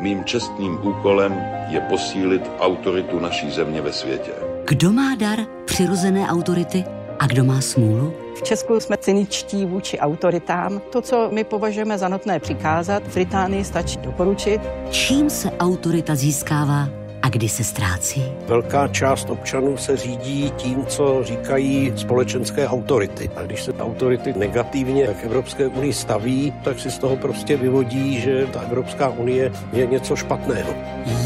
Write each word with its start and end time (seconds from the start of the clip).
Mým 0.00 0.24
čestným 0.24 0.78
úkolem 0.82 1.44
je 1.68 1.80
posílit 1.80 2.50
autoritu 2.60 3.20
naší 3.20 3.50
země 3.50 3.80
ve 3.80 3.92
světě. 3.92 4.32
Kdo 4.68 4.92
má 4.92 5.14
dar 5.14 5.38
přirozené 5.64 6.28
autority 6.28 6.84
a 7.18 7.26
kdo 7.26 7.44
má 7.44 7.60
smůlu? 7.60 8.12
V 8.34 8.42
Česku 8.42 8.80
jsme 8.80 8.96
cyničtí 8.96 9.64
vůči 9.64 9.98
autoritám. 9.98 10.80
To, 10.92 11.02
co 11.02 11.28
my 11.32 11.44
považujeme 11.44 11.98
za 11.98 12.08
nutné 12.08 12.40
přikázat, 12.40 13.02
v 13.02 13.14
Británii 13.14 13.64
stačí 13.64 13.98
doporučit. 13.98 14.60
Čím 14.90 15.30
se 15.30 15.50
autorita 15.50 16.14
získává 16.14 16.88
a 17.26 17.28
kdy 17.28 17.48
se 17.48 17.64
ztrácí? 17.64 18.22
Velká 18.46 18.88
část 18.88 19.30
občanů 19.30 19.76
se 19.76 19.96
řídí 19.96 20.52
tím, 20.56 20.86
co 20.86 21.20
říkají 21.22 21.92
společenské 21.96 22.68
autority. 22.68 23.30
A 23.36 23.42
když 23.42 23.62
se 23.62 23.72
autority 23.72 24.34
negativně 24.36 25.06
k 25.06 25.24
Evropské 25.24 25.66
unii 25.66 25.92
staví, 25.92 26.52
tak 26.64 26.80
si 26.80 26.90
z 26.90 26.98
toho 26.98 27.16
prostě 27.16 27.56
vyvodí, 27.56 28.20
že 28.20 28.46
ta 28.52 28.60
Evropská 28.60 29.08
unie 29.08 29.52
je 29.72 29.86
něco 29.86 30.16
špatného. 30.16 30.74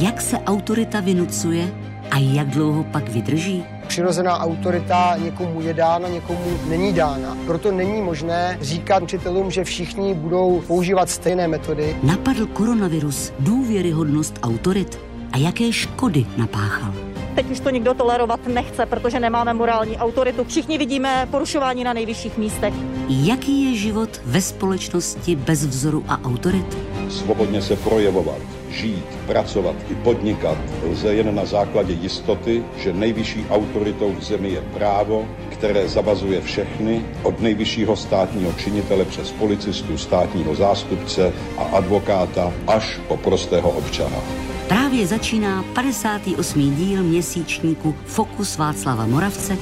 Jak 0.00 0.20
se 0.20 0.38
autorita 0.38 1.00
vynucuje 1.00 1.68
a 2.10 2.18
jak 2.18 2.48
dlouho 2.48 2.84
pak 2.84 3.08
vydrží? 3.08 3.64
Přirozená 3.86 4.38
autorita 4.38 5.16
někomu 5.16 5.60
je 5.60 5.74
dána, 5.74 6.08
někomu 6.08 6.58
není 6.68 6.92
dána. 6.92 7.36
Proto 7.46 7.72
není 7.72 8.02
možné 8.02 8.58
říkat 8.60 9.02
učitelům, 9.02 9.50
že 9.50 9.64
všichni 9.64 10.14
budou 10.14 10.62
používat 10.66 11.10
stejné 11.10 11.48
metody. 11.48 11.96
Napadl 12.02 12.46
koronavirus 12.46 13.32
důvěryhodnost 13.38 14.38
autorit 14.42 15.09
a 15.32 15.38
jaké 15.38 15.72
škody 15.72 16.26
napáchal? 16.36 16.94
Teď 17.34 17.50
už 17.50 17.60
to 17.60 17.70
nikdo 17.70 17.94
tolerovat 17.94 18.46
nechce, 18.46 18.86
protože 18.86 19.20
nemáme 19.20 19.54
morální 19.54 19.96
autoritu. 19.96 20.44
Všichni 20.44 20.78
vidíme 20.78 21.28
porušování 21.30 21.84
na 21.84 21.92
nejvyšších 21.92 22.38
místech. 22.38 22.74
Jaký 23.08 23.64
je 23.64 23.76
život 23.76 24.20
ve 24.24 24.40
společnosti 24.40 25.36
bez 25.36 25.66
vzoru 25.66 26.04
a 26.08 26.20
autorit? 26.24 26.78
Svobodně 27.08 27.62
se 27.62 27.76
projevovat, 27.76 28.38
žít, 28.70 29.04
pracovat 29.26 29.76
i 29.90 29.94
podnikat 29.94 30.58
lze 30.90 31.14
jen 31.14 31.34
na 31.34 31.44
základě 31.44 31.92
jistoty, 31.92 32.64
že 32.76 32.92
nejvyšší 32.92 33.46
autoritou 33.50 34.14
v 34.18 34.22
zemi 34.22 34.48
je 34.48 34.60
právo, 34.60 35.28
které 35.48 35.88
zavazuje 35.88 36.40
všechny, 36.40 37.04
od 37.22 37.40
nejvyššího 37.40 37.96
státního 37.96 38.52
činitele 38.52 39.04
přes 39.04 39.32
policistu, 39.32 39.98
státního 39.98 40.54
zástupce 40.54 41.32
a 41.58 41.62
advokáta 41.62 42.52
až 42.66 43.00
po 43.08 43.16
prostého 43.16 43.70
občana. 43.70 44.49
Právě 44.70 45.06
začíná 45.06 45.62
58. 45.74 46.74
díl 46.74 47.02
měsíčníku 47.02 47.94
Fokus 48.06 48.56
Václava 48.56 49.06
Moravce, 49.06 49.56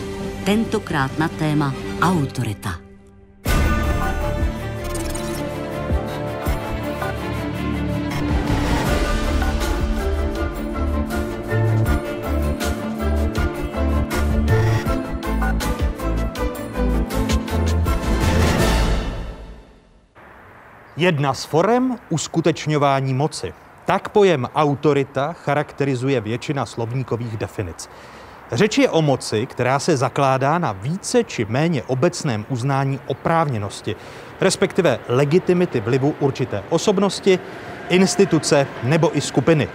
tentokrát 0.45 1.19
na 1.19 1.29
téma 1.29 1.75
autorita. 2.01 2.71
Jedna 20.97 21.35
z 21.35 21.45
forem 21.45 21.97
uskutečňování 22.11 23.15
moci. 23.15 23.53
Tak 23.89 24.09
pojem 24.09 24.49
autorita 24.55 25.33
charakterizuje 25.33 26.21
většina 26.21 26.67
slovníkových 26.67 27.37
definic. 27.37 27.89
Řeč 28.53 28.79
je 28.79 28.91
o 28.91 29.03
moci, 29.03 29.47
která 29.47 29.79
se 29.79 29.97
zakládá 29.97 30.59
na 30.59 30.73
více 30.73 31.25
či 31.25 31.47
méně 31.49 31.83
obecném 31.83 32.47
uznání 32.49 33.01
oprávněnosti, 33.07 33.97
respektive 34.41 34.99
legitimity 35.09 35.81
vlivu 35.81 36.15
určité 36.21 36.63
osobnosti, 36.69 37.39
instituce 37.89 38.67
nebo 38.83 39.17
i 39.17 39.21
skupiny. 39.21 39.69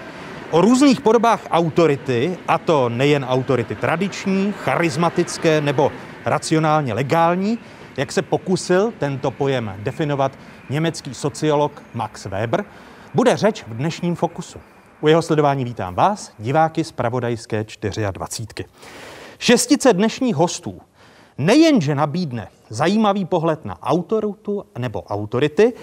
O 0.51 0.61
různých 0.61 1.01
podobách 1.01 1.41
autority, 1.51 2.37
a 2.47 2.57
to 2.57 2.89
nejen 2.89 3.25
autority 3.25 3.75
tradiční, 3.75 4.53
charismatické 4.63 5.61
nebo 5.61 5.91
racionálně 6.25 6.93
legální, 6.93 7.59
jak 7.97 8.11
se 8.11 8.21
pokusil 8.21 8.93
tento 8.99 9.31
pojem 9.31 9.73
definovat 9.77 10.31
německý 10.69 11.13
sociolog 11.13 11.81
Max 11.93 12.25
Weber, 12.25 12.65
bude 13.13 13.37
řeč 13.37 13.63
v 13.67 13.73
dnešním 13.73 14.15
Fokusu. 14.15 14.59
U 15.01 15.07
jeho 15.07 15.21
sledování 15.21 15.65
vítám 15.65 15.95
vás, 15.95 16.31
diváky 16.39 16.83
z 16.83 16.91
Pravodajské 16.91 17.65
24. 18.11 18.69
Šestice 19.39 19.93
dnešních 19.93 20.35
hostů 20.35 20.81
nejenže 21.37 21.95
nabídne 21.95 22.47
zajímavý 22.69 23.25
pohled 23.25 23.65
na 23.65 23.81
autoritu 23.81 24.65
nebo 24.77 25.03
autority, 25.03 25.73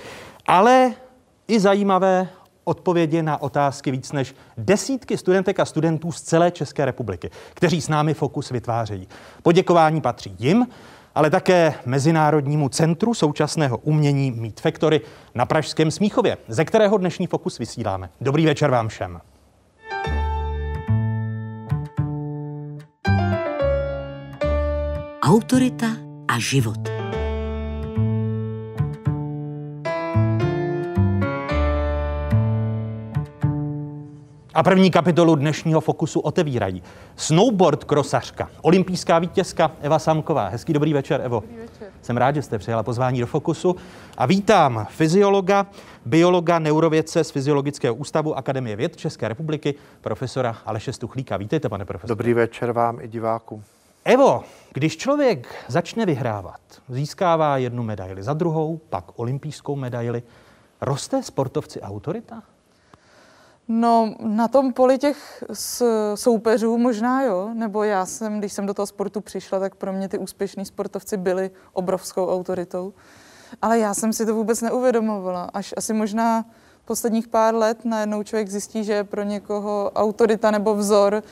ale 0.46 0.94
i 1.48 1.60
zajímavé 1.60 2.28
odpovědi 2.64 3.22
na 3.22 3.42
otázky 3.42 3.90
víc 3.90 4.12
než 4.12 4.34
desítky 4.56 5.18
studentek 5.18 5.60
a 5.60 5.64
studentů 5.64 6.12
z 6.12 6.22
celé 6.22 6.50
České 6.50 6.84
republiky, 6.84 7.30
kteří 7.54 7.80
s 7.80 7.88
námi 7.88 8.14
Fokus 8.14 8.50
vytvářejí. 8.50 9.08
Poděkování 9.42 10.00
patří 10.00 10.36
jim, 10.38 10.66
ale 11.14 11.30
také 11.30 11.74
Mezinárodnímu 11.86 12.68
centru 12.68 13.14
současného 13.14 13.78
umění 13.78 14.30
Meet 14.30 14.60
Factory 14.60 15.00
na 15.34 15.46
Pražském 15.46 15.90
Smíchově, 15.90 16.36
ze 16.48 16.64
kterého 16.64 16.98
dnešní 16.98 17.26
Fokus 17.26 17.58
vysíláme. 17.58 18.10
Dobrý 18.20 18.46
večer 18.46 18.70
vám 18.70 18.88
všem. 18.88 19.20
Autorita 25.22 25.86
a 26.28 26.38
život. 26.38 26.99
A 34.54 34.62
první 34.62 34.90
kapitolu 34.90 35.34
dnešního 35.34 35.80
Fokusu 35.80 36.20
otevírají 36.20 36.82
snowboard 37.16 37.84
krosařka, 37.84 38.50
olympijská 38.62 39.18
vítězka 39.18 39.70
Eva 39.80 39.98
Samková. 39.98 40.48
Hezký 40.48 40.72
dobrý 40.72 40.92
večer, 40.92 41.20
Evo. 41.24 41.40
Dobrý 41.40 41.56
večer. 41.56 41.88
Jsem 42.02 42.16
rád, 42.16 42.34
že 42.34 42.42
jste 42.42 42.58
přijala 42.58 42.82
pozvání 42.82 43.20
do 43.20 43.26
Fokusu. 43.26 43.76
A 44.16 44.26
vítám 44.26 44.86
fyziologa, 44.90 45.66
biologa, 46.06 46.58
neurovědce 46.58 47.24
z 47.24 47.30
Fyziologického 47.30 47.94
ústavu 47.94 48.38
Akademie 48.38 48.76
věd 48.76 48.96
České 48.96 49.28
republiky, 49.28 49.74
profesora 50.00 50.56
Aleše 50.66 50.92
Stuchlíka. 50.92 51.36
Vítejte, 51.36 51.68
pane 51.68 51.84
profesor. 51.84 52.08
Dobrý 52.08 52.34
večer 52.34 52.72
vám 52.72 53.00
i 53.00 53.08
divákům. 53.08 53.64
Evo, 54.04 54.42
když 54.72 54.96
člověk 54.96 55.54
začne 55.68 56.06
vyhrávat, 56.06 56.60
získává 56.88 57.56
jednu 57.56 57.82
medaili 57.82 58.22
za 58.22 58.32
druhou, 58.32 58.80
pak 58.88 59.04
olympijskou 59.16 59.76
medaili, 59.76 60.22
roste 60.80 61.22
sportovci 61.22 61.80
autorita? 61.80 62.42
No, 63.72 64.14
na 64.20 64.48
tom 64.48 64.72
poli 64.72 64.98
těch 64.98 65.44
soupeřů 66.14 66.78
možná 66.78 67.22
jo, 67.22 67.50
nebo 67.54 67.82
já 67.82 68.06
jsem, 68.06 68.38
když 68.38 68.52
jsem 68.52 68.66
do 68.66 68.74
toho 68.74 68.86
sportu 68.86 69.20
přišla, 69.20 69.58
tak 69.58 69.74
pro 69.74 69.92
mě 69.92 70.08
ty 70.08 70.18
úspěšní 70.18 70.64
sportovci 70.64 71.16
byli 71.16 71.50
obrovskou 71.72 72.28
autoritou. 72.28 72.92
Ale 73.62 73.78
já 73.78 73.94
jsem 73.94 74.12
si 74.12 74.26
to 74.26 74.34
vůbec 74.34 74.60
neuvědomovala. 74.60 75.50
Až 75.54 75.74
asi 75.76 75.92
možná 75.92 76.44
posledních 76.84 77.28
pár 77.28 77.54
let 77.54 77.84
najednou 77.84 78.22
člověk 78.22 78.48
zjistí, 78.48 78.84
že 78.84 78.92
je 78.92 79.04
pro 79.04 79.22
někoho 79.22 79.92
autorita 79.94 80.50
nebo 80.50 80.74
vzor, 80.74 81.22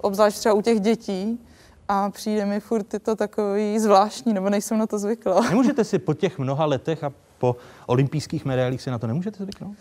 obzvlášť 0.00 0.38
třeba 0.38 0.54
u 0.54 0.62
těch 0.62 0.80
dětí, 0.80 1.40
a 1.88 2.10
přijde 2.10 2.46
mi 2.46 2.60
furt 2.60 2.86
to 3.02 3.16
takový 3.16 3.78
zvláštní, 3.78 4.34
nebo 4.34 4.50
nejsem 4.50 4.78
na 4.78 4.86
to 4.86 4.98
zvyklá. 4.98 5.40
Nemůžete 5.40 5.84
si 5.84 5.98
po 5.98 6.14
těch 6.14 6.38
mnoha 6.38 6.64
letech 6.66 7.04
a 7.04 7.12
po 7.38 7.56
olympijských 7.86 8.44
medailích 8.44 8.82
si 8.82 8.90
na 8.90 8.98
to 8.98 9.06
nemůžete 9.06 9.44
zvyknout? 9.44 9.76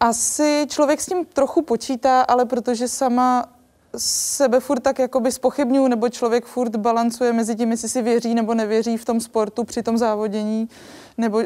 Asi 0.00 0.66
člověk 0.68 1.00
s 1.00 1.06
tím 1.06 1.24
trochu 1.24 1.62
počítá, 1.62 2.22
ale 2.22 2.44
protože 2.44 2.88
sama 2.88 3.44
sebe 3.96 4.60
furt 4.60 4.80
tak 4.80 4.98
jakoby 4.98 5.32
spochybňuji, 5.32 5.88
nebo 5.88 6.08
člověk 6.08 6.44
furt 6.44 6.76
balancuje 6.76 7.32
mezi 7.32 7.56
tím, 7.56 7.70
jestli 7.70 7.88
si 7.88 8.02
věří 8.02 8.34
nebo 8.34 8.54
nevěří 8.54 8.96
v 8.96 9.04
tom 9.04 9.20
sportu 9.20 9.64
při 9.64 9.82
tom 9.82 9.98
závodění, 9.98 10.68
nebo 11.18 11.42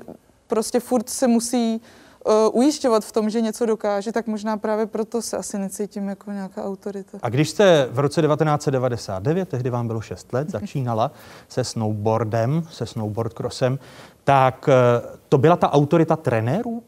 prostě 0.46 0.80
furt 0.80 1.08
se 1.08 1.28
musí 1.28 1.80
uh, 2.26 2.32
ujišťovat 2.52 3.04
v 3.04 3.12
tom, 3.12 3.30
že 3.30 3.40
něco 3.40 3.66
dokáže, 3.66 4.12
tak 4.12 4.26
možná 4.26 4.56
právě 4.56 4.86
proto 4.86 5.22
se 5.22 5.36
asi 5.36 5.58
necítím 5.58 6.08
jako 6.08 6.32
nějaká 6.32 6.64
autorita. 6.64 7.18
A 7.22 7.28
když 7.28 7.50
jste 7.50 7.88
v 7.90 7.98
roce 7.98 8.22
1999, 8.22 9.48
tehdy 9.48 9.70
vám 9.70 9.86
bylo 9.86 10.00
6 10.00 10.32
let, 10.32 10.50
začínala 10.50 11.10
se 11.48 11.64
snowboardem, 11.64 12.62
se 12.70 12.86
snowboard 12.86 13.32
crossem, 13.34 13.78
tak 14.24 14.68
uh, 14.68 15.16
to 15.28 15.38
byla 15.38 15.56
ta 15.56 15.72
autorita 15.72 16.16
trenérů, 16.16 16.82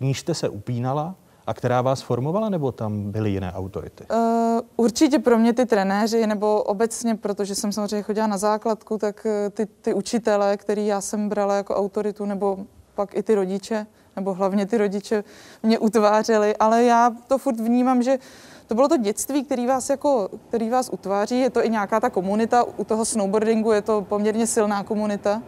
k 0.00 0.02
níž 0.02 0.20
jste 0.20 0.34
se 0.34 0.48
upínala 0.48 1.14
a 1.46 1.54
která 1.54 1.82
vás 1.82 2.02
formovala, 2.02 2.48
nebo 2.48 2.72
tam 2.72 3.10
byly 3.10 3.30
jiné 3.30 3.52
autority? 3.52 4.04
Uh, 4.10 4.60
určitě 4.76 5.18
pro 5.18 5.38
mě 5.38 5.52
ty 5.52 5.66
trenéři, 5.66 6.26
nebo 6.26 6.62
obecně, 6.62 7.14
protože 7.14 7.54
jsem 7.54 7.72
samozřejmě 7.72 8.02
chodila 8.02 8.26
na 8.26 8.38
základku, 8.38 8.98
tak 8.98 9.26
ty, 9.50 9.66
ty 9.66 9.94
učitele, 9.94 10.56
který 10.56 10.86
já 10.86 11.00
jsem 11.00 11.28
brala 11.28 11.56
jako 11.56 11.76
autoritu, 11.76 12.26
nebo 12.26 12.58
pak 12.94 13.14
i 13.14 13.22
ty 13.22 13.34
rodiče, 13.34 13.86
nebo 14.16 14.34
hlavně 14.34 14.66
ty 14.66 14.78
rodiče 14.78 15.24
mě 15.62 15.78
utvářeli, 15.78 16.56
ale 16.56 16.84
já 16.84 17.10
to 17.26 17.38
furt 17.38 17.60
vnímám, 17.60 18.02
že 18.02 18.18
to 18.66 18.74
bylo 18.74 18.88
to 18.88 18.96
dětství, 18.96 19.44
který 19.44 19.66
vás, 19.66 19.90
jako, 19.90 20.28
který 20.48 20.70
vás 20.70 20.90
utváří, 20.92 21.40
je 21.40 21.50
to 21.50 21.64
i 21.64 21.70
nějaká 21.70 22.00
ta 22.00 22.10
komunita, 22.10 22.64
u 22.76 22.84
toho 22.84 23.04
snowboardingu 23.04 23.72
je 23.72 23.82
to 23.82 24.02
poměrně 24.02 24.46
silná 24.46 24.82
komunita, 24.82 25.42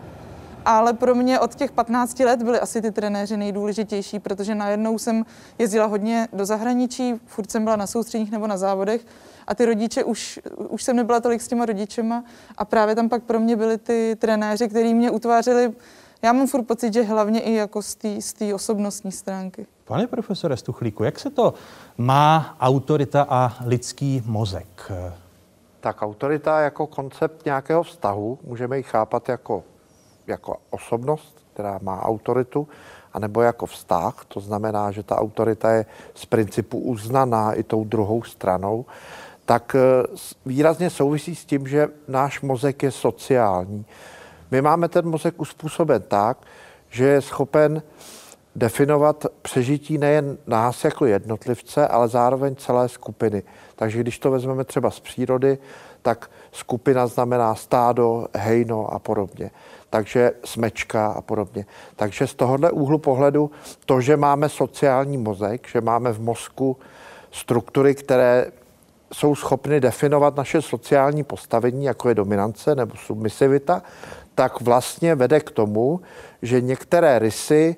ale 0.65 0.93
pro 0.93 1.15
mě 1.15 1.41
od 1.41 1.55
těch 1.55 1.73
15 1.73 2.21
let 2.21 2.43
byly 2.43 2.61
asi 2.61 2.83
ty 2.83 2.91
trenéři 2.91 3.37
nejdůležitější, 3.37 4.19
protože 4.19 4.55
najednou 4.55 4.99
jsem 4.99 5.25
jezdila 5.59 5.87
hodně 5.87 6.29
do 6.33 6.47
zahraničí, 6.47 7.15
furt 7.27 7.51
jsem 7.51 7.65
byla 7.65 7.77
na 7.77 7.87
soustředních 7.87 8.31
nebo 8.31 8.47
na 8.47 8.57
závodech 8.57 9.07
a 9.47 9.55
ty 9.55 9.67
rodiče 9.67 10.05
už, 10.05 10.41
už 10.69 10.83
jsem 10.83 10.97
nebyla 10.97 11.21
tolik 11.21 11.43
s 11.43 11.49
těma 11.49 11.67
rodičema 11.67 12.25
a 12.59 12.65
právě 12.65 12.95
tam 12.95 13.09
pak 13.09 13.23
pro 13.23 13.41
mě 13.41 13.57
byli 13.57 13.79
ty 13.79 14.17
trenéři, 14.19 14.69
kteří 14.69 14.95
mě 14.95 15.11
utvářeli 15.11 15.73
já 16.25 16.33
mám 16.33 16.47
furt 16.47 16.63
pocit, 16.63 16.93
že 16.93 17.03
hlavně 17.03 17.41
i 17.41 17.55
jako 17.55 17.83
z 17.83 18.33
té 18.39 18.55
osobnostní 18.55 19.13
stránky. 19.13 19.67
Pane 19.85 20.07
profesore 20.07 20.57
Stuchlíku, 20.57 21.05
jak 21.05 21.19
se 21.19 21.31
to 21.31 21.55
má 21.99 22.57
autorita 22.61 23.27
a 23.29 23.53
lidský 23.65 24.23
mozek? 24.27 24.93
Tak 25.81 26.03
autorita 26.03 26.61
jako 26.61 26.87
koncept 26.87 27.45
nějakého 27.45 27.83
vztahu, 27.83 28.39
můžeme 28.45 28.77
ji 28.77 28.83
chápat 28.83 29.29
jako, 29.29 29.65
jako 30.27 30.57
osobnost, 30.71 31.45
která 31.53 31.79
má 31.83 32.03
autoritu, 32.03 32.69
anebo 33.13 33.43
jako 33.43 33.67
vztah. 33.67 34.25
To 34.29 34.41
znamená, 34.41 34.91
že 34.91 35.03
ta 35.03 35.19
autorita 35.19 35.71
je 35.71 35.87
z 36.15 36.27
principu 36.27 36.79
uznaná 36.79 37.53
i 37.53 37.63
tou 37.63 37.85
druhou 37.85 38.23
stranou 38.23 38.85
tak 39.45 39.75
eh, 39.75 40.07
výrazně 40.47 40.91
souvisí 40.91 41.35
s 41.35 41.45
tím, 41.45 41.67
že 41.67 41.89
náš 42.09 42.41
mozek 42.41 42.83
je 42.83 42.91
sociální. 42.91 43.87
My 44.51 44.63
máme 44.63 44.89
ten 44.89 45.09
mozek 45.09 45.41
uspůsoben 45.41 46.03
tak, 46.03 46.39
že 46.91 47.05
je 47.05 47.21
schopen 47.21 47.83
definovat 48.57 49.27
přežití 49.43 49.99
nejen 49.99 50.39
nás 50.47 50.85
jako 50.85 51.07
jednotlivce, 51.07 51.89
ale 51.89 52.09
zároveň 52.09 52.57
celé 52.57 52.89
skupiny. 52.89 53.43
Takže 53.77 54.01
když 54.01 54.19
to 54.19 54.31
vezmeme 54.31 54.65
třeba 54.65 54.91
z 54.91 55.01
přírody, 55.01 55.59
tak 56.03 56.31
skupina 56.53 57.07
znamená 57.07 57.55
stádo, 57.55 58.27
hejno 58.35 58.95
a 58.95 58.99
podobně. 58.99 59.51
Takže 59.93 60.33
smečka 60.45 61.07
a 61.07 61.21
podobně. 61.21 61.67
Takže 61.97 62.27
z 62.27 62.35
tohohle 62.35 62.71
úhlu 62.71 62.99
pohledu 62.99 63.51
to, 63.87 64.01
že 64.01 64.17
máme 64.17 64.49
sociální 64.49 65.19
mozek, 65.19 65.69
že 65.69 65.81
máme 65.81 66.13
v 66.13 66.21
mozku 66.21 66.77
struktury, 67.31 67.95
které 67.95 68.47
jsou 69.13 69.35
schopny 69.35 69.81
definovat 69.81 70.37
naše 70.37 70.63
sociální 70.63 71.25
postavení, 71.25 71.85
jako 71.85 72.09
je 72.09 72.15
dominance 72.15 72.75
nebo 72.75 72.97
submisivita, 72.97 73.83
tak 74.35 74.61
vlastně 74.61 75.15
vede 75.15 75.41
k 75.41 75.51
tomu, 75.51 76.01
že 76.43 76.61
některé 76.61 77.19
rysy 77.19 77.77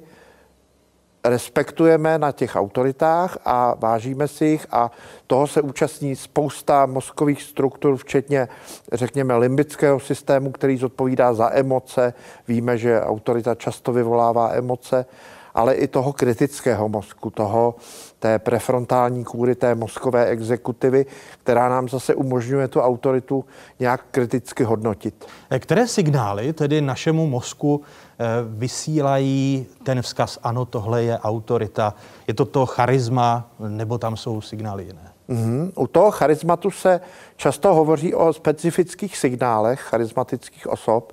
respektujeme 1.24 2.18
na 2.18 2.32
těch 2.32 2.56
autoritách 2.56 3.38
a 3.44 3.74
vážíme 3.78 4.28
si 4.28 4.44
jich 4.44 4.66
a 4.70 4.90
toho 5.26 5.46
se 5.46 5.60
účastní 5.60 6.16
spousta 6.16 6.86
mozkových 6.86 7.42
struktur, 7.42 7.96
včetně, 7.96 8.48
řekněme, 8.92 9.36
limbického 9.36 10.00
systému, 10.00 10.52
který 10.52 10.76
zodpovídá 10.76 11.34
za 11.34 11.50
emoce. 11.52 12.14
Víme, 12.48 12.78
že 12.78 13.02
autorita 13.02 13.54
často 13.54 13.92
vyvolává 13.92 14.52
emoce, 14.52 15.06
ale 15.54 15.74
i 15.74 15.88
toho 15.88 16.12
kritického 16.12 16.88
mozku, 16.88 17.30
toho 17.30 17.74
té 18.18 18.38
prefrontální 18.38 19.24
kůry, 19.24 19.54
té 19.54 19.74
mozkové 19.74 20.26
exekutivy, 20.26 21.06
která 21.42 21.68
nám 21.68 21.88
zase 21.88 22.14
umožňuje 22.14 22.68
tu 22.68 22.80
autoritu 22.80 23.44
nějak 23.80 24.04
kriticky 24.10 24.64
hodnotit. 24.64 25.26
Eh, 25.50 25.58
které 25.58 25.86
signály 25.86 26.52
tedy 26.52 26.80
našemu 26.80 27.26
mozku 27.26 27.80
eh, 27.82 28.24
vysílají 28.48 29.66
ten 29.82 30.02
vzkaz, 30.02 30.38
ano, 30.42 30.64
tohle 30.64 31.02
je 31.02 31.18
autorita, 31.18 31.94
je 32.28 32.34
to 32.34 32.44
to 32.44 32.66
charisma, 32.66 33.50
nebo 33.68 33.98
tam 33.98 34.16
jsou 34.16 34.40
signály 34.40 34.84
jiné? 34.84 35.12
Mm-hmm. 35.28 35.72
U 35.76 35.86
toho 35.86 36.10
charizmatu 36.10 36.70
se 36.70 37.00
často 37.36 37.74
hovoří 37.74 38.14
o 38.14 38.32
specifických 38.32 39.16
signálech 39.16 39.80
charismatických 39.80 40.66
osob. 40.66 41.12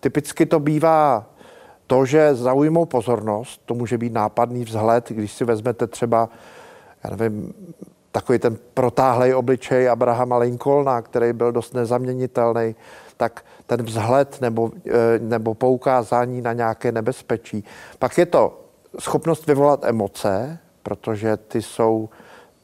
Typicky 0.00 0.46
to 0.46 0.60
bývá 0.60 1.26
to, 1.86 2.06
že 2.06 2.34
zaujmou 2.34 2.84
pozornost, 2.84 3.60
to 3.64 3.74
může 3.74 3.98
být 3.98 4.12
nápadný 4.12 4.64
vzhled, 4.64 5.08
když 5.08 5.32
si 5.32 5.44
vezmete 5.44 5.86
třeba, 5.86 6.28
já 7.04 7.16
nevím, 7.16 7.54
takový 8.12 8.38
ten 8.38 8.58
protáhlej 8.74 9.34
obličej 9.34 9.88
Abrahama 9.88 10.38
Lincolna, 10.38 11.02
který 11.02 11.32
byl 11.32 11.52
dost 11.52 11.74
nezaměnitelný, 11.74 12.74
tak 13.16 13.44
ten 13.66 13.82
vzhled 13.82 14.40
nebo, 14.40 14.70
eh, 14.86 15.18
nebo 15.18 15.54
poukázání 15.54 16.40
na 16.40 16.52
nějaké 16.52 16.92
nebezpečí. 16.92 17.64
Pak 17.98 18.18
je 18.18 18.26
to 18.26 18.60
schopnost 18.98 19.46
vyvolat 19.46 19.84
emoce, 19.84 20.58
protože 20.82 21.36
ty 21.36 21.62
jsou 21.62 22.08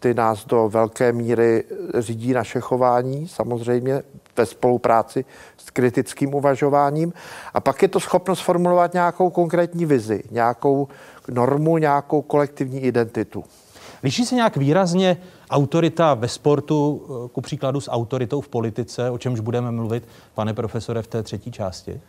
ty 0.00 0.14
nás 0.14 0.44
do 0.44 0.68
velké 0.68 1.12
míry 1.12 1.64
řídí 1.98 2.32
naše 2.32 2.60
chování, 2.60 3.28
samozřejmě 3.28 4.02
ve 4.40 4.46
spolupráci 4.46 5.24
s 5.56 5.70
kritickým 5.70 6.34
uvažováním. 6.34 7.12
A 7.54 7.60
pak 7.60 7.82
je 7.82 7.88
to 7.88 8.00
schopnost 8.00 8.40
formulovat 8.40 8.94
nějakou 8.94 9.30
konkrétní 9.30 9.86
vizi, 9.86 10.22
nějakou 10.30 10.88
normu, 11.28 11.78
nějakou 11.78 12.22
kolektivní 12.22 12.80
identitu. 12.80 13.44
Liší 14.02 14.26
se 14.26 14.34
nějak 14.34 14.56
výrazně 14.56 15.16
autorita 15.50 16.14
ve 16.14 16.28
sportu, 16.28 17.02
ku 17.32 17.40
příkladu 17.40 17.80
s 17.80 17.90
autoritou 17.90 18.40
v 18.40 18.48
politice, 18.48 19.10
o 19.10 19.18
čemž 19.18 19.40
budeme 19.40 19.70
mluvit, 19.70 20.08
pane 20.34 20.54
profesore, 20.54 21.02
v 21.02 21.06
té 21.06 21.22
třetí 21.22 21.52
části? 21.52 22.00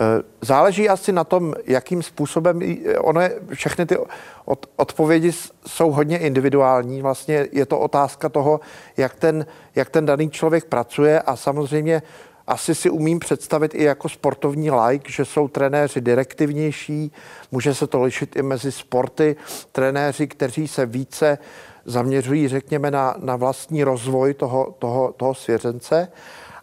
Eh, 0.00 0.22
záleží 0.40 0.88
asi 0.88 1.12
na 1.12 1.24
tom, 1.24 1.54
jakým 1.66 2.02
způsobem, 2.02 2.60
ono 2.98 3.20
je, 3.20 3.40
všechny 3.54 3.86
ty 3.86 3.98
od, 4.44 4.66
odpovědi 4.76 5.32
jsou 5.66 5.90
hodně 5.90 6.18
individuální. 6.18 7.02
Vlastně 7.02 7.46
je 7.52 7.66
to 7.66 7.78
otázka 7.78 8.28
toho, 8.28 8.60
jak 8.96 9.14
ten, 9.14 9.46
jak 9.74 9.90
ten 9.90 10.06
daný 10.06 10.30
člověk 10.30 10.64
pracuje 10.64 11.20
a 11.20 11.36
samozřejmě 11.36 12.02
asi 12.46 12.74
si 12.74 12.90
umím 12.90 13.18
představit 13.18 13.74
i 13.74 13.84
jako 13.84 14.08
sportovní 14.08 14.70
like, 14.70 15.12
že 15.12 15.24
jsou 15.24 15.48
trenéři 15.48 16.00
direktivnější, 16.00 17.12
může 17.52 17.74
se 17.74 17.86
to 17.86 18.02
lišit 18.02 18.36
i 18.36 18.42
mezi 18.42 18.72
sporty, 18.72 19.36
trenéři, 19.72 20.26
kteří 20.26 20.68
se 20.68 20.86
více 20.86 21.38
zaměřují, 21.84 22.48
řekněme, 22.48 22.90
na, 22.90 23.14
na 23.18 23.36
vlastní 23.36 23.84
rozvoj 23.84 24.34
toho, 24.34 24.74
toho, 24.78 25.14
toho 25.16 25.34
svěřence. 25.34 26.08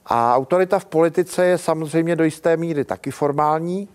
A 0.06 0.36
autorita 0.36 0.80
v 0.80 0.86
politice 0.86 1.46
je 1.46 1.58
samozřejmě 1.58 2.16
do 2.16 2.24
jisté 2.24 2.58
míry 2.58 2.86
taky 2.86 3.12
formální, 3.12 3.90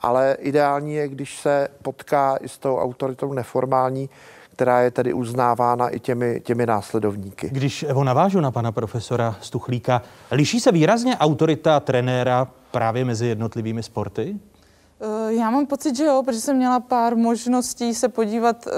ale 0.00 0.36
ideální 0.40 0.94
je, 0.94 1.08
když 1.08 1.40
se 1.40 1.68
potká 1.82 2.36
i 2.36 2.48
s 2.48 2.58
tou 2.58 2.76
autoritou 2.76 3.32
neformální, 3.32 4.10
která 4.52 4.80
je 4.80 4.90
tedy 4.90 5.12
uznávána 5.12 5.88
i 5.88 6.00
těmi, 6.00 6.40
těmi 6.40 6.66
následovníky. 6.66 7.48
Když 7.52 7.82
Evo 7.82 8.04
navážu 8.04 8.40
na 8.40 8.50
pana 8.50 8.72
profesora 8.72 9.36
Stuchlíka, 9.40 10.02
liší 10.30 10.60
se 10.60 10.72
výrazně 10.72 11.16
autorita 11.16 11.80
trenéra 11.80 12.48
právě 12.70 13.04
mezi 13.04 13.26
jednotlivými 13.26 13.82
sporty? 13.82 14.36
Eh, 15.00 15.34
já 15.34 15.50
mám 15.50 15.66
pocit, 15.66 15.96
že 15.96 16.04
jo, 16.04 16.22
protože 16.24 16.40
jsem 16.40 16.56
měla 16.56 16.80
pár 16.80 17.16
možností 17.16 17.94
se 17.94 18.08
podívat 18.08 18.66
uh, 18.66 18.72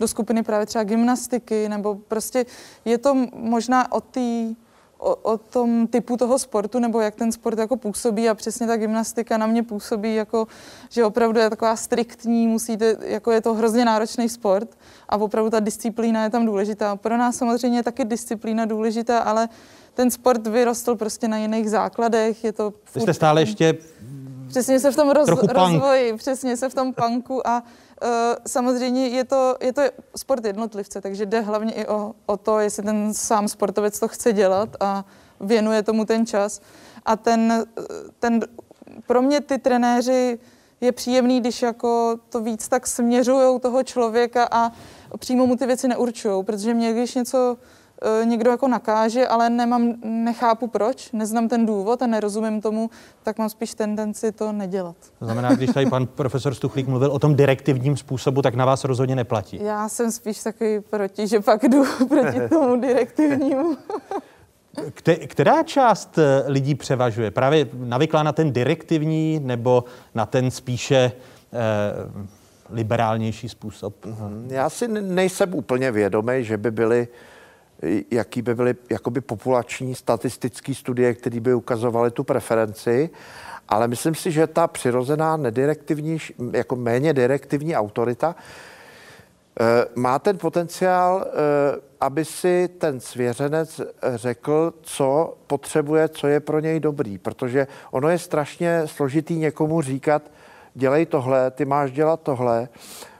do 0.00 0.08
skupiny 0.08 0.42
právě 0.42 0.66
třeba 0.66 0.84
gymnastiky, 0.84 1.68
nebo 1.68 1.94
prostě 1.94 2.46
je 2.84 2.98
to 2.98 3.14
možná 3.32 3.92
o 3.92 4.00
té 4.00 4.54
o, 4.98 5.14
o 5.14 5.38
tom 5.38 5.86
typu 5.86 6.16
toho 6.16 6.38
sportu, 6.38 6.78
nebo 6.78 7.00
jak 7.00 7.14
ten 7.14 7.32
sport 7.32 7.58
jako 7.58 7.76
působí 7.76 8.28
a 8.28 8.34
přesně 8.34 8.66
ta 8.66 8.76
gymnastika 8.76 9.38
na 9.38 9.46
mě 9.46 9.62
působí 9.62 10.14
jako, 10.14 10.46
že 10.90 11.04
opravdu 11.04 11.40
je 11.40 11.50
taková 11.50 11.76
striktní, 11.76 12.46
musíte, 12.46 12.96
jako 13.00 13.32
je 13.32 13.40
to 13.40 13.54
hrozně 13.54 13.84
náročný 13.84 14.28
sport 14.28 14.68
a 15.08 15.16
opravdu 15.16 15.50
ta 15.50 15.60
disciplína 15.60 16.24
je 16.24 16.30
tam 16.30 16.46
důležitá. 16.46 16.96
Pro 16.96 17.16
nás 17.16 17.36
samozřejmě 17.36 17.78
je 17.78 17.82
taky 17.82 18.04
disciplína 18.04 18.64
důležitá, 18.64 19.18
ale 19.18 19.48
ten 19.94 20.10
sport 20.10 20.46
vyrostl 20.46 20.94
prostě 20.94 21.28
na 21.28 21.38
jiných 21.38 21.70
základech, 21.70 22.44
je 22.44 22.52
to... 22.52 22.70
Furt... 22.70 22.94
Vy 22.94 23.00
jste 23.00 23.14
stále 23.14 23.42
ještě 23.42 23.78
Přesně 24.48 24.80
se 24.80 24.92
v 24.92 24.96
tom 24.96 25.10
roz, 25.10 25.28
rozvoji, 25.28 26.12
přesně 26.16 26.56
se 26.56 26.68
v 26.68 26.74
tom 26.74 26.92
punku 26.92 27.48
a 27.48 27.62
samozřejmě 28.46 29.08
je 29.08 29.24
to, 29.24 29.56
je 29.60 29.72
to 29.72 29.82
sport 30.16 30.44
jednotlivce, 30.44 31.00
takže 31.00 31.26
jde 31.26 31.40
hlavně 31.40 31.72
i 31.72 31.86
o, 31.86 32.12
o 32.26 32.36
to, 32.36 32.58
jestli 32.58 32.82
ten 32.82 33.14
sám 33.14 33.48
sportovec 33.48 34.00
to 34.00 34.08
chce 34.08 34.32
dělat 34.32 34.68
a 34.80 35.04
věnuje 35.40 35.82
tomu 35.82 36.04
ten 36.04 36.26
čas. 36.26 36.60
A 37.04 37.16
ten, 37.16 37.66
ten 38.18 38.40
pro 39.06 39.22
mě 39.22 39.40
ty 39.40 39.58
trenéři 39.58 40.38
je 40.80 40.92
příjemný, 40.92 41.40
když 41.40 41.62
jako 41.62 42.18
to 42.28 42.40
víc 42.40 42.68
tak 42.68 42.86
směřují 42.86 43.60
toho 43.60 43.82
člověka 43.82 44.48
a 44.50 44.72
přímo 45.18 45.46
mu 45.46 45.56
ty 45.56 45.66
věci 45.66 45.88
neurčují, 45.88 46.44
protože 46.44 46.74
mě 46.74 46.92
když 46.92 47.14
něco 47.14 47.56
Eh, 47.58 47.77
někdo 48.24 48.50
jako 48.50 48.68
nakáže, 48.68 49.28
ale 49.28 49.50
nemám, 49.50 49.94
nechápu 50.04 50.66
proč, 50.66 51.12
neznám 51.12 51.48
ten 51.48 51.66
důvod 51.66 52.02
a 52.02 52.06
nerozumím 52.06 52.60
tomu, 52.60 52.90
tak 53.22 53.38
mám 53.38 53.50
spíš 53.50 53.74
tendenci 53.74 54.32
to 54.32 54.52
nedělat. 54.52 54.96
To 55.18 55.24
znamená, 55.24 55.54
když 55.54 55.70
tady 55.70 55.86
pan 55.86 56.06
profesor 56.06 56.54
Stuchlík 56.54 56.88
mluvil 56.88 57.12
o 57.12 57.18
tom 57.18 57.34
direktivním 57.34 57.96
způsobu, 57.96 58.42
tak 58.42 58.54
na 58.54 58.64
vás 58.64 58.84
rozhodně 58.84 59.16
neplatí. 59.16 59.58
Já 59.62 59.88
jsem 59.88 60.12
spíš 60.12 60.42
takový 60.42 60.80
proti, 60.80 61.26
že 61.26 61.40
pak 61.40 61.62
jdu 61.64 61.84
proti 62.08 62.40
tomu 62.48 62.80
direktivnímu. 62.80 63.76
Která 65.26 65.62
část 65.62 66.18
eh, 66.18 66.44
lidí 66.46 66.74
převažuje? 66.74 67.30
Právě 67.30 67.66
navyklá 67.74 68.22
na 68.22 68.32
ten 68.32 68.52
direktivní 68.52 69.40
nebo 69.44 69.84
na 70.14 70.26
ten 70.26 70.50
spíše 70.50 70.96
eh, 70.96 71.58
liberálnější 72.70 73.48
způsob? 73.48 74.06
Mhm. 74.06 74.48
Já 74.50 74.70
si 74.70 74.88
nejsem 74.88 75.54
úplně 75.54 75.90
vědomý, 75.90 76.44
že 76.44 76.56
by 76.56 76.70
byly 76.70 77.08
jaký 78.10 78.42
by 78.42 78.54
byly 78.54 78.74
jakoby 78.90 79.20
populační 79.20 79.94
statistické 79.94 80.74
studie, 80.74 81.14
které 81.14 81.40
by 81.40 81.54
ukazovaly 81.54 82.10
tu 82.10 82.24
preferenci, 82.24 83.10
ale 83.68 83.88
myslím 83.88 84.14
si, 84.14 84.30
že 84.30 84.46
ta 84.46 84.66
přirozená, 84.66 85.36
nedirektivní, 85.36 86.18
jako 86.52 86.76
méně 86.76 87.12
direktivní 87.12 87.76
autorita 87.76 88.36
eh, 89.60 89.64
má 89.94 90.18
ten 90.18 90.38
potenciál, 90.38 91.26
eh, 91.26 91.80
aby 92.00 92.24
si 92.24 92.68
ten 92.78 93.00
svěřenec 93.00 93.80
řekl, 94.14 94.74
co 94.82 95.34
potřebuje, 95.46 96.08
co 96.08 96.26
je 96.26 96.40
pro 96.40 96.60
něj 96.60 96.80
dobrý, 96.80 97.18
protože 97.18 97.66
ono 97.90 98.08
je 98.08 98.18
strašně 98.18 98.82
složitý 98.86 99.36
někomu 99.36 99.82
říkat, 99.82 100.22
dělej 100.74 101.06
tohle, 101.06 101.50
ty 101.50 101.64
máš 101.64 101.90
dělat 101.90 102.20
tohle, 102.22 102.68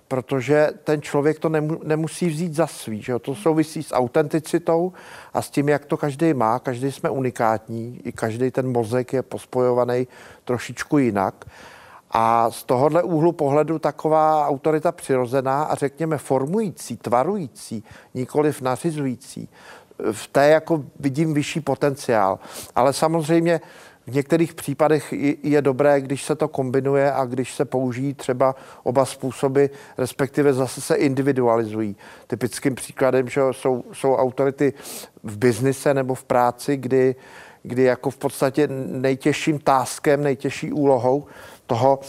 protože 0.09 0.71
ten 0.85 1.03
člověk 1.03 1.38
to 1.38 1.49
nemusí 1.85 2.29
vzít 2.29 2.55
za 2.55 2.67
svý. 2.67 3.03
Že 3.03 3.12
jo? 3.12 3.19
To 3.19 3.35
souvisí 3.35 3.83
s 3.83 3.95
autenticitou 3.95 4.93
a 5.35 5.43
s 5.43 5.50
tím, 5.50 5.69
jak 5.69 5.85
to 5.85 5.97
každý 5.97 6.35
má. 6.35 6.59
Každý 6.59 6.93
jsme 6.93 7.11
unikátní, 7.11 8.00
i 8.05 8.12
každý 8.12 8.50
ten 8.50 8.73
mozek 8.73 9.12
je 9.12 9.23
pospojovaný 9.23 10.07
trošičku 10.45 10.99
jinak. 10.99 11.45
A 12.11 12.50
z 12.50 12.65
tohohle 12.65 13.03
úhlu 13.03 13.33
pohledu 13.33 13.79
taková 13.79 14.49
autorita 14.49 14.93
přirozená 14.93 15.62
a 15.62 15.75
řekněme 15.75 16.19
formující, 16.19 16.97
tvarující, 16.97 17.85
nikoliv 18.15 18.61
nařizující, 18.61 19.49
v 20.12 20.27
té 20.27 20.49
jako 20.49 20.85
vidím 21.00 21.35
vyšší 21.35 21.61
potenciál. 21.61 22.38
Ale 22.75 22.93
samozřejmě 22.93 23.61
v 24.09 24.15
některých 24.15 24.55
případech 24.55 25.15
je 25.43 25.62
dobré, 25.62 26.00
když 26.00 26.25
se 26.25 26.35
to 26.35 26.49
kombinuje 26.49 27.12
a 27.12 27.25
když 27.25 27.55
se 27.55 27.65
použijí 27.65 28.15
třeba 28.15 28.55
oba 28.83 29.05
způsoby, 29.05 29.65
respektive 29.99 30.53
zase 30.53 30.81
se 30.81 30.95
individualizují. 30.95 31.97
Typickým 32.27 32.75
příkladem 32.75 33.29
že 33.29 33.41
jsou, 33.50 33.85
jsou 33.93 34.15
autority 34.15 34.73
v 35.23 35.38
biznise 35.38 35.95
nebo 35.95 36.15
v 36.15 36.25
práci, 36.25 36.77
kdy, 36.77 37.15
kdy 37.62 37.83
jako 37.83 38.11
v 38.11 38.17
podstatě 38.17 38.69
nejtěžším 38.87 39.59
táskem, 39.59 40.23
nejtěžší 40.23 40.73
úlohou 40.73 41.27
toho, 41.67 42.00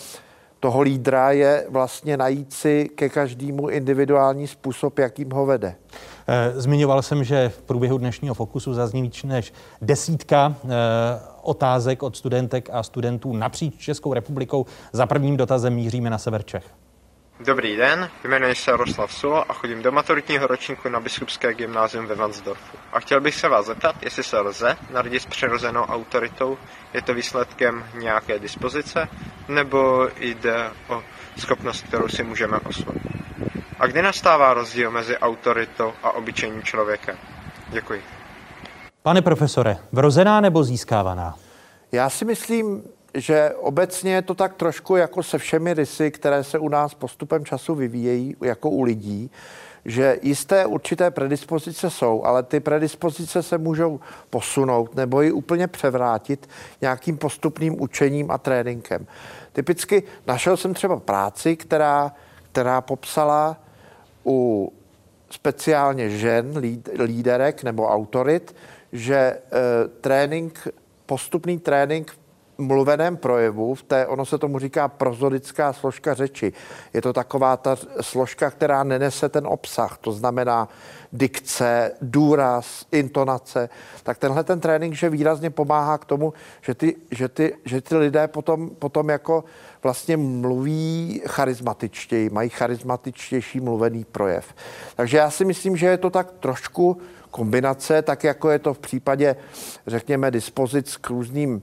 toho 0.59 0.81
lídra 0.81 1.31
je 1.31 1.65
vlastně 1.69 2.17
najít 2.17 2.53
si 2.53 2.89
ke 2.95 3.09
každému 3.09 3.69
individuální 3.69 4.47
způsob, 4.47 4.99
jakým 4.99 5.31
ho 5.31 5.45
vede. 5.45 5.75
Eh, 6.31 6.61
zmiňoval 6.61 7.01
jsem, 7.01 7.23
že 7.23 7.49
v 7.49 7.61
průběhu 7.61 7.97
dnešního 7.97 8.35
fokusu 8.35 8.73
zazní 8.73 9.01
víc 9.01 9.23
než 9.23 9.53
desítka 9.81 10.55
eh, 10.55 10.67
otázek 11.41 12.03
od 12.03 12.17
studentek 12.17 12.69
a 12.71 12.83
studentů 12.83 13.35
napříč 13.35 13.77
Českou 13.77 14.13
republikou. 14.13 14.65
Za 14.93 15.05
prvním 15.05 15.37
dotazem 15.37 15.73
míříme 15.73 16.09
na 16.09 16.17
sever 16.17 16.43
Čech. 16.43 16.63
Dobrý 17.45 17.75
den, 17.75 18.09
jmenuji 18.23 18.55
se 18.55 18.77
Roslav 18.77 19.13
Sulo 19.13 19.51
a 19.51 19.53
chodím 19.53 19.81
do 19.81 19.91
maturitního 19.91 20.47
ročníku 20.47 20.89
na 20.89 20.99
Biskupské 20.99 21.53
gymnázium 21.53 22.05
ve 22.05 22.15
Vansdorfu. 22.15 22.77
A 22.93 22.99
chtěl 22.99 23.21
bych 23.21 23.35
se 23.35 23.49
vás 23.49 23.65
zeptat, 23.65 23.95
jestli 24.03 24.23
se 24.23 24.39
lze 24.39 24.77
narodit 24.93 25.21
s 25.21 25.25
přirozenou 25.25 25.81
autoritou, 25.81 26.57
je 26.93 27.01
to 27.01 27.13
výsledkem 27.13 27.85
nějaké 27.99 28.39
dispozice, 28.39 29.07
nebo 29.47 30.07
jde 30.19 30.69
o 30.89 31.01
schopnost, 31.37 31.81
kterou 31.81 32.07
si 32.07 32.23
můžeme 32.23 32.59
osvojit. 32.59 33.19
A 33.79 33.87
kdy 33.87 34.01
nastává 34.01 34.53
rozdíl 34.53 34.91
mezi 34.91 35.17
autoritou 35.17 35.93
a 36.03 36.11
obyčejným 36.11 36.63
člověkem? 36.63 37.17
Děkuji. 37.69 38.01
Pane 39.01 39.21
profesore, 39.21 39.77
vrozená 39.91 40.41
nebo 40.41 40.63
získávaná? 40.63 41.35
Já 41.91 42.09
si 42.09 42.25
myslím, 42.25 42.83
že 43.13 43.51
obecně 43.57 44.13
je 44.13 44.21
to 44.21 44.35
tak 44.35 44.53
trošku 44.53 44.95
jako 44.95 45.23
se 45.23 45.37
všemi 45.37 45.73
rysy, 45.73 46.11
které 46.11 46.43
se 46.43 46.59
u 46.59 46.69
nás 46.69 46.93
postupem 46.93 47.45
času 47.45 47.75
vyvíjejí, 47.75 48.35
jako 48.41 48.69
u 48.69 48.83
lidí, 48.83 49.31
že 49.85 50.19
jisté 50.21 50.65
určité 50.65 51.11
predispozice 51.11 51.89
jsou, 51.89 52.23
ale 52.23 52.43
ty 52.43 52.59
predispozice 52.59 53.43
se 53.43 53.57
můžou 53.57 53.99
posunout 54.29 54.95
nebo 54.95 55.21
ji 55.21 55.31
úplně 55.31 55.67
převrátit 55.67 56.49
nějakým 56.81 57.17
postupným 57.17 57.81
učením 57.81 58.31
a 58.31 58.37
tréninkem. 58.37 59.07
Typicky 59.53 60.03
našel 60.27 60.57
jsem 60.57 60.73
třeba 60.73 60.99
práci, 60.99 61.55
která, 61.55 62.11
která 62.51 62.81
popsala 62.81 63.57
u 64.29 64.73
speciálně 65.29 66.09
žen, 66.09 66.57
líderek 66.99 67.63
nebo 67.63 67.87
autorit, 67.87 68.55
že 68.91 69.15
e, 69.15 69.39
trénink, 70.01 70.67
postupný 71.05 71.59
trénink 71.59 72.19
mluveném 72.59 73.17
projevu, 73.17 73.75
v 73.75 73.83
té, 73.83 74.07
ono 74.07 74.25
se 74.25 74.37
tomu 74.37 74.59
říká 74.59 74.87
prozodická 74.87 75.73
složka 75.73 76.13
řeči. 76.13 76.53
Je 76.93 77.01
to 77.01 77.13
taková 77.13 77.57
ta 77.57 77.75
složka, 78.01 78.51
která 78.51 78.83
nenese 78.83 79.29
ten 79.29 79.47
obsah, 79.47 79.97
to 79.97 80.11
znamená 80.11 80.69
dikce, 81.13 81.91
důraz, 82.01 82.85
intonace. 82.91 83.69
Tak 84.03 84.17
tenhle 84.17 84.43
ten 84.43 84.59
trénink, 84.59 84.93
že 84.93 85.09
výrazně 85.09 85.49
pomáhá 85.49 85.97
k 85.97 86.05
tomu, 86.05 86.33
že 86.61 86.75
ty, 86.75 86.95
že 87.11 87.27
ty, 87.27 87.55
že 87.65 87.81
ty 87.81 87.95
lidé 87.95 88.27
potom, 88.27 88.69
potom 88.69 89.09
jako 89.09 89.43
vlastně 89.83 90.17
mluví 90.17 91.21
charizmatičtěji, 91.27 92.29
mají 92.29 92.49
charizmatičtější 92.49 93.59
mluvený 93.59 94.03
projev. 94.03 94.55
Takže 94.95 95.17
já 95.17 95.29
si 95.29 95.45
myslím, 95.45 95.77
že 95.77 95.85
je 95.85 95.97
to 95.97 96.09
tak 96.09 96.31
trošku 96.39 96.97
kombinace, 97.31 98.01
tak 98.01 98.23
jako 98.23 98.49
je 98.49 98.59
to 98.59 98.73
v 98.73 98.79
případě, 98.79 99.35
řekněme, 99.87 100.31
dispozic 100.31 100.97
k 100.97 101.09
různým 101.09 101.61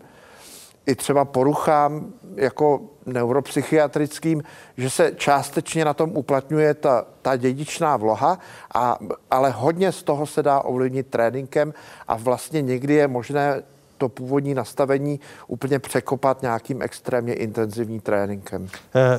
i 0.87 0.95
třeba 0.95 1.25
poruchám 1.25 2.13
jako 2.35 2.81
neuropsychiatrickým, 3.07 4.43
že 4.77 4.91
se 4.91 5.13
částečně 5.17 5.85
na 5.85 5.95
tom 5.95 6.17
uplatňuje 6.17 6.75
ta, 6.75 7.07
ta 7.23 7.37
dědičná 7.37 7.97
vloha, 7.97 8.39
a, 8.75 8.99
ale 9.31 9.51
hodně 9.51 9.93
z 9.93 10.03
toho 10.03 10.27
se 10.27 10.43
dá 10.43 10.61
ovlivnit 10.61 11.07
tréninkem 11.07 11.75
a 12.09 12.17
vlastně 12.17 12.63
někdy 12.63 12.95
je 12.95 13.09
možné 13.09 13.63
to 13.99 14.09
původní 14.09 14.55
nastavení 14.55 15.21
úplně 15.47 15.79
překopat 15.79 16.43
nějakým 16.43 16.83
extrémně 16.83 17.35
intenzivním 17.35 18.01
tréninkem. 18.01 18.69
E, 18.95 19.19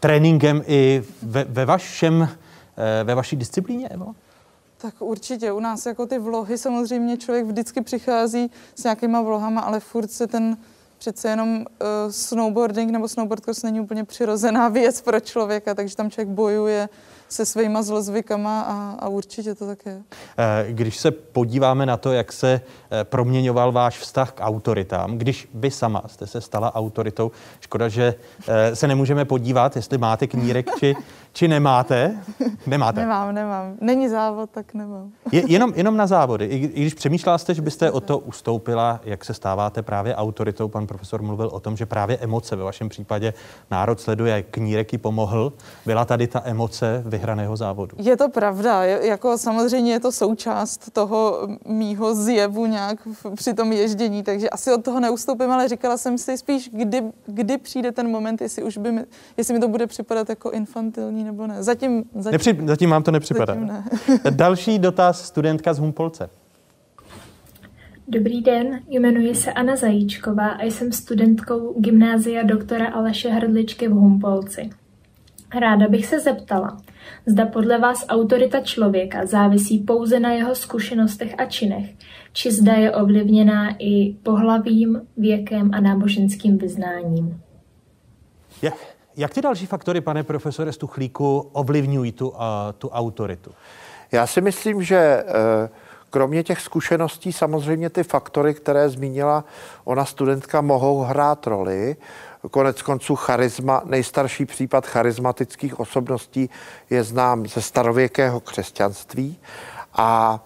tréninkem 0.00 0.62
i 0.66 1.04
ve, 1.22 1.44
ve 1.44 1.64
vašem, 1.64 2.28
e, 2.76 3.04
ve 3.04 3.14
vaší 3.14 3.36
disciplíně, 3.36 3.88
Evo? 3.88 4.14
Tak 4.82 4.94
určitě. 5.02 5.52
U 5.52 5.60
nás 5.60 5.86
jako 5.86 6.06
ty 6.06 6.18
vlohy 6.18 6.58
samozřejmě 6.58 7.16
člověk 7.16 7.46
vždycky 7.46 7.80
přichází 7.80 8.50
s 8.74 8.84
nějakýma 8.84 9.20
vlohama, 9.20 9.60
ale 9.60 9.80
furt 9.80 10.10
se 10.10 10.26
ten 10.26 10.56
přece 10.98 11.28
jenom 11.28 11.56
uh, 11.58 11.64
snowboarding 12.10 12.90
nebo 12.90 13.08
snowboard 13.08 13.44
cross 13.44 13.62
není 13.62 13.80
úplně 13.80 14.04
přirozená 14.04 14.68
věc 14.78 15.00
pro 15.00 15.20
člověka, 15.20 15.74
takže 15.74 15.96
tam 15.96 16.10
člověk 16.10 16.28
bojuje 16.28 16.88
se 17.32 17.46
svýma 17.46 17.82
zlozvykama 17.82 18.62
a, 18.62 18.96
a 19.00 19.08
určitě 19.08 19.54
to 19.54 19.66
tak 19.66 19.86
je. 19.86 20.02
Eh, 20.38 20.72
když 20.72 20.96
se 20.96 21.10
podíváme 21.10 21.86
na 21.86 21.96
to, 21.96 22.12
jak 22.12 22.32
se 22.32 22.60
eh, 22.90 23.04
proměňoval 23.04 23.72
váš 23.72 23.98
vztah 23.98 24.32
k 24.32 24.40
autoritám, 24.40 25.18
když 25.18 25.48
vy 25.54 25.70
sama 25.70 26.02
jste 26.06 26.26
se 26.26 26.40
stala 26.40 26.74
autoritou, 26.74 27.30
škoda, 27.60 27.88
že 27.88 28.14
se 28.74 28.88
nemůžeme 28.88 29.24
podívat, 29.24 29.76
jestli 29.76 29.98
máte 29.98 30.26
knírek 30.26 30.66
či, 30.78 30.94
či 31.32 31.48
nemáte. 31.48 32.18
Nemáte. 32.66 33.00
Nemám, 33.00 33.34
nemám. 33.34 33.74
Není 33.80 34.08
závod, 34.08 34.50
tak 34.50 34.74
nemám. 34.74 35.10
Je, 35.32 35.42
jenom, 35.52 35.72
jenom 35.76 35.96
na 35.96 36.06
závody. 36.06 36.44
I, 36.44 36.56
I 36.56 36.80
když 36.80 36.94
přemýšlela 36.94 37.38
jste, 37.38 37.54
že 37.54 37.62
byste 37.62 37.90
o 37.90 38.00
to 38.00 38.18
ustoupila, 38.18 39.00
jak 39.04 39.24
se 39.24 39.34
stáváte 39.34 39.82
právě 39.82 40.16
autoritou, 40.16 40.68
pan 40.68 40.86
profesor 40.86 41.22
mluvil 41.22 41.46
o 41.46 41.60
tom, 41.60 41.76
že 41.76 41.86
právě 41.86 42.16
emoce 42.16 42.56
ve 42.56 42.64
vašem 42.64 42.88
případě 42.88 43.34
národ 43.70 44.00
sleduje, 44.00 44.42
knírek 44.42 45.00
pomohl. 45.00 45.52
Byla 45.86 46.04
tady 46.04 46.26
ta 46.26 46.42
emoce 46.44 47.02
vyhraného 47.06 47.56
závodu? 47.56 47.96
Je 48.00 48.16
to 48.16 48.28
pravda. 48.28 48.84
Je, 48.84 49.06
jako 49.06 49.38
samozřejmě 49.38 49.92
je 49.92 50.00
to 50.00 50.12
součást 50.12 50.90
toho 50.92 51.48
mýho 51.66 52.14
zjevu 52.14 52.66
nějak 52.66 53.08
při 53.36 53.54
tom 53.54 53.72
ježdění, 53.72 54.22
takže 54.22 54.50
asi 54.50 54.72
od 54.72 54.84
toho 54.84 55.00
neustoupím, 55.00 55.50
ale 55.50 55.68
říkala 55.68 55.96
jsem 55.96 56.18
si 56.18 56.38
spíš, 56.38 56.70
kdy, 56.72 57.02
kdy 57.26 57.58
přijde 57.58 57.92
ten 57.92 58.10
moment, 58.10 58.40
jestli 58.40 58.62
už 58.62 58.78
by 58.78 58.92
mi, 58.92 59.04
jestli 59.36 59.54
mi 59.54 59.60
to 59.60 59.68
bude 59.68 59.86
připadat 59.86 60.28
jako 60.28 60.50
infantilní 60.50 61.21
nebo 61.24 61.46
ne. 61.46 61.62
Zatím, 61.62 62.04
zatím, 62.14 62.32
Nepři, 62.32 62.58
zatím 62.66 62.90
vám 62.90 63.02
to 63.02 63.10
nepřipadá. 63.10 63.54
Zatím 63.54 63.66
ne. 63.66 63.84
Další 64.30 64.78
dotaz 64.78 65.24
studentka 65.24 65.74
z 65.74 65.78
Humpolce. 65.78 66.30
Dobrý 68.08 68.42
den, 68.42 68.80
jmenuji 68.88 69.34
se 69.34 69.52
Anna 69.52 69.76
Zajíčková 69.76 70.48
a 70.48 70.64
jsem 70.64 70.92
studentkou 70.92 71.80
gymnázia 71.80 72.42
doktora 72.42 72.86
Aleše 72.86 73.28
Hrdličky 73.28 73.88
v 73.88 73.92
Humpolci. 73.92 74.70
Ráda 75.60 75.88
bych 75.88 76.06
se 76.06 76.20
zeptala, 76.20 76.76
zda 77.26 77.46
podle 77.46 77.78
vás 77.78 78.06
autorita 78.08 78.60
člověka 78.60 79.26
závisí 79.26 79.78
pouze 79.78 80.20
na 80.20 80.32
jeho 80.32 80.54
zkušenostech 80.54 81.34
a 81.38 81.44
činech, 81.44 81.90
či 82.32 82.52
zda 82.52 82.72
je 82.72 82.92
ovlivněná 82.92 83.76
i 83.78 84.16
pohlavím, 84.22 85.02
věkem 85.16 85.70
a 85.74 85.80
náboženským 85.80 86.58
vyznáním. 86.58 87.40
Jak, 88.62 88.91
jak 89.16 89.34
ty 89.34 89.42
další 89.42 89.66
faktory, 89.66 90.00
pane 90.00 90.22
profesore 90.22 90.72
Stuchlíku, 90.72 91.50
ovlivňují 91.52 92.12
tu, 92.12 92.28
uh, 92.28 92.38
tu 92.78 92.88
autoritu? 92.88 93.52
Já 94.12 94.26
si 94.26 94.40
myslím, 94.40 94.82
že 94.82 95.24
uh, 95.24 95.32
kromě 96.10 96.42
těch 96.42 96.60
zkušeností 96.60 97.32
samozřejmě 97.32 97.90
ty 97.90 98.02
faktory, 98.04 98.54
které 98.54 98.88
zmínila 98.88 99.44
ona 99.84 100.04
studentka, 100.04 100.60
mohou 100.60 101.00
hrát 101.00 101.46
roli. 101.46 101.96
Konec 102.50 102.82
konců 102.82 103.16
charisma, 103.16 103.82
nejstarší 103.84 104.44
případ 104.44 104.86
charismatických 104.86 105.80
osobností 105.80 106.50
je 106.90 107.04
znám 107.04 107.46
ze 107.46 107.62
starověkého 107.62 108.40
křesťanství 108.40 109.38
a 109.94 110.40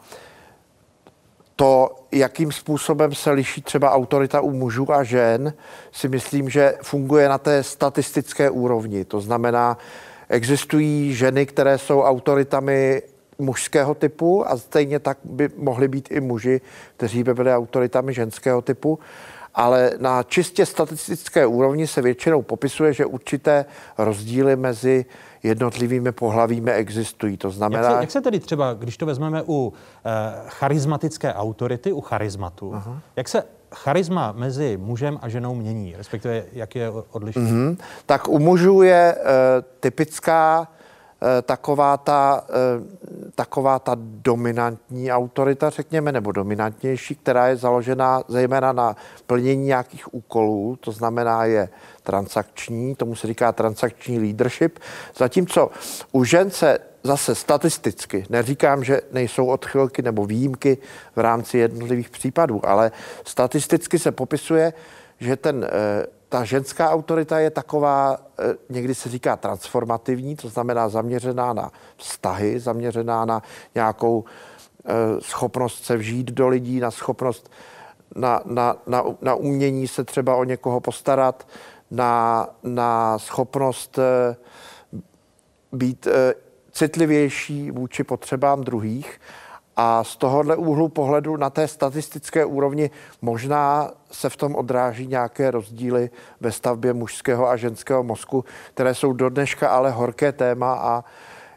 to, 1.57 1.97
jakým 2.13 2.53
způsobem 2.53 3.15
se 3.15 3.31
liší 3.31 3.63
třeba 3.63 3.93
autorita 3.93 4.41
u 4.41 4.51
mužů 4.51 4.93
a 4.93 5.05
žen, 5.05 5.55
si 5.93 6.09
myslím, 6.09 6.49
že 6.49 6.75
funguje 6.83 7.29
na 7.29 7.39
té 7.39 7.63
statistické 7.63 8.51
úrovni. 8.51 9.05
To 9.05 9.21
znamená, 9.21 9.79
existují 10.29 11.15
ženy, 11.15 11.47
které 11.47 11.79
jsou 11.79 12.03
autoritami 12.03 13.03
mužského 13.39 13.95
typu 13.95 14.51
a 14.51 14.57
stejně 14.57 14.99
tak 14.99 15.19
by 15.25 15.49
mohli 15.57 15.89
být 15.89 16.09
i 16.11 16.21
muži, 16.21 16.61
kteří 16.97 17.23
by 17.23 17.35
byli 17.35 17.55
autoritami 17.55 18.15
ženského 18.15 18.63
typu. 18.63 18.99
Ale 19.55 19.93
na 19.99 20.23
čistě 20.23 20.67
statistické 20.67 21.47
úrovni 21.47 21.87
se 21.87 22.03
většinou 22.03 22.43
popisuje, 22.43 22.93
že 22.93 23.07
určité 23.07 23.65
rozdíly 23.99 24.57
mezi 24.57 25.05
jednotlivými 25.47 26.12
pohlavími 26.12 26.71
existují. 26.71 27.37
To 27.37 27.50
znamená... 27.50 27.83
Jak 27.83 27.93
se, 27.93 28.00
jak 28.00 28.11
se 28.11 28.21
tedy 28.21 28.41
třeba, 28.41 28.75
když 28.75 28.97
to 28.97 29.07
vezmeme 29.07 29.43
u 29.47 29.73
eh, 29.73 30.11
charismatické 30.47 31.35
autority, 31.35 31.93
u 31.93 32.00
charizmatu, 32.00 32.71
uh-huh. 32.71 32.99
jak 33.17 33.29
se 33.29 33.43
charisma 33.75 34.33
mezi 34.33 34.76
mužem 34.76 35.19
a 35.23 35.29
ženou 35.29 35.55
mění, 35.55 35.97
respektive 35.97 36.45
jak 36.53 36.75
je 36.75 36.91
odlišný? 36.91 37.43
Uh-huh. 37.43 37.76
Tak 38.07 38.29
u 38.29 38.38
mužů 38.38 38.83
je 38.83 39.15
eh, 39.19 39.25
typická 39.81 40.69
taková 41.43 41.97
ta, 41.97 42.45
eh, 42.51 43.33
taková 43.35 43.79
ta 43.79 43.97
dominantní 44.01 45.13
autorita, 45.13 45.71
řekněme, 45.71 46.13
nebo 46.13 46.33
dominantnější, 46.33 47.15
která 47.15 47.49
je 47.49 47.57
založená 47.57 48.23
zejména 48.29 48.73
na 48.73 48.97
plnění 49.27 49.67
nějakých 49.67 50.15
úkolů, 50.15 50.77
to 50.81 50.93
znamená 50.93 51.45
je 51.45 51.69
transakční, 52.03 52.95
tomu 52.95 53.15
se 53.15 53.27
říká 53.27 53.53
transakční 53.53 54.19
leadership, 54.19 54.79
zatímco 55.17 55.71
u 56.13 56.25
žen 56.25 56.51
se 56.51 56.79
zase 57.03 57.35
statisticky, 57.35 58.27
neříkám, 58.31 58.85
že 58.85 59.01
nejsou 59.13 59.47
odchylky 59.47 60.03
nebo 60.03 60.27
výjimky 60.27 60.79
v 61.17 61.21
rámci 61.21 61.59
jednotlivých 61.59 62.11
případů, 62.11 62.67
ale 62.67 62.93
statisticky 63.25 63.99
se 63.99 64.13
popisuje, 64.13 64.73
že 65.21 65.37
ten 65.37 65.65
eh, 65.65 66.07
ta 66.37 66.45
ženská 66.45 66.90
autorita 66.90 67.38
je 67.38 67.50
taková, 67.50 68.21
eh, 68.38 68.57
někdy 68.69 68.95
se 68.95 69.09
říká 69.09 69.37
transformativní, 69.37 70.37
to 70.37 70.49
znamená 70.49 70.88
zaměřená 70.88 71.52
na 71.52 71.71
vztahy, 71.97 72.61
zaměřená 72.61 73.25
na 73.25 73.43
nějakou 73.75 74.25
eh, 74.25 74.93
schopnost 75.21 75.85
se 75.85 75.97
vžít 75.97 76.31
do 76.31 76.49
lidí, 76.49 76.81
na 76.81 76.90
schopnost, 76.90 77.50
na, 78.14 78.40
na, 78.45 78.76
na, 78.87 79.05
na 79.21 79.35
umění 79.35 79.88
se 79.88 80.05
třeba 80.05 80.37
o 80.37 80.45
někoho 80.45 80.81
postarat, 80.81 81.49
na, 81.90 82.47
na 82.62 83.19
schopnost 83.19 83.99
eh, 83.99 84.37
být 85.73 86.09
citlivější 86.73 87.71
vůči 87.71 88.05
potřebám 88.05 88.64
druhých. 88.64 89.21
A 89.76 90.04
z 90.04 90.16
tohohle 90.16 90.56
úhlu 90.56 90.88
pohledu 90.88 91.37
na 91.37 91.50
té 91.50 91.68
statistické 91.68 92.45
úrovni 92.45 92.90
možná 93.23 93.90
se 94.12 94.28
v 94.28 94.37
tom 94.37 94.54
odráží 94.54 95.06
nějaké 95.06 95.50
rozdíly 95.50 96.11
ve 96.40 96.52
stavbě 96.52 96.92
mužského 96.92 97.49
a 97.49 97.56
ženského 97.56 98.02
mozku, 98.02 98.45
které 98.75 98.95
jsou 98.95 99.12
do 99.12 99.28
dneška 99.28 99.68
ale 99.68 99.90
horké 99.90 100.33
téma 100.33 100.75
a 100.75 101.04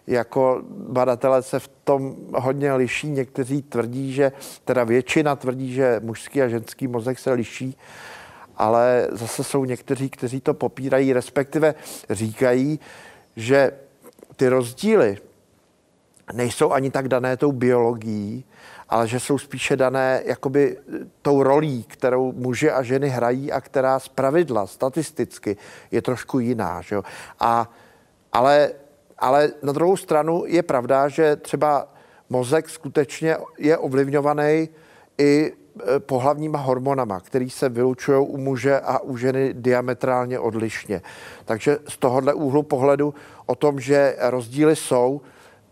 jako 0.07 0.61
badatelé 0.69 1.41
se 1.41 1.59
v 1.59 1.67
tom 1.83 2.15
hodně 2.35 2.73
liší. 2.73 3.09
Někteří 3.09 3.61
tvrdí, 3.61 4.13
že, 4.13 4.31
teda 4.65 4.83
většina 4.83 5.35
tvrdí, 5.35 5.73
že 5.73 5.99
mužský 6.03 6.41
a 6.41 6.47
ženský 6.47 6.88
mozek 6.88 7.19
se 7.19 7.31
liší, 7.31 7.77
ale 8.57 9.07
zase 9.11 9.43
jsou 9.43 9.65
někteří, 9.65 10.09
kteří 10.09 10.41
to 10.41 10.53
popírají, 10.53 11.13
respektive 11.13 11.75
říkají, 12.09 12.79
že 13.35 13.71
ty 14.35 14.49
rozdíly 14.49 15.17
nejsou 16.33 16.71
ani 16.71 16.91
tak 16.91 17.07
dané 17.07 17.38
tou 17.38 17.51
biologií, 17.51 18.45
ale 18.89 19.07
že 19.07 19.19
jsou 19.19 19.38
spíše 19.38 19.75
dané 19.75 20.21
jakoby 20.25 20.77
tou 21.21 21.43
rolí, 21.43 21.83
kterou 21.83 22.31
muži 22.31 22.71
a 22.71 22.83
ženy 22.83 23.09
hrají 23.09 23.51
a 23.51 23.62
která 23.62 24.00
z 24.00 24.07
pravidla 24.07 24.67
statisticky 24.67 25.57
je 25.91 26.01
trošku 26.01 26.39
jiná. 26.39 26.81
Že 26.81 26.95
jo? 26.95 27.03
A, 27.39 27.69
ale, 28.33 28.71
ale 29.17 29.51
na 29.63 29.74
druhou 29.74 29.98
stranu 29.98 30.43
je 30.45 30.63
pravda, 30.63 31.07
že 31.07 31.36
třeba 31.36 31.88
mozek 32.29 32.69
skutečně 32.69 33.38
je 33.57 33.77
ovlivňovaný 33.77 34.69
i 35.17 35.54
e, 35.95 35.99
pohlavníma 35.99 36.60
hormonama, 36.60 37.19
který 37.19 37.49
se 37.49 37.69
vylučují 37.69 38.27
u 38.27 38.38
muže 38.38 38.80
a 38.80 38.99
u 38.99 39.17
ženy 39.17 39.54
diametrálně 39.54 40.39
odlišně. 40.39 41.01
Takže 41.45 41.77
z 41.88 41.97
tohohle 41.97 42.34
úhlu 42.34 42.63
pohledu 42.63 43.13
o 43.45 43.56
tom, 43.56 43.80
že 43.80 44.15
rozdíly 44.19 44.75
jsou, 44.75 45.21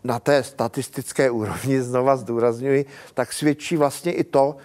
na 0.04 0.18
té 0.18 0.42
statistické 0.42 1.30
úrovni, 1.30 1.82
znova 1.82 2.16
zdůrazňuji, 2.16 2.86
tak 3.14 3.32
svědčí 3.32 3.76
vlastně 3.76 4.12
i 4.12 4.24
to, 4.24 4.56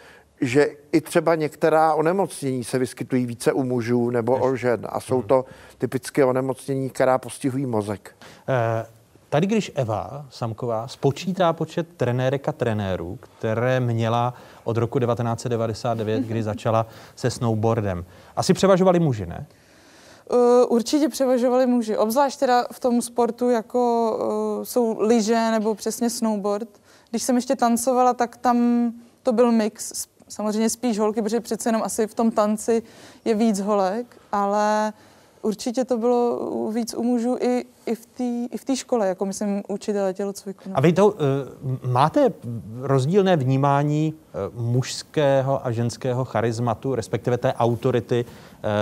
že 0.41 0.67
i 0.91 1.02
třeba 1.02 1.36
některá 1.36 1.93
onemocnění 1.93 2.63
se 2.63 2.80
vyskytují 2.80 3.26
více 3.26 3.54
u 3.54 3.63
mužů 3.63 4.10
nebo 4.10 4.38
o 4.38 4.56
žen. 4.56 4.88
A 4.89 5.00
jsou 5.00 5.22
to 5.22 5.46
typické 5.78 6.26
onemocnění, 6.26 6.89
která 6.89 7.17
postihují 7.17 7.65
mozek. 7.65 8.15
Eh, 8.50 8.86
tady, 9.30 9.48
když 9.48 9.72
Eva 9.76 10.26
Samková 10.30 10.88
spočítá 10.88 11.54
počet 11.54 11.88
trenérek 11.98 12.50
a 12.50 12.52
trenérů, 12.52 13.19
které 13.22 13.80
měla 13.80 14.34
od 14.63 14.78
roku 14.78 15.00
1999, 15.00 16.24
kdy 16.24 16.43
začala 16.43 16.86
se 17.15 17.30
snowboardem, 17.30 18.06
asi 18.36 18.54
převažovali 18.54 19.00
muži, 19.00 19.26
ne? 19.26 19.46
Uh, 20.32 20.38
určitě 20.68 21.10
převažovali 21.10 21.68
muži, 21.68 21.98
obzvlášť 21.98 22.40
teda 22.40 22.66
v 22.72 22.80
tom 22.80 23.02
sportu, 23.02 23.50
jako 23.50 24.12
uh, 24.58 24.64
jsou 24.64 25.00
lyže 25.00 25.52
nebo 25.52 25.76
přesně 25.76 26.10
snowboard. 26.10 26.70
Když 27.10 27.24
jsem 27.24 27.36
ještě 27.36 27.56
tancovala, 27.56 28.14
tak 28.14 28.38
tam 28.38 28.92
to 29.24 29.32
byl 29.32 29.52
mix, 29.52 30.08
samozřejmě 30.28 30.70
spíš 30.70 31.00
holky, 31.00 31.22
protože 31.22 31.40
přece 31.40 31.70
jenom 31.70 31.84
asi 31.84 32.08
v 32.08 32.14
tom 32.14 32.32
tanci 32.32 32.84
je 33.26 33.34
víc 33.36 33.60
holek, 33.60 34.06
ale 34.32 34.94
určitě 35.42 35.86
to 35.86 35.98
bylo 35.98 36.50
víc 36.72 36.94
u 36.94 37.04
mužů 37.04 37.38
i, 37.40 37.66
i 38.52 38.58
v 38.58 38.66
té 38.66 38.76
škole, 38.76 39.08
jako 39.08 39.26
myslím 39.26 39.64
učitele 39.68 40.14
tělocviku. 40.14 40.70
No. 40.70 40.78
A 40.78 40.82
vy 40.82 40.94
to, 40.94 41.08
uh, 41.08 41.18
máte 41.92 42.34
rozdílné 42.82 43.38
vnímání 43.38 44.14
uh, 44.14 44.62
mužského 44.62 45.66
a 45.66 45.72
ženského 45.72 46.26
charizmatu, 46.26 46.96
respektive 46.96 47.38
té 47.38 47.54
autority 47.54 48.26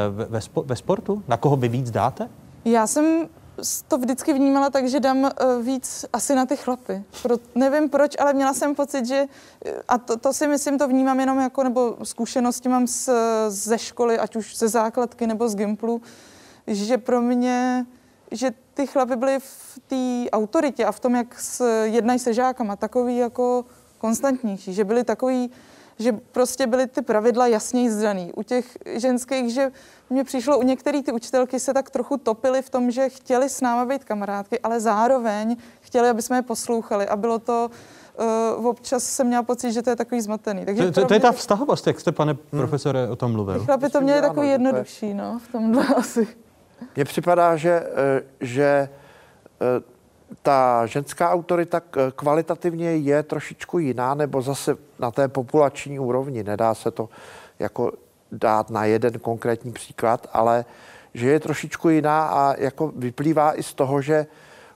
ve, 0.09 0.25
ve, 0.25 0.39
ve 0.65 0.75
sportu? 0.75 1.23
Na 1.27 1.37
koho 1.37 1.55
vy 1.57 1.67
víc 1.67 1.91
dáte? 1.91 2.29
Já 2.65 2.87
jsem 2.87 3.29
to 3.87 3.97
vždycky 3.97 4.33
vnímala 4.33 4.69
tak, 4.69 4.89
že 4.89 4.99
dám 4.99 5.23
uh, 5.23 5.29
víc 5.61 6.05
asi 6.13 6.35
na 6.35 6.45
ty 6.45 6.57
chlapy. 6.57 7.03
Pro, 7.23 7.35
nevím 7.55 7.89
proč, 7.89 8.15
ale 8.19 8.33
měla 8.33 8.53
jsem 8.53 8.75
pocit, 8.75 9.05
že, 9.05 9.25
a 9.87 9.97
to, 9.97 10.17
to 10.17 10.33
si 10.33 10.47
myslím, 10.47 10.77
to 10.77 10.87
vnímám 10.87 11.19
jenom 11.19 11.39
jako, 11.39 11.63
nebo 11.63 11.97
zkušenosti 12.03 12.69
mám 12.69 12.87
z, 12.87 13.09
ze 13.47 13.77
školy, 13.77 14.19
ať 14.19 14.35
už 14.35 14.57
ze 14.57 14.67
základky 14.67 15.27
nebo 15.27 15.49
z 15.49 15.55
Gimplu, 15.55 16.01
že 16.67 16.97
pro 16.97 17.21
mě, 17.21 17.85
že 18.31 18.51
ty 18.73 18.87
chlapy 18.87 19.15
byly 19.15 19.39
v 19.39 19.79
té 19.87 20.29
autoritě 20.29 20.85
a 20.85 20.91
v 20.91 20.99
tom, 20.99 21.15
jak 21.15 21.39
s, 21.39 21.83
jednají 21.83 22.19
se 22.19 22.33
žákama, 22.33 22.75
takový 22.75 23.17
jako 23.17 23.65
konstantnější, 23.97 24.73
že 24.73 24.83
byli 24.83 25.03
takový, 25.03 25.49
že 26.01 26.11
prostě 26.31 26.67
byly 26.67 26.87
ty 26.87 27.01
pravidla 27.01 27.47
jasněji 27.47 27.91
zdaný. 27.91 28.31
U 28.35 28.43
těch 28.43 28.77
ženských, 28.95 29.53
že 29.53 29.71
mně 30.09 30.23
přišlo, 30.23 30.59
u 30.59 30.63
některých 30.63 31.05
ty 31.05 31.11
učitelky 31.11 31.59
se 31.59 31.73
tak 31.73 31.89
trochu 31.89 32.17
topily 32.17 32.61
v 32.61 32.69
tom, 32.69 32.91
že 32.91 33.09
chtěli 33.09 33.49
s 33.49 33.61
náma 33.61 33.85
být 33.85 34.03
kamarádky, 34.03 34.59
ale 34.59 34.79
zároveň 34.79 35.55
chtěli, 35.81 36.09
aby 36.09 36.21
jsme 36.21 36.37
je 36.37 36.41
poslouchali 36.41 37.07
a 37.07 37.15
bylo 37.15 37.39
to 37.39 37.71
uh, 38.57 38.67
občas 38.67 39.03
jsem 39.03 39.27
měla 39.27 39.43
pocit, 39.43 39.71
že 39.71 39.81
to 39.81 39.89
je 39.89 39.95
takový 39.95 40.21
zmatený. 40.21 40.65
Takže 40.65 40.91
to, 40.91 41.01
to, 41.01 41.07
to 41.07 41.13
je 41.13 41.19
ta 41.19 41.31
vztahovost, 41.31 41.87
jak 41.87 41.99
jste, 41.99 42.11
pane 42.11 42.31
hmm. 42.31 42.61
profesore, 42.61 43.07
o 43.07 43.15
tom 43.15 43.31
mluvil. 43.31 43.65
Chlapi 43.65 43.89
to 43.89 44.01
měli 44.01 44.21
takový 44.21 44.49
jednodušší, 44.49 45.13
no, 45.13 45.39
v 45.47 45.51
tomhle 45.51 45.87
asi. 45.95 46.27
Mně 46.95 47.05
připadá, 47.05 47.55
že, 47.55 47.71
eh, 47.71 48.23
že 48.41 48.89
eh, 49.61 49.91
ta 50.41 50.85
ženská 50.85 51.31
autorita 51.31 51.81
kvalitativně 52.15 52.95
je 52.95 53.23
trošičku 53.23 53.79
jiná, 53.79 54.13
nebo 54.13 54.41
zase 54.41 54.77
na 54.99 55.11
té 55.11 55.27
populační 55.27 55.99
úrovni. 55.99 56.43
Nedá 56.43 56.73
se 56.73 56.91
to 56.91 57.09
jako 57.59 57.91
dát 58.31 58.69
na 58.69 58.85
jeden 58.85 59.19
konkrétní 59.19 59.71
příklad, 59.71 60.27
ale 60.33 60.65
že 61.13 61.29
je 61.29 61.39
trošičku 61.39 61.89
jiná 61.89 62.27
a 62.27 62.55
jako 62.57 62.91
vyplývá 62.95 63.59
i 63.59 63.63
z 63.63 63.73
toho, 63.73 64.01
že 64.01 64.25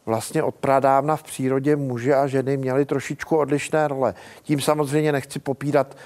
vlastně 0.06 0.44
od 0.44 0.56
pradávna 0.56 1.16
v 1.16 1.24
přírodě 1.24 1.76
muži 1.76 2.14
a 2.14 2.28
ženy 2.28 2.58
měli 2.58 2.86
trošičku 2.86 3.38
odlišné 3.38 3.88
role. 3.88 4.14
Tím 4.44 4.62
samozřejmě 4.62 5.12
nechci 5.12 5.40
popírat, 5.40 5.98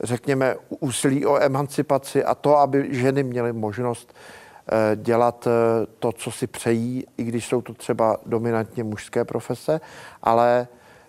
řekněme, 0.00 0.56
úsilí 0.68 1.26
o 1.26 1.42
emancipaci 1.42 2.24
a 2.24 2.34
to, 2.34 2.56
aby 2.56 2.88
ženy 2.90 3.22
měly 3.22 3.52
možnost 3.52 4.14
Eh, 4.14 4.47
dělat 4.96 5.46
eh, 5.46 5.86
to, 5.98 6.12
co 6.12 6.30
si 6.30 6.46
přejí, 6.46 7.06
i 7.16 7.24
když 7.24 7.46
jsou 7.46 7.62
to 7.62 7.74
třeba 7.74 8.16
dominantně 8.26 8.84
mužské 8.84 9.24
profese, 9.24 9.80
ale 10.22 10.68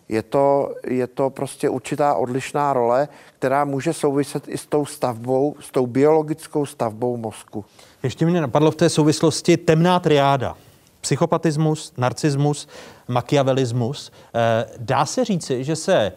je 0.09 0.23
to, 0.23 0.75
je 0.87 1.07
to 1.07 1.29
prostě 1.29 1.69
určitá 1.69 2.13
odlišná 2.13 2.73
role, 2.73 3.07
která 3.37 3.65
může 3.65 3.93
souviset 3.93 4.47
i 4.47 4.57
s 4.57 4.65
tou 4.65 4.85
stavbou, 4.85 5.55
s 5.59 5.71
tou 5.71 5.87
biologickou 5.87 6.65
stavbou 6.65 7.17
mozku. 7.17 7.65
Ještě 8.03 8.25
mě 8.25 8.41
napadlo 8.41 8.71
v 8.71 8.75
té 8.75 8.89
souvislosti 8.89 9.57
temná 9.57 9.99
triáda. 9.99 10.55
Psychopatismus, 11.01 11.93
narcismus, 11.97 12.67
machiavelismus. 13.07 14.11
Eh, 14.33 14.65
dá 14.77 15.05
se 15.05 15.25
říci, 15.25 15.63
že 15.63 15.75
se 15.75 16.11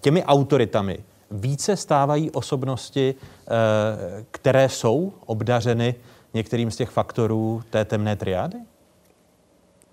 těmi 0.00 0.24
autoritami 0.24 0.98
více 1.32 1.76
stávají 1.76 2.30
osobnosti, 2.30 3.14
eh, 3.14 4.24
které 4.30 4.68
jsou 4.68 5.12
obdařeny 5.26 5.94
některým 6.34 6.70
z 6.70 6.76
těch 6.76 6.90
faktorů 6.90 7.62
té 7.70 7.84
temné 7.84 8.16
triády? 8.16 8.58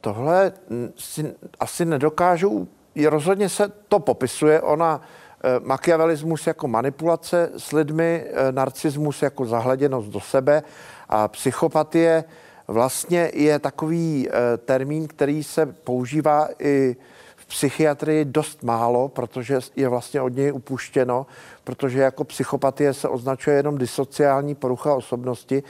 Tohle 0.02 0.52
si 0.98 1.36
asi 1.60 1.86
nedokážu, 1.86 2.68
rozhodně 3.08 3.50
se 3.50 3.72
to 3.88 4.00
popisuje, 4.00 4.62
ona 4.62 5.02
eh, 5.02 5.60
makiavelismus 5.64 6.48
jako 6.48 6.68
manipulace 6.68 7.50
s 7.58 7.72
lidmi, 7.72 8.24
eh, 8.26 8.52
narcismus 8.52 9.22
jako 9.22 9.46
zahleděnost 9.46 10.08
do 10.08 10.20
sebe 10.20 10.64
a 11.10 11.28
psychopatie 11.28 12.24
vlastně 12.68 13.32
je 13.34 13.60
takový 13.60 14.30
termín, 14.66 15.08
který 15.08 15.44
se 15.44 15.66
používá 15.66 16.50
i 16.60 16.96
v 17.36 17.46
psychiatrii 17.46 18.26
dost 18.26 18.64
málo, 18.64 19.10
protože 19.10 19.60
je 19.76 19.90
vlastně 19.90 20.22
od 20.22 20.36
něj 20.36 20.54
upuštěno, 20.54 21.26
protože 21.64 22.00
jako 22.00 22.24
psychopatie 22.24 22.94
se 22.94 23.08
označuje 23.08 23.56
jenom 23.56 23.78
disociální 23.78 24.56
porucha 24.56 24.94
osobnosti, 24.94 25.64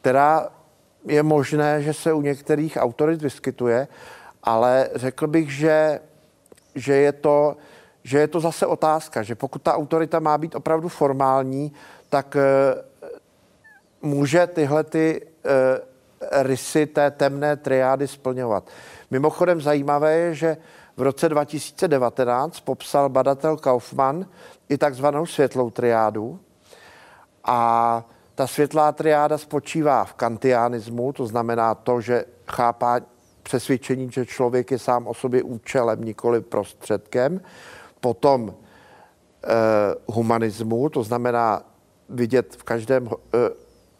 která 0.00 0.48
je 1.04 1.22
možné, 1.22 1.82
že 1.82 1.92
se 1.92 2.12
u 2.12 2.20
některých 2.20 2.76
autorit 2.76 3.22
vyskytuje, 3.22 3.88
ale 4.42 4.90
řekl 4.94 5.26
bych, 5.26 5.52
že, 5.52 6.00
že, 6.74 6.94
je 6.94 7.12
to, 7.12 7.56
že 8.04 8.18
je 8.18 8.28
to 8.28 8.40
zase 8.40 8.66
otázka, 8.66 9.22
že 9.22 9.34
pokud 9.34 9.62
ta 9.62 9.74
autorita 9.74 10.20
má 10.20 10.38
být 10.38 10.54
opravdu 10.54 10.88
formální, 10.88 11.72
tak 12.08 12.36
e, 12.36 12.40
může 14.02 14.46
tyhle 14.46 14.84
ty 14.84 15.22
e, 15.22 16.42
rysy 16.42 16.86
té 16.86 17.10
temné 17.10 17.56
triády 17.56 18.08
splňovat. 18.08 18.64
Mimochodem 19.10 19.60
zajímavé 19.60 20.14
je, 20.14 20.34
že 20.34 20.56
v 20.96 21.02
roce 21.02 21.28
2019 21.28 22.60
popsal 22.60 23.08
badatel 23.08 23.56
Kaufmann 23.56 24.26
i 24.68 24.78
takzvanou 24.78 25.26
světlou 25.26 25.70
triádu 25.70 26.40
a 27.44 28.04
ta 28.38 28.46
světlá 28.46 28.92
triáda 28.92 29.38
spočívá 29.38 30.04
v 30.04 30.14
kantianismu, 30.14 31.12
to 31.12 31.26
znamená 31.26 31.74
to, 31.74 32.00
že 32.00 32.24
chápá 32.48 33.00
přesvědčení, 33.42 34.10
že 34.12 34.26
člověk 34.26 34.70
je 34.70 34.78
sám 34.78 35.06
o 35.06 35.14
sobě 35.14 35.42
účelem, 35.42 36.04
nikoli 36.04 36.40
prostředkem. 36.40 37.40
Potom 38.00 38.54
eh, 38.54 39.48
humanismu, 40.06 40.88
to 40.88 41.02
znamená 41.02 41.62
vidět 42.08 42.56
v, 42.58 42.62
každém, 42.62 43.08
eh, 43.34 43.38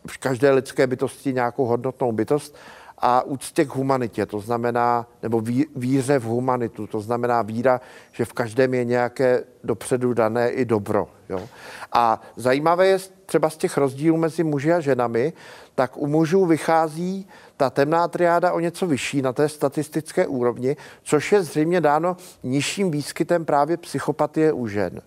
v 0.07 0.19
každé 0.19 0.51
lidské 0.51 0.87
bytosti 0.87 1.33
nějakou 1.33 1.65
hodnotnou 1.65 2.13
bytost 2.13 2.57
a 3.01 3.23
úctě 3.23 3.65
k 3.65 3.69
humanitě, 3.69 4.27
to 4.27 4.41
znamená, 4.41 5.07
nebo 5.23 5.41
ví, 5.41 5.67
víře 5.77 6.19
v 6.19 6.25
humanitu, 6.25 6.87
to 6.87 7.01
znamená 7.01 7.43
víra, 7.43 7.81
že 8.13 8.25
v 8.25 8.33
každém 8.33 8.75
je 8.75 8.85
nějaké 8.85 9.45
dopředu 9.65 10.15
dané 10.15 10.51
i 10.51 10.65
dobro. 10.65 11.09
Jo? 11.29 11.49
A 11.93 12.21
zajímavé 12.37 12.87
je 12.87 12.99
třeba 13.27 13.51
z 13.51 13.57
těch 13.57 13.77
rozdílů 13.77 14.17
mezi 14.17 14.45
muži 14.45 14.73
a 14.73 14.81
ženami, 14.81 15.33
tak 15.75 15.97
u 15.97 16.07
mužů 16.07 16.47
vychází 16.47 17.29
ta 17.57 17.71
temná 17.71 18.09
triáda 18.09 18.53
o 18.53 18.61
něco 18.61 18.87
vyšší 18.87 19.23
na 19.23 19.33
té 19.33 19.49
statistické 19.49 20.27
úrovni, 20.27 20.77
což 21.03 21.33
je 21.33 21.43
zřejmě 21.43 21.81
dáno 21.81 22.17
nižším 22.43 22.91
výskytem 22.91 23.45
právě 23.45 23.77
psychopatie 23.77 24.53
u 24.53 24.67
žen. 24.67 25.01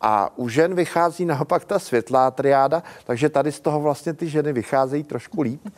A 0.00 0.38
u 0.38 0.48
žen 0.48 0.74
vychází 0.74 1.24
naopak 1.24 1.64
ta 1.64 1.78
světlá 1.78 2.30
triáda, 2.30 2.82
takže 3.04 3.28
tady 3.28 3.52
z 3.52 3.60
toho 3.60 3.80
vlastně 3.80 4.12
ty 4.12 4.28
ženy 4.28 4.52
vycházejí 4.52 5.02
trošku 5.02 5.42
líp. 5.42 5.68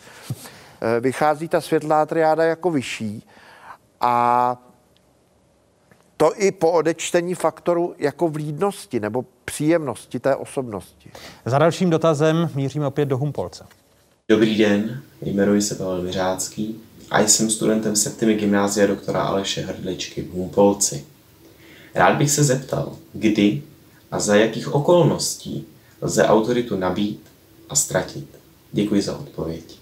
Eh, 0.81 1.01
vychází 1.01 1.49
ta 1.49 1.61
světlá 1.61 2.07
triáda 2.07 2.45
jako 2.45 2.71
vyšší 2.71 3.23
a 4.01 4.57
to 6.17 6.33
i 6.37 6.53
po 6.53 6.73
odečtení 6.73 7.35
faktoru 7.35 7.95
jako 7.99 8.29
vlídnosti 8.29 9.01
nebo 9.01 9.25
příjemnosti 9.45 10.21
té 10.21 10.37
osobnosti. 10.37 11.11
Za 11.47 11.59
dalším 11.59 11.91
dotazem 11.91 12.51
míříme 12.55 12.87
opět 12.87 13.07
do 13.07 13.19
Humpolce. 13.19 13.65
Dobrý 14.31 14.59
den, 14.59 15.03
jmenuji 15.23 15.63
se 15.63 15.75
Pavel 15.75 16.03
Vyřácký 16.03 16.81
a 17.11 17.21
jsem 17.21 17.51
studentem 17.51 17.97
septimy 17.97 18.35
gymnázia 18.35 18.87
doktora 18.87 19.23
Aleše 19.23 19.61
Hrdličky 19.61 20.23
v 20.23 20.31
Humpolci. 20.31 21.05
Rád 21.95 22.17
bych 22.17 22.31
se 22.31 22.45
zeptal, 22.45 22.93
kdy 23.13 23.63
a 24.11 24.21
za 24.21 24.37
jakých 24.37 24.75
okolností 24.75 25.67
lze 26.01 26.25
autoritu 26.27 26.77
nabít 26.77 27.23
a 27.69 27.77
ztratit. 27.77 28.29
Děkuji 28.73 29.03
za 29.03 29.19
odpověď. 29.19 29.78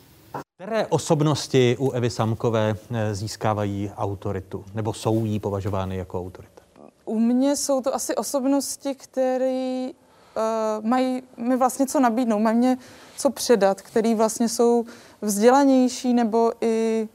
Které 0.59 0.87
osobnosti 0.87 1.77
u 1.79 1.91
Evy 1.91 2.11
Samkové 2.11 2.77
eh, 2.91 3.15
získávají 3.15 3.91
autoritu 3.97 4.65
nebo 4.75 4.93
jsou 4.93 5.25
jí 5.25 5.41
považovány 5.41 5.97
jako 5.97 6.21
autorita? 6.21 6.63
U 7.05 7.19
mě 7.19 7.57
jsou 7.57 7.81
to 7.81 7.95
asi 7.95 8.15
osobnosti, 8.15 8.95
které 8.95 9.89
uh, 9.91 10.87
mají 10.87 11.23
mi 11.37 11.57
vlastně 11.57 11.87
co 11.87 12.01
nabídnout, 12.01 12.39
mají 12.39 12.57
mě 12.57 12.79
co 13.17 13.31
předat, 13.31 13.83
který 13.83 14.15
vlastně 14.15 14.49
jsou 14.49 14.85
vzdělanější 15.23 16.15
nebo 16.15 16.53
i 16.61 17.09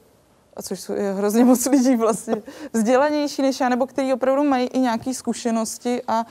a 0.56 0.62
což 0.62 0.90
je 0.90 1.14
hrozně 1.14 1.46
moc 1.46 1.66
lidí 1.66 1.96
vlastně, 1.96 2.36
vzdělanější 2.74 3.42
než 3.42 3.60
já, 3.60 3.70
nebo 3.70 3.88
který 3.88 4.14
opravdu 4.14 4.44
mají 4.44 4.68
i 4.68 4.80
nějaké 4.80 5.14
zkušenosti, 5.14 6.02
a, 6.08 6.26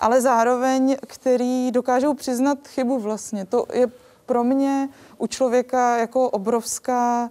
ale 0.00 0.20
zároveň, 0.20 0.96
který 1.06 1.70
dokážou 1.70 2.14
přiznat 2.14 2.58
chybu 2.68 2.98
vlastně. 2.98 3.46
To 3.46 3.66
je 3.72 3.86
pro 4.26 4.44
mě 4.44 4.88
u 5.18 5.26
člověka 5.26 5.96
jako 5.96 6.30
obrovská, 6.30 7.30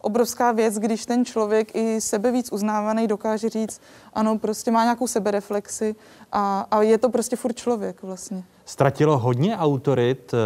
obrovská 0.00 0.52
věc, 0.52 0.78
když 0.78 1.06
ten 1.06 1.24
člověk 1.24 1.74
i 1.74 2.00
sebe 2.00 2.32
víc 2.32 2.52
uznávaný 2.52 3.06
dokáže 3.06 3.48
říct, 3.48 3.80
ano, 4.14 4.38
prostě 4.38 4.70
má 4.70 4.82
nějakou 4.82 5.06
sebereflexi 5.06 5.94
a, 6.32 6.66
a 6.70 6.82
je 6.82 6.98
to 6.98 7.08
prostě 7.08 7.36
furt 7.36 7.56
člověk 7.56 8.02
vlastně. 8.02 8.44
Ztratilo 8.64 9.18
hodně 9.18 9.56
autorit 9.56 10.34
eh, 10.34 10.36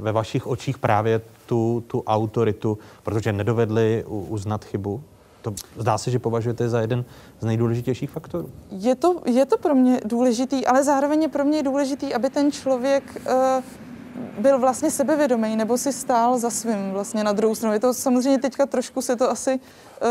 ve 0.00 0.12
vašich 0.12 0.46
očích 0.46 0.78
právě 0.78 1.20
tu, 1.46 1.84
tu 1.86 2.02
autoritu, 2.06 2.78
protože 3.02 3.32
nedovedli 3.32 4.04
uznat 4.08 4.64
chybu? 4.64 5.02
To 5.42 5.54
zdá 5.76 5.98
se, 5.98 6.10
že 6.10 6.18
považujete 6.18 6.68
za 6.68 6.80
jeden 6.80 7.04
z 7.40 7.44
nejdůležitějších 7.44 8.10
faktorů. 8.10 8.50
Je 8.70 8.94
to, 8.94 9.22
je 9.24 9.46
to 9.46 9.58
pro 9.58 9.74
mě 9.74 10.00
důležitý, 10.04 10.66
ale 10.66 10.84
zároveň 10.84 11.22
je 11.22 11.28
pro 11.28 11.44
mě 11.44 11.62
důležitý, 11.62 12.14
aby 12.14 12.30
ten 12.30 12.52
člověk 12.52 13.22
uh, 13.26 13.64
byl 14.38 14.58
vlastně 14.58 14.90
sebevědomý 14.90 15.56
nebo 15.56 15.78
si 15.78 15.92
stál 15.92 16.38
za 16.38 16.50
svým 16.50 16.90
vlastně 16.90 17.24
na 17.24 17.32
druhou 17.32 17.54
stranu. 17.54 17.72
Je 17.74 17.80
to 17.80 17.94
samozřejmě 17.94 18.38
teďka 18.38 18.66
trošku 18.66 19.02
se 19.02 19.16
to 19.16 19.30
asi 19.30 19.60
uh, 19.60 20.08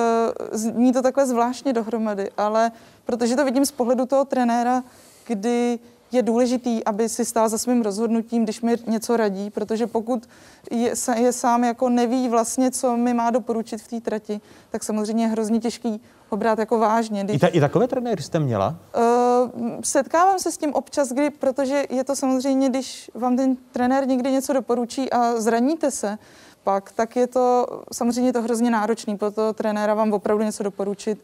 zní 0.52 0.94
to 0.94 1.02
takhle 1.02 1.26
zvláštně 1.26 1.74
dohromady, 1.74 2.30
ale 2.38 2.72
protože 3.06 3.36
to 3.36 3.46
vidím 3.46 3.66
z 3.66 3.72
pohledu 3.72 4.06
toho 4.06 4.26
trenéra, 4.26 4.84
kdy 5.28 5.80
je 6.12 6.22
důležitý, 6.22 6.84
aby 6.84 7.10
si 7.10 7.26
stál 7.26 7.50
za 7.50 7.58
svým 7.58 7.82
rozhodnutím, 7.82 8.44
když 8.44 8.62
mi 8.62 8.76
něco 8.88 9.18
radí, 9.18 9.50
protože 9.50 9.88
pokud 9.88 10.30
je, 10.72 10.94
je 11.16 11.34
sám 11.34 11.64
jako 11.64 11.90
neví 11.90 12.30
vlastně, 12.30 12.72
co 12.72 12.98
mi 12.98 13.14
má 13.14 13.30
doporučit 13.30 13.82
v 13.82 13.88
té 13.88 14.02
trati, 14.02 14.42
tak 14.70 14.84
samozřejmě 14.84 15.24
je 15.24 15.28
hrozně 15.28 15.60
těžký 15.60 16.02
ho 16.30 16.38
brát 16.38 16.60
jako 16.60 16.80
vážně. 16.80 17.24
Když... 17.24 17.36
I, 17.36 17.40
ta, 17.40 17.48
I 17.48 17.60
takové 17.60 17.88
trenéry 17.88 18.24
jste 18.24 18.40
měla? 18.40 18.76
Uh, 18.98 19.52
setkávám 19.84 20.40
se 20.40 20.52
s 20.52 20.58
tím 20.58 20.74
občas, 20.74 21.10
kdy, 21.10 21.30
protože 21.30 21.84
je 21.90 22.04
to 22.04 22.16
samozřejmě, 22.16 22.70
když 22.70 23.12
vám 23.14 23.38
ten 23.38 23.58
trenér 23.72 24.08
někdy 24.08 24.32
něco 24.32 24.54
doporučí 24.54 25.12
a 25.12 25.42
zraníte 25.42 25.92
se, 25.92 26.18
pak, 26.64 26.92
tak 26.92 27.16
je 27.16 27.28
to 27.28 27.68
samozřejmě 27.94 28.34
to 28.34 28.42
hrozně 28.42 28.72
náročný 28.72 29.18
pro 29.18 29.32
toho 29.32 29.54
trenéra 29.54 29.94
vám 29.94 30.14
opravdu 30.14 30.44
něco 30.44 30.64
doporučit 30.64 31.24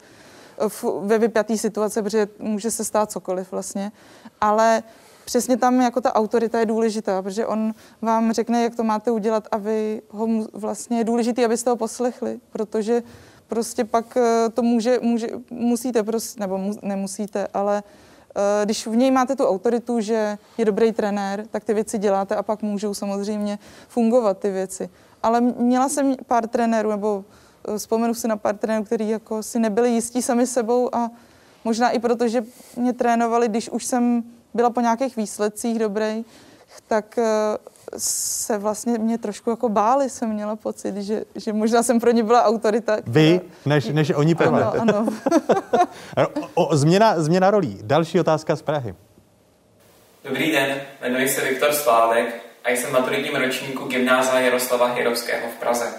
v, 0.67 0.85
ve 1.01 1.17
vypjaté 1.17 1.57
situace, 1.57 2.03
protože 2.03 2.27
může 2.39 2.71
se 2.71 2.83
stát 2.83 3.11
cokoliv 3.11 3.51
vlastně. 3.51 3.91
Ale 4.41 4.83
přesně 5.25 5.57
tam 5.57 5.81
jako 5.81 6.01
ta 6.01 6.15
autorita 6.15 6.59
je 6.59 6.65
důležitá, 6.65 7.21
protože 7.21 7.45
on 7.45 7.73
vám 8.01 8.33
řekne, 8.33 8.63
jak 8.63 8.75
to 8.75 8.83
máte 8.83 9.11
udělat 9.11 9.47
a 9.51 9.57
vy 9.57 10.01
ho 10.09 10.27
vlastně 10.53 10.97
je 10.97 11.03
důležitý, 11.03 11.45
abyste 11.45 11.69
ho 11.69 11.75
poslechli, 11.75 12.39
protože 12.51 13.03
prostě 13.53 13.85
pak 13.85 14.17
eh, 14.17 14.49
to 14.49 14.61
může, 14.61 14.99
může, 15.01 15.27
musíte 15.49 16.03
prostě, 16.03 16.39
nebo 16.39 16.57
mu, 16.57 16.73
nemusíte, 16.81 17.47
ale 17.53 17.83
uh, 17.83 18.65
když 18.65 18.87
v 18.87 18.95
něj 18.95 19.11
máte 19.11 19.35
tu 19.35 19.45
autoritu, 19.45 19.99
že 19.99 20.37
je 20.57 20.65
dobrý 20.65 20.91
trenér, 20.91 21.45
tak 21.51 21.63
ty 21.63 21.73
věci 21.73 21.97
děláte 21.97 22.35
a 22.35 22.43
pak 22.43 22.61
můžou 22.61 22.93
samozřejmě 22.93 23.59
fungovat 23.87 24.37
ty 24.37 24.51
věci. 24.51 24.89
Ale 25.23 25.41
měla 25.41 25.89
jsem 25.89 26.15
pár 26.27 26.47
trenérů, 26.47 26.89
nebo 26.89 27.25
uh, 27.67 27.77
vzpomenu 27.77 28.13
si 28.13 28.27
na 28.27 28.37
pár 28.37 28.57
trenérů, 28.57 28.85
kteří 28.85 29.09
jako 29.09 29.43
si 29.43 29.59
nebyli 29.59 29.89
jistí 29.89 30.21
sami 30.21 30.47
sebou 30.47 30.95
a 30.95 31.11
možná 31.63 31.89
i 31.89 31.99
proto, 31.99 32.27
že 32.27 32.43
mě 32.75 32.93
trénovali, 32.93 33.47
když 33.47 33.69
už 33.69 33.85
jsem 33.85 34.23
byla 34.53 34.69
po 34.69 34.81
nějakých 34.81 35.15
výsledcích 35.15 35.79
dobrý, 35.79 36.25
tak 36.87 37.19
se 37.97 38.57
vlastně 38.57 38.97
mě 38.97 39.17
trošku 39.17 39.49
jako 39.49 39.69
báli, 39.69 40.09
jsem 40.09 40.29
měla 40.29 40.55
pocit, 40.55 40.95
že, 40.97 41.23
že 41.35 41.53
možná 41.53 41.83
jsem 41.83 41.99
pro 41.99 42.11
ně 42.11 42.23
byla 42.23 42.43
autorita. 42.43 42.91
Která... 43.01 43.13
Vy, 43.13 43.41
než, 43.65 43.85
než 43.85 44.09
oni 44.15 44.35
pro 44.35 44.47
Ano, 44.47 44.73
ano. 44.79 45.07
o, 46.53 46.67
o, 46.67 46.77
změna, 46.77 47.21
změna 47.21 47.51
rolí. 47.51 47.79
Další 47.83 48.19
otázka 48.19 48.55
z 48.55 48.61
Prahy. 48.61 48.95
Dobrý 50.23 50.51
den, 50.51 50.81
jmenuji 51.01 51.29
se 51.29 51.41
Viktor 51.41 51.73
Slávek 51.73 52.43
a 52.63 52.69
jsem 52.69 52.89
v 52.89 52.93
maturitním 52.93 53.35
ročníku 53.35 53.85
gymnázia 53.85 54.39
Jaroslava 54.39 54.93
Hirovského 54.93 55.49
v 55.49 55.59
Praze. 55.59 55.93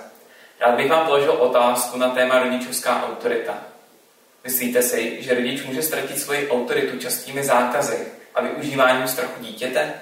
Rád 0.61 0.77
bych 0.77 0.91
vám 0.91 1.07
položil 1.07 1.33
otázku 1.33 1.99
na 1.99 2.09
téma 2.09 2.39
rodičovská 2.39 3.07
autorita. 3.09 3.55
Myslíte 4.45 4.83
si, 4.83 5.23
že 5.23 5.35
rodič 5.35 5.65
může 5.67 5.83
ztratit 5.83 6.19
svoji 6.19 6.49
autoritu 6.49 6.99
častými 6.99 7.45
zákazy 7.45 7.99
a 8.35 8.41
využíváním 8.43 9.09
strachu 9.09 9.43
dítěte? 9.43 9.95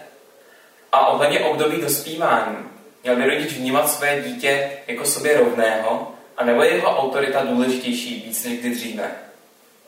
A 0.93 1.07
ohledně 1.07 1.41
období 1.41 1.81
dospívání, 1.81 2.57
měl 3.03 3.17
by 3.17 3.27
rodič 3.27 3.53
vnímat 3.53 3.91
své 3.91 4.23
dítě 4.23 4.71
jako 4.87 5.05
sobě 5.05 5.39
rovného, 5.39 6.09
a 6.37 6.45
nebo 6.45 6.63
je 6.63 6.75
jeho 6.75 6.99
autorita 6.99 7.45
důležitější 7.45 8.23
víc 8.27 8.45
než 8.45 8.61
kdy 8.61 8.75
dříve? 8.75 9.11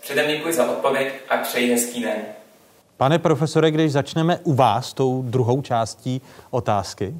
Předem 0.00 0.26
děkuji 0.26 0.54
za 0.54 0.70
odpověď 0.70 1.14
a 1.28 1.36
přeji 1.36 1.72
hezký 1.72 2.02
den. 2.02 2.16
Pane 2.96 3.18
profesore, 3.18 3.70
když 3.70 3.92
začneme 3.92 4.38
u 4.42 4.54
vás 4.54 4.92
tou 4.94 5.22
druhou 5.22 5.62
částí 5.62 6.22
otázky. 6.50 7.14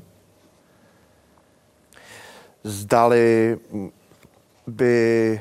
Zdali 2.64 3.58
by 4.66 5.40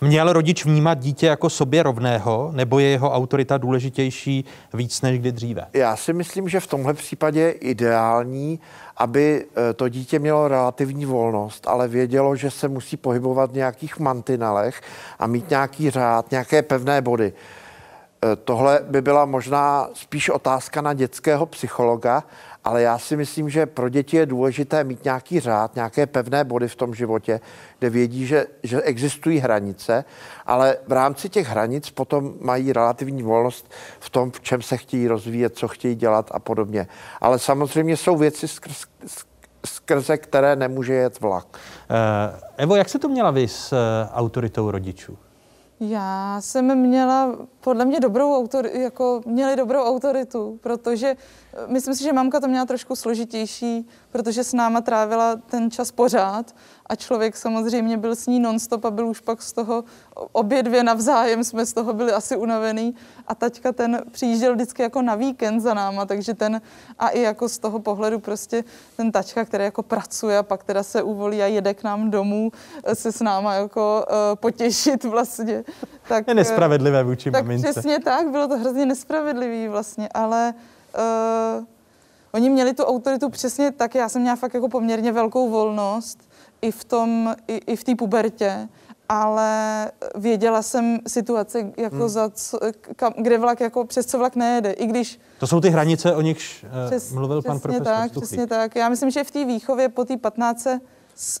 Měl 0.00 0.32
rodič 0.32 0.64
vnímat 0.64 0.98
dítě 0.98 1.26
jako 1.26 1.50
sobě 1.50 1.82
rovného, 1.82 2.50
nebo 2.54 2.78
je 2.78 2.88
jeho 2.88 3.12
autorita 3.12 3.58
důležitější 3.58 4.44
víc 4.74 5.02
než 5.02 5.18
kdy 5.18 5.32
dříve? 5.32 5.66
Já 5.72 5.96
si 5.96 6.12
myslím, 6.12 6.48
že 6.48 6.60
v 6.60 6.66
tomhle 6.66 6.94
případě 6.94 7.40
je 7.40 7.50
ideální, 7.52 8.60
aby 8.96 9.46
eh, 9.70 9.72
to 9.72 9.88
dítě 9.88 10.18
mělo 10.18 10.48
relativní 10.48 11.06
volnost, 11.06 11.66
ale 11.68 11.88
vědělo, 11.88 12.36
že 12.36 12.50
se 12.50 12.68
musí 12.68 12.96
pohybovat 12.96 13.50
v 13.50 13.54
nějakých 13.54 13.98
mantinelech 13.98 14.80
a 15.18 15.26
mít 15.26 15.50
nějaký 15.50 15.90
řád, 15.90 16.30
nějaké 16.30 16.62
pevné 16.62 17.02
body. 17.02 17.32
Eh, 17.32 18.36
tohle 18.36 18.80
by 18.82 19.02
byla 19.02 19.24
možná 19.24 19.88
spíš 19.94 20.30
otázka 20.30 20.80
na 20.80 20.92
dětského 20.92 21.46
psychologa, 21.46 22.22
ale 22.66 22.82
já 22.82 22.98
si 22.98 23.16
myslím, 23.16 23.50
že 23.50 23.66
pro 23.66 23.88
děti 23.88 24.16
je 24.16 24.26
důležité 24.26 24.84
mít 24.84 25.04
nějaký 25.04 25.40
řád, 25.40 25.74
nějaké 25.74 26.06
pevné 26.06 26.44
body 26.44 26.68
v 26.68 26.76
tom 26.76 26.94
životě, 26.94 27.40
kde 27.78 27.90
vědí, 27.90 28.26
že, 28.26 28.46
že 28.62 28.82
existují 28.82 29.38
hranice, 29.38 30.04
ale 30.46 30.76
v 30.86 30.92
rámci 30.92 31.28
těch 31.28 31.48
hranic 31.48 31.90
potom 31.90 32.34
mají 32.40 32.72
relativní 32.72 33.22
volnost 33.22 33.70
v 34.00 34.10
tom, 34.10 34.30
v 34.30 34.40
čem 34.40 34.62
se 34.62 34.76
chtějí 34.76 35.08
rozvíjet, 35.08 35.56
co 35.56 35.68
chtějí 35.68 35.94
dělat 35.94 36.30
a 36.34 36.38
podobně. 36.38 36.86
Ale 37.20 37.38
samozřejmě 37.38 37.96
jsou 37.96 38.16
věci, 38.16 38.48
skrz, 38.48 38.84
skrze 39.66 40.16
které 40.16 40.56
nemůže 40.56 40.94
jet 40.94 41.20
vlak. 41.20 41.46
Uh, 41.50 41.58
Evo, 42.56 42.76
jak 42.76 42.88
se 42.88 42.98
to 42.98 43.08
měla 43.08 43.30
vy 43.30 43.48
s 43.48 43.72
uh, 43.72 43.78
autoritou 44.12 44.70
rodičů? 44.70 45.18
Já 45.80 46.36
jsem 46.40 46.78
měla 46.78 47.36
podle 47.60 47.84
mě 47.84 48.00
dobrou 48.00 48.36
autoritu, 48.36 48.78
jako 48.78 49.20
měli 49.26 49.56
dobrou 49.56 49.82
autoritu, 49.82 50.58
protože 50.62 51.06
eh, 51.06 51.66
myslím 51.66 51.94
si, 51.94 52.04
že 52.04 52.12
mamka 52.12 52.40
to 52.40 52.48
měla 52.48 52.64
trošku 52.66 52.96
složitější, 52.96 53.88
protože 54.10 54.44
s 54.44 54.52
náma 54.52 54.80
trávila 54.80 55.36
ten 55.36 55.70
čas 55.70 55.92
pořád 55.92 56.54
a 56.86 56.96
člověk 56.96 57.36
samozřejmě 57.36 57.96
byl 57.96 58.16
s 58.16 58.26
ní 58.26 58.40
nonstop 58.40 58.84
a 58.84 58.90
byl 58.90 59.08
už 59.08 59.20
pak 59.20 59.42
z 59.42 59.52
toho 59.52 59.84
obě 60.32 60.62
dvě 60.62 60.84
navzájem, 60.84 61.44
jsme 61.44 61.66
z 61.66 61.72
toho 61.72 61.92
byli 61.92 62.12
asi 62.12 62.36
unavený 62.36 62.94
a 63.26 63.34
taťka 63.34 63.72
ten 63.72 64.02
přijížděl 64.10 64.54
vždycky 64.54 64.82
jako 64.82 65.02
na 65.02 65.14
víkend 65.14 65.60
za 65.60 65.74
náma, 65.74 66.06
takže 66.06 66.34
ten 66.34 66.60
a 66.98 67.08
i 67.08 67.20
jako 67.20 67.48
z 67.48 67.58
toho 67.58 67.78
pohledu 67.78 68.18
prostě 68.18 68.64
ten 68.96 69.12
tačka, 69.12 69.44
který 69.44 69.64
jako 69.64 69.82
pracuje 69.82 70.38
a 70.38 70.42
pak 70.42 70.64
teda 70.64 70.82
se 70.82 71.02
uvolí 71.02 71.42
a 71.42 71.46
jede 71.46 71.74
k 71.74 71.82
nám 71.82 72.10
domů 72.10 72.52
eh, 72.84 72.94
se 72.94 73.12
s 73.12 73.20
náma 73.20 73.54
jako 73.54 74.04
uh, 74.08 74.16
potěšit 74.34 75.04
vlastně. 75.04 75.64
Tak, 76.08 76.28
je 76.28 76.34
nespravedlivé 76.34 77.02
vůči 77.02 77.30
tak 77.30 77.44
mamince. 77.44 77.70
přesně 77.70 78.00
tak, 78.00 78.30
bylo 78.30 78.48
to 78.48 78.58
hrozně 78.58 78.86
nespravedlivý 78.86 79.68
vlastně, 79.68 80.08
ale 80.14 80.54
uh, 81.58 81.64
oni 82.32 82.50
měli 82.50 82.74
tu 82.74 82.84
autoritu 82.84 83.30
přesně 83.30 83.72
tak, 83.72 83.94
já 83.94 84.08
jsem 84.08 84.22
měla 84.22 84.36
fakt 84.36 84.54
jako 84.54 84.68
poměrně 84.68 85.12
velkou 85.12 85.50
volnost, 85.50 86.25
i 86.66 86.70
v 86.70 86.84
tom, 86.84 87.34
i, 87.48 87.56
i 87.56 87.76
v 87.76 87.84
té 87.84 87.94
pubertě, 87.94 88.68
ale 89.08 89.90
věděla 90.14 90.62
jsem 90.62 90.98
situace, 91.06 91.72
jako 91.76 91.96
hmm. 91.96 92.08
za 92.08 92.30
co, 92.30 92.58
kam, 92.96 93.12
kde 93.18 93.38
vlak, 93.38 93.60
jako 93.60 93.84
přes 93.84 94.06
co 94.06 94.18
vlak 94.18 94.36
nejede, 94.36 94.70
i 94.70 94.86
když... 94.86 95.20
To 95.38 95.46
jsou 95.46 95.60
ty 95.60 95.70
hranice, 95.70 96.14
o 96.14 96.20
nichž 96.20 96.64
uh, 96.64 96.70
Přes, 96.86 97.12
mluvil 97.12 97.42
pan 97.42 97.60
profesor 97.60 97.84
tak, 97.84 98.10
Přesně 98.10 98.46
tak, 98.46 98.76
já 98.76 98.88
myslím, 98.88 99.10
že 99.10 99.24
v 99.24 99.30
té 99.30 99.44
výchově 99.44 99.88
po 99.88 100.04
té 100.04 100.16
15 100.16 100.66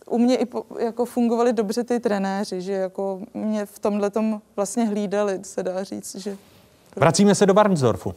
u 0.06 0.18
mě 0.18 0.36
i 0.36 0.46
po, 0.46 0.64
jako 0.78 1.04
fungovali 1.04 1.52
dobře 1.52 1.84
ty 1.84 2.00
trenéři, 2.00 2.60
že 2.60 2.72
jako 2.72 3.20
mě 3.34 3.66
v 3.66 3.78
tomhle 3.78 4.10
tom 4.10 4.40
vlastně 4.56 4.84
hlídali, 4.84 5.40
se 5.42 5.62
dá 5.62 5.84
říct, 5.84 6.14
že... 6.14 6.36
Vracíme 6.96 7.34
se 7.34 7.46
do 7.46 7.54
Barnsdorfu. 7.54 8.14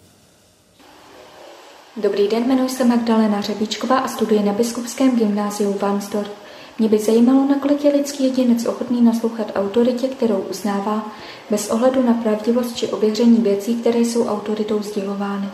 Dobrý 1.97 2.27
den, 2.27 2.43
jmenuji 2.43 2.69
se 2.69 2.85
Magdalena 2.85 3.41
Řebíčková 3.41 3.99
a 3.99 4.07
studuji 4.07 4.43
na 4.43 4.53
Biskupském 4.53 5.15
gymnáziu 5.15 5.73
Barnsdorf. 5.79 6.48
Mě 6.79 6.89
by 6.89 6.99
zajímalo, 6.99 7.47
nakolik 7.47 7.83
je 7.83 7.91
lidský 7.91 8.23
jedinec 8.23 8.65
ochotný 8.65 9.01
naslouchat 9.01 9.51
autoritě, 9.55 10.07
kterou 10.07 10.37
uznává, 10.37 11.11
bez 11.49 11.69
ohledu 11.69 12.03
na 12.03 12.13
pravdivost 12.13 12.75
či 12.75 12.87
ověření 12.87 13.37
věcí, 13.37 13.75
které 13.75 13.99
jsou 13.99 14.27
autoritou 14.27 14.83
sdělovány. 14.83 15.47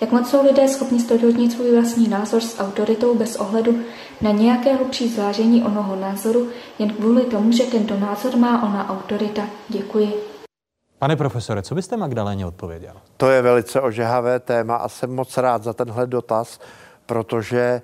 Jak 0.00 0.12
moc 0.12 0.30
jsou 0.30 0.46
lidé 0.46 0.68
schopni 0.68 1.00
stotožnit 1.00 1.52
svůj 1.52 1.72
vlastní 1.72 2.08
názor 2.08 2.40
s 2.40 2.60
autoritou 2.60 3.14
bez 3.14 3.36
ohledu 3.36 3.78
na 4.20 4.30
nějaké 4.30 4.74
hlubší 4.74 5.08
zvážení 5.08 5.62
onoho 5.62 5.96
názoru, 5.96 6.48
jen 6.78 6.90
kvůli 6.90 7.22
tomu, 7.22 7.52
že 7.52 7.64
tento 7.64 7.96
názor 7.98 8.36
má 8.36 8.62
ona 8.62 8.90
autorita. 8.90 9.42
Děkuji. 9.68 10.12
Pane 10.98 11.16
profesore, 11.16 11.62
co 11.62 11.74
byste 11.74 11.96
Magdaléně 11.96 12.46
odpověděl? 12.46 12.94
To 13.16 13.30
je 13.30 13.42
velice 13.42 13.80
ožehavé 13.80 14.40
téma 14.40 14.76
a 14.76 14.88
jsem 14.88 15.14
moc 15.14 15.36
rád 15.36 15.62
za 15.62 15.72
tenhle 15.72 16.06
dotaz, 16.06 16.60
protože 17.06 17.82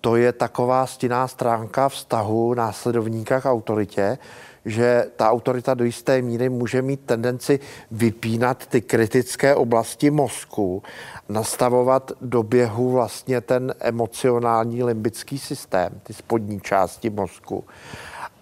to 0.00 0.16
je 0.16 0.32
taková 0.32 0.86
stinná 0.86 1.28
stránka 1.28 1.88
vztahu 1.88 2.54
následovníka 2.54 3.40
k 3.40 3.50
autoritě, 3.50 4.18
že 4.64 5.06
ta 5.16 5.30
autorita 5.30 5.74
do 5.74 5.84
jisté 5.84 6.22
míry 6.22 6.48
může 6.48 6.82
mít 6.82 7.00
tendenci 7.00 7.60
vypínat 7.90 8.66
ty 8.66 8.80
kritické 8.80 9.54
oblasti 9.54 10.10
mozku, 10.10 10.82
nastavovat 11.28 12.12
do 12.20 12.42
běhu 12.42 12.90
vlastně 12.90 13.40
ten 13.40 13.74
emocionální 13.80 14.82
limbický 14.82 15.38
systém, 15.38 16.00
ty 16.02 16.12
spodní 16.12 16.60
části 16.60 17.10
mozku. 17.10 17.64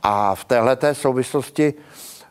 A 0.02 0.34
v 0.34 0.44
této 0.44 0.94
souvislosti 0.94 1.74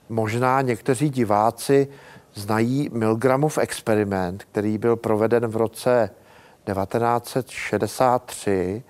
možná 0.09 0.61
někteří 0.61 1.09
diváci 1.09 1.87
znají 2.33 2.89
Milgramův 2.93 3.57
experiment, 3.57 4.43
který 4.43 4.77
byl 4.77 4.95
proveden 4.95 5.47
v 5.47 5.55
roce 5.55 6.09
1963 6.65 8.83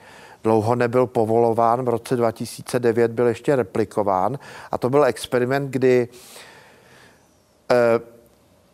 dlouho 0.45 0.75
nebyl 0.75 1.07
povolován, 1.07 1.85
v 1.85 1.89
roce 1.89 2.15
2009 2.15 3.11
byl 3.11 3.27
ještě 3.27 3.55
replikován. 3.55 4.39
A 4.71 4.77
to 4.77 4.89
byl 4.89 5.05
experiment, 5.05 5.71
kdy 5.71 6.07
e, 7.71 7.99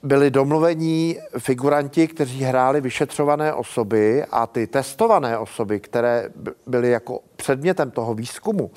byli 0.03 0.31
domluvení 0.31 1.17
figuranti, 1.39 2.07
kteří 2.07 2.43
hráli 2.43 2.81
vyšetřované 2.81 3.53
osoby 3.53 4.25
a 4.31 4.47
ty 4.47 4.67
testované 4.67 5.37
osoby, 5.37 5.79
které 5.79 6.29
byly 6.67 6.89
jako 6.89 7.19
předmětem 7.35 7.91
toho 7.91 8.13
výzkumu, 8.13 8.71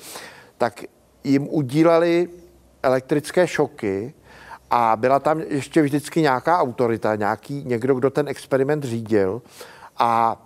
tak 0.57 0.83
jim 1.23 1.47
udíleli 1.51 2.29
elektrické 2.83 3.47
šoky 3.47 4.13
a 4.71 4.95
byla 4.95 5.19
tam 5.19 5.39
ještě 5.39 5.81
vždycky 5.81 6.21
nějaká 6.21 6.59
autorita, 6.59 7.15
nějaký 7.15 7.63
někdo, 7.65 7.95
kdo 7.95 8.09
ten 8.09 8.27
experiment 8.27 8.83
řídil. 8.83 9.41
A 9.97 10.41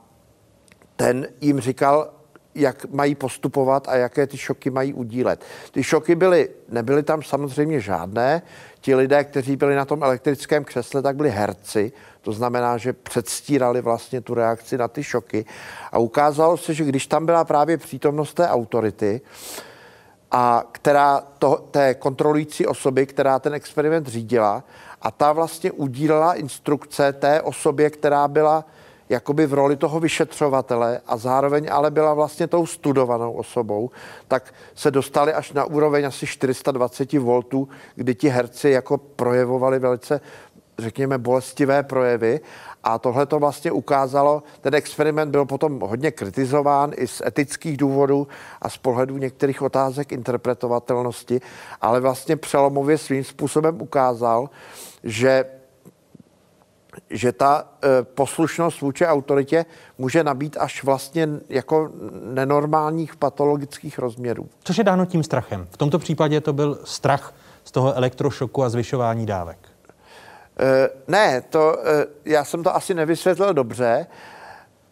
ten 0.96 1.28
jim 1.42 1.60
říkal, 1.60 2.19
jak 2.60 2.86
mají 2.86 3.15
postupovat 3.15 3.88
a 3.88 3.95
jaké 3.95 4.28
ty 4.28 4.38
šoky 4.38 4.69
mají 4.69 4.93
udílet. 4.93 5.43
Ty 5.72 5.84
šoky 5.84 6.15
byly, 6.15 6.50
nebyly 6.69 7.04
tam 7.04 7.24
samozřejmě 7.24 7.80
žádné. 7.80 8.41
Ti 8.82 8.95
lidé, 8.95 9.24
kteří 9.24 9.56
byli 9.56 9.76
na 9.76 9.86
tom 9.86 10.04
elektrickém 10.04 10.63
křesle, 10.63 11.02
tak 11.02 11.15
byli 11.15 11.30
herci. 11.30 11.91
To 12.22 12.32
znamená, 12.32 12.78
že 12.78 12.93
předstírali 12.93 13.82
vlastně 13.82 14.22
tu 14.22 14.34
reakci 14.34 14.78
na 14.78 14.88
ty 14.88 15.04
šoky. 15.04 15.45
A 15.91 15.98
ukázalo 15.98 16.58
se, 16.58 16.74
že 16.74 16.84
když 16.84 17.08
tam 17.08 17.26
byla 17.26 17.43
právě 17.43 17.78
přítomnost 17.78 18.34
té 18.34 18.48
autority, 18.48 19.22
a 20.32 20.63
která 20.72 21.24
to, 21.39 21.67
té 21.72 21.93
kontrolující 21.93 22.65
osoby, 22.65 23.06
která 23.06 23.39
ten 23.39 23.54
experiment 23.54 24.08
řídila, 24.08 24.63
a 25.02 25.12
ta 25.12 25.32
vlastně 25.32 25.72
udílela 25.72 26.34
instrukce 26.34 27.13
té 27.13 27.41
osobě, 27.41 27.89
která 27.89 28.28
byla 28.28 28.65
jakoby 29.10 29.45
v 29.45 29.54
roli 29.54 29.76
toho 29.76 30.00
vyšetřovatele 30.00 31.02
a 31.08 31.17
zároveň 31.17 31.67
ale 31.72 31.91
byla 31.91 32.13
vlastně 32.13 32.48
tou 32.48 32.65
studovanou 32.65 33.34
osobou, 33.34 33.89
tak 34.28 34.54
se 34.76 34.91
dostali 34.91 35.34
až 35.34 35.52
na 35.52 35.65
úroveň 35.65 36.06
asi 36.06 36.28
420 36.28 37.13
V, 37.13 37.43
kdy 37.95 38.15
ti 38.15 38.30
herci 38.30 38.69
jako 38.69 38.98
projevovali 38.98 39.80
velice 39.80 40.22
řekněme, 40.80 41.17
bolestivé 41.17 41.84
projevy. 41.84 42.39
A 42.84 43.00
tohle 43.00 43.26
to 43.26 43.39
vlastně 43.39 43.72
ukázalo, 43.72 44.43
ten 44.62 44.76
experiment 44.76 45.32
byl 45.32 45.45
potom 45.45 45.80
hodně 45.80 46.12
kritizován 46.12 46.91
i 46.95 47.08
z 47.08 47.22
etických 47.26 47.78
důvodů 47.78 48.28
a 48.62 48.69
z 48.69 48.78
pohledu 48.78 49.17
některých 49.17 49.62
otázek 49.62 50.12
interpretovatelnosti, 50.12 51.41
ale 51.82 52.00
vlastně 52.00 52.36
přelomově 52.36 52.98
svým 52.98 53.24
způsobem 53.24 53.82
ukázal, 53.82 54.50
že 55.04 55.45
že 57.10 57.32
ta 57.32 57.64
e, 57.84 58.04
poslušnost 58.04 58.82
vůči 58.82 59.06
autoritě 59.06 59.66
může 59.98 60.24
nabít 60.24 60.58
až 60.60 60.84
vlastně 60.84 61.28
jako 61.50 61.90
nenormálních 62.24 63.16
patologických 63.16 64.00
rozměrů. 64.00 64.50
Což 64.64 64.78
je 64.78 64.84
dáno 64.84 65.06
tím 65.06 65.24
strachem. 65.24 65.68
V 65.72 65.78
tomto 65.78 66.00
případě 66.00 66.42
to 66.42 66.54
byl 66.54 66.80
strach 66.84 67.34
z 67.64 67.72
toho 67.72 67.94
elektrošoku 67.94 68.64
a 68.64 68.70
zvyšování 68.70 69.26
dávek? 69.26 69.58
E, 70.60 70.90
ne, 71.08 71.42
to, 71.42 71.88
e, 71.88 72.06
já 72.26 72.44
jsem 72.44 72.64
to 72.64 72.76
asi 72.76 72.94
nevysvětlil 72.94 73.54
dobře. 73.54 74.08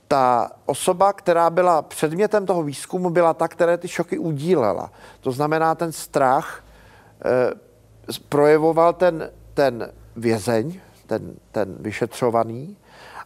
Ta 0.07 0.51
osoba, 0.65 1.13
která 1.13 1.49
byla 1.49 1.81
předmětem 1.81 2.45
toho 2.45 2.63
výzkumu, 2.63 3.09
byla 3.09 3.33
ta, 3.33 3.47
která 3.47 3.77
ty 3.77 3.87
šoky 3.87 4.17
udílela. 4.17 4.91
To 5.21 5.31
znamená, 5.31 5.75
ten 5.75 5.91
strach 5.91 6.63
projevoval 8.29 8.93
ten, 8.93 9.29
ten 9.53 9.91
vězeň, 10.15 10.79
ten, 11.07 11.33
ten 11.51 11.75
vyšetřovaný, 11.79 12.77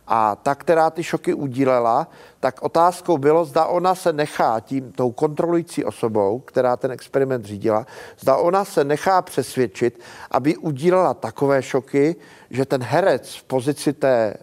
a 0.08 0.36
ta, 0.36 0.56
která 0.56 0.90
ty 0.90 1.04
šoky 1.04 1.34
udílela, 1.34 2.08
tak 2.40 2.62
otázkou 2.62 3.18
bylo, 3.18 3.46
zda 3.46 3.66
ona 3.66 3.96
se 3.96 4.14
nechá 4.14 4.60
tím, 4.60 4.92
tou 4.92 5.12
kontrolující 5.12 5.86
osobou, 5.86 6.40
která 6.40 6.78
ten 6.78 6.92
experiment 6.92 7.46
řídila, 7.46 7.86
zda 8.20 8.36
ona 8.36 8.66
se 8.66 8.84
nechá 8.84 9.22
přesvědčit, 9.22 10.00
aby 10.32 10.58
udílela 10.58 11.14
takové 11.14 11.62
šoky, 11.62 12.16
že 12.50 12.66
ten 12.66 12.84
herec 12.84 13.36
v 13.36 13.44
pozici 13.44 13.94
té, 13.94 14.34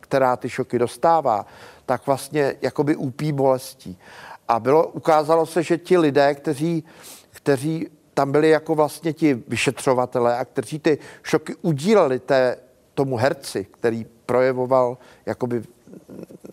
která 0.00 0.36
ty 0.36 0.48
šoky 0.48 0.78
dostává, 0.78 1.46
tak 1.86 2.06
vlastně 2.06 2.54
jakoby 2.62 2.96
úpí 2.96 3.32
bolestí. 3.32 3.98
A 4.48 4.60
bylo, 4.60 4.86
ukázalo 4.86 5.46
se, 5.46 5.62
že 5.62 5.78
ti 5.78 5.98
lidé, 5.98 6.34
kteří, 6.34 6.84
kteří 7.30 7.88
tam 8.14 8.32
byli 8.32 8.48
jako 8.48 8.74
vlastně 8.74 9.12
ti 9.12 9.42
vyšetřovatelé 9.48 10.38
a 10.38 10.44
kteří 10.44 10.78
ty 10.78 10.98
šoky 11.22 11.54
udíleli 11.62 12.18
té, 12.18 12.56
tomu 12.94 13.16
herci, 13.16 13.66
který 13.70 14.06
projevoval, 14.26 14.98
jakoby 15.26 15.62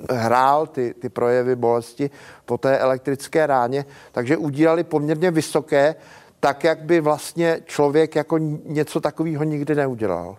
hrál 0.09 0.67
ty, 0.67 0.93
ty 0.93 1.09
projevy 1.09 1.55
bolesti 1.55 2.09
po 2.45 2.57
té 2.57 2.77
elektrické 2.77 3.47
ráně, 3.47 3.85
takže 4.11 4.37
udílali 4.37 4.83
poměrně 4.83 5.31
vysoké, 5.31 5.95
tak 6.39 6.63
jak 6.63 6.83
by 6.83 7.01
vlastně 7.01 7.61
člověk 7.65 8.15
jako 8.15 8.37
něco 8.65 9.01
takového 9.01 9.43
nikdy 9.43 9.75
neudělal. 9.75 10.37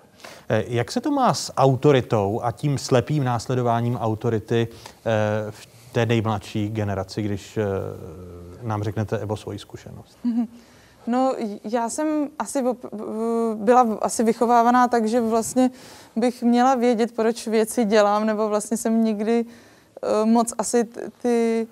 Eh, 0.48 0.64
jak 0.68 0.92
se 0.92 1.00
to 1.00 1.10
má 1.10 1.34
s 1.34 1.52
autoritou 1.56 2.40
a 2.42 2.52
tím 2.52 2.78
slepým 2.78 3.24
následováním 3.24 3.96
autority 3.96 4.68
eh, 4.70 5.50
v 5.50 5.68
té 5.92 6.06
nejmladší 6.06 6.68
generaci, 6.68 7.22
když 7.22 7.56
eh, 7.56 7.64
nám 8.62 8.82
řeknete 8.82 9.18
Evo 9.18 9.36
svoji 9.36 9.58
zkušenost? 9.58 10.18
Mm-hmm. 10.24 10.46
No, 11.06 11.34
já 11.64 11.88
jsem 11.88 12.28
asi 12.38 12.64
byla 13.54 13.98
asi 14.00 14.24
vychovávaná 14.24 14.88
tak, 14.88 15.06
že 15.06 15.20
vlastně 15.20 15.70
bych 16.16 16.42
měla 16.42 16.74
vědět, 16.74 17.12
proč 17.12 17.46
věci 17.46 17.84
dělám, 17.84 18.26
nebo 18.26 18.48
vlastně 18.48 18.76
jsem 18.76 19.04
nikdy 19.04 19.44
uh, 19.44 20.28
moc 20.30 20.52
asi 20.58 20.88
ty 21.22 21.66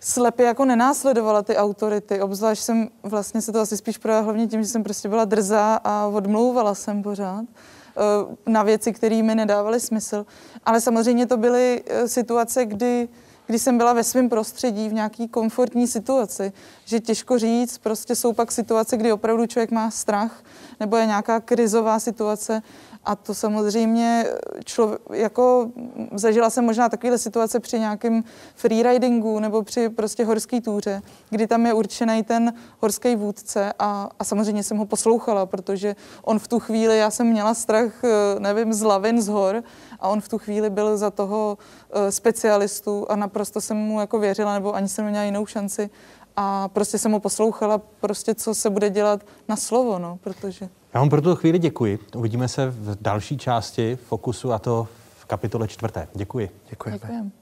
slepě 0.00 0.46
jako 0.46 0.64
nenásledovala 0.64 1.42
ty 1.42 1.56
autority, 1.56 2.20
obzvlášť 2.20 2.62
jsem 2.62 2.88
vlastně 3.02 3.40
se 3.40 3.52
to 3.52 3.60
asi 3.60 3.76
spíš 3.76 3.98
projevila 3.98 4.24
hlavně 4.24 4.46
tím, 4.46 4.62
že 4.62 4.68
jsem 4.68 4.82
prostě 4.82 5.08
byla 5.08 5.24
drzá 5.24 5.80
a 5.84 6.06
odmlouvala 6.06 6.74
jsem 6.74 7.02
pořád 7.02 7.44
uh, 7.44 8.52
na 8.52 8.62
věci, 8.62 8.92
které 8.92 9.22
mi 9.22 9.34
nedávaly 9.34 9.80
smysl. 9.80 10.26
Ale 10.64 10.80
samozřejmě 10.80 11.26
to 11.26 11.36
byly 11.36 11.82
uh, 11.82 12.06
situace, 12.06 12.64
kdy 12.64 13.08
když 13.46 13.62
jsem 13.62 13.78
byla 13.78 13.92
ve 13.92 14.04
svém 14.04 14.28
prostředí 14.28 14.88
v 14.88 14.92
nějaký 14.92 15.28
komfortní 15.28 15.86
situaci, 15.86 16.52
že 16.84 17.00
těžko 17.00 17.38
říct, 17.38 17.78
prostě 17.78 18.16
jsou 18.16 18.32
pak 18.32 18.52
situace, 18.52 18.96
kdy 18.96 19.12
opravdu 19.12 19.46
člověk 19.46 19.70
má 19.70 19.90
strach, 19.90 20.44
nebo 20.80 20.96
je 20.96 21.06
nějaká 21.06 21.40
krizová 21.40 21.98
situace 22.00 22.62
a 23.04 23.16
to 23.16 23.34
samozřejmě 23.34 24.26
člověk, 24.64 25.00
jako 25.12 25.70
zažila 26.14 26.50
jsem 26.50 26.64
možná 26.64 26.88
takovéhle 26.88 27.18
situace 27.18 27.60
při 27.60 27.78
nějakém 27.78 28.24
freeridingu 28.54 29.40
nebo 29.40 29.62
při 29.62 29.88
prostě 29.88 30.24
horské 30.24 30.60
túře, 30.60 31.02
kdy 31.30 31.46
tam 31.46 31.66
je 31.66 31.72
určený 31.72 32.22
ten 32.22 32.52
horský 32.80 33.16
vůdce 33.16 33.72
a, 33.78 34.08
a 34.18 34.24
samozřejmě 34.24 34.62
jsem 34.62 34.76
ho 34.76 34.86
poslouchala, 34.86 35.46
protože 35.46 35.96
on 36.22 36.38
v 36.38 36.48
tu 36.48 36.58
chvíli, 36.58 36.98
já 36.98 37.10
jsem 37.10 37.26
měla 37.26 37.54
strach, 37.54 37.92
nevím, 38.38 38.72
z 38.72 38.82
lavin, 38.82 39.22
z 39.22 39.28
hor 39.28 39.62
a 40.00 40.08
on 40.08 40.20
v 40.20 40.28
tu 40.28 40.38
chvíli 40.38 40.70
byl 40.70 40.96
za 40.96 41.10
toho 41.10 41.58
uh, 41.58 42.08
specialistu 42.10 43.06
a 43.08 43.16
naprosto 43.16 43.60
jsem 43.60 43.76
mu 43.76 44.00
jako 44.00 44.18
věřila, 44.18 44.54
nebo 44.54 44.74
ani 44.74 44.88
jsem 44.88 45.04
neměla 45.04 45.24
jinou 45.24 45.46
šanci. 45.46 45.90
A 46.36 46.68
prostě 46.68 46.98
jsem 46.98 47.10
mu 47.10 47.20
poslouchala, 47.20 47.78
prostě 48.00 48.34
co 48.34 48.54
se 48.54 48.70
bude 48.70 48.90
dělat 48.90 49.20
na 49.48 49.56
slovo, 49.56 49.98
no, 49.98 50.18
protože... 50.22 50.68
Já 50.94 51.00
vám 51.00 51.10
pro 51.10 51.20
tuto 51.20 51.36
chvíli 51.36 51.58
děkuji. 51.58 51.98
Uvidíme 52.16 52.48
se 52.48 52.70
v 52.70 52.96
další 53.00 53.38
části 53.38 53.96
Fokusu 53.96 54.52
a 54.52 54.58
to 54.58 54.88
v 55.18 55.24
kapitole 55.24 55.68
čtvrté. 55.68 56.08
Děkuji. 56.14 56.50
Děkujeme. 56.70 56.98
Děkujem. 56.98 57.32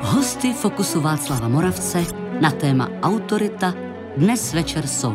Hosty 0.00 0.52
Fokusu 0.52 1.00
Václava 1.00 1.48
Moravce 1.48 2.04
na 2.40 2.50
téma 2.50 2.88
autorita 3.02 3.74
dnes 4.16 4.54
večer 4.54 4.86
jsou 4.86 5.14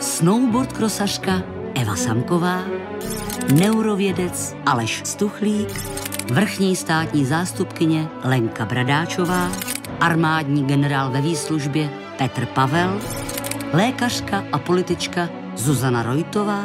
snowboard 0.00 0.72
krosařka 0.72 1.42
Eva 1.74 1.96
Samková, 1.96 2.62
neurovědec 3.54 4.56
Aleš 4.66 5.02
Stuchlík, 5.04 5.68
vrchní 6.32 6.76
státní 6.76 7.24
zástupkyně 7.24 8.08
Lenka 8.24 8.64
Bradáčová, 8.64 9.50
armádní 10.00 10.64
generál 10.64 11.10
ve 11.10 11.20
výslužbě 11.20 11.90
Petr 12.18 12.46
Pavel, 12.46 13.00
lékařka 13.72 14.44
a 14.52 14.58
politička 14.58 15.43
Zuzana 15.56 16.02
Rojtová 16.02 16.64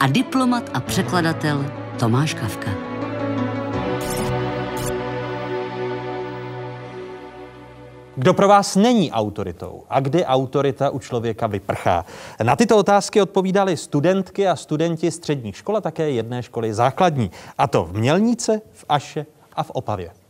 a 0.00 0.06
diplomat 0.06 0.70
a 0.74 0.80
překladatel 0.80 1.66
Tomáš 1.98 2.34
Kavka. 2.34 2.70
Kdo 8.16 8.34
pro 8.34 8.48
vás 8.48 8.76
není 8.76 9.12
autoritou 9.12 9.84
a 9.90 10.00
kdy 10.00 10.24
autorita 10.24 10.90
u 10.90 10.98
člověka 10.98 11.46
vyprchá? 11.46 12.04
Na 12.42 12.56
tyto 12.56 12.76
otázky 12.78 13.22
odpovídali 13.22 13.76
studentky 13.76 14.48
a 14.48 14.56
studenti 14.56 15.10
středních 15.10 15.56
škol 15.56 15.76
a 15.76 15.80
také 15.80 16.10
jedné 16.10 16.42
školy 16.42 16.74
základní. 16.74 17.30
A 17.58 17.66
to 17.66 17.84
v 17.84 17.92
Mělnice, 17.92 18.60
v 18.72 18.84
Aše 18.88 19.26
a 19.56 19.62
v 19.62 19.70
Opavě. 19.70 20.23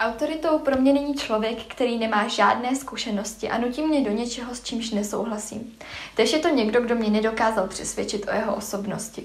Autoritou 0.00 0.58
pro 0.58 0.76
mě 0.76 0.92
není 0.92 1.14
člověk, 1.14 1.62
který 1.64 1.98
nemá 1.98 2.28
žádné 2.28 2.76
zkušenosti 2.76 3.48
a 3.48 3.58
nutí 3.58 3.82
mě 3.82 4.00
do 4.00 4.10
něčeho, 4.10 4.54
s 4.54 4.62
čímž 4.62 4.90
nesouhlasím. 4.90 5.76
Tež 6.16 6.32
je 6.32 6.38
to 6.38 6.48
někdo, 6.48 6.80
kdo 6.80 6.94
mě 6.94 7.10
nedokázal 7.10 7.66
přesvědčit 7.66 8.28
o 8.28 8.34
jeho 8.34 8.54
osobnosti. 8.54 9.24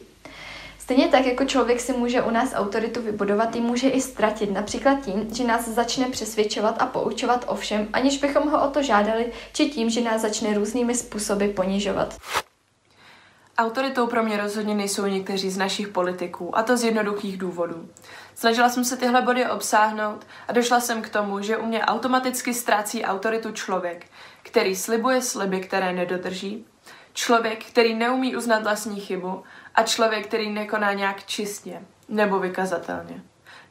Stejně 0.79 1.08
tak 1.08 1.25
jako 1.25 1.45
člověk 1.45 1.79
si 1.79 1.93
může 1.93 2.21
u 2.21 2.32
nás 2.32 2.53
autoritu 2.55 3.01
vybudovat, 3.01 3.55
ji 3.55 3.62
může 3.62 3.89
i 3.89 4.01
ztratit, 4.01 4.51
například 4.51 5.01
tím, 5.05 5.36
že 5.36 5.43
nás 5.43 5.67
začne 5.67 6.10
přesvědčovat 6.10 6.82
a 6.82 6.86
poučovat 6.86 7.45
o 7.47 7.55
všem, 7.55 7.88
aniž 7.93 8.17
bychom 8.17 8.49
ho 8.49 8.67
o 8.67 8.69
to 8.69 8.84
žádali, 8.84 9.32
či 9.53 9.69
tím, 9.69 9.89
že 9.89 10.01
nás 10.01 10.21
začne 10.21 10.53
různými 10.53 10.95
způsoby 10.95 11.45
ponižovat. 11.47 12.17
Autoritou 13.58 14.08
pro 14.08 14.23
mě 14.23 14.38
rozhodně 14.38 14.75
nejsou 14.75 15.05
někteří 15.05 15.49
z 15.49 15.58
našich 15.58 15.88
politiků, 15.88 16.58
a 16.58 16.63
to 16.63 16.77
z 16.77 16.84
jednoduchých 16.84 17.38
důvodů. 17.38 17.89
Snažila 18.39 18.69
jsem 18.69 18.86
se 18.86 18.97
tyhle 18.97 19.21
body 19.21 19.45
obsáhnout 19.45 20.28
a 20.47 20.54
došla 20.54 20.80
jsem 20.80 21.02
k 21.02 21.10
tomu, 21.10 21.41
že 21.41 21.58
u 21.58 21.65
mě 21.65 21.82
automaticky 21.82 22.54
ztrácí 22.54 23.04
autoritu 23.04 23.52
člověk, 23.52 24.06
který 24.43 24.75
slibuje 24.75 25.21
sliby, 25.21 25.60
které 25.60 25.93
nedodrží, 25.93 26.65
člověk, 27.13 27.65
který 27.65 27.93
neumí 27.93 28.36
uznat 28.36 28.63
vlastní 28.63 28.99
chybu 28.99 29.43
a 29.75 29.84
člověk, 29.84 30.28
který 30.28 30.49
nekoná 30.49 30.93
nějak 30.93 31.25
čistě 31.25 31.82
nebo 32.10 32.39
vykazatelně. 32.39 33.23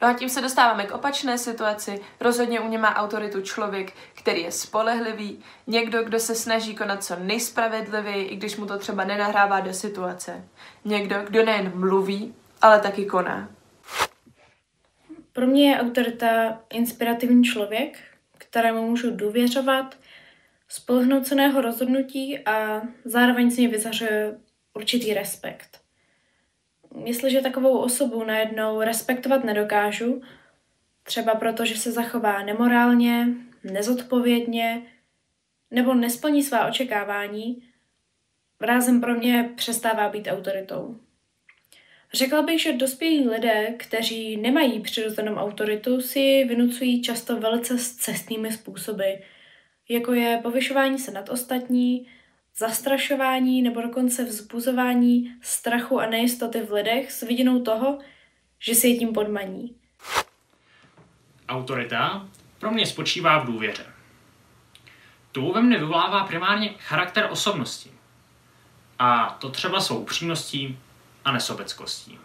No 0.02 0.08
a 0.08 0.12
tím 0.12 0.28
se 0.28 0.40
dostáváme 0.40 0.86
k 0.86 0.94
opačné 0.94 1.38
situaci. 1.38 2.00
Rozhodně 2.20 2.60
u 2.60 2.68
něj 2.68 2.80
má 2.80 2.96
autoritu 2.96 3.40
člověk, 3.40 3.92
který 4.14 4.42
je 4.42 4.52
spolehlivý, 4.52 5.44
někdo, 5.66 6.02
kdo 6.02 6.20
se 6.20 6.34
snaží 6.34 6.76
konat 6.76 7.04
co 7.04 7.16
nejspravedlivěji, 7.18 8.24
i 8.24 8.36
když 8.36 8.56
mu 8.56 8.66
to 8.66 8.78
třeba 8.78 9.04
nenahrává 9.04 9.60
do 9.60 9.72
situace. 9.72 10.44
Někdo, 10.84 11.16
kdo 11.28 11.44
nejen 11.44 11.72
mluví, 11.74 12.34
ale 12.62 12.80
taky 12.80 13.04
koná. 13.04 13.48
Pro 15.38 15.46
mě 15.46 15.70
je 15.70 15.80
autorita 15.80 16.62
inspirativní 16.70 17.44
člověk, 17.44 17.98
kterému 18.38 18.88
můžu 18.90 19.10
důvěřovat, 19.10 19.98
spolehnout 20.68 21.26
se 21.26 21.34
na 21.34 21.42
jeho 21.42 21.60
rozhodnutí 21.60 22.38
a 22.38 22.82
zároveň 23.04 23.50
si 23.50 23.60
mě 23.60 23.68
vyzařuje 23.68 24.38
určitý 24.74 25.14
respekt 25.14 25.80
jestliže 27.04 27.40
takovou 27.40 27.78
osobu 27.78 28.24
najednou 28.24 28.80
respektovat 28.80 29.44
nedokážu, 29.44 30.22
třeba 31.02 31.34
proto, 31.34 31.64
že 31.64 31.76
se 31.76 31.92
zachová 31.92 32.42
nemorálně, 32.42 33.28
nezodpovědně 33.64 34.82
nebo 35.70 35.94
nesplní 35.94 36.42
svá 36.42 36.66
očekávání, 36.66 37.62
rázem 38.60 39.00
pro 39.00 39.14
mě 39.14 39.52
přestává 39.56 40.08
být 40.08 40.28
autoritou. 40.30 41.00
Řekla 42.12 42.42
bych, 42.42 42.62
že 42.62 42.72
dospělí 42.72 43.28
lidé, 43.28 43.74
kteří 43.78 44.36
nemají 44.36 44.80
přirozenou 44.80 45.34
autoritu, 45.34 46.00
si 46.00 46.44
vynucují 46.44 47.02
často 47.02 47.40
velice 47.40 47.78
cestnými 47.78 48.52
způsoby, 48.52 49.10
jako 49.88 50.12
je 50.12 50.40
povyšování 50.42 50.98
se 50.98 51.10
nad 51.10 51.28
ostatní, 51.28 52.06
zastrašování 52.56 53.62
nebo 53.62 53.82
dokonce 53.82 54.24
vzbuzování 54.24 55.34
strachu 55.42 56.00
a 56.00 56.06
nejistoty 56.06 56.60
v 56.60 56.72
lidech 56.72 57.12
s 57.12 57.22
vidinou 57.22 57.62
toho, 57.62 57.98
že 58.58 58.74
si 58.74 58.88
je 58.88 58.98
tím 58.98 59.12
podmaní. 59.12 59.74
Autorita 61.48 62.28
pro 62.58 62.70
mě 62.70 62.86
spočívá 62.86 63.38
v 63.38 63.46
důvěře. 63.46 63.86
To 65.32 65.52
ve 65.52 65.62
mne 65.62 65.78
vyvolává 65.78 66.24
primárně 66.24 66.74
charakter 66.78 67.28
osobnosti. 67.30 67.90
A 68.98 69.36
to 69.40 69.50
třeba 69.50 69.80
svou 69.80 69.98
upřímností 69.98 70.78
a 71.28 71.32
nesobeckostí. 71.32 72.18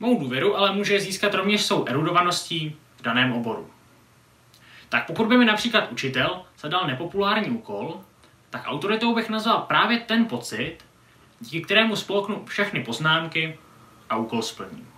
Mou 0.00 0.20
důvěru 0.20 0.56
ale 0.56 0.72
může 0.72 1.00
získat 1.00 1.34
rovněž 1.34 1.64
svou 1.64 1.84
erudovaností 1.88 2.76
v 2.96 3.02
daném 3.02 3.32
oboru. 3.32 3.70
Tak 4.88 5.06
pokud 5.06 5.26
by 5.26 5.36
mi 5.36 5.44
například 5.44 5.92
učitel 5.92 6.44
zadal 6.60 6.86
nepopulární 6.86 7.50
úkol, 7.50 8.00
tak 8.50 8.62
autoritou 8.66 9.14
bych 9.14 9.28
nazval 9.28 9.60
právě 9.60 9.98
ten 9.98 10.24
pocit, 10.24 10.78
díky 11.40 11.60
kterému 11.60 11.96
spolknu 11.96 12.44
všechny 12.44 12.84
poznámky 12.84 13.58
a 14.10 14.16
úkol 14.16 14.42
splním. 14.42 14.88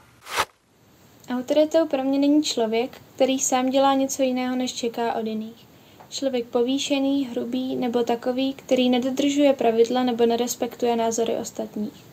Autoritou 1.31 1.87
pro 1.87 2.05
mě 2.05 2.19
není 2.19 2.43
člověk, 2.43 3.01
který 3.15 3.39
sám 3.39 3.71
dělá 3.71 3.95
něco 3.95 4.23
jiného, 4.23 4.57
než 4.57 4.73
čeká 4.73 5.13
od 5.13 5.27
jiných. 5.27 5.67
Člověk 6.09 6.47
povýšený, 6.47 7.27
hrubý 7.27 7.77
nebo 7.77 8.03
takový, 8.03 8.55
který 8.55 8.91
nedodržuje 8.91 9.53
pravidla 9.53 10.03
nebo 10.03 10.27
nerespektuje 10.27 10.97
názory 10.97 11.37
ostatních. 11.37 12.06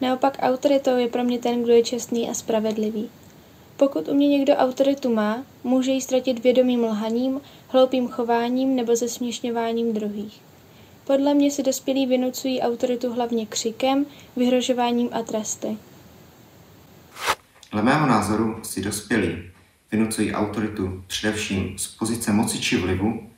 Naopak 0.00 0.38
autoritou 0.40 0.96
je 0.96 1.08
pro 1.08 1.24
mě 1.24 1.38
ten, 1.38 1.62
kdo 1.62 1.72
je 1.72 1.82
čestný 1.82 2.30
a 2.30 2.34
spravedlivý. 2.34 3.10
Pokud 3.76 4.08
u 4.08 4.14
mě 4.14 4.28
někdo 4.28 4.54
autoritu 4.54 5.14
má, 5.14 5.44
může 5.64 5.90
ji 5.90 6.00
ztratit 6.00 6.42
vědomým 6.42 6.84
lhaním, 6.84 7.40
hloupým 7.68 8.08
chováním 8.08 8.76
nebo 8.76 8.96
zesměšňováním 8.96 9.92
druhých. 9.92 10.40
Podle 11.04 11.34
mě 11.34 11.50
si 11.50 11.62
dospělí 11.62 12.06
vynucují 12.06 12.60
autoritu 12.60 13.12
hlavně 13.12 13.46
křikem, 13.46 14.06
vyhrožováním 14.36 15.08
a 15.12 15.22
tresty. 15.22 15.76
Dle 17.72 17.82
mého 17.82 18.06
názoru 18.06 18.60
si 18.62 18.82
dospělí 18.82 19.36
vynucují 19.92 20.32
autoritu 20.32 21.02
především 21.06 21.78
z 21.78 21.86
pozice 21.86 22.32
moci 22.32 22.60
či 22.60 22.76
vlivu, 22.76 23.30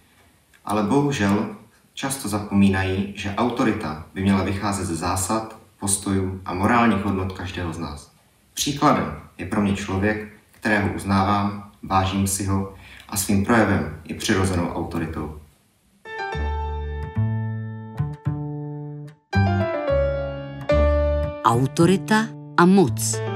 ale 0.64 0.82
bohužel 0.82 1.56
často 1.94 2.28
zapomínají, 2.28 3.12
že 3.16 3.34
autorita 3.36 4.06
by 4.14 4.22
měla 4.22 4.42
vycházet 4.42 4.84
ze 4.84 4.96
zásad, 4.96 5.57
postojů 5.80 6.40
a 6.44 6.54
morálních 6.54 7.04
hodnot 7.04 7.32
každého 7.32 7.72
z 7.72 7.78
nás. 7.78 8.12
Příkladem 8.54 9.20
je 9.38 9.46
pro 9.46 9.60
mě 9.60 9.76
člověk, 9.76 10.28
kterého 10.50 10.92
uznávám, 10.92 11.70
vážím 11.82 12.26
si 12.26 12.44
ho 12.44 12.74
a 13.08 13.16
svým 13.16 13.44
projevem 13.44 14.00
je 14.04 14.14
přirozenou 14.14 14.68
autoritou. 14.68 15.40
Autorita 21.44 22.26
a 22.56 22.66
moc. 22.66 23.27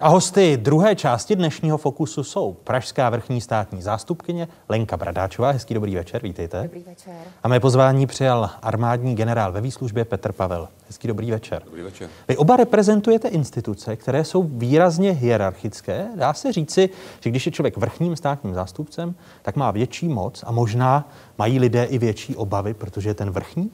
A 0.00 0.08
hosty 0.08 0.56
druhé 0.56 0.96
části 0.96 1.36
dnešního 1.36 1.78
Fokusu 1.78 2.24
jsou 2.24 2.52
pražská 2.52 3.10
vrchní 3.10 3.40
státní 3.40 3.82
zástupkyně 3.82 4.48
Lenka 4.68 4.96
Bradáčová. 4.96 5.50
Hezký 5.50 5.74
dobrý 5.74 5.94
večer, 5.94 6.22
vítejte. 6.22 6.62
Dobrý 6.62 6.82
večer. 6.82 7.14
A 7.42 7.48
mé 7.48 7.60
pozvání 7.60 8.06
přijal 8.06 8.50
armádní 8.62 9.14
generál 9.14 9.52
ve 9.52 9.60
výslužbě 9.60 10.04
Petr 10.04 10.32
Pavel. 10.32 10.68
Hezký 10.86 11.08
dobrý 11.08 11.30
večer. 11.30 11.62
Dobrý 11.64 11.82
večer. 11.82 12.08
Vy 12.28 12.36
oba 12.36 12.56
reprezentujete 12.56 13.28
instituce, 13.28 13.96
které 13.96 14.24
jsou 14.24 14.42
výrazně 14.42 15.10
hierarchické. 15.10 16.06
Dá 16.16 16.34
se 16.34 16.52
říci, 16.52 16.90
že 17.20 17.30
když 17.30 17.46
je 17.46 17.52
člověk 17.52 17.76
vrchním 17.76 18.16
státním 18.16 18.54
zástupcem, 18.54 19.14
tak 19.42 19.56
má 19.56 19.70
větší 19.70 20.08
moc 20.08 20.44
a 20.46 20.52
možná 20.52 21.08
mají 21.38 21.58
lidé 21.58 21.84
i 21.84 21.98
větší 21.98 22.36
obavy, 22.36 22.74
protože 22.74 23.10
je 23.10 23.14
ten 23.14 23.30
vrchní? 23.30 23.70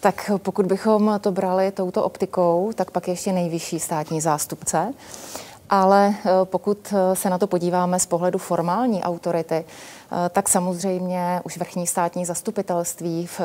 Tak 0.00 0.30
pokud 0.36 0.66
bychom 0.66 1.18
to 1.20 1.32
brali 1.32 1.72
touto 1.72 2.04
optikou, 2.04 2.72
tak 2.74 2.90
pak 2.90 3.08
ještě 3.08 3.32
nejvyšší 3.32 3.80
státní 3.80 4.20
zástupce. 4.20 4.94
Ale 5.70 6.14
eh, 6.16 6.30
pokud 6.44 6.92
eh, 6.92 7.16
se 7.16 7.30
na 7.30 7.38
to 7.38 7.46
podíváme 7.46 7.98
z 7.98 8.06
pohledu 8.06 8.38
formální 8.38 9.02
autority, 9.02 9.54
eh, 9.54 10.28
tak 10.28 10.48
samozřejmě 10.48 11.40
už 11.44 11.58
vrchní 11.58 11.86
státní 11.86 12.24
zastupitelství 12.24 13.26
v 13.26 13.40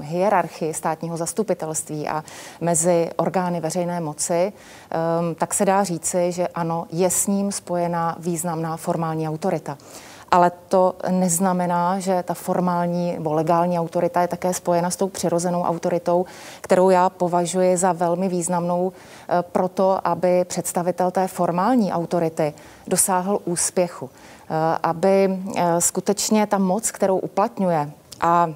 hierarchii 0.00 0.74
státního 0.74 1.16
zastupitelství 1.16 2.08
a 2.08 2.24
mezi 2.60 3.10
orgány 3.16 3.60
veřejné 3.60 4.00
moci, 4.00 4.52
tak 5.34 5.54
se 5.54 5.64
dá 5.64 5.84
říci, 5.84 6.32
že 6.32 6.48
ano, 6.48 6.86
je 6.90 7.10
s 7.10 7.26
ním 7.26 7.52
spojena 7.52 8.16
významná 8.18 8.76
formální 8.76 9.28
autorita 9.28 9.78
ale 10.30 10.52
to 10.68 10.94
neznamená, 11.10 11.98
že 11.98 12.22
ta 12.22 12.34
formální 12.34 13.12
nebo 13.12 13.32
legální 13.32 13.78
autorita 13.78 14.22
je 14.22 14.28
také 14.28 14.54
spojena 14.54 14.90
s 14.90 14.96
tou 14.96 15.08
přirozenou 15.08 15.62
autoritou, 15.62 16.26
kterou 16.60 16.90
já 16.90 17.10
považuji 17.10 17.76
za 17.76 17.92
velmi 17.92 18.28
významnou 18.28 18.92
eh, 18.92 19.42
proto, 19.42 19.98
aby 20.04 20.44
představitel 20.44 21.10
té 21.10 21.28
formální 21.28 21.92
autority 21.92 22.54
dosáhl 22.86 23.38
úspěchu, 23.44 24.10
eh, 24.10 24.78
aby 24.82 25.38
eh, 25.56 25.80
skutečně 25.80 26.46
ta 26.46 26.58
moc, 26.58 26.90
kterou 26.90 27.18
uplatňuje 27.18 27.90
a 28.20 28.48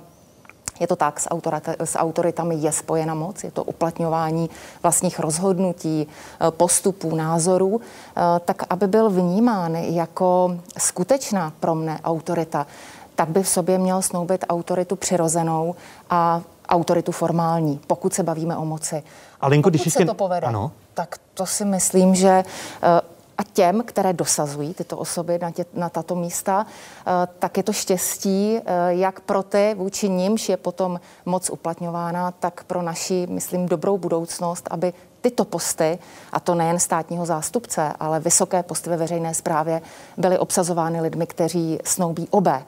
je 0.83 0.87
to 0.87 0.97
tak, 0.97 1.21
s, 1.21 1.31
autorita, 1.31 1.73
s 1.79 1.95
autoritami 1.99 2.59
je 2.59 2.73
spojena 2.73 3.15
moc, 3.15 3.45
je 3.45 3.51
to 3.51 3.65
uplatňování 3.65 4.51
vlastních 4.83 5.19
rozhodnutí, 5.19 6.07
eh, 6.07 6.51
postupů, 6.51 7.15
názorů, 7.17 7.81
eh, 7.81 8.21
tak 8.45 8.63
aby 8.71 8.87
byl 8.87 9.11
vnímán 9.11 9.75
jako 9.75 10.59
skutečná 10.79 11.53
pro 11.61 11.75
mne 11.75 12.01
autorita, 12.05 12.67
tak 13.15 13.29
by 13.29 13.43
v 13.43 13.49
sobě 13.49 13.79
měl 13.79 14.03
snoubit 14.03 14.45
autoritu 14.49 14.97
přirozenou 14.97 15.75
a 16.11 16.43
autoritu 16.69 17.13
formální, 17.13 17.81
pokud 17.87 18.15
se 18.15 18.23
bavíme 18.23 18.57
o 18.57 18.65
moci. 18.65 19.03
A 19.41 19.49
Linko, 19.49 19.71
když 19.71 19.93
se 19.93 20.05
to 20.05 20.15
povede, 20.15 20.47
ano. 20.47 20.73
tak 20.95 21.17
to 21.35 21.47
si 21.47 21.65
myslím, 21.65 22.15
že 22.15 22.43
eh, 22.83 23.12
a 23.39 23.43
těm, 23.53 23.83
které 23.83 24.13
dosazují 24.13 24.75
tyto 24.75 24.97
osoby 24.97 25.39
na, 25.43 25.51
tě, 25.51 25.65
na 25.75 25.89
tato 25.89 26.15
místa, 26.15 26.67
eh, 26.67 27.29
tak 27.39 27.57
je 27.57 27.63
to 27.63 27.73
štěstí, 27.73 28.57
eh, 28.57 28.63
jak 28.89 29.21
pro 29.21 29.43
ty, 29.43 29.75
vůči 29.79 30.09
nímž 30.09 30.49
je 30.49 30.57
potom 30.57 31.01
moc 31.27 31.51
uplatňována, 31.51 32.31
tak 32.31 32.65
pro 32.65 32.83
naši, 32.83 33.27
myslím, 33.31 33.67
dobrou 33.67 33.99
budoucnost, 33.99 34.69
aby 34.71 34.93
tyto 35.21 35.45
posty, 35.45 35.99
a 36.33 36.41
to 36.41 36.55
nejen 36.55 36.79
státního 36.79 37.27
zástupce, 37.27 37.93
ale 38.01 38.21
vysoké 38.21 38.63
posty 38.63 38.91
ve 38.91 38.97
veřejné 38.97 39.35
správě, 39.35 39.83
byly 40.17 40.39
obsazovány 40.39 41.01
lidmi, 41.01 41.27
kteří 41.27 41.79
snoubí 41.85 42.29
obé. 42.31 42.63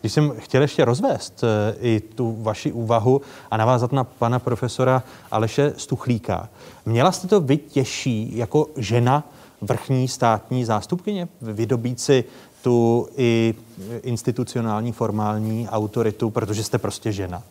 Když 0.00 0.12
jsem 0.12 0.32
chtěl 0.38 0.62
ještě 0.62 0.84
rozvést 0.84 1.44
eh, 1.44 1.76
i 1.80 2.00
tu 2.00 2.36
vaši 2.42 2.72
úvahu 2.72 3.20
a 3.50 3.56
navázat 3.56 3.92
na 3.92 4.04
pana 4.04 4.38
profesora 4.38 5.02
Aleše 5.30 5.72
Stuchlíka, 5.76 6.48
měla 6.86 7.12
jste 7.12 7.28
to 7.28 7.40
vy 7.40 7.56
těžší 7.56 8.38
jako 8.38 8.66
žena 8.76 9.24
vrchní 9.66 10.08
státní 10.08 10.64
zástupkyně 10.64 11.28
vydobít 11.42 12.00
si 12.00 12.24
tu 12.62 13.08
i 13.16 13.54
institucionální, 14.02 14.92
formální 14.92 15.68
autoritu, 15.68 16.30
protože 16.30 16.64
jste 16.64 16.78
prostě 16.78 17.12
žena? 17.12 17.42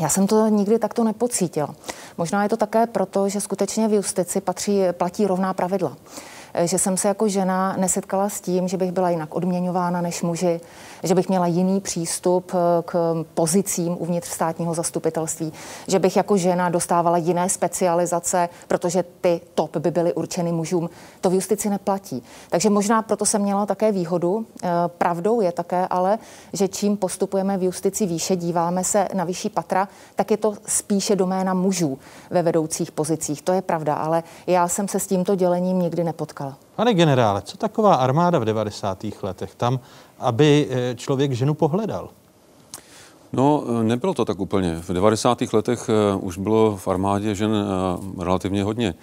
Já 0.00 0.08
jsem 0.08 0.26
to 0.26 0.48
nikdy 0.48 0.78
takto 0.78 1.04
nepocítil. 1.04 1.68
Možná 2.18 2.42
je 2.42 2.48
to 2.48 2.56
také 2.56 2.86
proto, 2.86 3.28
že 3.28 3.40
skutečně 3.40 3.88
v 3.88 3.92
justici 3.92 4.40
patří, 4.40 4.80
platí 4.92 5.26
rovná 5.26 5.54
pravidla. 5.54 5.96
Že 6.64 6.78
jsem 6.78 6.96
se 6.96 7.08
jako 7.08 7.28
žena 7.28 7.76
nesetkala 7.76 8.28
s 8.28 8.40
tím, 8.40 8.68
že 8.68 8.76
bych 8.76 8.92
byla 8.92 9.10
jinak 9.10 9.34
odměňována 9.34 10.00
než 10.00 10.22
muži, 10.22 10.60
že 11.02 11.14
bych 11.14 11.28
měla 11.28 11.46
jiný 11.46 11.80
přístup 11.80 12.52
eh, 12.54 12.82
k 12.84 13.24
pozicím 13.34 13.96
uvnitř 13.98 14.28
státního 14.28 14.74
zastupitelství, 14.74 15.52
že 15.88 15.98
bych 15.98 16.16
jako 16.16 16.36
žena 16.36 16.68
dostávala 16.68 17.16
jiné 17.16 17.48
specializace, 17.48 18.48
protože 18.68 19.04
ty 19.20 19.40
top 19.54 19.76
by 19.76 19.90
byly 19.90 20.14
určeny 20.14 20.52
mužům. 20.52 20.90
To 21.20 21.30
v 21.30 21.34
justici 21.34 21.70
neplatí. 21.70 22.22
Takže 22.50 22.70
možná 22.70 23.02
proto 23.02 23.24
jsem 23.24 23.42
měla 23.42 23.66
také 23.66 23.92
výhodu. 23.92 24.46
Eh, 24.62 24.68
pravdou 24.98 25.40
je 25.40 25.52
také 25.52 25.86
ale, 25.90 26.18
že 26.52 26.68
čím 26.68 26.96
postupujeme 26.96 27.58
v 27.58 27.62
justici 27.62 28.06
výše, 28.06 28.36
díváme 28.36 28.84
se 28.84 29.08
na 29.14 29.24
vyšší 29.24 29.48
patra, 29.48 29.88
tak 30.14 30.30
je 30.30 30.36
to 30.36 30.54
spíše 30.66 31.16
doména 31.16 31.54
mužů 31.54 31.98
ve 32.30 32.42
vedoucích 32.42 32.92
pozicích. 32.92 33.42
To 33.42 33.52
je 33.52 33.62
pravda, 33.62 33.94
ale 33.94 34.22
já 34.46 34.68
jsem 34.68 34.88
se 34.88 35.00
s 35.00 35.06
tímto 35.06 35.34
dělením 35.34 35.78
nikdy 35.78 36.04
nepotkala. 36.04 36.45
Pane 36.76 36.94
generále, 36.94 37.42
co 37.42 37.56
taková 37.56 37.94
armáda 37.94 38.38
v 38.38 38.44
90. 38.44 39.06
letech? 39.22 39.54
Tam 39.54 39.80
aby 40.18 40.68
eh, 40.70 40.94
člověk 40.94 41.32
ženu 41.32 41.54
pohledal? 41.54 42.08
No, 43.32 43.64
eh, 43.68 43.84
nebylo 43.84 44.14
to 44.14 44.24
tak 44.24 44.40
úplně. 44.40 44.76
V 44.80 44.92
90. 44.92 45.52
letech 45.52 45.88
eh, 45.88 46.16
už 46.16 46.38
bylo 46.38 46.76
v 46.76 46.88
armádě 46.88 47.34
žen 47.34 47.50
relativně 48.18 48.64
hodně. 48.64 48.94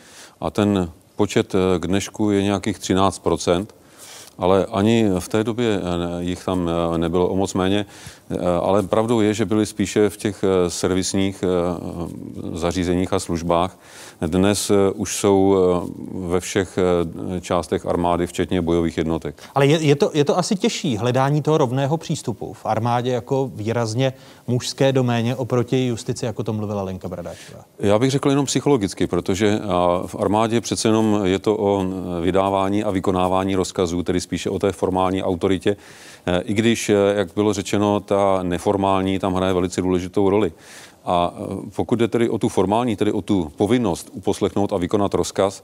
A 0.42 0.50
ten 0.50 0.92
počet 1.16 1.56
k 1.80 1.88
dnešku 1.88 2.32
je 2.32 2.44
nějakých 2.44 2.80
13 2.80 3.20
ale 4.38 4.66
ani 4.66 5.10
v 5.20 5.28
té 5.28 5.44
době 5.44 5.82
jich 6.20 6.46
tam 6.46 6.70
nebylo 6.98 7.28
o 7.28 7.36
moc 7.36 7.54
méně. 7.54 7.86
Ale 8.62 8.84
pravdou 8.84 9.22
je, 9.22 9.34
že 9.34 9.46
byli 9.46 9.66
spíše 9.66 10.10
v 10.10 10.18
těch 10.18 10.44
servisních 10.68 11.44
zařízeních 12.54 13.14
a 13.14 13.20
službách. 13.20 13.78
Dnes 14.22 14.72
už 14.96 15.16
jsou 15.16 15.56
ve 16.14 16.40
všech 16.40 16.80
částech 17.42 17.86
armády, 17.86 18.28
včetně 18.28 18.62
bojových 18.62 18.98
jednotek. 18.98 19.44
Ale 19.56 19.68
je, 19.68 19.80
je, 19.82 19.96
to, 19.96 20.12
je 20.14 20.26
to 20.26 20.38
asi 20.38 20.56
těžší 20.56 20.98
hledání 20.98 21.42
toho 21.42 21.58
rovného 21.58 21.98
přístupu 21.98 22.54
v 22.54 22.66
armádě 22.66 23.12
jako 23.12 23.52
výrazně 23.56 24.14
mužské 24.48 24.92
doméně 24.92 25.36
oproti 25.36 25.88
justici, 25.88 26.26
jako 26.26 26.44
to 26.44 26.54
mluvila 26.54 26.84
Lenka 26.84 27.08
Bradáčová? 27.08 27.60
Já 27.80 28.00
bych 28.00 28.12
řekl 28.12 28.30
jenom 28.30 28.46
psychologicky, 28.46 29.08
protože 29.08 29.60
v 30.06 30.16
armádě 30.20 30.62
přece 30.62 30.88
jenom 30.88 31.20
je 31.24 31.40
to 31.40 31.58
o 31.60 31.86
vydávání 32.22 32.84
a 32.84 32.92
vykonávání 32.92 33.56
rozkazů, 33.56 34.04
tedy 34.04 34.22
spíše 34.24 34.50
o 34.50 34.60
té 34.60 34.72
formální 34.72 35.24
autoritě. 35.24 35.76
E, 36.26 36.42
I 36.42 36.54
když, 36.54 36.90
e, 36.90 36.94
jak 36.94 37.34
bylo 37.36 37.54
řečeno, 37.54 38.00
ta 38.00 38.44
neformální 38.44 39.20
tam 39.20 39.34
hraje 39.34 39.54
velice 39.54 39.82
důležitou 39.82 40.30
roli. 40.30 40.54
A 41.06 41.34
e, 41.36 41.70
pokud 41.76 42.00
jde 42.00 42.08
tedy 42.08 42.30
o 42.30 42.38
tu 42.38 42.50
formální, 42.50 42.96
tedy 42.96 43.12
o 43.12 43.22
tu 43.22 43.52
povinnost 43.58 44.10
uposlechnout 44.14 44.74
a 44.74 44.78
vykonat 44.78 45.14
rozkaz, 45.14 45.64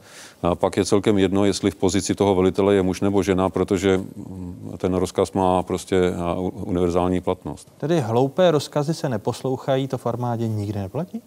pak 0.54 0.76
je 0.76 0.84
celkem 0.84 1.18
jedno, 1.18 1.44
jestli 1.44 1.70
v 1.70 1.74
pozici 1.74 2.14
toho 2.14 2.34
velitele 2.34 2.74
je 2.74 2.82
muž 2.82 3.00
nebo 3.00 3.22
žena, 3.22 3.48
protože 3.50 3.96
mm, 3.96 4.74
ten 4.78 4.94
rozkaz 4.94 5.32
má 5.32 5.62
prostě 5.62 6.12
univerzální 6.52 7.20
platnost. 7.20 7.72
Tedy 7.78 8.00
hloupé 8.00 8.50
rozkazy 8.50 8.94
se 8.94 9.08
neposlouchají, 9.08 9.88
to 9.88 9.98
v 9.98 10.06
armádě 10.06 10.48
nikdy 10.48 10.78
neplatí? 10.78 11.22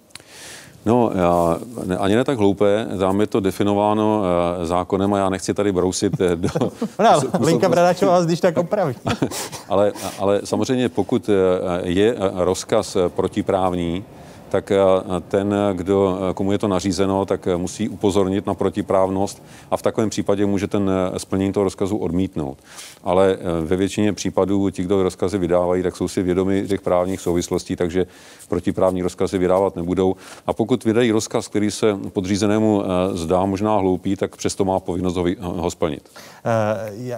No, 0.85 1.11
já, 1.15 1.57
ne, 1.85 1.97
ani 1.97 2.15
ne 2.15 2.23
tak 2.23 2.37
hloupé, 2.37 2.87
tam 2.99 3.21
je 3.21 3.27
to 3.27 3.39
definováno 3.39 4.19
uh, 4.19 4.65
zákonem 4.65 5.13
a 5.13 5.17
já 5.17 5.29
nechci 5.29 5.53
tady 5.53 5.71
brousit 5.71 6.19
uh, 6.19 6.27
do... 6.27 6.49
no, 6.99 7.21
Linka 7.39 7.69
Bradáčová 7.69 8.11
vás 8.11 8.25
když 8.25 8.39
tak 8.39 8.57
opraví. 8.57 8.95
ale, 9.69 9.91
ale 10.19 10.41
samozřejmě 10.43 10.89
pokud 10.89 11.29
uh, 11.29 11.35
je 11.83 12.15
rozkaz 12.33 12.97
protiprávní, 13.07 14.03
tak 14.53 14.71
eh, 14.71 14.77
ten, 15.27 15.55
kdo, 15.73 16.17
eh, 16.29 16.33
komu 16.33 16.51
je 16.51 16.57
to 16.57 16.67
nařízeno, 16.67 17.25
tak 17.25 17.47
eh, 17.47 17.57
musí 17.57 17.89
upozornit 17.89 18.45
na 18.45 18.53
protiprávnost 18.53 19.43
a 19.71 19.77
v 19.77 19.81
takovém 19.81 20.09
případě 20.09 20.45
může 20.45 20.67
ten 20.67 20.91
splnění 21.17 21.53
toho 21.53 21.63
rozkazu 21.63 21.97
odmítnout. 21.97 22.57
Ale 23.03 23.37
ve 23.61 23.75
většině 23.75 24.13
případů 24.13 24.69
ti, 24.69 24.83
kdo 24.83 25.03
rozkazy 25.03 25.37
vydávají, 25.37 25.83
tak 25.83 25.95
jsou 25.95 26.07
si 26.07 26.23
vědomi 26.23 26.67
těch 26.67 26.81
právních 26.81 27.21
souvislostí, 27.21 27.75
takže 27.75 28.05
protiprávní 28.49 29.01
rozkazy 29.01 29.37
vydávat 29.37 29.75
nebudou. 29.75 30.15
A 30.47 30.53
pokud 30.53 30.85
vydají 30.85 31.11
rozkaz, 31.11 31.47
který 31.47 31.71
se 31.71 31.97
podřízenému 32.13 32.83
zdá 33.13 33.45
možná 33.45 33.77
hloupý, 33.77 34.15
tak 34.15 34.35
přesto 34.35 34.65
má 34.65 34.79
povinnost 34.79 35.15
ho, 35.15 35.25
ho 35.39 35.71
splnit. 35.71 36.09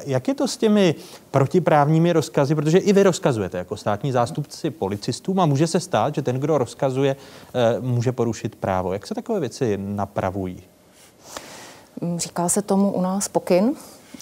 Jak 0.05 0.27
je 0.27 0.33
to 0.33 0.47
s 0.47 0.57
těmi 0.57 0.95
protiprávními 1.35 2.13
rozkazy? 2.13 2.55
Protože 2.55 2.77
i 2.77 2.93
vy 2.93 3.03
rozkazujete 3.03 3.57
jako 3.57 3.77
státní 3.77 4.11
zástupci 4.11 4.69
policistům 4.69 5.39
a 5.39 5.45
může 5.45 5.67
se 5.67 5.79
stát, 5.79 6.15
že 6.15 6.21
ten, 6.21 6.39
kdo 6.39 6.57
rozkazuje, 6.57 7.15
Eh, 7.55 7.79
může 7.79 8.11
porušit 8.11 8.55
právo. 8.55 8.93
Jak 8.93 9.07
se 9.07 9.15
takové 9.15 9.39
věci 9.39 9.77
napravují? 9.77 10.63
Říká 12.17 12.49
se 12.49 12.61
tomu 12.61 12.91
u 12.91 13.01
nás 13.01 13.27
pokyn. 13.27 13.73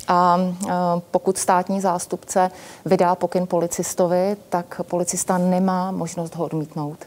A 0.07 0.37
eh, 0.39 0.71
pokud 1.11 1.37
státní 1.37 1.81
zástupce 1.81 2.51
vydá 2.85 3.15
pokyn 3.15 3.47
policistovi, 3.47 4.37
tak 4.49 4.81
policista 4.83 5.37
nemá 5.37 5.91
možnost 5.91 6.35
ho 6.35 6.45
odmítnout. 6.45 7.05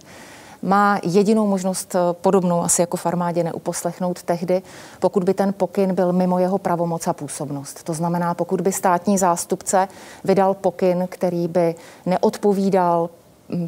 Má 0.62 1.00
jedinou 1.02 1.46
možnost 1.46 1.94
eh, 1.94 1.98
podobnou 2.12 2.62
asi 2.62 2.82
jako 2.82 2.96
v 2.96 3.07
armádě 3.07 3.44
neuposlechnout 3.44 4.22
tehdy, 4.22 4.62
pokud 5.00 5.24
by 5.24 5.34
ten 5.34 5.52
pokyn 5.52 5.94
byl 5.94 6.12
mimo 6.12 6.38
jeho 6.38 6.59
pravomoc 6.59 7.07
a 7.07 7.12
působnost. 7.12 7.82
To 7.82 7.94
znamená, 7.94 8.34
pokud 8.34 8.61
by 8.61 8.72
státní 8.72 9.18
zástupce 9.18 9.88
vydal 10.24 10.54
pokyn, 10.54 11.09
který 11.11 11.48
by 11.48 11.74
neodpovídal 12.07 13.11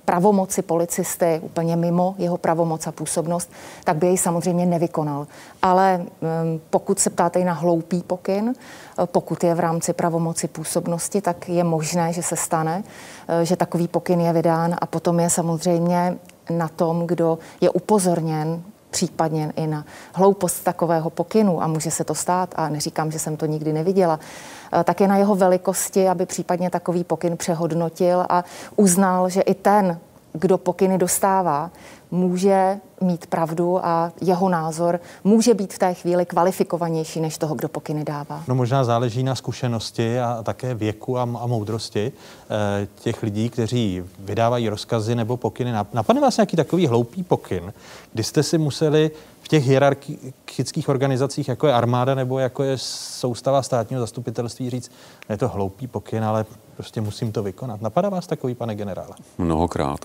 pravomoci 0.04 0.62
policisty 0.62 1.40
úplně 1.42 1.76
mimo 1.76 2.14
jeho 2.18 2.38
pravomoc 2.38 2.86
a 2.86 2.92
působnost, 2.92 3.50
tak 3.84 3.96
by 3.96 4.06
jej 4.06 4.18
samozřejmě 4.18 4.66
nevykonal. 4.66 5.26
Ale 5.62 6.02
pokud 6.70 6.98
se 6.98 7.10
ptáte 7.10 7.40
i 7.40 7.44
na 7.44 7.52
hloupý 7.52 8.02
pokyn, 8.02 8.48
e, 8.48 9.06
pokud 9.06 9.44
je 9.44 9.54
v 9.54 9.60
rámci 9.60 9.92
pravomoci 9.92 10.48
působnosti, 10.48 11.20
tak 11.20 11.48
je 11.48 11.64
možné, 11.64 12.12
že 12.12 12.22
se 12.22 12.36
stane, 12.36 12.84
e, 13.28 13.44
že 13.44 13.56
takový 13.56 13.88
pokyn 13.88 14.20
je 14.20 14.32
vydán 14.32 14.76
a 14.78 14.86
potom 14.86 15.20
je 15.20 15.30
samozřejmě 15.30 16.18
na 16.50 16.68
tom, 16.68 17.06
kdo 17.06 17.38
je 17.60 17.70
upozorněn 17.70 18.62
případně 18.90 19.52
i 19.56 19.66
na 19.66 19.84
hloupost 20.12 20.60
takového 20.60 21.10
pokynu 21.10 21.62
a 21.62 21.66
může 21.66 21.90
se 21.90 22.04
to 22.04 22.14
stát 22.14 22.54
a 22.56 22.68
neříkám, 22.68 23.10
že 23.10 23.18
jsem 23.18 23.36
to 23.36 23.46
nikdy 23.46 23.72
neviděla, 23.72 24.20
Eh, 24.72 24.84
tak 24.84 25.00
je 25.00 25.08
na 25.08 25.16
jeho 25.16 25.34
velikosti, 25.34 26.08
aby 26.08 26.26
případně 26.26 26.70
takový 26.70 27.04
pokyn 27.04 27.36
přehodnotil 27.36 28.26
a 28.28 28.44
uznal, 28.76 29.28
že 29.28 29.40
i 29.40 29.54
ten, 29.54 29.98
kdo 30.32 30.58
pokyny 30.58 30.98
dostává, 30.98 31.70
může 32.10 32.80
mít 33.00 33.26
pravdu 33.26 33.86
a 33.86 34.12
jeho 34.20 34.48
názor 34.48 35.00
může 35.24 35.54
být 35.54 35.72
v 35.72 35.78
té 35.78 35.94
chvíli 35.94 36.26
kvalifikovanější 36.26 37.20
než 37.20 37.38
toho, 37.38 37.54
kdo 37.54 37.68
pokyny 37.68 38.04
dává. 38.04 38.44
No 38.48 38.54
možná 38.54 38.84
záleží 38.84 39.22
na 39.22 39.34
zkušenosti 39.34 40.20
a 40.20 40.42
také 40.42 40.74
věku 40.74 41.18
a, 41.18 41.22
a 41.22 41.46
moudrosti 41.46 42.12
e, 42.82 42.86
těch 43.00 43.22
lidí, 43.22 43.50
kteří 43.50 44.02
vydávají 44.18 44.68
rozkazy 44.68 45.14
nebo 45.14 45.36
pokyny. 45.36 45.72
Napadne 45.92 46.22
vás 46.22 46.36
nějaký 46.36 46.56
takový 46.56 46.86
hloupý 46.86 47.22
pokyn, 47.22 47.72
kdy 48.12 48.24
jste 48.24 48.42
si 48.42 48.58
museli 48.58 49.10
těch 49.48 49.66
hierarchických 49.66 50.88
organizacích, 50.88 51.48
jako 51.48 51.66
je 51.66 51.72
armáda 51.72 52.14
nebo 52.14 52.38
jako 52.38 52.62
je 52.62 52.78
soustava 52.78 53.62
státního 53.62 54.00
zastupitelství, 54.00 54.70
říct, 54.70 54.92
je 55.28 55.36
to 55.36 55.48
hloupý 55.48 55.86
pokyn, 55.86 56.24
ale 56.24 56.46
prostě 56.76 57.00
musím 57.00 57.32
to 57.32 57.42
vykonat. 57.42 57.80
Napadá 57.80 58.08
vás 58.08 58.26
takový, 58.26 58.54
pane 58.54 58.74
generále? 58.74 59.14
Mnohokrát. 59.38 60.00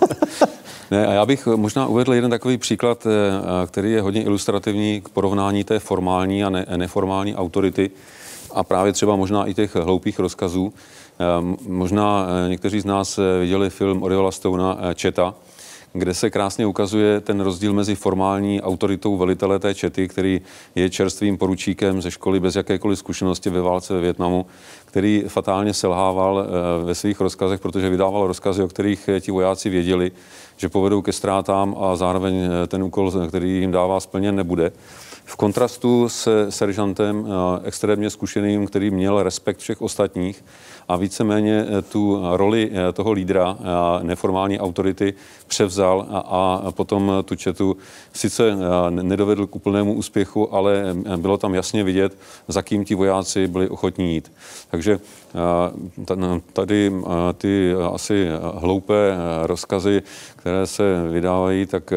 ne, 0.90 1.06
a 1.06 1.12
já 1.12 1.26
bych 1.26 1.46
možná 1.46 1.86
uvedl 1.86 2.14
jeden 2.14 2.30
takový 2.30 2.58
příklad, 2.58 3.06
eh, 3.06 3.66
který 3.66 3.92
je 3.92 4.02
hodně 4.02 4.22
ilustrativní 4.22 5.00
k 5.00 5.08
porovnání 5.08 5.64
té 5.64 5.78
formální 5.78 6.44
a 6.44 6.50
ne- 6.50 6.66
neformální 6.76 7.36
autority 7.36 7.90
a 8.54 8.64
právě 8.64 8.92
třeba 8.92 9.16
možná 9.16 9.46
i 9.46 9.54
těch 9.54 9.74
hloupých 9.74 10.18
rozkazů. 10.18 10.72
Eh, 11.20 11.24
možná 11.68 12.26
eh, 12.26 12.48
někteří 12.48 12.80
z 12.80 12.84
nás 12.84 13.20
viděli 13.40 13.70
film 13.70 14.02
Oriola 14.02 14.30
Stona 14.30 14.78
Četa, 14.94 15.34
kde 15.96 16.14
se 16.14 16.30
krásně 16.30 16.66
ukazuje 16.66 17.20
ten 17.20 17.40
rozdíl 17.40 17.72
mezi 17.72 17.94
formální 17.94 18.62
autoritou 18.62 19.16
velitele 19.16 19.58
té 19.58 19.74
čety, 19.74 20.08
který 20.08 20.40
je 20.74 20.90
čerstvým 20.90 21.38
poručíkem 21.38 22.02
ze 22.02 22.10
školy 22.10 22.40
bez 22.40 22.56
jakékoliv 22.56 22.98
zkušenosti 22.98 23.50
ve 23.50 23.60
válce 23.60 23.94
ve 23.94 24.00
Větnamu, 24.00 24.46
který 24.84 25.24
fatálně 25.28 25.74
selhával 25.74 26.46
eh, 26.46 26.84
ve 26.84 26.94
svých 26.94 27.20
rozkazech, 27.20 27.60
protože 27.60 27.90
vydával 27.90 28.26
rozkazy, 28.26 28.62
o 28.62 28.68
kterých 28.68 29.10
ti 29.20 29.30
vojáci 29.30 29.68
věděli, 29.68 30.12
že 30.56 30.68
povedou 30.68 31.02
ke 31.02 31.12
ztrátám 31.12 31.76
a 31.78 31.96
zároveň 31.96 32.34
eh, 32.42 32.66
ten 32.66 32.82
úkol, 32.82 33.12
který 33.28 33.60
jim 33.60 33.70
dává, 33.70 34.00
splněn 34.00 34.36
nebude. 34.36 34.72
V 35.26 35.36
kontrastu 35.36 36.08
se 36.08 36.52
seržantem 36.52 37.26
eh, 37.26 37.60
extrémně 37.68 38.10
zkušeným, 38.10 38.66
který 38.66 38.90
měl 38.90 39.22
respekt 39.22 39.58
všech 39.58 39.82
ostatních 39.82 40.44
a 40.88 40.96
víceméně 40.96 41.66
eh, 41.68 41.82
tu 41.82 42.20
roli 42.32 42.70
eh, 42.72 42.92
toho 42.92 43.12
lídra, 43.12 43.58
neformální 44.02 44.60
autority, 44.60 45.14
převzal 45.46 46.06
a, 46.10 46.18
a 46.20 46.72
potom 46.72 47.12
tu 47.24 47.34
četu 47.34 47.76
sice 48.12 48.56
nedovedl 48.90 49.46
k 49.46 49.56
úplnému 49.56 49.94
úspěchu, 49.94 50.54
ale 50.54 50.84
bylo 51.16 51.38
tam 51.38 51.54
jasně 51.54 51.84
vidět, 51.84 52.18
za 52.48 52.62
kým 52.62 52.84
ti 52.84 52.94
vojáci 52.94 53.48
byli 53.48 53.68
ochotní 53.68 54.14
jít. 54.14 54.32
Takže 54.70 54.98
tady 56.52 56.92
ty 57.38 57.74
asi 57.92 58.28
hloupé 58.54 59.16
rozkazy, 59.42 60.02
které 60.36 60.66
se 60.66 61.08
vydávají, 61.10 61.66
tak 61.66 61.92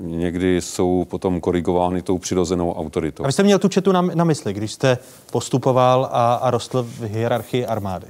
někdy 0.00 0.60
jsou 0.60 1.06
potom 1.10 1.40
korigovány 1.40 2.02
tou 2.02 2.18
přirozenou 2.18 2.51
autoritou. 2.60 3.24
A 3.24 3.26
vy 3.26 3.32
jste 3.32 3.42
měl 3.42 3.58
tu 3.58 3.68
četu 3.68 3.92
na, 3.92 4.02
na 4.02 4.24
mysli, 4.24 4.52
když 4.52 4.72
jste 4.72 4.98
postupoval 5.32 6.08
a, 6.12 6.34
a 6.34 6.50
rostl 6.50 6.82
v 6.82 7.02
hierarchii 7.02 7.66
armády? 7.66 8.06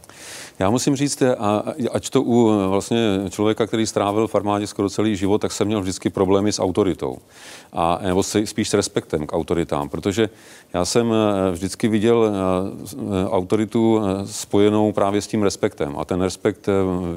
Já 0.58 0.70
musím 0.70 0.96
říct, 0.96 1.22
a, 1.22 1.64
ať 1.92 2.10
to 2.10 2.22
u 2.22 2.68
vlastně 2.68 3.20
člověka, 3.30 3.66
který 3.66 3.86
strávil 3.86 4.28
v 4.28 4.34
armádě 4.34 4.66
skoro 4.66 4.90
celý 4.90 5.16
život, 5.16 5.40
tak 5.40 5.52
jsem 5.52 5.66
měl 5.66 5.80
vždycky 5.80 6.10
problémy 6.10 6.52
s 6.52 6.62
autoritou. 6.62 7.18
A, 7.72 7.98
nebo 8.02 8.22
spíš 8.22 8.68
s 8.68 8.74
respektem 8.74 9.26
k 9.26 9.32
autoritám, 9.32 9.88
protože 9.88 10.28
já 10.74 10.84
jsem 10.84 11.12
eh, 11.12 11.52
vždycky 11.52 11.88
viděl 11.88 12.30
eh, 12.30 13.28
autoritu 13.28 14.00
eh, 14.00 14.26
spojenou 14.26 14.92
právě 14.92 15.22
s 15.22 15.26
tím 15.26 15.42
respektem. 15.42 15.94
A 15.98 16.04
ten 16.04 16.22
respekt 16.22 16.68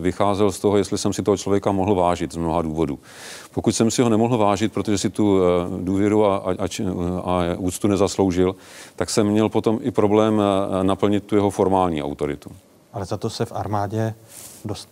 vycházel 0.02 0.52
z 0.52 0.60
toho, 0.60 0.78
jestli 0.78 0.98
jsem 0.98 1.14
si 1.14 1.24
toho 1.24 1.38
člověka 1.38 1.72
mohl 1.72 1.96
vážit 1.96 2.34
z 2.34 2.38
mnoha 2.38 2.62
důvodů. 2.62 3.00
Pokud 3.56 3.76
jsem 3.76 3.92
si 3.92 4.02
ho 4.02 4.10
nemohl 4.10 4.38
vážit, 4.38 4.74
protože 4.74 4.98
si 4.98 5.10
tu 5.10 5.40
důvěru 5.82 6.26
a, 6.26 6.38
a, 6.38 6.68
a 7.24 7.56
úctu 7.58 7.88
nezasloužil, 7.88 8.56
tak 8.96 9.10
jsem 9.10 9.28
měl 9.28 9.50
potom 9.50 9.80
i 9.82 9.92
problém 9.92 10.42
naplnit 10.82 11.24
tu 11.24 11.36
jeho 11.36 11.50
formální 11.50 12.04
autoritu. 12.04 12.50
Ale 12.94 13.06
za 13.06 13.18
to 13.18 13.30
se 13.30 13.46
v 13.46 13.52
armádě 13.52 14.14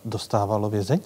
dostávalo 0.04 0.70
vězení? 0.70 1.02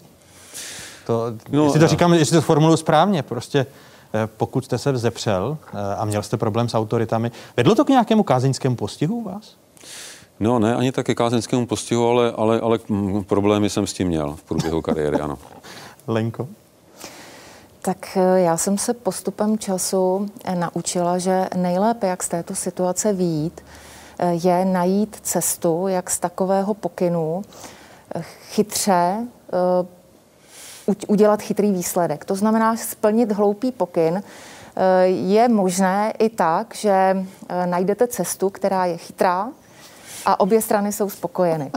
To, 1.06 1.24
no, 1.50 1.64
jestli 1.64 1.80
to 1.80 1.86
říkám, 1.86 2.14
jestli 2.14 2.36
to 2.36 2.42
formuluji 2.42 2.76
správně, 2.76 3.22
prostě 3.22 3.66
eh, 4.14 4.28
pokud 4.36 4.64
jste 4.64 4.78
se 4.78 4.92
vzepřel 4.92 5.58
eh, 5.74 5.94
a 5.96 6.04
měl 6.04 6.22
jste 6.22 6.36
problém 6.36 6.68
s 6.68 6.74
autoritami, 6.74 7.30
vedlo 7.56 7.74
to 7.74 7.84
k 7.84 7.88
nějakému 7.88 8.22
kázeňskému 8.22 8.76
postihu 8.76 9.16
u 9.16 9.22
vás? 9.22 9.56
No 10.40 10.58
ne, 10.58 10.76
ani 10.76 10.92
tak 10.92 11.06
ke 11.06 11.14
kázeňskému 11.14 11.66
postihu, 11.66 12.08
ale, 12.08 12.32
ale, 12.32 12.60
ale 12.60 12.78
problémy 13.26 13.70
jsem 13.70 13.86
s 13.86 13.92
tím 13.92 14.08
měl 14.08 14.36
v 14.36 14.42
průběhu 14.42 14.82
kariéry, 14.82 15.20
ano. 15.20 15.38
Lenko? 16.06 16.48
Tak 17.88 18.16
eh, 18.16 18.40
já 18.40 18.56
jsem 18.56 18.78
se 18.78 18.94
postupem 18.94 19.58
času 19.58 20.30
eh, 20.44 20.54
naučila, 20.54 21.18
že 21.18 21.48
nejlépe, 21.56 22.06
jak 22.06 22.22
z 22.22 22.28
této 22.28 22.54
situace 22.54 23.12
výjít, 23.12 23.60
eh, 24.18 24.32
je 24.32 24.64
najít 24.64 25.16
cestu, 25.22 25.88
jak 25.88 26.10
z 26.10 26.18
takového 26.18 26.74
pokynu 26.74 27.42
chytře 28.50 29.26
udělat 31.06 31.42
chytrý 31.42 31.72
výsledek. 31.72 32.24
To 32.24 32.34
znamená 32.34 32.76
splnit 32.76 33.32
hloupý 33.32 33.72
pokyn. 33.72 34.22
Je 35.04 35.48
možné 35.48 36.12
i 36.18 36.28
tak, 36.28 36.74
že 36.74 37.26
najdete 37.64 38.06
cestu, 38.06 38.50
která 38.50 38.86
je 38.86 38.96
chytrá 38.96 39.48
a 40.26 40.40
obě 40.40 40.62
strany 40.62 40.92
jsou 40.92 41.10
spokojeny. 41.10 41.70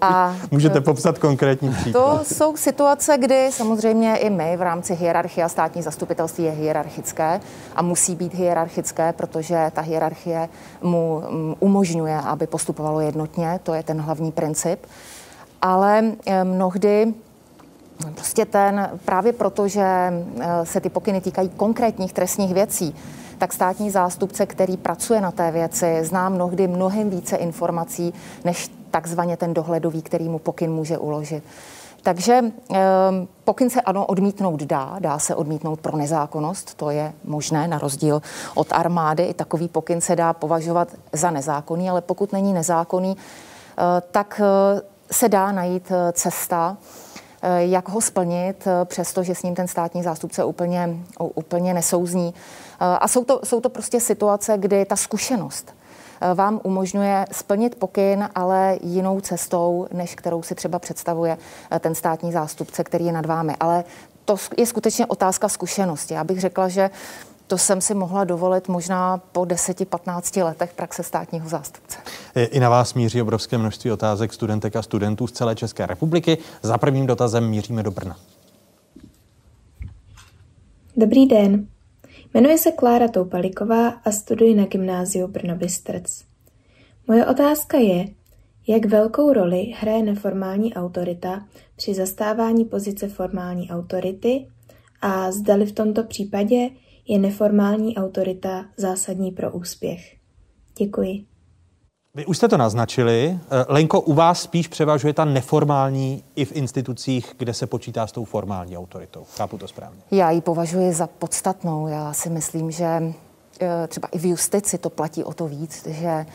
A 0.00 0.36
Můžete 0.50 0.80
popsat 0.80 1.18
konkrétní 1.18 1.70
příklad? 1.70 2.18
To 2.18 2.24
jsou 2.24 2.56
situace, 2.56 3.18
kdy 3.18 3.48
samozřejmě 3.52 4.16
i 4.16 4.30
my 4.30 4.56
v 4.56 4.62
rámci 4.62 4.94
hierarchie 4.94 5.44
a 5.44 5.48
státní 5.48 5.82
zastupitelství 5.82 6.44
je 6.44 6.50
hierarchické 6.50 7.40
a 7.76 7.82
musí 7.82 8.14
být 8.14 8.34
hierarchické, 8.34 9.12
protože 9.12 9.70
ta 9.74 9.80
hierarchie 9.80 10.48
mu 10.82 11.22
mm, 11.30 11.54
umožňuje, 11.60 12.16
aby 12.16 12.46
postupovalo 12.46 13.00
jednotně, 13.00 13.60
to 13.62 13.74
je 13.74 13.82
ten 13.82 14.00
hlavní 14.00 14.32
princip. 14.32 14.86
Ale 15.62 16.04
eh, 16.26 16.44
mnohdy 16.44 17.14
prostě 18.14 18.44
ten, 18.44 18.90
právě 19.04 19.32
proto, 19.32 19.68
že 19.68 19.82
eh, 19.82 20.66
se 20.66 20.80
ty 20.80 20.88
pokyny 20.88 21.20
týkají 21.20 21.48
konkrétních 21.48 22.12
trestních 22.12 22.54
věcí, 22.54 22.94
tak 23.38 23.52
státní 23.52 23.90
zástupce, 23.90 24.46
který 24.46 24.76
pracuje 24.76 25.20
na 25.20 25.30
té 25.30 25.50
věci, 25.50 25.98
zná 26.02 26.28
mnohdy 26.28 26.68
mnohem 26.68 27.10
více 27.10 27.36
informací 27.36 28.14
než 28.44 28.70
takzvaně 28.92 29.36
ten 29.36 29.54
dohledový, 29.54 30.02
který 30.02 30.28
mu 30.28 30.38
pokyn 30.38 30.72
může 30.72 30.98
uložit. 30.98 31.44
Takže 32.02 32.40
ehm, 32.70 33.28
pokyn 33.44 33.70
se 33.70 33.80
ano 33.80 34.06
odmítnout 34.06 34.62
dá, 34.62 34.96
dá 34.98 35.18
se 35.18 35.34
odmítnout 35.34 35.80
pro 35.80 35.96
nezákonnost, 35.96 36.74
to 36.74 36.90
je 36.90 37.12
možné, 37.24 37.68
na 37.68 37.78
rozdíl 37.78 38.22
od 38.54 38.66
armády, 38.70 39.24
i 39.24 39.34
takový 39.34 39.68
pokyn 39.68 40.00
se 40.00 40.16
dá 40.16 40.32
považovat 40.32 40.88
za 41.12 41.30
nezákonný, 41.30 41.90
ale 41.90 42.00
pokud 42.00 42.32
není 42.32 42.52
nezákonný, 42.52 43.16
eh, 43.16 43.82
tak 44.10 44.40
eh, 44.44 44.80
se 45.10 45.28
dá 45.28 45.52
najít 45.52 45.92
eh, 45.92 46.12
cesta, 46.12 46.76
jak 47.58 47.88
ho 47.88 48.00
splnit, 48.00 48.68
přestože 48.84 49.34
s 49.34 49.42
ním 49.42 49.54
ten 49.54 49.68
státní 49.68 50.02
zástupce 50.02 50.44
úplně, 50.44 50.96
úplně 51.18 51.74
nesouzní. 51.74 52.34
A 52.80 53.08
jsou 53.08 53.24
to, 53.24 53.40
jsou 53.44 53.60
to 53.60 53.68
prostě 53.68 54.00
situace, 54.00 54.58
kdy 54.58 54.84
ta 54.84 54.96
zkušenost 54.96 55.74
vám 56.34 56.60
umožňuje 56.62 57.26
splnit 57.32 57.74
pokyn, 57.74 58.28
ale 58.34 58.78
jinou 58.82 59.20
cestou, 59.20 59.86
než 59.92 60.14
kterou 60.14 60.42
si 60.42 60.54
třeba 60.54 60.78
představuje 60.78 61.38
eh, 61.70 61.78
ten 61.78 61.94
státní 61.94 62.32
zástupce, 62.32 62.84
který 62.84 63.06
je 63.06 63.12
nad 63.12 63.26
vámi. 63.26 63.54
Ale 63.60 63.84
to 64.24 64.36
je 64.56 64.66
skutečně 64.66 65.06
otázka 65.06 65.48
zkušenosti. 65.48 66.14
Já 66.14 66.24
bych 66.24 66.40
řekla, 66.40 66.68
že 66.68 66.90
to 67.46 67.58
jsem 67.58 67.80
si 67.80 67.94
mohla 67.94 68.24
dovolit 68.24 68.68
možná 68.68 69.20
po 69.32 69.40
10-15 69.40 70.44
letech 70.44 70.72
praxe 70.72 71.02
státního 71.02 71.48
zástupce. 71.48 71.98
I 72.34 72.60
na 72.60 72.68
vás 72.68 72.94
míří 72.94 73.22
obrovské 73.22 73.58
množství 73.58 73.92
otázek 73.92 74.32
studentek 74.32 74.76
a 74.76 74.82
studentů 74.82 75.26
z 75.26 75.32
celé 75.32 75.54
České 75.54 75.86
republiky. 75.86 76.38
Za 76.62 76.78
prvním 76.78 77.06
dotazem 77.06 77.48
míříme 77.48 77.82
do 77.82 77.90
Brna. 77.90 78.16
Dobrý 80.96 81.26
den. 81.26 81.66
Jmenuji 82.34 82.58
se 82.58 82.72
Klára 82.72 83.08
Toupaliková 83.08 83.88
a 83.88 84.10
studuji 84.12 84.54
na 84.54 84.66
gymnáziu 84.66 85.28
Brno 85.28 85.56
Bystrc. 85.56 86.24
Moje 87.08 87.26
otázka 87.26 87.78
je, 87.78 88.06
jak 88.66 88.84
velkou 88.84 89.32
roli 89.32 89.74
hraje 89.78 90.02
neformální 90.02 90.74
autorita 90.74 91.46
při 91.76 91.94
zastávání 91.94 92.64
pozice 92.64 93.08
formální 93.08 93.70
autority 93.70 94.46
a 95.00 95.32
zdali 95.32 95.66
v 95.66 95.72
tomto 95.72 96.04
případě 96.04 96.70
je 97.08 97.18
neformální 97.18 97.96
autorita 97.96 98.64
zásadní 98.76 99.30
pro 99.30 99.52
úspěch. 99.52 100.16
Děkuji. 100.78 101.31
Vy 102.14 102.26
už 102.26 102.36
jste 102.36 102.48
to 102.48 102.56
naznačili. 102.56 103.38
Eh, 103.50 103.64
Lenko, 103.68 104.00
u 104.00 104.14
vás 104.14 104.42
spíš 104.42 104.68
převažuje 104.68 105.12
ta 105.12 105.24
neformální 105.24 106.24
i 106.36 106.44
v 106.44 106.52
institucích, 106.52 107.34
kde 107.38 107.54
se 107.54 107.66
počítá 107.66 108.06
s 108.06 108.12
tou 108.12 108.24
formální 108.24 108.78
autoritou. 108.78 109.26
Chápu 109.36 109.58
to 109.58 109.68
správně. 109.68 110.00
Já 110.10 110.30
ji 110.30 110.40
považuji 110.40 110.92
za 110.92 111.06
podstatnou. 111.06 111.86
Já 111.86 112.12
si 112.12 112.30
myslím, 112.30 112.70
že 112.70 113.02
eh, 113.60 113.86
třeba 113.88 114.08
i 114.08 114.18
v 114.18 114.24
justici 114.24 114.78
to 114.78 114.90
platí 114.90 115.24
o 115.24 115.32
to 115.32 115.48
víc, 115.48 115.86
že 115.86 116.26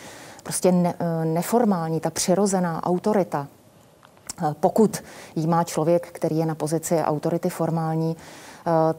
prostě 0.43 0.73
eh, 0.83 1.25
neformální, 1.25 1.99
ta 1.99 2.09
přirozená 2.09 2.83
autorita, 2.83 3.47
pokud 4.59 5.03
jí 5.35 5.47
má 5.47 5.63
člověk, 5.63 6.07
který 6.11 6.37
je 6.37 6.45
na 6.45 6.55
pozici 6.55 6.97
autority 6.97 7.49
formální, 7.49 8.15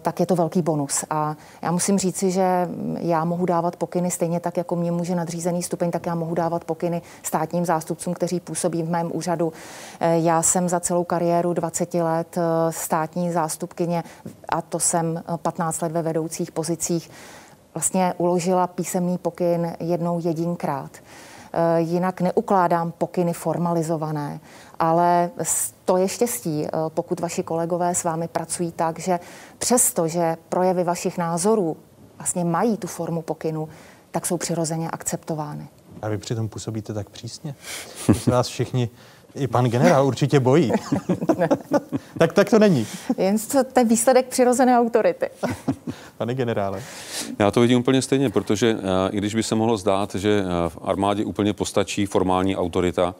tak 0.03 0.21
je 0.21 0.27
to 0.27 0.37
velký 0.37 0.63
bonus. 0.63 1.05
A 1.11 1.37
já 1.63 1.71
musím 1.73 1.99
říci, 1.99 2.31
že 2.31 2.69
já 2.99 3.25
mohu 3.25 3.47
dávat 3.47 3.77
pokyny 3.77 4.11
stejně 4.11 4.41
tak, 4.41 4.57
jako 4.57 4.77
mě 4.77 4.93
může 4.93 5.15
nadřízený 5.15 5.63
stupeň, 5.63 5.91
tak 5.91 6.07
já 6.07 6.15
mohu 6.15 6.35
dávat 6.35 6.65
pokyny 6.65 7.03
státním 7.23 7.65
zástupcům, 7.65 8.15
kteří 8.15 8.41
působí 8.41 8.83
v 8.83 8.91
mém 8.91 9.11
úřadu. 9.15 9.53
Eh, 10.01 10.19
já 10.19 10.43
jsem 10.43 10.69
za 10.69 10.81
celou 10.81 11.05
kariéru 11.05 11.53
20 11.53 11.95
let 11.95 12.39
eh, 12.39 12.73
státní 12.73 13.33
zástupkyně 13.33 14.05
a 14.49 14.63
to 14.63 14.79
jsem 14.79 15.23
15 15.43 15.81
let 15.81 15.93
ve 15.93 16.03
vedoucích 16.03 16.53
pozicích 16.53 17.11
vlastně 17.75 18.15
uložila 18.19 18.67
písemný 18.67 19.19
pokyn 19.19 19.73
jednou 19.81 20.21
jedinkrát. 20.25 20.91
Jinak 21.79 22.21
neukládám 22.21 22.93
pokyny 22.99 23.33
formalizované 23.33 24.41
ale 24.79 25.31
to 25.85 25.97
je 25.97 26.09
štěstí, 26.09 26.67
eh, 26.67 26.71
pokud 26.89 27.21
vaši 27.21 27.43
kolegové 27.43 27.95
s 27.95 28.05
vámi 28.05 28.29
pracují 28.29 28.73
tak, 28.73 28.99
že 28.99 29.21
přesto, 29.59 30.09
že 30.09 30.37
projevy 30.49 30.85
vašich 30.85 31.19
názorů 31.19 31.77
vlastně 32.19 32.45
mají 32.45 32.77
tu 32.77 32.87
formu 32.87 33.23
pokynu, 33.23 33.69
tak 34.11 34.27
jsou 34.27 34.37
přirozeně 34.37 34.91
akceptovány. 34.91 35.69
A 36.03 36.09
vy 36.09 36.19
přitom 36.19 36.49
působíte 36.49 36.95
tak 36.95 37.11
přísně. 37.11 37.55
že 38.25 38.31
vás 38.31 38.49
všichni 38.49 38.91
i 39.39 39.47
pan 39.47 39.67
generál 39.67 40.07
určitě 40.07 40.41
bojí. 40.41 40.73
tak, 42.19 42.33
tak 42.33 42.51
to 42.51 42.59
není. 42.59 42.87
Jen 43.19 43.37
to 43.73 43.81
je 43.81 43.85
výsledek 43.85 44.27
přirozené 44.27 44.79
autority. 44.79 45.27
Pane 46.19 46.35
generále. 46.35 46.83
Já 47.39 47.51
to 47.51 47.61
vidím 47.61 47.79
úplně 47.79 48.03
stejně, 48.03 48.31
protože 48.31 48.75
uh, 48.75 48.81
i 49.11 49.17
když 49.17 49.35
by 49.35 49.43
se 49.43 49.55
mohlo 49.55 49.77
zdát, 49.77 50.15
že 50.15 50.43
uh, 50.43 50.49
v 50.69 50.79
armádě 50.83 51.25
úplně 51.25 51.53
postačí 51.53 52.07
formální 52.07 52.57
autorita, 52.57 53.15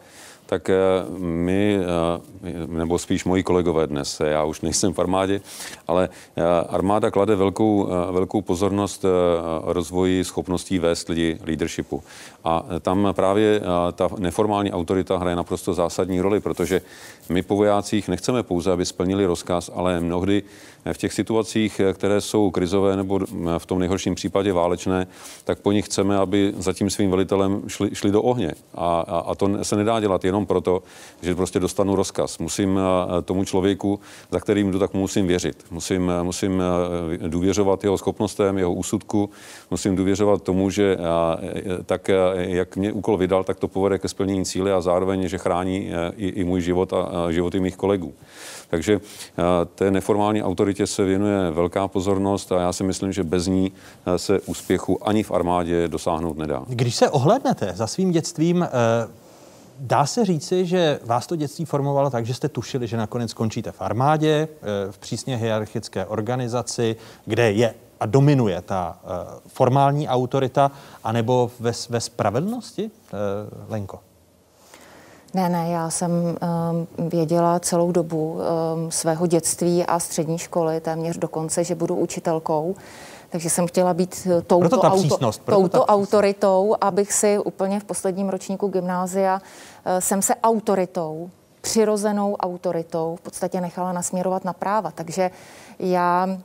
tak 0.49 0.71
eh, 0.71 0.77
my, 1.19 1.79
eh, 1.79 2.67
nebo 2.67 2.99
spíš 2.99 3.25
moji 3.25 3.43
kolegové 3.43 3.87
dnes, 3.87 4.21
já 4.25 4.45
už 4.45 4.61
nejsem 4.61 4.93
v 4.93 4.99
armádě, 4.99 5.41
ale 5.89 6.09
eh, 6.37 6.43
armáda 6.69 7.11
klade 7.11 7.37
velkou, 7.37 7.89
velkou 8.13 8.43
pozornost 8.43 9.05
rozvoji 9.63 10.25
schopností 10.25 10.79
vést 10.79 11.09
lidi 11.09 11.39
leadershipu. 11.47 12.03
A 12.45 12.65
tam 12.81 13.09
právě 13.13 13.61
ta 13.93 14.09
neformální 14.19 14.73
autorita 14.73 15.17
hraje 15.17 15.37
naprosto 15.37 15.75
zásadní 15.75 16.21
roli, 16.21 16.41
protože 16.41 16.81
my 17.29 17.43
po 17.43 17.57
vojácích 17.57 18.09
nechceme 18.09 18.43
pouze, 18.43 18.73
aby 18.73 18.85
splnili 18.85 19.27
rozkaz, 19.27 19.71
ale 19.75 20.01
mnohdy 20.01 20.43
v 20.93 20.99
těch 20.99 21.13
situacích, 21.13 21.81
které 21.93 22.21
jsou 22.21 22.51
krizové 22.51 22.97
nebo 22.97 23.21
v 23.59 23.67
tom 23.67 23.79
nejhorším 23.79 24.15
případě 24.15 24.53
válečné, 24.53 25.07
tak 25.45 25.59
po 25.59 25.73
nich 25.73 25.85
chceme, 25.85 26.17
aby 26.17 26.55
za 26.57 26.73
tím 26.73 26.91
svým 26.91 27.11
velitelem 27.11 27.63
šli, 27.67 27.91
šli 27.93 28.11
do 28.11 28.23
ohně. 28.23 28.53
A, 28.75 29.01
a, 29.01 29.19
a 29.19 29.35
to 29.35 29.65
se 29.65 29.77
nedá 29.77 30.01
dělat 30.01 30.25
jenom 30.25 30.47
proto, 30.47 30.83
že 31.23 31.35
prostě 31.35 31.61
dostanu 31.61 31.97
rozkaz. 31.97 32.39
Musím 32.39 32.81
tomu 33.25 33.45
člověku, 33.45 34.01
za 34.31 34.41
kterým 34.41 34.71
jdu, 34.71 34.79
tak 34.79 34.95
musím 34.95 35.27
věřit. 35.27 35.65
Musím, 35.71 36.13
musím 36.23 36.63
důvěřovat 37.27 37.85
jeho 37.85 37.99
schopnostem, 37.99 38.59
jeho 38.59 38.73
úsudku, 38.73 39.31
musím 39.71 39.97
důvěřovat 39.97 40.43
tomu, 40.43 40.71
že 40.71 40.97
tak, 41.87 42.11
jak 42.35 42.77
mě 42.77 42.93
úkol 42.93 43.17
vydal, 43.17 43.45
tak 43.45 43.59
to 43.59 43.69
povede 43.69 43.99
ke 43.99 44.09
splnění 44.09 44.45
cíle 44.45 44.73
a 44.73 44.81
zároveň, 44.81 45.29
že 45.29 45.39
chrání 45.39 45.91
i, 46.17 46.29
i 46.29 46.45
můj 46.45 46.61
život 46.61 46.93
a 46.93 47.11
životy 47.31 47.61
mých 47.61 47.77
kolegů. 47.77 48.15
Takže 48.71 49.01
té 49.75 49.91
neformální 49.91 50.43
autoritě 50.43 50.87
se 50.87 51.05
věnuje 51.05 51.51
velká 51.51 51.89
pozornost 51.89 52.53
a 52.53 52.61
já 52.61 52.73
si 52.73 52.85
myslím, 52.85 53.13
že 53.13 53.25
bez 53.25 53.47
ní 53.47 53.73
se 54.17 54.41
úspěchu 54.41 55.09
ani 55.09 55.23
v 55.23 55.31
armádě 55.31 55.89
dosáhnout 55.89 56.39
nedá. 56.39 56.63
Když 56.69 56.95
se 56.95 57.11
ohlednete 57.11 57.73
za 57.75 57.87
svým 57.87 58.11
dětstvím, 58.11 58.63
eh, 58.63 58.69
Dá 59.81 60.07
se 60.07 60.25
říci, 60.25 60.67
že 60.67 61.01
vás 61.05 61.27
to 61.27 61.37
dětství 61.37 61.65
formovalo 61.65 62.11
tak, 62.11 62.27
že 62.27 62.35
jste 62.35 62.49
tušili, 62.49 62.87
že 62.87 62.97
nakonec 62.97 63.31
skončíte 63.31 63.73
v 63.73 63.81
armádě, 63.81 64.49
eh, 64.53 64.93
v 64.93 64.99
přísně 64.99 65.37
hierarchické 65.37 66.07
organizaci, 66.07 66.97
kde 67.27 67.53
je 67.53 67.75
a 68.01 68.07
dominuje 68.07 68.63
ta 68.63 68.99
eh, 68.99 69.09
formální 69.47 70.09
autorita, 70.09 70.71
anebo 71.05 71.51
ve, 71.61 71.73
ve 71.89 72.01
spravedlnosti, 72.01 72.91
Lenko? 73.69 74.01
Ne, 75.35 75.49
ne, 75.49 75.69
já 75.69 75.91
jsem 75.91 76.13
um, 76.99 77.09
věděla 77.09 77.61
celou 77.61 77.93
dobu 77.93 78.33
um, 78.33 78.91
svého 78.91 79.27
dětství 79.27 79.87
a 79.87 79.99
střední 79.99 80.39
školy, 80.39 80.81
téměř 80.81 81.17
dokonce, 81.17 81.65
že 81.65 81.75
budu 81.75 81.97
učitelkou. 81.97 82.77
Takže 83.31 83.51
jsem 83.51 83.67
chtěla 83.67 83.95
být 83.95 84.29
eh, 84.31 84.43
touto, 84.43 84.77
ta 84.77 84.91
přísnost, 84.91 85.43
proto 85.45 85.61
touto 85.61 85.79
ta 85.79 85.93
autoritou, 85.93 86.77
abych 86.81 87.13
si 87.13 87.39
úplně 87.39 87.81
v 87.81 87.85
posledním 87.85 88.29
ročníku 88.29 88.69
gymnázia 88.69 89.43
eh, 89.85 90.01
jsem 90.01 90.23
se 90.23 90.35
autoritou, 90.35 91.31
přirozenou 91.61 92.37
autoritou 92.37 93.17
v 93.17 93.21
podstatě 93.21 93.61
nechala 93.61 93.93
nasměrovat 93.93 94.45
na 94.45 94.53
práva. 94.53 94.91
Takže 94.91 95.31
já 95.79 96.27
uh, 96.27 96.37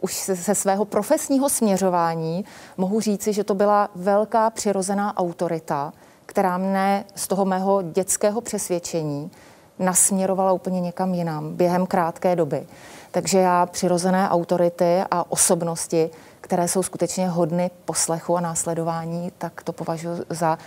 už 0.00 0.14
se, 0.14 0.36
se 0.36 0.54
svého 0.54 0.84
profesního 0.84 1.48
směřování 1.48 2.44
mohu 2.76 3.00
říci, 3.00 3.32
že 3.32 3.44
to 3.44 3.54
byla 3.54 3.88
velká 3.94 4.50
přirozená 4.50 5.16
autorita, 5.16 5.92
která 6.38 6.58
mne 6.58 7.04
z 7.14 7.28
toho 7.28 7.44
mého 7.44 7.82
dětského 7.82 8.40
přesvědčení 8.40 9.30
nasměrovala 9.78 10.52
úplně 10.52 10.80
někam 10.80 11.14
jinam 11.14 11.56
během 11.56 11.86
krátké 11.86 12.36
doby. 12.36 12.66
Takže 13.10 13.38
já 13.38 13.66
přirozené 13.66 14.28
autority 14.28 15.02
a 15.10 15.30
osobnosti, 15.30 16.10
které 16.40 16.68
jsou 16.68 16.82
skutečně 16.82 17.28
hodny 17.28 17.70
poslechu 17.84 18.36
a 18.36 18.40
následování, 18.40 19.32
tak 19.38 19.62
to 19.62 19.72
považuji 19.72 20.24
za 20.30 20.58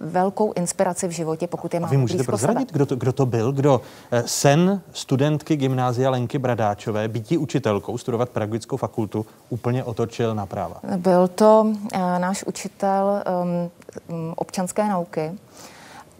velkou 0.00 0.52
inspiraci 0.52 1.08
v 1.08 1.10
životě, 1.10 1.46
pokud 1.46 1.74
je 1.74 1.80
A 1.80 1.86
vy 1.86 1.96
můžete 1.96 2.24
prozradit, 2.24 2.72
kdo 2.72 2.86
to, 2.86 2.96
kdo 2.96 3.12
to 3.12 3.26
byl? 3.26 3.52
Kdo 3.52 3.80
eh, 4.10 4.22
sen 4.26 4.80
studentky 4.92 5.56
gymnázia 5.56 6.10
Lenky 6.10 6.38
Bradáčové, 6.38 7.08
býtí 7.08 7.38
učitelkou, 7.38 7.98
studovat 7.98 8.28
pedagogickou 8.28 8.76
fakultu, 8.76 9.26
úplně 9.48 9.84
otočil 9.84 10.34
na 10.34 10.46
práva? 10.46 10.80
Byl 10.96 11.28
to 11.28 11.66
uh, 11.66 12.00
náš 12.18 12.44
učitel 12.44 13.22
um, 14.08 14.34
občanské 14.36 14.88
nauky 14.88 15.32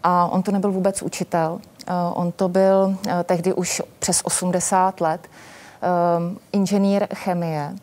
a 0.03 0.27
on 0.27 0.43
to 0.43 0.51
nebyl 0.51 0.71
vůbec 0.71 1.01
učitel. 1.01 1.51
Uh, 1.51 2.21
on 2.21 2.31
to 2.31 2.49
byl 2.49 2.95
uh, 3.05 3.11
tehdy 3.23 3.53
už 3.53 3.81
přes 3.99 4.21
80 4.23 5.01
let 5.01 5.27
um, 5.27 6.39
inženýr 6.51 7.07
chemie, 7.13 7.75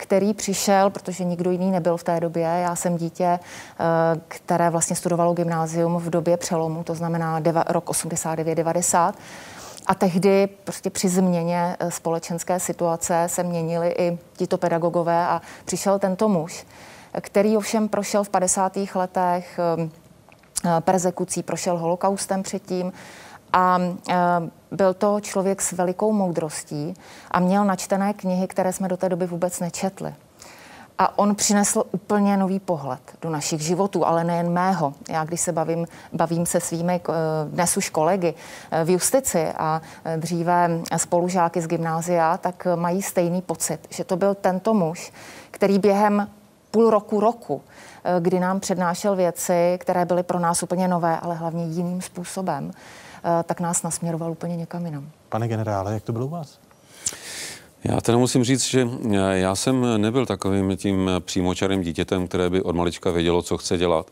který 0.00 0.34
přišel, 0.34 0.90
protože 0.90 1.24
nikdo 1.24 1.50
jiný 1.50 1.70
nebyl 1.70 1.96
v 1.96 2.04
té 2.04 2.20
době. 2.20 2.42
Já 2.42 2.76
jsem 2.76 2.96
dítě, 2.96 3.38
uh, 3.38 3.86
které 4.28 4.70
vlastně 4.70 4.96
studovalo 4.96 5.34
gymnázium 5.34 5.96
v 5.96 6.10
době 6.10 6.36
přelomu, 6.36 6.84
to 6.84 6.94
znamená 6.94 7.40
deva, 7.40 7.64
rok 7.68 7.90
89-90. 7.90 9.12
A 9.86 9.94
tehdy 9.94 10.48
prostě 10.64 10.90
při 10.90 11.08
změně 11.08 11.76
uh, 11.82 11.90
společenské 11.90 12.60
situace 12.60 13.24
se 13.26 13.42
měnili 13.42 13.94
i 13.98 14.18
tito 14.36 14.58
pedagogové 14.58 15.26
a 15.26 15.42
přišel 15.64 15.98
tento 15.98 16.28
muž, 16.28 16.66
který 17.20 17.56
ovšem 17.56 17.88
prošel 17.88 18.24
v 18.24 18.28
50. 18.28 18.78
letech 18.94 19.60
uh, 19.76 19.90
persekucí, 20.80 21.42
prošel 21.42 21.78
holokaustem 21.78 22.42
předtím 22.42 22.92
a 23.52 23.78
byl 24.70 24.94
to 24.94 25.20
člověk 25.20 25.62
s 25.62 25.72
velikou 25.72 26.12
moudrostí 26.12 26.94
a 27.30 27.40
měl 27.40 27.64
načtené 27.64 28.12
knihy, 28.12 28.46
které 28.46 28.72
jsme 28.72 28.88
do 28.88 28.96
té 28.96 29.08
doby 29.08 29.26
vůbec 29.26 29.60
nečetli. 29.60 30.14
A 30.98 31.18
on 31.18 31.34
přinesl 31.34 31.84
úplně 31.92 32.36
nový 32.36 32.60
pohled 32.60 33.00
do 33.22 33.30
našich 33.30 33.60
životů, 33.60 34.06
ale 34.06 34.24
nejen 34.24 34.52
mého. 34.52 34.94
Já 35.08 35.24
když 35.24 35.40
se 35.40 35.52
bavím, 35.52 35.86
bavím 36.12 36.46
se 36.46 36.60
svými 36.60 37.00
eh, 37.08 37.12
dnes 37.48 37.76
už 37.76 37.90
kolegy 37.90 38.34
eh, 38.70 38.84
v 38.84 38.90
justici 38.90 39.48
a 39.48 39.82
dříve 40.16 40.70
spolužáky 40.96 41.60
z 41.60 41.66
gymnázia, 41.66 42.36
tak 42.36 42.66
mají 42.74 43.02
stejný 43.02 43.42
pocit, 43.42 43.86
že 43.90 44.04
to 44.04 44.16
byl 44.16 44.34
tento 44.34 44.74
muž, 44.74 45.12
který 45.50 45.78
během 45.78 46.28
půl 46.70 46.90
roku, 46.90 47.20
roku, 47.20 47.62
kdy 48.20 48.40
nám 48.40 48.60
přednášel 48.60 49.16
věci, 49.16 49.78
které 49.80 50.04
byly 50.04 50.22
pro 50.22 50.38
nás 50.38 50.62
úplně 50.62 50.88
nové, 50.88 51.18
ale 51.20 51.34
hlavně 51.34 51.64
jiným 51.64 52.02
způsobem, 52.02 52.72
tak 53.44 53.60
nás 53.60 53.82
nasměroval 53.82 54.30
úplně 54.32 54.56
někam 54.56 54.86
jinam. 54.86 55.08
Pane 55.28 55.48
generále, 55.48 55.94
jak 55.94 56.02
to 56.02 56.12
bylo 56.12 56.26
u 56.26 56.28
vás? 56.28 56.58
Já 57.84 58.00
teda 58.00 58.18
musím 58.18 58.44
říct, 58.44 58.64
že 58.64 58.88
eh, 59.10 59.16
já 59.38 59.54
jsem 59.54 60.02
nebyl 60.02 60.26
takovým 60.26 60.76
tím 60.76 61.10
přímočarým 61.20 61.82
dítětem, 61.82 62.28
které 62.28 62.50
by 62.50 62.62
od 62.62 62.76
malička 62.76 63.10
vědělo, 63.10 63.42
co 63.42 63.58
chce 63.58 63.78
dělat 63.78 64.06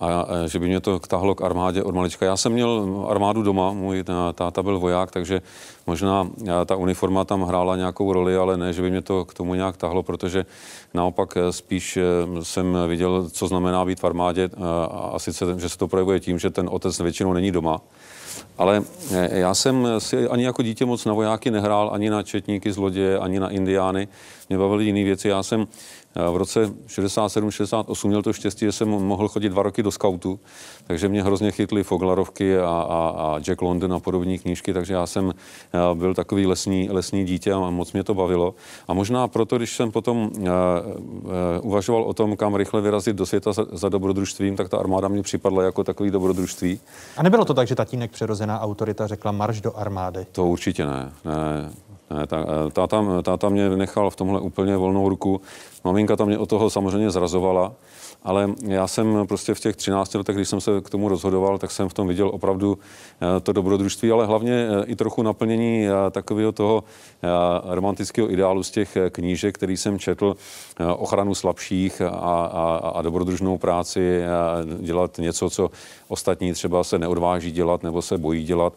a 0.00 0.26
že 0.46 0.58
by 0.58 0.66
mě 0.66 0.80
to 0.80 0.98
tahlo 0.98 1.34
k 1.34 1.42
armádě 1.42 1.82
od 1.82 1.94
malička. 1.94 2.26
Já 2.26 2.36
jsem 2.36 2.52
měl 2.52 3.06
armádu 3.08 3.42
doma, 3.42 3.72
můj 3.72 4.04
táta 4.34 4.62
byl 4.62 4.78
voják, 4.78 5.10
takže 5.10 5.42
možná 5.86 6.28
ta 6.66 6.76
uniforma 6.76 7.24
tam 7.24 7.42
hrála 7.42 7.76
nějakou 7.76 8.12
roli, 8.12 8.36
ale 8.36 8.56
ne, 8.56 8.72
že 8.72 8.82
by 8.82 8.90
mě 8.90 9.02
to 9.02 9.24
k 9.24 9.34
tomu 9.34 9.54
nějak 9.54 9.76
tahlo, 9.76 10.02
protože 10.02 10.46
naopak 10.94 11.36
eh, 11.36 11.52
spíš 11.52 11.98
jsem 12.42 12.78
viděl, 12.88 13.28
co 13.30 13.46
znamená 13.46 13.84
být 13.84 14.00
v 14.00 14.04
armádě 14.04 14.50
a 14.90 15.18
sice, 15.18 15.44
že 15.58 15.68
se 15.68 15.78
to 15.78 15.88
projevuje 15.88 16.20
tím, 16.20 16.38
že 16.38 16.50
ten 16.50 16.68
otec 16.72 17.00
většinou 17.00 17.32
není 17.32 17.52
doma 17.52 17.80
ale 18.58 18.82
eh, 19.12 19.38
já 19.38 19.54
jsem 19.54 19.88
si 19.98 20.28
ani 20.28 20.44
jako 20.44 20.62
dítě 20.62 20.84
moc 20.84 21.04
na 21.04 21.12
vojáky 21.12 21.50
nehrál, 21.50 21.90
ani 21.92 22.10
na 22.10 22.22
četníky, 22.22 22.72
zloděje, 22.72 23.18
ani 23.18 23.40
na 23.40 23.48
indiány. 23.48 24.08
Mě 24.48 24.58
bavily 24.58 24.84
jiné 24.84 25.04
věci. 25.04 25.28
Já 25.28 25.42
jsem 25.42 25.66
v 26.32 26.36
roce 26.36 26.66
67-68 26.86 28.08
měl 28.08 28.22
to 28.22 28.32
štěstí, 28.32 28.64
že 28.64 28.72
jsem 28.72 28.88
mohl 28.88 29.28
chodit 29.28 29.48
dva 29.48 29.62
roky 29.62 29.82
do 29.82 29.90
skautu, 29.90 30.40
takže 30.90 31.08
mě 31.08 31.22
hrozně 31.22 31.50
chytly 31.50 31.82
Foglarovky 31.82 32.58
a, 32.58 32.66
a, 32.66 33.14
a 33.16 33.38
Jack 33.38 33.62
London 33.62 33.92
a 33.92 34.00
podobné 34.00 34.38
knížky, 34.38 34.74
takže 34.74 34.94
já 34.94 35.06
jsem 35.06 35.34
byl 35.94 36.14
takový 36.14 36.46
lesní, 36.46 36.90
lesní 36.90 37.24
dítě 37.24 37.52
a 37.52 37.70
moc 37.70 37.92
mě 37.92 38.04
to 38.04 38.14
bavilo. 38.14 38.54
A 38.88 38.94
možná 38.94 39.28
proto, 39.28 39.56
když 39.56 39.76
jsem 39.76 39.90
potom 39.90 40.18
uh, 40.18 40.42
uh, 40.42 40.50
uvažoval 41.62 42.02
o 42.02 42.12
tom, 42.12 42.36
kam 42.36 42.54
rychle 42.54 42.80
vyrazit 42.80 43.16
do 43.16 43.26
světa 43.26 43.52
za, 43.52 43.66
za 43.72 43.88
dobrodružstvím, 43.88 44.56
tak 44.56 44.68
ta 44.68 44.78
armáda 44.78 45.08
mě 45.08 45.22
připadla 45.22 45.62
jako 45.62 45.84
takový 45.84 46.10
dobrodružství. 46.10 46.80
A 47.16 47.22
nebylo 47.22 47.44
to 47.44 47.54
tak, 47.54 47.68
že 47.68 47.74
tatínek 47.74 48.10
přirozená 48.10 48.60
autorita 48.60 49.06
řekla 49.06 49.32
marš 49.32 49.60
do 49.60 49.76
armády? 49.76 50.26
To 50.32 50.46
určitě 50.46 50.86
ne. 50.86 51.12
ne. 51.24 51.70
Ne, 52.10 52.26
tá, 52.26 52.42
táta, 52.74 53.22
táta 53.22 53.48
mě 53.48 53.70
nechal 53.70 54.10
v 54.10 54.16
tomhle 54.16 54.40
úplně 54.40 54.76
volnou 54.76 55.08
ruku. 55.08 55.40
Maminka 55.84 56.16
tam 56.16 56.26
mě 56.26 56.38
o 56.38 56.46
toho 56.46 56.70
samozřejmě 56.70 57.10
zrazovala, 57.10 57.72
ale 58.22 58.54
já 58.62 58.86
jsem 58.86 59.26
prostě 59.26 59.54
v 59.54 59.60
těch 59.60 59.76
13 59.76 60.14
letech, 60.14 60.36
když 60.36 60.48
jsem 60.48 60.60
se 60.60 60.80
k 60.80 60.90
tomu 60.90 61.08
rozhodoval, 61.08 61.58
tak 61.58 61.70
jsem 61.70 61.88
v 61.88 61.94
tom 61.94 62.08
viděl 62.08 62.28
opravdu 62.28 62.78
eh, 62.78 63.40
to 63.40 63.52
dobrodružství, 63.52 64.10
ale 64.10 64.26
hlavně 64.26 64.52
eh, 64.52 64.84
i 64.86 64.96
trochu 64.96 65.22
naplnění 65.22 65.86
eh, 65.86 66.10
takového 66.10 66.52
toho 66.52 66.84
romantického 67.64 68.32
ideálu 68.32 68.62
z 68.62 68.70
těch 68.70 68.96
knížek, 69.10 69.54
který 69.54 69.76
jsem 69.76 69.98
četl, 69.98 70.36
ochranu 70.96 71.34
slabších 71.34 72.00
a, 72.00 72.08
a, 72.08 72.92
a 72.94 73.02
dobrodružnou 73.02 73.58
práci, 73.58 74.20
dělat 74.80 75.18
něco, 75.18 75.50
co 75.50 75.70
ostatní 76.10 76.52
třeba 76.52 76.84
se 76.84 76.98
neodváží 76.98 77.52
dělat 77.52 77.82
nebo 77.82 78.02
se 78.02 78.18
bojí 78.18 78.44
dělat. 78.44 78.72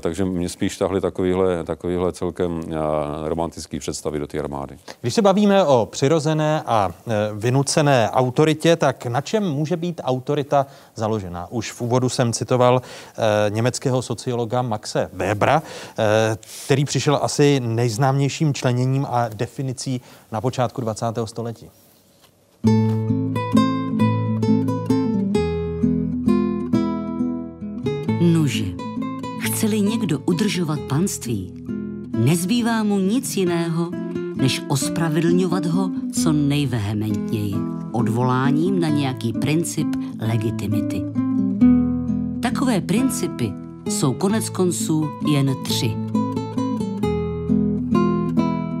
Takže 0.00 0.24
mě 0.24 0.48
spíš 0.48 0.76
tahly 0.76 1.00
takovýhle, 1.00 1.64
takovýhle 1.64 2.12
celkem 2.12 2.62
romantický 3.24 3.78
představy 3.78 4.18
do 4.18 4.26
té 4.26 4.38
armády. 4.38 4.78
Když 5.00 5.14
se 5.14 5.22
bavíme 5.22 5.64
o 5.64 5.88
přirozené 5.90 6.62
a 6.66 6.90
e, 6.90 7.12
vynucené 7.34 8.10
autoritě, 8.10 8.76
tak 8.76 9.06
na 9.06 9.20
čem 9.20 9.42
může 9.50 9.76
být 9.76 10.00
autorita 10.04 10.66
založena? 10.94 11.46
Už 11.50 11.72
v 11.72 11.80
úvodu 11.80 12.08
jsem 12.08 12.32
citoval 12.32 12.82
e, 12.82 13.50
německého 13.50 14.02
sociologa 14.02 14.62
Maxe 14.62 15.10
Webera, 15.12 15.62
e, 15.98 16.38
který 16.64 16.84
přišel 16.84 17.18
asi 17.22 17.60
nejznámějším 17.60 18.54
členěním 18.54 19.06
a 19.10 19.28
definicí 19.28 20.00
na 20.32 20.40
počátku 20.40 20.80
20. 20.80 21.06
století. 21.24 21.70
Nože. 28.48 28.64
Chce-li 29.40 29.80
někdo 29.80 30.18
udržovat 30.18 30.80
panství, 30.80 31.52
nezbývá 32.24 32.82
mu 32.82 32.98
nic 32.98 33.36
jiného, 33.36 33.90
než 34.36 34.62
ospravedlňovat 34.68 35.66
ho 35.66 35.90
co 36.12 36.32
nejvehementněji, 36.32 37.54
odvoláním 37.92 38.80
na 38.80 38.88
nějaký 38.88 39.32
princip 39.32 39.86
legitimity. 40.20 41.02
Takové 42.40 42.80
principy 42.80 43.52
jsou 43.88 44.12
konec 44.12 44.48
konců 44.48 45.08
jen 45.32 45.54
tři. 45.64 45.96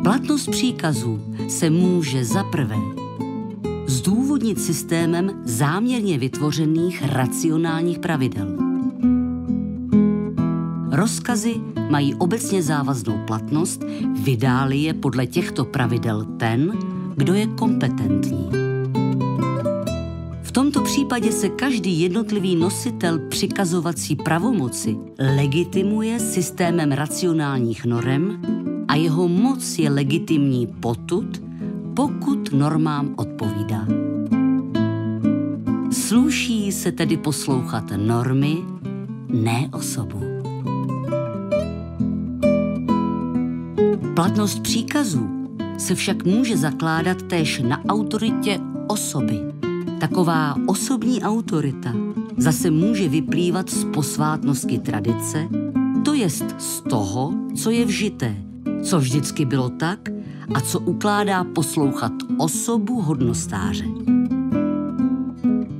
Platnost 0.02 0.50
příkazů 0.50 1.20
se 1.48 1.70
může 1.70 2.24
za 2.24 2.44
prvé 2.44 2.78
zdůvodnit 3.86 4.60
systémem 4.60 5.30
záměrně 5.44 6.18
vytvořených 6.18 7.02
racionálních 7.02 7.98
pravidel– 7.98 8.58
Rozkazy 10.98 11.54
mají 11.90 12.14
obecně 12.14 12.62
závaznou 12.62 13.18
platnost, 13.26 13.84
vydáli 14.22 14.78
je 14.78 14.94
podle 14.94 15.26
těchto 15.26 15.64
pravidel 15.64 16.24
ten, 16.24 16.72
kdo 17.16 17.34
je 17.34 17.46
kompetentní. 17.46 18.50
V 20.42 20.52
tomto 20.52 20.82
případě 20.82 21.32
se 21.32 21.48
každý 21.48 22.00
jednotlivý 22.00 22.56
nositel 22.56 23.18
přikazovací 23.18 24.16
pravomoci 24.16 24.96
legitimuje 25.36 26.20
systémem 26.20 26.92
racionálních 26.92 27.84
norem 27.84 28.42
a 28.88 28.94
jeho 28.94 29.28
moc 29.28 29.78
je 29.78 29.90
legitimní 29.90 30.66
potud, 30.66 31.42
pokud 31.94 32.52
normám 32.52 33.14
odpovídá. 33.16 33.86
Sluší 35.90 36.72
se 36.72 36.92
tedy 36.92 37.16
poslouchat 37.16 37.84
normy, 37.96 38.56
ne 39.28 39.68
osobu. 39.72 40.37
Platnost 44.18 44.60
příkazů 44.62 45.48
se 45.78 45.94
však 45.94 46.24
může 46.24 46.56
zakládat 46.56 47.22
též 47.22 47.62
na 47.68 47.84
autoritě 47.88 48.60
osoby. 48.88 49.40
Taková 50.00 50.56
osobní 50.66 51.22
autorita 51.22 51.92
zase 52.36 52.70
může 52.70 53.08
vyplývat 53.08 53.70
z 53.70 53.84
posvátnosti 53.84 54.78
tradice, 54.78 55.48
to 56.04 56.14
jest 56.14 56.44
z 56.58 56.80
toho, 56.80 57.34
co 57.54 57.70
je 57.70 57.84
vžité, 57.84 58.36
co 58.82 58.98
vždycky 58.98 59.44
bylo 59.44 59.68
tak 59.68 60.08
a 60.54 60.60
co 60.60 60.80
ukládá 60.80 61.44
poslouchat 61.44 62.12
osobu 62.38 63.00
hodnostáře. 63.00 63.84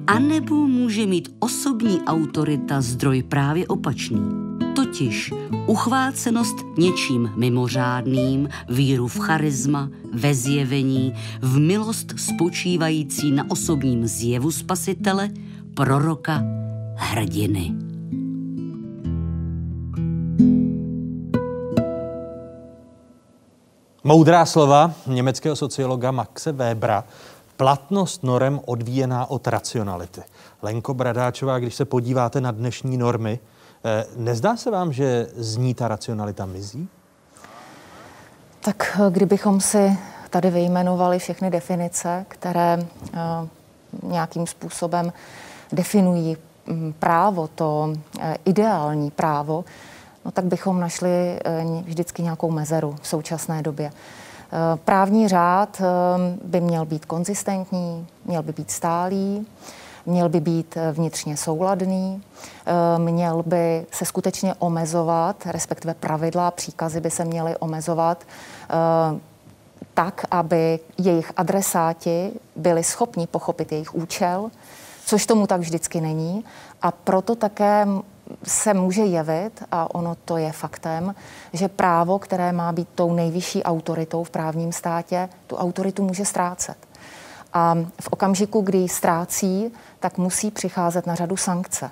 A 0.07 0.19
nebo 0.19 0.55
může 0.69 1.07
mít 1.07 1.35
osobní 1.39 2.01
autorita 2.07 2.81
zdroj 2.81 3.23
právě 3.23 3.67
opačný, 3.67 4.48
totiž 4.79 5.33
uchvácenost 5.67 6.57
něčím 6.77 7.33
mimořádným, 7.37 8.49
víru 8.69 9.09
v 9.09 9.19
charisma, 9.19 9.89
ve 10.13 10.35
zjevení, 10.35 11.15
v 11.43 11.59
milost 11.59 12.15
spočívající 12.17 13.33
na 13.33 13.45
osobním 13.51 14.07
zjevu 14.07 14.51
spasitele, 14.51 15.29
proroka, 15.75 16.43
hrdiny. 16.95 17.73
Moudrá 24.05 24.47
slova 24.47 24.93
německého 25.07 25.57
sociologa 25.57 26.11
Maxe 26.11 26.53
Webera, 26.53 27.05
platnost 27.57 28.23
norem 28.23 28.61
odvíjená 28.67 29.31
od 29.31 29.47
racionality. 29.47 30.21
Lenko 30.63 30.95
Bradáčová, 30.95 31.59
když 31.59 31.75
se 31.75 31.85
podíváte 31.85 32.41
na 32.41 32.51
dnešní 32.51 32.97
normy, 32.97 33.39
nezdá 34.17 34.57
se 34.57 34.71
vám, 34.71 34.93
že 34.93 35.27
z 35.37 35.57
ní 35.57 35.75
ta 35.75 35.89
racionalita 35.89 36.47
mizí? 36.47 36.89
Tak 38.61 38.99
eh, 39.01 39.11
kdybychom 39.11 39.61
si 39.61 39.99
tady 40.31 40.51
vyjmenovali 40.51 41.19
všechny 41.19 41.51
definice, 41.51 42.25
které 42.29 42.79
uh, 42.79 44.11
nějakým 44.11 44.47
způsobem 44.47 45.13
definují 45.73 46.37
um, 46.67 46.95
právo, 46.99 47.49
to 47.49 47.93
ideální 48.45 49.11
právo, 49.11 49.65
no 50.25 50.31
tak 50.31 50.45
bychom 50.45 50.81
našli 50.81 51.41
vždycky 51.85 52.23
nějakou 52.23 52.51
mezeru 52.51 52.97
v 53.03 53.09
současné 53.09 53.63
době. 53.63 53.93
Právní 54.85 55.29
řád 55.29 55.83
by 56.45 56.61
měl 56.61 56.85
být 56.85 57.05
konzistentní, 57.05 58.07
měl 58.25 58.43
by 58.43 58.53
být 58.53 58.71
stálý, 58.71 59.47
měl 60.09 60.29
by 60.29 60.41
být 60.41 60.77
vnitřně 60.93 61.37
souladný, 61.37 62.23
měl 62.99 63.43
by 63.47 63.87
se 63.93 64.05
skutečně 64.05 64.55
omezovat, 64.59 65.47
respektive 65.47 65.95
pravidla, 65.95 66.51
příkazy 66.51 67.01
by 67.01 67.11
se 67.11 67.25
měly 67.25 67.57
omezovat 67.57 68.25
tak, 69.95 70.25
aby 70.31 70.81
jejich 70.99 71.33
adresáti 71.37 72.33
byli 72.57 72.85
schopni 72.85 73.27
pochopit 73.27 73.73
jejich 73.73 73.95
účel, 73.95 74.51
což 75.07 75.27
tomu 75.27 75.47
tak 75.47 75.61
vždycky 75.61 76.01
není. 76.01 76.45
A 76.83 76.91
proto 76.91 77.35
také 77.35 77.87
se 78.45 78.75
může 78.75 79.03
jevit, 79.03 79.63
a 79.73 79.95
ono 79.95 80.15
to 80.25 80.37
je 80.37 80.53
faktem, 80.53 81.15
že 81.53 81.69
právo, 81.69 82.19
které 82.19 82.53
má 82.53 82.73
být 82.73 82.89
tou 82.95 83.13
nejvyšší 83.13 83.63
autoritou 83.63 84.25
v 84.25 84.31
právním 84.31 84.73
státě, 84.73 85.29
tu 85.47 85.57
autoritu 85.57 86.03
může 86.03 86.25
ztrácet. 86.25 86.88
A 87.53 87.75
v 88.01 88.09
okamžiku, 88.11 88.61
kdy 88.61 88.89
ztrácí, 88.89 89.73
tak 90.01 90.19
musí 90.19 90.51
přicházet 90.51 91.07
na 91.07 91.15
řadu 91.15 91.37
sankce. 91.37 91.91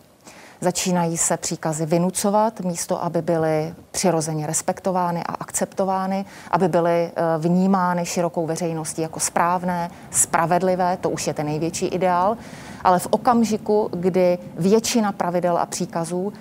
Začínají 0.61 1.17
se 1.17 1.37
příkazy 1.37 1.87
vynucovat, 1.87 2.61
místo 2.61 3.05
aby 3.05 3.23
byly 3.23 3.75
přirozeně 3.91 4.47
respektovány 4.47 5.23
a 5.25 5.33
akceptovány, 5.33 6.25
aby 6.51 6.69
byly 6.69 6.91
eh, 6.91 7.13
vnímány 7.39 8.07
širokou 8.07 8.47
veřejností 8.47 9.03
jako 9.03 9.21
správné, 9.21 9.91
spravedlivé, 10.11 10.97
to 10.97 11.11
už 11.11 11.27
je 11.27 11.35
ten 11.35 11.47
největší 11.47 11.87
ideál. 11.87 12.37
Ale 12.85 12.99
v 12.99 13.07
okamžiku, 13.11 13.91
kdy 13.93 14.39
většina 14.59 15.13
pravidel 15.13 15.59
a 15.59 15.67
příkazů 15.67 16.33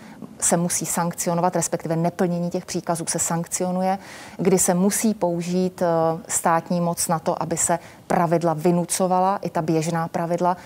se 0.45 0.57
musí 0.57 0.85
sankcionovat, 0.85 1.55
respektive 1.55 1.95
neplnění 1.95 2.49
těch 2.49 2.65
příkazů 2.65 3.05
se 3.07 3.19
sankcionuje, 3.19 3.97
kdy 4.37 4.59
se 4.59 4.73
musí 4.73 5.13
použít 5.13 5.81
eh, 5.81 5.85
státní 6.27 6.81
moc 6.81 7.07
na 7.07 7.19
to, 7.19 7.43
aby 7.43 7.57
se 7.57 7.79
pravidla 8.07 8.53
vynucovala, 8.53 9.37
i 9.37 9.49
ta 9.49 9.61
běžná 9.61 10.07
pravidla, 10.07 10.57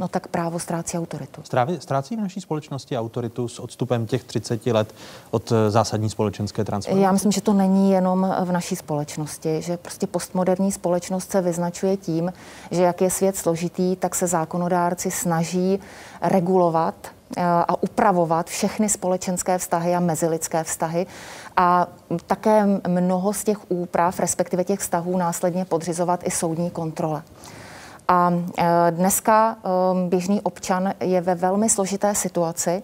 no 0.00 0.08
tak 0.08 0.28
právo 0.28 0.58
ztrácí 0.58 0.98
autoritu. 0.98 1.42
Stráví, 1.44 1.76
ztrácí 1.80 2.16
v 2.16 2.20
naší 2.20 2.40
společnosti 2.40 2.98
autoritu 2.98 3.48
s 3.48 3.58
odstupem 3.58 4.06
těch 4.06 4.24
30 4.24 4.66
let 4.66 4.94
od 5.30 5.52
eh, 5.52 5.70
zásadní 5.70 6.10
společenské 6.10 6.64
transformace? 6.64 7.04
Já 7.04 7.12
myslím, 7.12 7.32
že 7.32 7.40
to 7.40 7.52
není 7.52 7.90
jenom 7.90 8.34
v 8.44 8.52
naší 8.52 8.76
společnosti, 8.76 9.62
že 9.62 9.76
prostě 9.76 10.06
postmoderní 10.06 10.72
společnost 10.72 11.30
se 11.30 11.40
vyznačuje 11.40 11.96
tím, 11.96 12.32
že 12.70 12.82
jak 12.82 13.00
je 13.00 13.10
svět 13.10 13.36
složitý, 13.36 13.96
tak 13.96 14.14
se 14.14 14.26
zákonodárci 14.26 15.10
snaží 15.10 15.80
regulovat 16.22 16.94
eh, 17.04 17.13
a 17.42 17.82
upravovat 17.82 18.46
všechny 18.46 18.88
společenské 18.88 19.58
vztahy 19.58 19.94
a 19.94 20.00
mezilidské 20.00 20.64
vztahy 20.64 21.06
a 21.56 21.86
také 22.26 22.66
mnoho 22.88 23.32
z 23.32 23.44
těch 23.44 23.70
úprav, 23.70 24.20
respektive 24.20 24.64
těch 24.64 24.80
vztahů 24.80 25.16
následně 25.16 25.64
podřizovat 25.64 26.20
i 26.24 26.30
soudní 26.30 26.70
kontrole. 26.70 27.22
A 28.08 28.32
e, 28.58 28.90
dneska 28.90 29.56
e, 29.56 30.08
běžný 30.08 30.40
občan 30.40 30.92
je 31.00 31.20
ve 31.20 31.34
velmi 31.34 31.70
složité 31.70 32.14
situaci, 32.14 32.82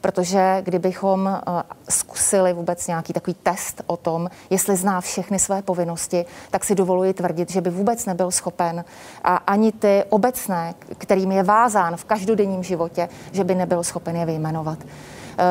protože 0.00 0.62
kdybychom 0.64 1.28
e, 1.28 1.40
zkusili 1.88 2.52
vůbec 2.52 2.86
nějaký 2.86 3.12
takový 3.12 3.36
test 3.42 3.82
o 3.86 3.96
tom, 3.96 4.30
jestli 4.50 4.76
zná 4.76 5.00
všechny 5.00 5.38
své 5.38 5.62
povinnosti, 5.62 6.24
tak 6.50 6.64
si 6.64 6.74
dovoluji 6.74 7.12
tvrdit, 7.14 7.50
že 7.50 7.60
by 7.60 7.70
vůbec 7.70 8.06
nebyl 8.06 8.30
schopen 8.30 8.84
a 9.24 9.36
ani 9.36 9.72
ty 9.72 10.04
obecné, 10.08 10.74
kterým 10.98 11.32
je 11.32 11.42
vázán 11.42 11.96
v 11.96 12.04
každodenním 12.04 12.62
životě, 12.62 13.08
že 13.32 13.44
by 13.44 13.54
nebyl 13.54 13.82
schopen 13.82 14.16
je 14.16 14.26
vyjmenovat. 14.26 14.78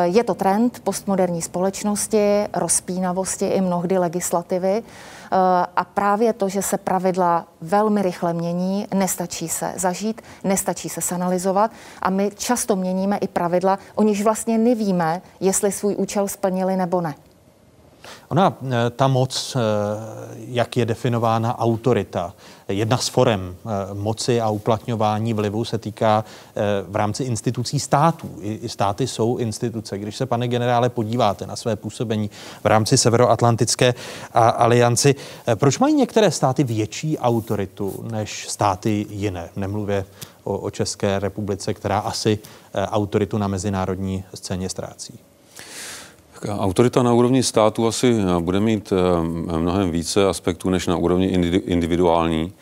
Je 0.04 0.24
to 0.24 0.34
trend 0.34 0.80
postmoderní 0.84 1.42
společnosti, 1.42 2.46
rozpínavosti 2.54 3.48
i 3.48 3.62
mnohdy 3.62 3.98
legislativy. 3.98 4.84
Eh, 5.32 5.66
a 5.76 5.84
právě 5.84 6.34
to, 6.34 6.50
že 6.50 6.62
se 6.62 6.78
pravidla 6.78 7.46
velmi 7.62 8.02
rychle 8.02 8.34
mění, 8.34 8.88
nestačí 8.94 9.50
se 9.50 9.74
zažít, 9.76 10.22
nestačí 10.44 10.90
se 10.90 11.02
sanalizovat 11.02 11.72
a 12.02 12.10
my 12.10 12.32
často 12.36 12.76
měníme 12.76 13.18
i 13.18 13.28
pravidla, 13.28 13.80
o 13.96 14.04
nichž 14.04 14.22
vlastně 14.22 14.58
nevíme, 14.58 15.22
jestli 15.40 15.72
svůj 15.72 15.96
účel 15.96 16.28
splnili 16.28 16.76
nebo 16.76 17.02
ne. 17.02 17.16
Ona, 18.30 18.58
eh, 18.64 18.90
ta 18.90 19.08
moc, 19.08 19.56
eh, 19.56 19.60
jak 20.38 20.78
je 20.78 20.86
definována 20.86 21.60
autorita, 21.60 22.34
jedna 22.70 22.98
z 22.98 23.08
forem 23.08 23.56
eh, 23.66 23.94
moci 23.94 24.42
a 24.42 24.50
uplatňování 24.50 25.34
vlivu 25.34 25.66
se 25.66 25.78
týká 25.78 26.24
v 26.88 26.96
rámci 26.96 27.24
institucí 27.24 27.80
států. 27.80 28.30
I 28.42 28.70
státy 28.70 29.08
jsou 29.08 29.38
instituce. 29.38 29.98
Když 29.98 30.16
se, 30.16 30.26
pane 30.26 30.48
generále, 30.48 30.90
podíváte 30.90 31.48
na 31.48 31.56
své 31.56 31.76
působení 31.76 32.30
v 32.64 32.66
rámci 32.66 32.98
Severoatlantické 32.98 33.94
alianci, 34.34 35.16
proč 35.56 35.80
mají 35.80 35.96
některé 35.96 36.32
státy 36.32 36.64
větší 36.64 37.18
autoritu 37.18 38.06
než 38.12 38.50
státy 38.50 39.06
jiné? 39.10 39.50
Nemluvě 39.56 40.06
o 40.44 40.70
České 40.70 41.20
republice, 41.20 41.74
která 41.74 42.00
asi 42.00 42.40
autoritu 42.74 43.38
na 43.38 43.48
mezinárodní 43.48 44.24
scéně 44.34 44.70
ztrácí. 44.70 45.20
Autorita 46.48 47.04
na 47.04 47.14
úrovni 47.14 47.44
státu 47.44 47.88
asi 47.88 48.16
eh, 48.16 48.40
bude 48.40 48.60
mít 48.60 48.94
eh, 48.94 49.24
mnohem 49.58 49.92
více 49.92 50.28
aspektů 50.28 50.70
než 50.70 50.88
na 50.88 50.98
úrovni 50.98 51.28
individuální. 51.66 52.54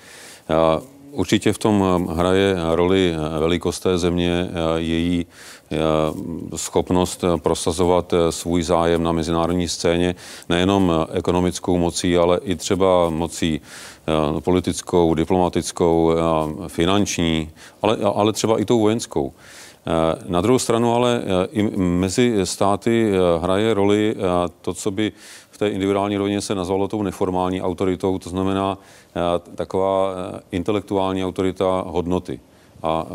Eh, 0.50 0.82
určitě 1.12 1.54
v 1.54 1.58
tom 1.58 2.08
hraje 2.12 2.56
roli 2.76 3.14
velikost 3.40 3.80
té 3.80 3.98
země, 3.98 4.50
její 4.76 5.26
schopnost 6.56 7.24
prosazovat 7.38 8.14
svůj 8.30 8.64
zájem 8.64 9.04
na 9.04 9.12
mezinárodní 9.12 9.68
scéně, 9.68 10.16
nejenom 10.50 10.92
ekonomickou 11.12 11.78
mocí, 11.78 12.18
ale 12.18 12.40
i 12.44 12.56
třeba 12.56 13.10
mocí 13.10 13.62
politickou, 14.40 15.14
diplomatickou, 15.14 16.14
finanční, 16.68 17.50
ale, 17.82 17.98
ale 18.16 18.34
třeba 18.34 18.60
i 18.60 18.66
tou 18.66 18.80
vojenskou. 18.80 19.34
Eh, 19.88 20.16
na 20.28 20.42
druhou 20.42 20.60
stranu 20.60 20.96
ale 20.96 21.22
eh, 21.22 21.48
i 21.52 21.64
mezi 21.78 22.36
státy 22.44 23.12
eh, 23.12 23.40
hraje 23.40 23.74
roli 23.74 24.16
to, 24.62 24.74
co 24.74 24.92
by 24.92 25.12
v 25.52 25.58
té 25.58 25.70
individuální 25.70 26.18
rovině 26.18 26.42
se 26.42 26.56
nazvalo 26.56 26.88
tou 26.88 27.04
neformální 27.04 27.62
autoritou, 27.62 28.20
to 28.20 28.30
znamená 28.30 28.78
taková 29.56 30.14
intelektuální 30.52 31.26
autorita 31.26 31.84
hodnoty. 31.88 32.40
A 32.84 33.06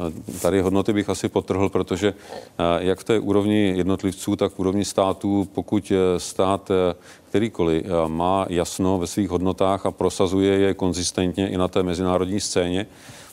tady 0.43 0.61
hodnoty 0.61 0.93
bych 0.93 1.09
asi 1.09 1.29
potrhl, 1.29 1.69
protože 1.69 2.15
jak 2.79 2.99
v 2.99 3.05
té 3.05 3.19
úrovni 3.19 3.73
jednotlivců, 3.77 4.37
tak 4.37 4.53
v 4.53 4.59
úrovni 4.59 4.85
států, 4.85 5.49
pokud 5.55 5.93
stát 6.19 6.71
kterýkoliv 7.29 7.85
má 8.07 8.47
jasno 8.49 8.99
ve 8.99 9.07
svých 9.07 9.31
hodnotách 9.31 9.87
a 9.87 9.91
prosazuje 9.91 10.59
je 10.59 10.75
konzistentně 10.75 11.49
i 11.49 11.57
na 11.57 11.69
té 11.69 11.83
mezinárodní 11.83 12.41
scéně, 12.41 12.87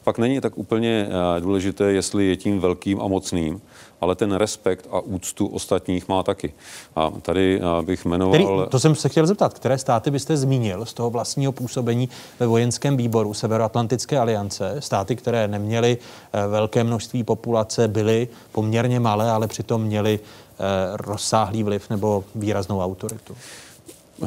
pak 0.03 0.17
není 0.17 0.41
tak 0.41 0.57
úplně 0.57 1.07
důležité, 1.39 1.91
jestli 1.91 2.25
je 2.25 2.35
tím 2.35 2.59
velkým 2.59 3.01
a 3.01 3.07
mocným, 3.07 3.61
ale 4.01 4.15
ten 4.15 4.31
respekt 4.31 4.87
a 4.91 4.99
úctu 4.99 5.47
ostatních 5.47 6.07
má 6.07 6.23
taky. 6.23 6.53
A 6.95 7.11
tady 7.21 7.61
bych 7.81 8.05
jmenoval... 8.05 8.33
Který, 8.33 8.47
to 8.69 8.79
jsem 8.79 8.95
se 8.95 9.09
chtěl 9.09 9.27
zeptat, 9.27 9.53
které 9.53 9.77
státy 9.77 10.11
byste 10.11 10.37
zmínil 10.37 10.85
z 10.85 10.93
toho 10.93 11.09
vlastního 11.09 11.51
působení 11.51 12.09
ve 12.39 12.47
vojenském 12.47 12.97
výboru 12.97 13.33
Severoatlantické 13.33 14.19
aliance, 14.19 14.75
státy, 14.79 15.15
které 15.15 15.47
neměly 15.47 15.97
eh, 16.33 16.47
velké 16.47 16.83
množství 16.83 17.23
populace, 17.23 17.87
byly 17.87 18.27
poměrně 18.51 18.99
malé, 18.99 19.31
ale 19.31 19.47
přitom 19.47 19.81
měly 19.81 20.19
eh, 20.19 20.63
rozsáhlý 20.93 21.63
vliv 21.63 21.89
nebo 21.89 22.23
výraznou 22.35 22.81
autoritu? 22.81 23.35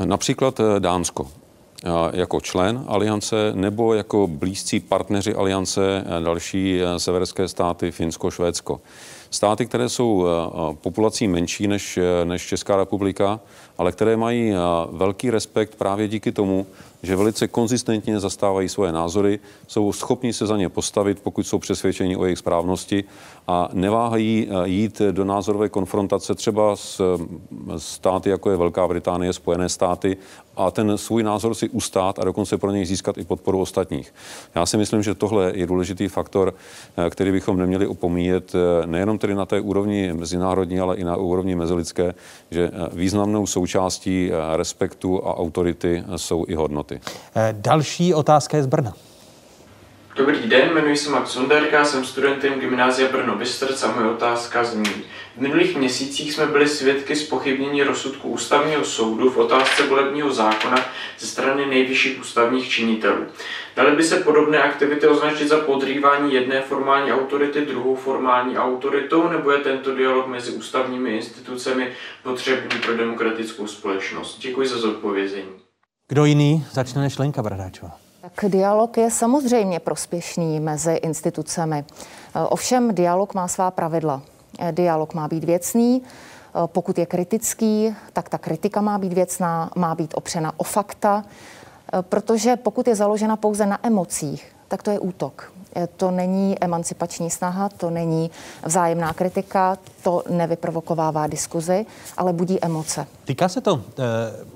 Například 0.05 0.61
eh, 0.61 0.81
Dánsko 0.81 1.42
jako 2.13 2.41
člen 2.41 2.85
aliance 2.89 3.53
nebo 3.55 3.95
jako 3.95 4.27
blízcí 4.27 4.81
partneři 4.81 5.35
aliance 5.35 6.05
další 6.25 6.81
severské 6.97 7.49
státy, 7.49 7.91
Finsko, 7.91 8.31
Švédsko. 8.31 8.81
Státy, 9.31 9.67
které 9.67 9.89
jsou 9.89 10.27
populací 10.75 11.29
menší 11.29 11.69
než, 11.69 11.99
než 12.25 12.47
Česká 12.47 12.77
republika, 12.77 13.41
ale 13.79 13.93
které 13.93 14.17
mají 14.17 14.53
velký 14.91 15.31
respekt 15.31 15.75
právě 15.75 16.09
díky 16.09 16.33
tomu, 16.33 16.67
že 17.03 17.17
velice 17.17 17.49
konzistentně 17.49 18.21
zastávají 18.21 18.69
svoje 18.69 18.93
názory, 18.93 19.41
jsou 19.67 19.93
schopni 19.93 20.33
se 20.33 20.47
za 20.47 20.57
ně 20.57 20.69
postavit, 20.69 21.21
pokud 21.21 21.47
jsou 21.47 21.59
přesvědčeni 21.59 22.17
o 22.17 22.25
jejich 22.25 22.39
správnosti 22.39 23.05
a 23.47 23.69
neváhají 23.73 24.49
eh, 24.49 24.69
jít 24.69 25.03
do 25.11 25.25
názorové 25.25 25.69
konfrontace 25.69 26.35
třeba 26.35 26.77
s 26.77 27.19
státy, 27.77 28.31
jako 28.31 28.51
je 28.51 28.57
Velká 28.57 28.89
Británie, 28.89 29.33
Spojené 29.33 29.69
státy 29.69 30.17
a 30.57 30.71
ten 30.71 30.99
svůj 30.99 31.23
názor 31.23 31.55
si 31.55 31.69
ustát 31.69 32.19
a 32.19 32.25
dokonce 32.25 32.59
pro 32.59 32.71
něj 32.71 32.87
získat 32.87 33.19
i 33.19 33.25
podporu 33.25 33.61
ostatních. 33.61 34.15
Já 34.55 34.67
si 34.67 34.77
myslím, 34.77 35.03
že 35.03 35.15
tohle 35.15 35.53
je 35.55 35.67
důležitý 35.67 36.09
faktor, 36.09 36.55
eh, 36.97 37.11
který 37.11 37.33
bychom 37.33 37.59
neměli 37.59 37.87
opomíjet 37.87 38.53
eh, 38.55 38.87
nejenom 38.87 39.19
tedy 39.19 39.35
na 39.35 39.47
té 39.47 39.61
úrovni 39.61 40.13
mezinárodní, 40.13 40.81
ale 40.81 40.97
i 40.97 41.05
na 41.05 41.17
úrovni 41.17 41.55
mezilidské, 41.55 42.15
že 42.51 42.71
významnou 42.93 43.47
součástí 43.47 44.31
respektu 44.57 45.27
a 45.27 45.37
autority 45.39 46.05
jsou 46.17 46.45
i 46.49 46.55
hodnoty. 46.55 47.01
Další 47.53 48.15
otázka 48.15 48.57
je 48.57 48.63
z 48.63 48.67
Brna. 48.67 48.95
Dobrý 50.17 50.39
den, 50.39 50.69
jmenuji 50.71 50.97
se 50.97 51.11
Max 51.11 51.31
Sonderka, 51.31 51.85
jsem 51.85 52.05
studentem 52.05 52.61
Gymnázia 52.61 53.09
Brno 53.09 53.37
Bystrc 53.37 53.83
a 53.83 53.93
moje 53.93 54.11
otázka 54.11 54.65
zní. 54.65 55.05
V 55.37 55.41
minulých 55.41 55.77
měsících 55.77 56.33
jsme 56.33 56.47
byli 56.47 56.69
svědky 56.69 57.17
zpochybnění 57.17 57.83
rozsudku 57.83 58.29
ústavního 58.29 58.85
soudu 58.85 59.31
v 59.31 59.39
otázce 59.39 59.87
volebního 59.87 60.33
zákona 60.33 60.77
ze 61.19 61.27
strany 61.27 61.67
nejvyšších 61.67 62.21
ústavních 62.21 62.69
činitelů. 62.69 63.27
Dali 63.77 63.97
by 63.97 64.05
se 64.05 64.17
podobné 64.17 64.63
aktivity 64.63 65.07
označit 65.07 65.49
za 65.49 65.57
podrývání 65.57 66.35
jedné 66.35 66.61
formální 66.61 67.13
autority 67.13 67.61
druhou 67.61 67.95
formální 67.95 68.59
autoritou, 68.59 69.29
nebo 69.29 69.51
je 69.51 69.59
tento 69.59 69.95
dialog 69.95 70.27
mezi 70.27 70.53
ústavními 70.53 71.17
institucemi 71.17 71.93
potřebný 72.23 72.81
pro 72.81 72.97
demokratickou 72.97 73.67
společnost? 73.67 74.39
Děkuji 74.41 74.69
za 74.69 74.79
zodpovězení. 74.79 75.53
Kdo 76.09 76.25
jiný 76.25 76.67
začne 76.73 77.01
než 77.03 77.19
Lenka 77.19 77.43
Bradáčová? 77.43 78.02
Tak 78.35 78.51
dialog 78.51 78.97
je 78.97 79.11
samozřejmě 79.11 79.81
prospěšný 79.81 80.61
mezi 80.61 80.93
institucemi. 80.93 81.85
Ovšem 82.49 82.95
dialog 82.95 83.35
má 83.35 83.49
svá 83.49 83.71
pravidla. 83.71 84.23
Dialog 84.71 85.15
má 85.15 85.29
být 85.29 85.45
věcný, 85.45 86.03
pokud 86.67 86.99
je 86.99 87.07
kritický, 87.07 87.95
tak 88.13 88.29
ta 88.29 88.39
kritika 88.39 88.81
má 88.81 88.99
být 88.99 89.13
věcná, 89.13 89.71
má 89.77 89.95
být 89.95 90.15
opřena 90.17 90.53
o 90.57 90.65
fakta, 90.65 91.25
protože 92.01 92.57
pokud 92.57 92.89
je 92.89 92.95
založena 92.97 93.37
pouze 93.37 93.67
na 93.67 93.87
emocích, 93.87 94.53
tak 94.69 94.83
to 94.83 94.91
je 94.91 94.99
útok. 94.99 95.52
To 95.97 96.11
není 96.11 96.57
emancipační 96.61 97.31
snaha, 97.31 97.69
to 97.69 97.91
není 97.91 98.31
vzájemná 98.65 99.13
kritika, 99.13 99.79
to 100.03 100.23
nevyprovokovává 100.31 101.27
diskuzi, 101.27 101.87
ale 102.17 102.33
budí 102.33 102.65
emoce. 102.65 103.07
Týká 103.25 103.49
se 103.49 103.61
to 103.61 103.81
e, 103.81 104.03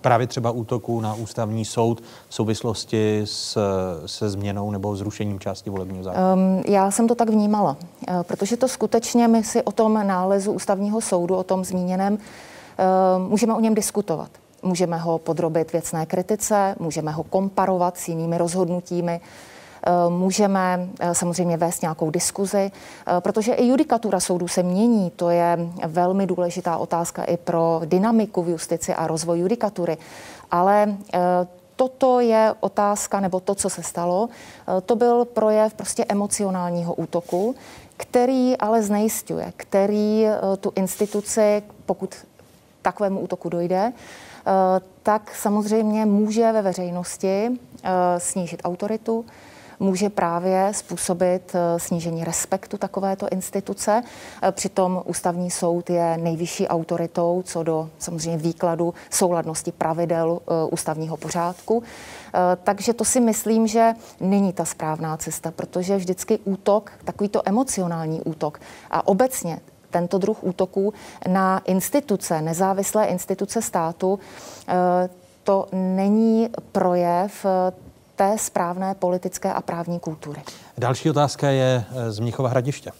právě 0.01 0.27
třeba 0.27 0.51
útoku 0.51 1.01
na 1.01 1.15
ústavní 1.15 1.65
soud 1.65 2.03
v 2.29 2.35
souvislosti 2.35 3.23
s, 3.25 3.59
se 4.07 4.31
změnou 4.31 4.71
nebo 4.71 4.97
zrušením 4.97 5.41
části 5.41 5.71
volebního 5.71 6.05
zákona? 6.05 6.35
Um, 6.35 6.63
já 6.69 6.91
jsem 6.91 7.09
to 7.09 7.15
tak 7.15 7.31
vnímala, 7.31 7.77
e, 8.09 8.23
protože 8.23 8.57
to 8.57 8.69
skutečně 8.69 9.29
my 9.29 9.45
si 9.45 9.63
o 9.63 9.73
tom 9.73 10.07
nálezu 10.07 10.53
ústavního 10.53 11.01
soudu, 11.01 11.37
o 11.37 11.43
tom 11.43 11.65
zmíněném, 11.65 12.15
e, 12.15 12.19
můžeme 13.19 13.55
o 13.55 13.61
něm 13.61 13.75
diskutovat. 13.75 14.31
Můžeme 14.63 14.97
ho 14.97 15.19
podrobit 15.19 15.73
věcné 15.73 16.07
kritice, 16.07 16.75
můžeme 16.79 17.13
ho 17.13 17.23
komparovat 17.23 17.97
s 17.97 18.09
jinými 18.09 18.39
rozhodnutími, 18.39 19.21
můžeme 20.09 20.89
eh, 21.01 21.15
samozřejmě 21.15 21.57
vést 21.57 21.83
nějakou 21.83 22.11
diskuzi, 22.11 22.71
eh, 22.71 23.21
protože 23.21 23.53
i 23.53 23.67
judikatura 23.67 24.21
soudu 24.21 24.49
se 24.49 24.63
mění. 24.63 25.11
To 25.11 25.31
je 25.31 25.59
velmi 25.87 26.27
důležitá 26.27 26.77
otázka 26.77 27.25
i 27.25 27.37
pro 27.37 27.81
dynamiku 27.85 28.43
v 28.43 28.49
justici 28.49 28.95
a 28.95 29.07
rozvoj 29.07 29.39
judikatury. 29.39 29.99
Ale 30.51 30.97
toto 31.77 32.21
je 32.21 32.55
otázka, 32.61 33.21
nebo 33.21 33.41
to, 33.41 33.55
co 33.55 33.71
se 33.71 33.83
stalo, 33.83 34.29
to 34.87 34.97
byl 34.97 35.25
projev 35.25 35.75
prostě 35.75 36.05
emocionálního 36.09 36.95
útoku, 36.95 37.55
který 37.97 38.57
ale 38.57 38.83
znejistuje, 38.83 39.53
který 39.57 40.27
tu 40.61 40.73
instituci, 40.77 41.63
pokud 41.87 42.15
takovému 42.83 43.21
útoku 43.21 43.49
dojde, 43.49 43.93
tak 45.03 45.35
samozřejmě 45.35 46.07
může 46.07 46.53
ve 46.53 46.63
veřejnosti 46.63 47.51
snížit 48.19 48.61
autoritu, 48.65 49.25
může 49.81 50.11
právě 50.11 50.69
způsobit 50.75 51.53
eh, 51.55 51.81
snížení 51.81 52.25
respektu 52.25 52.79
takovéto 52.79 53.29
instituce. 53.29 54.03
Eh, 54.43 54.53
přitom 54.53 55.03
ústavní 55.05 55.51
soud 55.51 55.91
je 55.91 56.19
nejvyšší 56.19 56.69
autoritou 56.69 57.43
co 57.47 57.63
do 57.63 57.91
samozřejmě 57.99 58.39
výkladu 58.39 58.95
souladnosti 59.11 59.73
pravidel 59.73 60.41
eh, 60.41 60.69
ústavního 60.71 61.17
pořádku. 61.17 61.83
Takže 62.65 62.93
to 62.93 63.05
si 63.05 63.21
myslím, 63.21 63.67
že 63.67 63.95
není 64.21 64.53
ta 64.53 64.65
správná 64.65 65.17
cesta, 65.17 65.51
protože 65.51 65.97
vždycky 65.97 66.39
útok, 66.45 66.93
takovýto 67.05 67.43
emocionální 67.45 68.21
útok 68.21 68.61
a 68.91 69.09
obecně 69.09 69.61
tento 69.91 70.19
druh 70.19 70.45
útoků 70.45 70.95
na 71.29 71.59
instituce, 71.65 72.43
nezávislé 72.43 73.07
instituce 73.07 73.63
státu, 73.63 74.19
to 75.45 75.67
není 75.73 76.49
projev 76.73 77.47
té 78.17 78.39
správné 78.39 78.95
politické 78.95 79.53
a 79.53 79.61
právní 79.61 80.01
kultury. 80.01 80.41
Další 80.79 81.11
otázka 81.11 81.49
je 81.49 81.85
eh, 81.91 82.13
z 82.13 82.19
Mnichova 82.19 82.49
hradiště. 82.49 82.91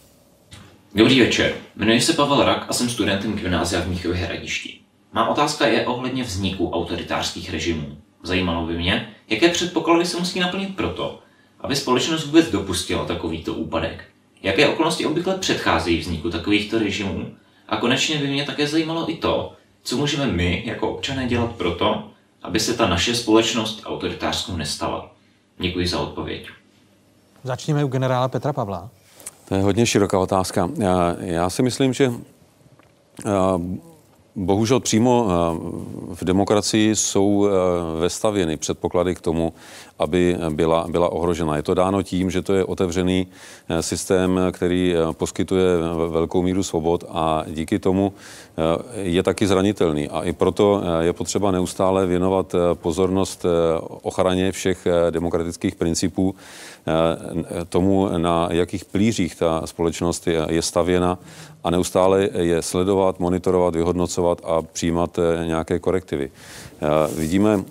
Dobrý 0.95 1.21
večer, 1.21 1.55
jmenuji 1.77 2.01
se 2.01 2.13
Pavel 2.13 2.45
Rak 2.45 2.67
a 2.69 2.73
jsem 2.73 2.89
studentem 2.89 3.33
gymnázia 3.33 3.81
v 3.81 3.89
Mnichově 3.89 4.17
hradišti. 4.17 4.79
Má 5.13 5.29
otázka 5.29 5.67
je 5.67 5.87
ohledně 5.87 6.23
vzniku 6.23 6.71
autoritářských 6.71 7.51
režimů. 7.51 7.97
Zajímalo 8.23 8.67
by 8.67 8.79
mě, 8.79 9.09
jaké 9.29 9.49
předpoklady 9.49 10.07
se 10.07 10.19
musí 10.19 10.41
naplnit 10.41 10.77
proto, 10.77 11.21
aby 11.61 11.77
společnost 11.77 12.27
vůbec 12.27 12.51
dopustila 12.51 13.05
takovýto 13.05 13.55
úpadek. 13.55 14.05
Jaké 14.43 14.69
okolnosti 14.69 15.07
obvykle 15.07 15.39
předcházejí 15.39 15.99
vzniku 15.99 16.31
takovýchto 16.31 16.79
režimů? 16.79 17.35
A 17.69 17.77
konečně 17.77 18.19
by 18.19 18.29
mě 18.29 18.45
také 18.45 18.67
zajímalo 18.67 19.11
i 19.11 19.17
to, 19.17 19.53
co 19.83 19.97
můžeme 19.97 20.27
my 20.27 20.63
jako 20.67 20.91
občané 20.91 21.27
dělat 21.27 21.53
proto, 21.53 22.11
aby 22.47 22.61
se 22.61 22.75
ta 22.75 22.87
naše 22.87 23.15
společnost 23.15 23.83
autoritářskou 23.85 24.57
nestala? 24.57 25.11
Děkuji 25.59 25.89
za 25.89 25.99
odpověď. 26.01 26.47
Začněme 27.45 27.85
u 27.85 27.89
generála 27.89 28.29
Petra 28.29 28.53
Pavla. 28.53 28.91
To 29.49 29.55
je 29.55 29.63
hodně 29.63 29.87
široká 29.87 30.19
otázka. 30.19 30.71
Já, 30.79 31.17
já 31.19 31.51
si 31.51 31.63
myslím, 31.63 31.93
že 31.93 32.13
Bohužel 34.37 34.81
přímo 34.81 35.29
v 36.15 36.25
demokracii 36.25 36.97
jsou 36.97 37.49
vestavěny 38.01 38.57
předpoklady 38.57 39.15
k 39.15 39.21
tomu, 39.21 39.53
aby 39.99 40.37
byla, 40.51 40.87
byla 40.89 41.09
ohrožena. 41.09 41.57
Je 41.57 41.63
to 41.63 41.75
dáno 41.75 42.03
tím, 42.03 42.31
že 42.31 42.43
to 42.43 42.55
je 42.55 42.65
otevřený 42.65 43.27
eh, 43.69 43.83
systém, 43.83 44.41
který 44.53 44.95
eh, 44.95 45.13
poskytuje 45.13 45.67
velkou 46.09 46.43
míru 46.43 46.63
svobod 46.63 47.05
a 47.09 47.45
díky 47.49 47.79
tomu 47.79 48.13
eh, 48.13 48.63
je 49.01 49.23
taky 49.23 49.47
zranitelný. 49.47 50.09
A 50.09 50.23
i 50.23 50.33
proto 50.33 50.83
je 51.01 51.13
potřeba 51.13 51.51
neustále 51.51 52.07
věnovat 52.07 52.55
pozornost 52.75 53.47
ochraně 54.03 54.53
všech 54.53 54.87
demokratických 55.11 55.75
principů, 55.75 56.35
tomu, 57.69 58.09
na 58.19 58.49
jakých 58.51 58.85
plířích 58.85 59.35
ta 59.35 59.67
společnost 59.67 60.29
je 60.49 60.63
stavěna 60.63 61.19
a 61.67 61.71
neustále 61.71 62.29
je 62.33 62.63
sledovat, 62.63 63.21
monitorovat, 63.21 63.75
vyhodnocovat 63.75 64.41
a 64.45 64.63
přijímat 64.63 65.19
nějaké 65.47 65.79
korektivy. 65.79 66.31
Vidíme 67.17 67.65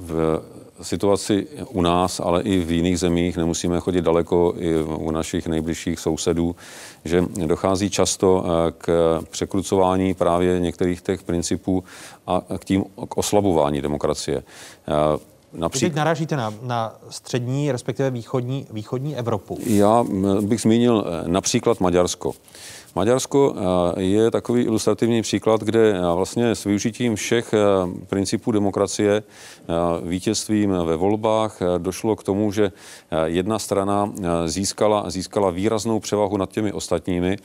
v 0.00 0.40
situaci 0.82 1.46
u 1.68 1.82
nás, 1.82 2.20
ale 2.20 2.42
i 2.42 2.58
v 2.58 2.70
jiných 2.70 2.98
zemích, 2.98 3.36
nemusíme 3.36 3.80
chodit 3.80 4.02
daleko 4.02 4.54
i 4.58 4.82
u 4.82 5.10
našich 5.10 5.46
nejbližších 5.46 6.00
sousedů, 6.00 6.56
že 7.04 7.24
dochází 7.46 7.90
často 7.90 8.44
eh, 8.44 8.72
k 8.78 9.20
překrucování 9.30 10.14
právě 10.14 10.60
některých 10.60 11.02
těch 11.02 11.22
principů 11.22 11.84
a 12.26 12.42
k 12.58 12.64
tím 12.64 12.84
k 13.08 13.18
oslabování 13.18 13.80
demokracie. 13.80 14.42
Eh, 14.88 15.30
Například... 15.52 15.88
Teď 15.88 15.96
narážíte 15.96 16.36
na, 16.36 16.54
na 16.62 16.94
střední, 17.10 17.72
respektive 17.72 18.10
východní, 18.10 18.66
východní 18.70 19.16
Evropu. 19.16 19.58
Já 19.66 20.04
bych 20.40 20.60
zmínil 20.60 21.04
eh, 21.06 21.28
například 21.28 21.80
Maďarsko. 21.80 22.32
Maďarsko 22.94 23.54
eh, 23.96 24.02
je 24.02 24.30
takový 24.30 24.62
ilustrativní 24.62 25.22
příklad, 25.22 25.60
kde 25.60 25.90
eh, 25.90 26.00
vlastně 26.14 26.54
s 26.54 26.64
využitím 26.64 27.16
všech 27.16 27.54
principů 28.06 28.52
demokracie, 28.52 29.22
vítězstvím 30.02 30.70
ve 30.70 30.96
volbách 30.96 31.58
došlo 31.78 32.16
k 32.16 32.22
tomu, 32.22 32.52
že 32.52 32.72
jedna 33.24 33.58
strana 33.58 34.12
získala, 34.46 35.10
získala 35.10 35.50
výraznou 35.50 36.00
převahu 36.00 36.36
nad 36.36 36.50
těmi 36.50 36.72
ostatními 36.72 37.36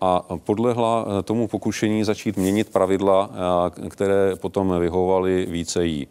a 0.00 0.24
podlehla 0.44 1.06
tomu 1.24 1.48
pokušení 1.48 2.04
začít 2.04 2.36
měnit 2.36 2.72
pravidla, 2.72 3.30
které 3.88 4.36
potom 4.36 4.80
vyhovovaly 4.80 5.46
více 5.50 5.86
jí. 5.86 6.06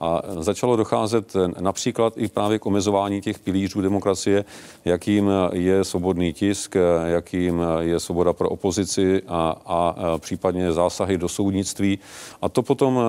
A 0.00 0.22
začalo 0.38 0.76
docházet 0.76 1.32
například 1.60 2.12
i 2.16 2.28
právě 2.28 2.58
k 2.58 2.66
omezování 2.66 3.20
těch 3.20 3.38
pilířů 3.38 3.80
demokracie, 3.80 4.44
jakým 4.84 5.30
je 5.52 5.84
svobodný 5.84 6.32
tisk, 6.32 6.76
jakým 7.06 7.62
je 7.80 8.00
svoboda 8.00 8.32
pro 8.32 8.48
opozici 8.48 9.22
a, 9.28 9.56
a 9.66 9.94
případně 10.18 10.72
zásahy 10.72 11.18
do 11.18 11.28
soudnictví. 11.28 11.98
A 12.42 12.48
to 12.48 12.62
potom 12.62 13.00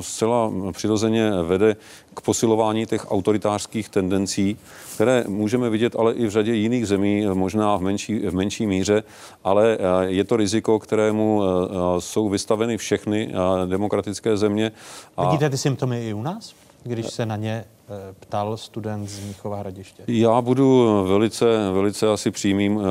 zcela 0.00 0.52
přirozeně 0.72 1.30
vede 1.42 1.76
k 2.14 2.20
posilování 2.20 2.86
těch 2.86 3.12
autoritářských 3.12 3.88
tendencí, 3.88 4.56
které 4.94 5.24
můžeme 5.28 5.70
vidět 5.70 5.96
ale 5.96 6.12
i 6.12 6.26
v 6.26 6.30
řadě 6.30 6.54
jiných 6.54 6.86
zemí, 6.86 7.26
možná 7.34 7.76
v 7.76 7.80
menší, 7.80 8.18
v 8.18 8.34
menší 8.34 8.66
míře, 8.66 9.02
ale 9.44 9.78
je 10.06 10.24
to 10.24 10.36
riziko, 10.36 10.78
kterému 10.78 11.42
jsou 11.98 12.28
vystaveny 12.28 12.76
všechny 12.76 13.32
demokratické 13.66 14.36
země. 14.36 14.72
Vidíte 15.20 15.50
ty 15.50 15.58
symptomy 15.58 16.08
i 16.08 16.14
u 16.14 16.22
nás? 16.22 16.54
když 16.84 17.06
se 17.06 17.26
na 17.26 17.36
ně 17.36 17.64
ptal 18.20 18.56
student 18.56 19.08
z 19.08 19.26
Míchova 19.26 19.56
hradiště? 19.56 20.02
Já 20.08 20.40
budu 20.40 20.86
velice, 21.08 21.46
velice 21.72 22.12
asi 22.12 22.30
přímým. 22.30 22.82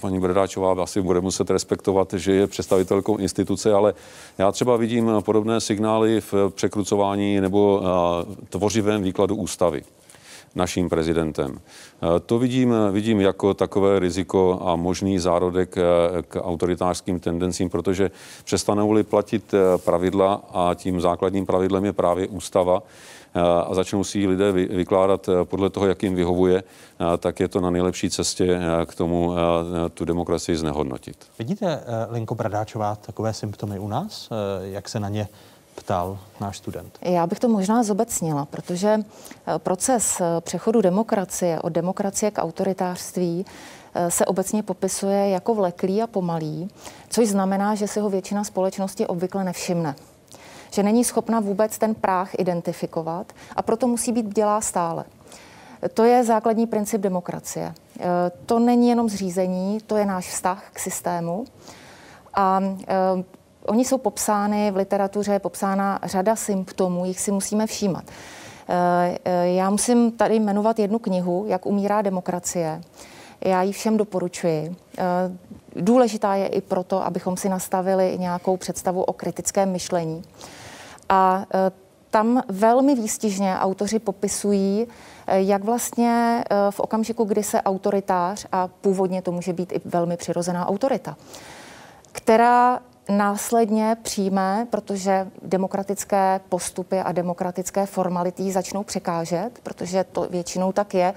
Paní 0.00 0.20
Bredáčová 0.20 0.82
asi 0.82 1.02
bude 1.02 1.20
muset 1.20 1.50
respektovat, 1.50 2.12
že 2.12 2.32
je 2.32 2.46
představitelkou 2.46 3.16
instituce, 3.16 3.74
ale 3.74 3.94
já 4.38 4.52
třeba 4.52 4.76
vidím 4.76 5.10
podobné 5.20 5.60
signály 5.60 6.20
v 6.20 6.34
překrucování 6.50 7.40
nebo 7.40 7.82
tvořivém 8.48 9.02
výkladu 9.02 9.36
ústavy 9.36 9.82
naším 10.56 10.88
prezidentem. 10.88 11.58
To 12.26 12.38
vidím, 12.38 12.74
vidím 12.90 13.20
jako 13.20 13.54
takové 13.54 13.98
riziko 13.98 14.58
a 14.62 14.76
možný 14.76 15.18
zárodek 15.18 15.74
k 16.28 16.40
autoritářským 16.40 17.20
tendencím, 17.20 17.70
protože 17.70 18.10
přestanou-li 18.44 19.02
platit 19.04 19.54
pravidla 19.84 20.42
a 20.52 20.74
tím 20.74 21.00
základním 21.00 21.46
pravidlem 21.46 21.84
je 21.84 21.92
právě 21.92 22.26
ústava, 22.26 22.82
a 23.66 23.74
začnou 23.74 24.04
si 24.04 24.18
ji 24.18 24.26
lidé 24.26 24.52
vykládat 24.52 25.28
podle 25.44 25.70
toho, 25.70 25.86
jak 25.86 26.02
jim 26.02 26.14
vyhovuje, 26.14 26.64
tak 27.18 27.40
je 27.40 27.48
to 27.48 27.60
na 27.60 27.70
nejlepší 27.70 28.10
cestě 28.10 28.60
k 28.86 28.94
tomu 28.94 29.34
tu 29.94 30.04
demokracii 30.04 30.56
znehodnotit. 30.56 31.16
Vidíte, 31.38 31.80
Linko 32.10 32.34
Bradáčová, 32.34 32.94
takové 32.96 33.32
symptomy 33.32 33.78
u 33.78 33.88
nás, 33.88 34.28
jak 34.60 34.88
se 34.88 35.00
na 35.00 35.08
ně 35.08 35.28
ptal 35.86 36.18
náš 36.40 36.58
student? 36.58 36.98
Já 37.02 37.26
bych 37.26 37.40
to 37.40 37.48
možná 37.48 37.82
zobecnila, 37.82 38.44
protože 38.44 38.98
eh, 38.98 39.58
proces 39.58 40.20
eh, 40.20 40.40
přechodu 40.40 40.80
demokracie 40.80 41.60
od 41.60 41.68
demokracie 41.68 42.30
k 42.30 42.42
autoritářství 42.42 43.46
eh, 43.94 44.10
se 44.10 44.26
obecně 44.26 44.62
popisuje 44.62 45.28
jako 45.28 45.54
vleklý 45.54 46.02
a 46.02 46.06
pomalý, 46.06 46.68
což 47.08 47.28
znamená, 47.28 47.74
že 47.74 47.88
si 47.88 48.00
ho 48.00 48.10
většina 48.10 48.44
společnosti 48.44 49.06
obvykle 49.06 49.44
nevšimne. 49.44 49.94
Že 50.70 50.82
není 50.82 51.04
schopna 51.04 51.40
vůbec 51.40 51.78
ten 51.78 51.94
práh 51.94 52.30
identifikovat 52.38 53.32
a 53.56 53.62
proto 53.62 53.86
musí 53.86 54.12
být 54.12 54.26
bdělá 54.26 54.60
stále. 54.60 55.04
To 55.94 56.04
je 56.04 56.24
základní 56.24 56.66
princip 56.66 57.00
demokracie. 57.00 57.74
To 58.46 58.58
není 58.58 58.88
jenom 58.88 59.08
zřízení, 59.08 59.78
to 59.86 59.96
je 59.96 60.06
náš 60.06 60.28
vztah 60.28 60.64
k 60.72 60.78
systému. 60.78 61.44
A 62.34 62.60
Oni 63.66 63.84
jsou 63.84 63.98
popsány, 63.98 64.70
v 64.70 64.76
literatuře 64.76 65.32
je 65.32 65.38
popsána 65.38 65.98
řada 66.02 66.36
symptomů, 66.36 67.04
jich 67.04 67.20
si 67.20 67.32
musíme 67.32 67.66
všímat. 67.66 68.04
Eh, 68.68 69.18
eh, 69.24 69.48
já 69.48 69.70
musím 69.70 70.12
tady 70.12 70.34
jmenovat 70.34 70.78
jednu 70.78 70.98
knihu, 70.98 71.44
Jak 71.48 71.66
umírá 71.66 72.02
demokracie. 72.02 72.80
Já 73.40 73.62
ji 73.62 73.72
všem 73.72 73.96
doporučuji. 73.96 74.76
Eh, 74.98 75.04
důležitá 75.76 76.34
je 76.34 76.46
i 76.46 76.60
proto, 76.60 77.06
abychom 77.06 77.36
si 77.36 77.48
nastavili 77.48 78.18
nějakou 78.18 78.56
představu 78.56 79.02
o 79.02 79.12
kritickém 79.12 79.72
myšlení. 79.72 80.22
A 81.08 81.44
tam 82.10 82.42
velmi 82.48 82.94
výstižně 82.94 83.56
autoři 83.58 83.98
popisují, 83.98 84.86
jak 85.26 85.64
vlastně 85.64 86.44
v 86.70 86.80
okamžiku, 86.80 87.24
kdy 87.24 87.42
se 87.42 87.62
autoritář, 87.62 88.46
a 88.52 88.68
původně 88.68 89.22
to 89.22 89.32
může 89.32 89.52
být 89.52 89.72
i 89.72 89.80
velmi 89.84 90.16
přirozená 90.16 90.68
autorita, 90.68 91.16
která 92.12 92.80
následně 93.08 93.96
přijme, 94.02 94.66
protože 94.70 95.28
demokratické 95.42 96.40
postupy 96.48 96.98
a 96.98 97.12
demokratické 97.12 97.86
formality 97.86 98.52
začnou 98.52 98.84
překážet, 98.84 99.50
protože 99.62 100.04
to 100.04 100.28
většinou 100.30 100.72
tak 100.72 100.94
je, 100.94 101.14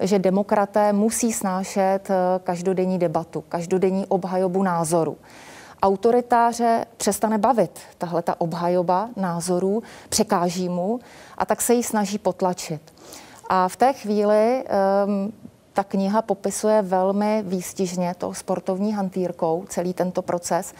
že 0.00 0.18
demokraté 0.18 0.92
musí 0.92 1.32
snášet 1.32 2.10
eh, 2.10 2.14
každodenní 2.44 2.98
debatu, 2.98 3.44
každodenní 3.48 4.06
obhajobu 4.06 4.62
názoru. 4.62 5.16
Autoritáře 5.82 6.84
přestane 6.96 7.38
bavit 7.38 7.80
tahle 7.98 8.22
ta 8.22 8.40
obhajoba 8.40 9.10
názorů, 9.16 9.82
překáží 10.08 10.68
mu 10.68 11.00
a 11.38 11.46
tak 11.46 11.62
se 11.62 11.74
jí 11.74 11.82
snaží 11.82 12.18
potlačit. 12.18 12.94
A 13.48 13.68
v 13.68 13.76
té 13.76 13.92
chvíli 13.92 14.64
um, 15.06 15.32
ta 15.72 15.84
kniha 15.84 16.22
popisuje 16.22 16.82
velmi 16.82 17.42
výstižně 17.46 18.14
to 18.18 18.34
sportovní 18.34 18.92
hantýrkou 18.92 19.64
celý 19.68 19.94
tento 19.94 20.22
proces, 20.22 20.74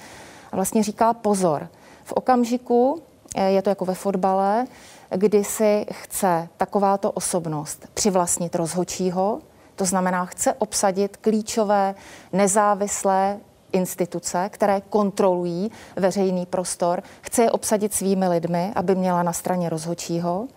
a 0.53 0.57
vlastně 0.57 0.83
říká 0.83 1.13
pozor. 1.15 1.69
V 2.05 2.13
okamžiku, 2.13 3.03
eh, 3.37 3.51
je 3.51 3.63
to 3.63 3.71
jako 3.71 3.85
ve 3.85 3.95
fotbale, 3.95 4.67
kdy 5.11 5.45
si 5.45 5.87
chce 5.93 6.49
takováto 6.57 7.11
osobnost 7.11 7.87
přivlastnit 7.95 8.55
rozhočího, 8.55 9.41
to 9.79 9.85
znamená, 9.85 10.25
chce 10.25 10.53
obsadit 10.53 11.17
klíčové 11.17 11.95
nezávislé 12.33 13.39
instituce, 13.73 14.49
které 14.53 14.81
kontrolují 14.81 15.71
veřejný 15.97 16.47
prostor, 16.47 17.03
chce 17.21 17.43
je 17.43 17.51
obsadit 17.51 17.95
svými 17.95 18.29
lidmi, 18.29 18.73
aby 18.75 18.95
měla 18.95 19.23
na 19.23 19.33
straně 19.33 19.69
rozhočího. 19.69 20.49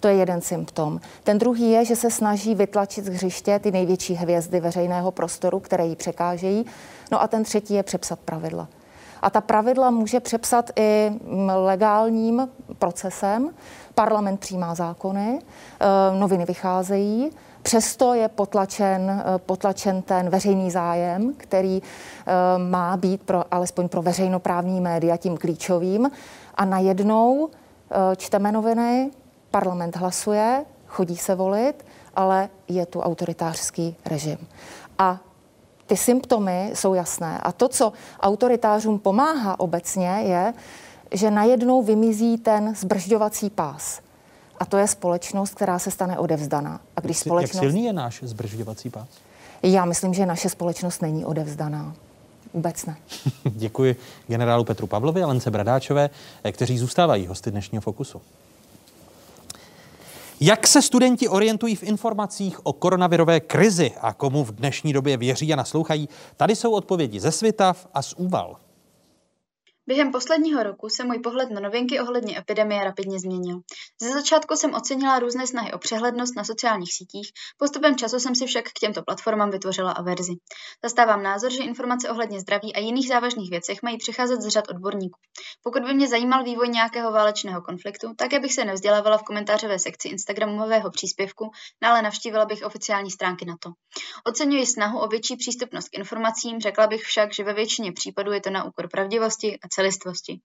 To 0.00 0.08
je 0.08 0.14
jeden 0.14 0.40
symptom. 0.40 1.00
Ten 1.24 1.38
druhý 1.38 1.70
je, 1.70 1.84
že 1.84 1.96
se 1.96 2.10
snaží 2.10 2.54
vytlačit 2.54 3.04
z 3.04 3.08
hřiště 3.08 3.58
ty 3.58 3.70
největší 3.70 4.14
hvězdy 4.14 4.60
veřejného 4.60 5.10
prostoru, 5.10 5.60
které 5.60 5.86
jí 5.86 5.96
překážejí. 5.96 6.66
No 7.12 7.22
a 7.22 7.28
ten 7.28 7.44
třetí 7.44 7.74
je 7.74 7.82
přepsat 7.82 8.18
pravidla. 8.18 8.68
A 9.22 9.30
ta 9.30 9.40
pravidla 9.40 9.90
může 9.90 10.20
přepsat 10.20 10.70
i 10.76 11.10
mm, 11.10 11.50
legálním 11.54 12.48
procesem. 12.78 13.50
Parlament 13.94 14.40
přijímá 14.40 14.74
zákony, 14.74 15.38
eh, 15.80 15.86
noviny 16.18 16.44
vycházejí, 16.44 17.30
Přesto 17.62 18.14
je 18.14 18.28
potlačen, 18.28 19.10
eh, 19.10 19.38
potlačen 19.38 20.02
ten 20.02 20.30
veřejný 20.30 20.70
zájem, 20.70 21.34
který 21.36 21.82
eh, 21.82 22.32
má 22.58 22.96
být 22.96 23.22
pro, 23.22 23.44
alespoň 23.54 23.88
pro 23.88 24.02
veřejnoprávní 24.02 24.80
média 24.80 25.16
tím 25.16 25.36
klíčovým. 25.36 26.10
A 26.54 26.64
najednou 26.64 27.48
čteme 28.16 28.52
noviny, 28.52 29.10
parlament 29.50 29.96
hlasuje, 29.96 30.64
chodí 30.86 31.16
se 31.16 31.34
volit, 31.34 31.84
ale 32.16 32.48
je 32.68 32.86
tu 32.86 33.00
autoritářský 33.00 33.96
režim. 34.06 34.38
A 34.98 35.20
ty 35.92 35.96
symptomy 35.96 36.70
jsou 36.74 36.94
jasné. 36.94 37.38
A 37.38 37.52
to, 37.52 37.68
co 37.68 37.92
autoritářům 38.20 38.98
pomáhá 38.98 39.60
obecně, 39.60 40.08
je, 40.08 40.54
že 41.12 41.30
najednou 41.30 41.82
vymizí 41.82 42.38
ten 42.38 42.74
zbržďovací 42.74 43.50
pás. 43.50 44.00
A 44.58 44.64
to 44.64 44.76
je 44.76 44.88
společnost, 44.88 45.54
která 45.54 45.78
se 45.78 45.90
stane 45.90 46.18
odevzdaná. 46.18 46.80
A 46.96 47.00
když 47.00 47.16
jak, 47.16 47.24
společnost... 47.24 47.62
Jak 47.62 47.62
silný 47.62 47.84
je 47.84 47.92
náš 47.92 48.20
zbržďovací 48.22 48.90
pás? 48.90 49.08
Já 49.62 49.84
myslím, 49.84 50.14
že 50.14 50.26
naše 50.26 50.48
společnost 50.48 51.02
není 51.02 51.24
odevzdaná. 51.24 51.94
Vůbec 52.54 52.86
ne. 52.86 52.96
Děkuji 53.44 53.96
generálu 54.26 54.64
Petru 54.64 54.86
Pavlovi 54.86 55.22
a 55.22 55.26
Lence 55.26 55.50
Bradáčové, 55.50 56.10
kteří 56.52 56.78
zůstávají 56.78 57.26
hosty 57.26 57.50
dnešního 57.50 57.82
Fokusu. 57.82 58.20
Jak 60.44 60.66
se 60.66 60.82
studenti 60.82 61.28
orientují 61.28 61.76
v 61.76 61.82
informacích 61.82 62.66
o 62.66 62.72
koronavirové 62.72 63.40
krizi 63.40 63.92
a 64.00 64.12
komu 64.12 64.44
v 64.44 64.52
dnešní 64.52 64.92
době 64.92 65.16
věří 65.16 65.52
a 65.52 65.56
naslouchají? 65.56 66.08
Tady 66.36 66.56
jsou 66.56 66.72
odpovědi 66.72 67.20
ze 67.20 67.32
Svitav 67.32 67.88
a 67.94 68.02
z 68.02 68.12
Úval. 68.12 68.56
Během 69.86 70.12
posledního 70.12 70.62
roku 70.62 70.88
se 70.88 71.04
můj 71.04 71.18
pohled 71.18 71.50
na 71.50 71.60
novinky 71.60 72.00
ohledně 72.00 72.38
epidemie 72.38 72.84
rapidně 72.84 73.18
změnil. 73.18 73.60
Ze 74.02 74.12
začátku 74.12 74.56
jsem 74.56 74.74
ocenila 74.74 75.18
různé 75.18 75.46
snahy 75.46 75.72
o 75.72 75.78
přehlednost 75.78 76.36
na 76.36 76.44
sociálních 76.44 76.94
sítích, 76.94 77.32
postupem 77.58 77.96
času 77.96 78.20
jsem 78.20 78.34
si 78.34 78.46
však 78.46 78.64
k 78.64 78.78
těmto 78.80 79.02
platformám 79.02 79.50
vytvořila 79.50 79.92
averzi. 79.92 80.32
Zastávám 80.84 81.22
názor, 81.22 81.52
že 81.52 81.62
informace 81.62 82.10
ohledně 82.10 82.40
zdraví 82.40 82.74
a 82.74 82.78
jiných 82.78 83.08
závažných 83.08 83.50
věcech 83.50 83.82
mají 83.82 83.98
přecházet 83.98 84.42
z 84.42 84.48
řad 84.48 84.64
odborníků. 84.70 85.18
Pokud 85.62 85.82
by 85.82 85.94
mě 85.94 86.08
zajímal 86.08 86.44
vývoj 86.44 86.68
nějakého 86.68 87.12
válečného 87.12 87.62
konfliktu, 87.62 88.14
také 88.16 88.40
bych 88.40 88.54
se 88.54 88.64
nevzdělávala 88.64 89.18
v 89.18 89.22
komentářové 89.22 89.78
sekci 89.78 90.08
Instagramového 90.08 90.90
příspěvku, 90.90 91.50
no 91.82 91.88
ale 91.88 92.02
navštívila 92.02 92.44
bych 92.44 92.62
oficiální 92.64 93.10
stránky 93.10 93.44
na 93.44 93.56
to. 93.60 93.70
Oceňuji 94.26 94.66
snahu 94.66 94.98
o 94.98 95.06
větší 95.06 95.36
přístupnost 95.36 95.88
k 95.88 95.98
informacím, 95.98 96.60
řekla 96.60 96.86
bych 96.86 97.02
však, 97.02 97.34
že 97.34 97.44
ve 97.44 97.54
většině 97.54 97.92
případů 97.92 98.32
je 98.32 98.40
to 98.40 98.50
na 98.50 98.64
úkor 98.64 98.88
pravdivosti 98.88 99.58
a 99.64 99.71
celistvosti. 99.72 100.40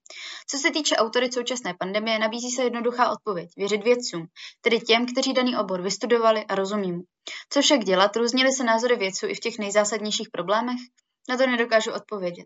Co 0.49 0.57
se 0.57 0.71
týče 0.71 0.95
autory 0.95 1.31
současné 1.31 1.73
pandemie, 1.79 2.19
nabízí 2.19 2.51
se 2.51 2.63
jednoduchá 2.63 3.11
odpověď. 3.11 3.49
Věřit 3.57 3.83
vědcům, 3.83 4.27
tedy 4.61 4.79
těm, 4.79 5.05
kteří 5.05 5.33
daný 5.33 5.57
obor 5.57 5.81
vystudovali 5.81 6.45
a 6.45 6.55
rozumí 6.55 6.91
mu. 6.91 7.01
Co 7.49 7.61
však 7.61 7.83
dělat, 7.83 8.15
různily 8.15 8.51
se 8.51 8.63
názory 8.63 8.95
vědců 8.95 9.27
i 9.27 9.35
v 9.35 9.39
těch 9.39 9.59
nejzásadnějších 9.59 10.29
problémech? 10.31 10.79
Na 11.29 11.37
to 11.37 11.47
nedokážu 11.47 11.91
odpovědět. 11.91 12.45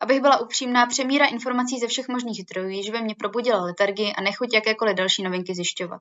Abych 0.00 0.20
byla 0.20 0.40
upřímná, 0.40 0.86
přemíra 0.86 1.26
informací 1.26 1.78
ze 1.78 1.86
všech 1.86 2.08
možných 2.08 2.42
zdrojů 2.42 2.68
již 2.68 2.90
ve 2.90 3.00
mně 3.00 3.14
probudila 3.14 3.62
letargii 3.62 4.12
a 4.12 4.20
nechuť 4.20 4.54
jakékoliv 4.54 4.96
další 4.96 5.22
novinky 5.22 5.54
zjišťovat. 5.54 6.00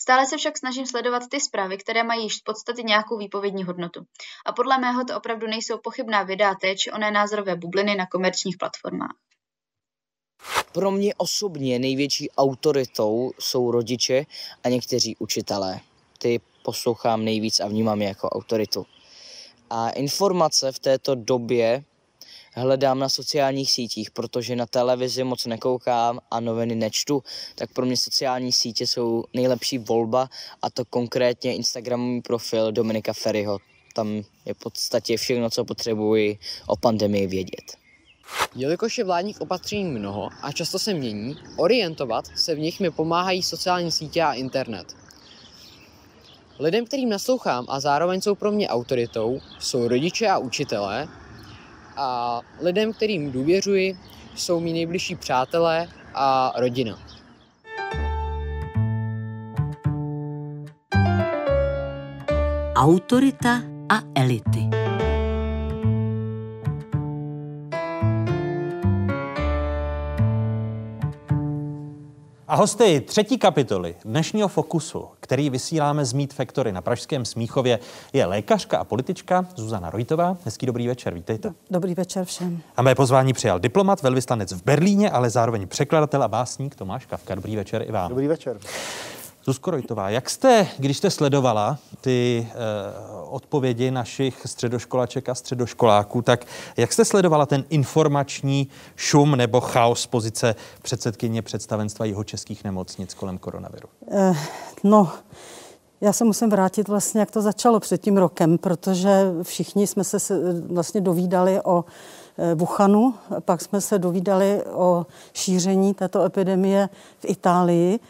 Stále 0.00 0.26
se 0.26 0.36
však 0.36 0.58
snažím 0.58 0.86
sledovat 0.86 1.22
ty 1.30 1.40
zprávy, 1.40 1.78
které 1.78 2.02
mají 2.04 2.22
již 2.22 2.40
v 2.40 2.44
podstatě 2.44 2.82
nějakou 2.82 3.18
výpovědní 3.18 3.64
hodnotu. 3.64 4.00
A 4.46 4.52
podle 4.52 4.78
mého 4.78 5.04
to 5.04 5.16
opravdu 5.16 5.46
nejsou 5.46 5.78
pochybná 5.78 6.22
videa 6.22 6.54
té 6.54 6.76
či 6.76 6.90
oné 6.90 7.10
názorové 7.10 7.56
bubliny 7.56 7.94
na 7.94 8.06
komerčních 8.06 8.56
platformách. 8.58 9.29
Pro 10.72 10.90
mě 10.90 11.14
osobně 11.14 11.78
největší 11.78 12.30
autoritou 12.30 13.32
jsou 13.38 13.70
rodiče 13.70 14.26
a 14.64 14.68
někteří 14.68 15.16
učitelé. 15.18 15.80
Ty 16.18 16.40
poslouchám 16.62 17.24
nejvíc 17.24 17.60
a 17.60 17.66
vnímám 17.66 18.02
je 18.02 18.08
jako 18.08 18.28
autoritu. 18.28 18.86
A 19.70 19.90
informace 19.90 20.72
v 20.72 20.78
této 20.78 21.14
době 21.14 21.84
hledám 22.54 22.98
na 22.98 23.08
sociálních 23.08 23.72
sítích, 23.72 24.10
protože 24.10 24.56
na 24.56 24.66
televizi 24.66 25.24
moc 25.24 25.46
nekoukám 25.46 26.20
a 26.30 26.40
noviny 26.40 26.74
nečtu, 26.74 27.22
tak 27.54 27.72
pro 27.72 27.86
mě 27.86 27.96
sociální 27.96 28.52
sítě 28.52 28.86
jsou 28.86 29.24
nejlepší 29.34 29.78
volba 29.78 30.30
a 30.62 30.70
to 30.70 30.84
konkrétně 30.84 31.56
Instagramový 31.56 32.20
profil 32.20 32.72
Dominika 32.72 33.12
Ferryho. 33.12 33.58
Tam 33.94 34.22
je 34.44 34.54
v 34.54 34.58
podstatě 34.58 35.16
všechno, 35.16 35.50
co 35.50 35.64
potřebuji 35.64 36.38
o 36.66 36.76
pandemii 36.76 37.26
vědět. 37.26 37.79
Jelikož 38.54 38.98
je 38.98 39.04
vládních 39.04 39.40
opatření 39.40 39.84
mnoho 39.84 40.28
a 40.42 40.52
často 40.52 40.78
se 40.78 40.94
mění, 40.94 41.36
orientovat 41.56 42.24
se 42.34 42.54
v 42.54 42.58
nich 42.58 42.80
mi 42.80 42.90
pomáhají 42.90 43.42
sociální 43.42 43.92
sítě 43.92 44.22
a 44.22 44.32
internet. 44.32 44.96
Lidem, 46.58 46.86
kterým 46.86 47.08
naslouchám 47.08 47.66
a 47.68 47.80
zároveň 47.80 48.20
jsou 48.20 48.34
pro 48.34 48.52
mě 48.52 48.68
autoritou, 48.68 49.40
jsou 49.58 49.88
rodiče 49.88 50.28
a 50.28 50.38
učitelé 50.38 51.08
a 51.96 52.40
lidem, 52.60 52.92
kterým 52.92 53.32
důvěřuji, 53.32 53.98
jsou 54.34 54.60
mý 54.60 54.72
nejbližší 54.72 55.16
přátelé 55.16 55.88
a 56.14 56.52
rodina. 56.56 56.98
Autorita 62.74 63.62
a 63.88 64.00
elity. 64.14 64.79
A 72.50 72.56
hosty 72.56 73.00
třetí 73.00 73.38
kapitoly 73.38 73.94
dnešního 74.04 74.48
Fokusu, 74.48 75.08
který 75.20 75.50
vysíláme 75.50 76.04
z 76.04 76.12
Meet 76.12 76.32
Factory 76.32 76.72
na 76.72 76.80
Pražském 76.80 77.24
Smíchově, 77.24 77.78
je 78.12 78.26
lékařka 78.26 78.78
a 78.78 78.84
politička 78.84 79.46
Zuzana 79.56 79.90
Rojtová. 79.90 80.36
Hezký 80.44 80.66
dobrý 80.66 80.88
večer, 80.88 81.14
vítejte. 81.14 81.54
Dobrý 81.70 81.94
večer 81.94 82.24
všem. 82.24 82.60
A 82.76 82.82
mé 82.82 82.94
pozvání 82.94 83.32
přijal 83.32 83.58
diplomat, 83.58 84.02
velvyslanec 84.02 84.52
v 84.52 84.64
Berlíně, 84.64 85.10
ale 85.10 85.30
zároveň 85.30 85.68
překladatel 85.68 86.22
a 86.22 86.28
básník 86.28 86.74
Tomáš 86.74 87.06
Kavka. 87.06 87.34
Dobrý 87.34 87.56
večer 87.56 87.84
i 87.88 87.92
vám. 87.92 88.08
Dobrý 88.08 88.26
večer. 88.26 88.58
Zuzko 89.50 89.70
Rojtová, 89.70 90.10
jak 90.10 90.30
jste, 90.30 90.68
když 90.78 90.96
jste 90.96 91.10
sledovala 91.10 91.78
ty 92.00 92.48
eh, 92.50 92.54
odpovědi 93.28 93.90
našich 93.90 94.42
středoškolaček 94.46 95.28
a 95.28 95.34
středoškoláků, 95.34 96.22
tak 96.22 96.44
jak 96.76 96.92
jste 96.92 97.04
sledovala 97.04 97.46
ten 97.46 97.64
informační 97.70 98.68
šum 98.96 99.36
nebo 99.36 99.60
chaos 99.60 100.06
pozice 100.06 100.54
předsedkyně 100.82 101.42
představenstva 101.42 102.04
jeho 102.04 102.24
českých 102.24 102.64
nemocnic 102.64 103.14
kolem 103.14 103.38
koronaviru? 103.38 103.88
Eh, 104.10 104.34
no, 104.84 105.12
já 106.00 106.12
se 106.12 106.24
musím 106.24 106.50
vrátit 106.50 106.88
vlastně, 106.88 107.20
jak 107.20 107.30
to 107.30 107.42
začalo 107.42 107.80
před 107.80 108.00
tím 108.00 108.16
rokem, 108.16 108.58
protože 108.58 109.32
všichni 109.42 109.86
jsme 109.86 110.04
se 110.04 110.18
vlastně 110.72 111.00
dovídali 111.00 111.60
o 111.64 111.84
eh, 112.38 112.54
Wuhanu, 112.54 113.14
pak 113.40 113.60
jsme 113.60 113.80
se 113.80 113.98
dovídali 113.98 114.64
o 114.64 115.06
šíření 115.32 115.94
této 115.94 116.24
epidemie 116.24 116.88
v 117.18 117.24
Itálii 117.24 118.00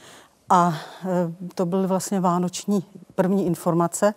a 0.51 0.74
e, 1.05 1.32
to 1.55 1.66
byly 1.66 1.86
vlastně 1.86 2.20
vánoční 2.20 2.85
první 3.14 3.47
informace. 3.47 4.14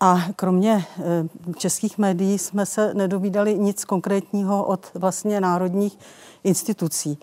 A 0.00 0.22
kromě 0.36 0.72
e, 0.72 1.54
českých 1.56 1.98
médií 1.98 2.38
jsme 2.38 2.66
se 2.66 2.94
nedovídali 2.94 3.58
nic 3.58 3.84
konkrétního 3.84 4.64
od 4.64 4.90
vlastně 4.94 5.40
národních 5.40 5.98
institucí. 6.44 7.18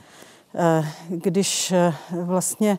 E, 0.56 0.86
když 1.10 1.74
vlastně 2.22 2.78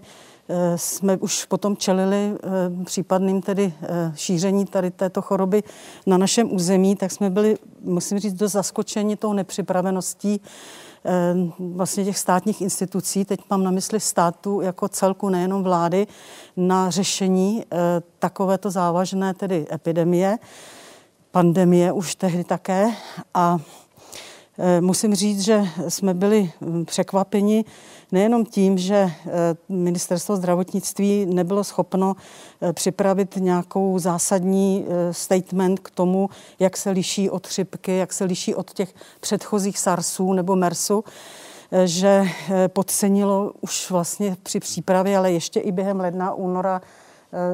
jsme 0.76 1.16
už 1.16 1.44
potom 1.44 1.76
čelili 1.76 2.38
případným 2.84 3.42
tedy 3.42 3.72
šíření 4.14 4.66
tady 4.66 4.90
této 4.90 5.22
choroby 5.22 5.62
na 6.06 6.18
našem 6.18 6.54
území, 6.54 6.96
tak 6.96 7.12
jsme 7.12 7.30
byli, 7.30 7.56
musím 7.80 8.18
říct, 8.18 8.34
dost 8.34 8.52
zaskočeni 8.52 9.16
tou 9.16 9.32
nepřipraveností 9.32 10.40
vlastně 11.58 12.04
těch 12.04 12.18
státních 12.18 12.60
institucí, 12.60 13.24
teď 13.24 13.40
mám 13.50 13.64
na 13.64 13.70
mysli 13.70 14.00
státu 14.00 14.60
jako 14.60 14.88
celku, 14.88 15.28
nejenom 15.28 15.62
vlády, 15.62 16.06
na 16.56 16.90
řešení 16.90 17.64
eh, 17.64 17.76
takovéto 18.18 18.70
závažné 18.70 19.34
tedy 19.34 19.66
epidemie, 19.72 20.38
pandemie 21.30 21.92
už 21.92 22.14
tehdy 22.14 22.44
také. 22.44 22.90
A 23.34 23.58
Eh, 24.58 24.80
musím 24.80 25.14
říct, 25.14 25.40
že 25.40 25.64
jsme 25.88 26.14
byli 26.14 26.52
hm, 26.60 26.84
překvapeni 26.84 27.64
nejenom 28.14 28.44
tím, 28.44 28.78
že 28.78 28.94
eh, 28.94 29.30
ministerstvo 29.68 30.36
zdravotnictví 30.36 31.26
nebylo 31.26 31.64
schopno 31.64 32.16
eh, 32.60 32.72
připravit 32.72 33.36
nějakou 33.36 33.98
zásadní 33.98 34.86
statement 35.10 35.80
k 35.80 35.90
tomu, 35.90 36.28
jak 36.58 36.76
se 36.76 36.90
liší 36.90 37.30
od 37.30 37.46
chřipky, 37.46 37.96
jak 37.96 38.12
se 38.12 38.24
liší 38.24 38.54
od 38.54 38.72
těch 38.72 38.94
předchozích 39.20 39.78
SARSů 39.78 40.32
nebo 40.32 40.56
MERSu, 40.56 41.04
že 41.84 42.24
podcenilo 42.68 43.52
už 43.60 43.90
vlastně 43.90 44.36
při 44.42 44.60
přípravě, 44.60 45.18
ale 45.18 45.32
ještě 45.32 45.60
i 45.60 45.72
během 45.72 46.00
ledna, 46.00 46.34
února 46.34 46.80
Eh, 46.80 47.03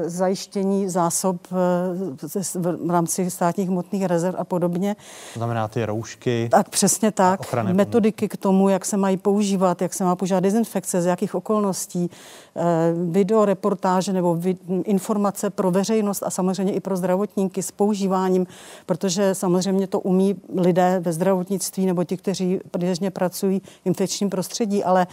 zajištění 0.07 0.89
zásob 0.89 1.37
eh, 1.53 2.67
v 2.87 2.91
rámci 2.91 3.31
státních 3.31 3.69
hmotných 3.69 4.05
rezerv 4.05 4.35
a 4.39 4.45
podobně. 4.45 4.97
To 5.35 5.41
znamená 5.41 5.69
ty 5.69 5.85
roušky. 5.85 6.49
Tak 6.51 6.69
přesně 6.69 7.13
tak. 7.13 7.55
Metodiky 7.73 8.29
k 8.29 8.37
tomu, 8.37 8.69
jak 8.69 8.85
se 8.85 8.97
mají 8.97 9.17
používat, 9.17 9.83
jak 9.83 9.95
se 9.95 10.05
má 10.05 10.17
používat 10.17 10.41
dezinfekce, 10.41 11.03
z 11.03 11.07
jakých 11.07 11.35
okolností, 11.35 12.11
eh, 12.57 12.63
videoreportáže 13.11 14.13
nebo 14.13 14.39
informace 14.85 15.51
pro 15.51 15.71
veřejnost 15.71 16.23
a 16.23 16.31
samozřejmě 16.31 16.73
i 16.73 16.81
pro 16.81 16.97
zdravotníky 16.97 17.63
s 17.63 17.71
používáním, 17.71 18.47
protože 18.87 19.35
samozřejmě 19.35 19.87
to 19.87 20.01
umí 20.01 20.37
lidé 20.57 21.01
ve 21.01 21.13
zdravotnictví 21.13 21.87
nebo 21.87 22.05
ti, 22.05 22.17
kteří 22.17 22.61
běžně 22.79 23.11
pracují 23.11 23.61
v 23.61 23.87
infekčním 23.87 24.31
prostředí, 24.31 24.85
ale 24.85 25.07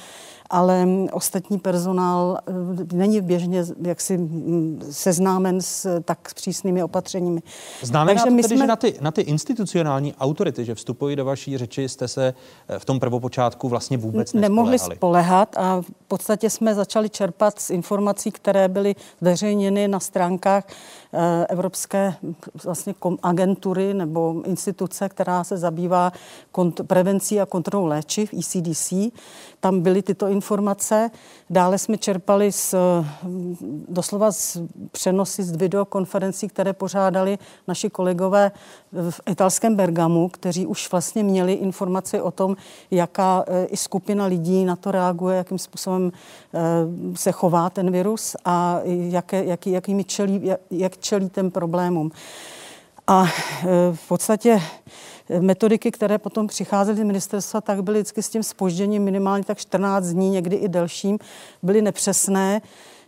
ale 0.50 0.88
ostatní 1.12 1.60
personál 1.60 2.38
eh, 2.48 2.54
není 2.94 3.22
běžně 3.22 3.66
jaksi 3.82 4.18
mm, 4.18 4.82
seznámen 4.92 5.62
s 5.62 6.02
tak 6.02 6.34
přísnými 6.34 6.84
opatřeními. 6.84 7.42
Znamená 7.82 8.22
Takže 8.24 8.36
to 8.36 8.42
tedy, 8.42 8.56
jsme... 8.56 8.58
že 8.58 8.68
na 8.68 8.76
ty, 8.76 8.98
na 9.02 9.12
ty 9.12 9.22
institucionální 9.22 10.14
autority, 10.14 10.66
že 10.66 10.76
vstupují 10.76 11.16
do 11.16 11.26
vaší 11.26 11.58
řeči, 11.58 11.90
jste 11.90 12.08
se 12.08 12.34
eh, 12.68 12.80
v 12.80 12.86
tom 12.86 13.00
prvopočátku 13.00 13.70
vlastně 13.70 13.98
vůbec 13.98 14.34
Nemohli 14.34 14.80
spolehat 14.80 15.58
a 15.58 15.82
v 15.82 16.08
podstatě 16.08 16.50
jsme 16.50 16.76
začali 16.76 17.10
čerpat 17.10 17.60
z 17.60 17.70
informací, 17.70 18.32
které 18.32 18.68
byly 18.68 18.96
zveřejněny 19.22 19.88
na 19.88 20.00
stránkách 20.00 20.64
Eh, 21.14 21.46
evropské 21.50 22.14
vlastně 22.64 22.96
agentury 23.24 23.94
nebo 23.94 24.42
instituce, 24.46 25.10
která 25.10 25.44
se 25.44 25.58
zabývá 25.58 26.12
kont- 26.54 26.84
prevencí 26.84 27.42
a 27.42 27.46
kontrolou 27.46 27.86
léčiv, 27.86 28.34
ECDC. 28.34 28.94
Tam 29.60 29.82
byly 29.82 30.02
tyto 30.02 30.28
informace. 30.28 31.12
Dále 31.50 31.78
jsme 31.78 31.98
čerpali 31.98 32.52
z, 32.52 32.76
doslova 33.88 34.32
z 34.32 34.58
přenosy 34.92 35.44
z 35.44 35.56
videokonferencí, 35.56 36.48
které 36.48 36.74
pořádali 36.74 37.38
naši 37.68 37.90
kolegové 37.90 38.52
v 38.92 39.22
italském 39.30 39.76
Bergamu, 39.76 40.30
kteří 40.30 40.66
už 40.66 40.92
vlastně 40.92 41.24
měli 41.24 41.54
informaci 41.54 42.22
o 42.22 42.32
tom, 42.32 42.56
jaká 42.92 43.44
e, 43.48 43.66
i 43.66 43.78
skupina 43.78 44.26
lidí 44.26 44.66
na 44.66 44.76
to 44.76 44.92
reaguje, 44.92 45.38
jakým 45.38 45.58
způsobem 45.58 46.12
e, 46.12 47.18
se 47.18 47.32
chová 47.32 47.70
ten 47.70 47.92
virus 47.92 48.36
a 48.46 48.80
jaké, 48.86 49.44
jaký, 49.46 49.72
jakými 49.72 50.04
čelí, 50.04 50.40
jak, 50.44 50.60
jak 50.72 50.98
čelí 50.98 51.30
těm 51.30 51.52
problémům. 51.52 52.12
A 53.08 53.26
v 53.94 54.08
podstatě 54.08 54.62
metodiky, 55.40 55.92
které 55.92 56.18
potom 56.18 56.48
přicházely 56.48 56.98
z 56.98 57.04
ministerstva, 57.04 57.62
tak 57.62 57.84
byly 57.84 58.00
vždycky 58.00 58.24
s 58.24 58.30
tím 58.30 58.44
spožděním 58.44 59.04
minimálně 59.04 59.44
tak 59.44 59.58
14 59.58 60.06
dní, 60.06 60.30
někdy 60.30 60.56
i 60.56 60.68
delším, 60.68 61.20
byly 61.64 61.82
nepřesné 61.82 62.62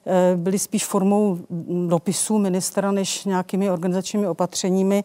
eh, 0.05 0.35
byly 0.35 0.59
spíš 0.59 0.85
formou 0.85 1.39
dopisů 1.87 2.37
ministra 2.37 2.91
než 2.91 3.25
nějakými 3.25 3.71
organizačními 3.71 4.27
opatřeními. 4.27 5.03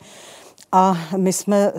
A 0.76 0.98
my 1.16 1.32
jsme, 1.32 1.72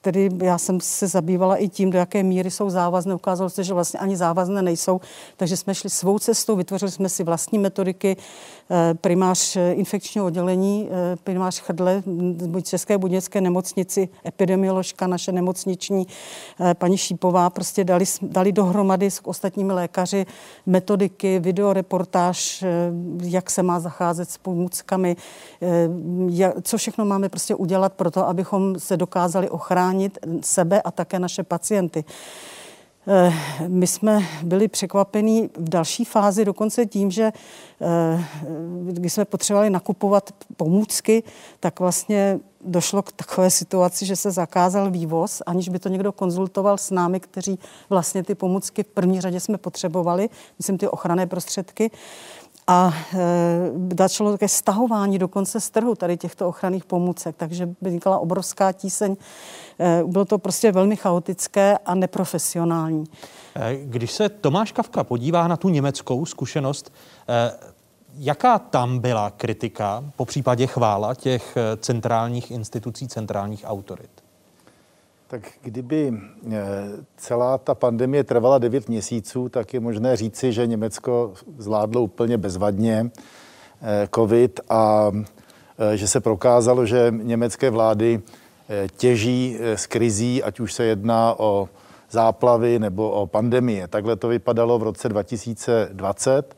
tedy 0.00 0.30
já 0.42 0.58
jsem 0.58 0.80
se 0.80 1.06
zabývala 1.06 1.56
i 1.56 1.68
tím, 1.68 1.90
do 1.90 1.98
jaké 1.98 2.22
míry 2.22 2.50
jsou 2.50 2.70
závazné. 2.70 3.14
Ukázalo 3.14 3.50
se, 3.50 3.64
že 3.64 3.74
vlastně 3.74 4.00
ani 4.00 4.16
závazné 4.16 4.62
nejsou. 4.62 5.00
Takže 5.36 5.56
jsme 5.56 5.74
šli 5.74 5.90
svou 5.90 6.18
cestou, 6.18 6.56
vytvořili 6.56 6.90
jsme 6.90 7.08
si 7.08 7.24
vlastní 7.24 7.58
metodiky. 7.58 8.16
Eh, 8.70 8.94
primář 8.94 9.56
eh, 9.56 9.72
infekčního 9.72 10.26
oddělení, 10.26 10.88
eh, 10.90 11.16
primář 11.16 11.60
Chdle, 11.60 12.02
České 12.62 12.98
budějovické 12.98 13.40
nemocnici, 13.40 14.08
epidemioložka, 14.26 15.06
naše 15.06 15.32
nemocniční, 15.32 16.06
paní 16.74 16.98
Šípová, 16.98 17.50
prostě 17.50 17.84
dali, 17.84 18.04
dali 18.22 18.52
dohromady 18.52 19.10
s 19.10 19.26
ostatními 19.26 19.72
lékaři 19.72 20.26
metodiky, 20.66 21.38
videoreportáž, 21.38 22.64
jak 23.22 23.50
se 23.50 23.62
má 23.62 23.80
zacházet 23.80 24.30
s 24.30 24.38
pomůckami, 24.38 25.16
co 26.62 26.78
všechno 26.78 27.04
máme 27.04 27.28
prostě 27.28 27.54
udělat 27.54 27.92
pro 27.92 28.10
to, 28.10 28.28
abychom 28.36 28.78
se 28.78 28.96
dokázali 28.96 29.50
ochránit 29.50 30.18
sebe 30.40 30.82
a 30.82 30.90
také 30.90 31.18
naše 31.18 31.42
pacienty. 31.42 32.04
Eh, 33.08 33.32
my 33.68 33.86
jsme 33.86 34.20
byli 34.42 34.68
překvapení 34.68 35.50
v 35.56 35.68
další 35.68 36.04
fázi 36.04 36.44
dokonce 36.44 36.86
tím, 36.86 37.10
že 37.10 37.32
eh, 37.32 38.24
když 38.92 39.12
jsme 39.12 39.24
potřebovali 39.24 39.70
nakupovat 39.70 40.30
pomůcky, 40.56 41.22
tak 41.60 41.80
vlastně 41.80 42.40
došlo 42.60 43.02
k 43.02 43.12
takové 43.12 43.50
situaci, 43.50 44.06
že 44.06 44.16
se 44.16 44.30
zakázal 44.30 44.90
vývoz, 44.90 45.42
aniž 45.46 45.68
by 45.68 45.78
to 45.78 45.88
někdo 45.88 46.12
konzultoval 46.12 46.78
s 46.78 46.90
námi, 46.90 47.20
kteří 47.20 47.58
vlastně 47.88 48.22
ty 48.22 48.34
pomůcky 48.34 48.82
v 48.82 48.88
první 48.88 49.20
řadě 49.20 49.40
jsme 49.40 49.58
potřebovali, 49.58 50.28
myslím 50.58 50.78
ty 50.78 50.88
ochranné 50.88 51.26
prostředky 51.26 51.90
a 52.66 52.92
e, 53.14 53.96
začalo 53.98 54.32
také 54.32 54.48
stahování 54.48 55.18
dokonce 55.18 55.60
z 55.60 55.70
trhu 55.70 55.94
tady 55.94 56.16
těchto 56.16 56.48
ochranných 56.48 56.84
pomůcek, 56.84 57.36
takže 57.36 57.68
vznikala 57.80 58.18
obrovská 58.18 58.72
tíseň. 58.72 59.16
E, 59.80 60.04
bylo 60.06 60.24
to 60.24 60.38
prostě 60.38 60.72
velmi 60.72 60.96
chaotické 60.96 61.78
a 61.78 61.94
neprofesionální. 61.94 63.04
E, 63.54 63.76
když 63.84 64.12
se 64.12 64.28
Tomáš 64.28 64.72
Kavka 64.72 65.04
podívá 65.04 65.48
na 65.48 65.56
tu 65.56 65.68
německou 65.68 66.26
zkušenost, 66.26 66.92
jaká 68.18 68.58
tam 68.58 68.98
byla 68.98 69.30
kritika, 69.30 70.04
po 70.16 70.24
případě 70.24 70.66
chvála 70.66 71.14
těch 71.14 71.56
centrálních 71.80 72.50
institucí, 72.50 73.08
centrálních 73.08 73.64
autorit? 73.66 74.25
Tak 75.28 75.42
kdyby 75.62 76.12
eh, 76.12 76.58
celá 77.16 77.58
ta 77.58 77.74
pandemie 77.74 78.24
trvala 78.24 78.58
9 78.58 78.88
měsíců, 78.88 79.48
tak 79.48 79.74
je 79.74 79.80
možné 79.80 80.16
říci, 80.16 80.52
že 80.52 80.66
Německo 80.66 81.32
zvládlo 81.58 82.02
úplně 82.02 82.38
bezvadně 82.38 83.10
eh, 83.82 84.08
COVID 84.14 84.60
a 84.68 85.12
eh, 85.78 85.96
že 85.96 86.08
se 86.08 86.20
prokázalo, 86.20 86.86
že 86.86 87.14
německé 87.16 87.70
vlády 87.70 88.22
těží 88.96 89.58
z 89.74 89.86
krizí, 89.86 90.42
ať 90.42 90.60
už 90.60 90.72
se 90.72 90.84
jedná 90.84 91.34
o 91.38 91.68
záplavy 92.10 92.78
nebo 92.78 93.10
o 93.10 93.26
pandemie. 93.26 93.88
Takhle 93.88 94.16
to 94.16 94.28
vypadalo 94.28 94.78
v 94.78 94.82
roce 94.82 95.08
2020. 95.08 96.56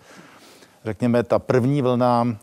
Řekněme, 0.85 1.23
ta 1.23 1.39
první 1.39 1.83
vlna 1.83 2.37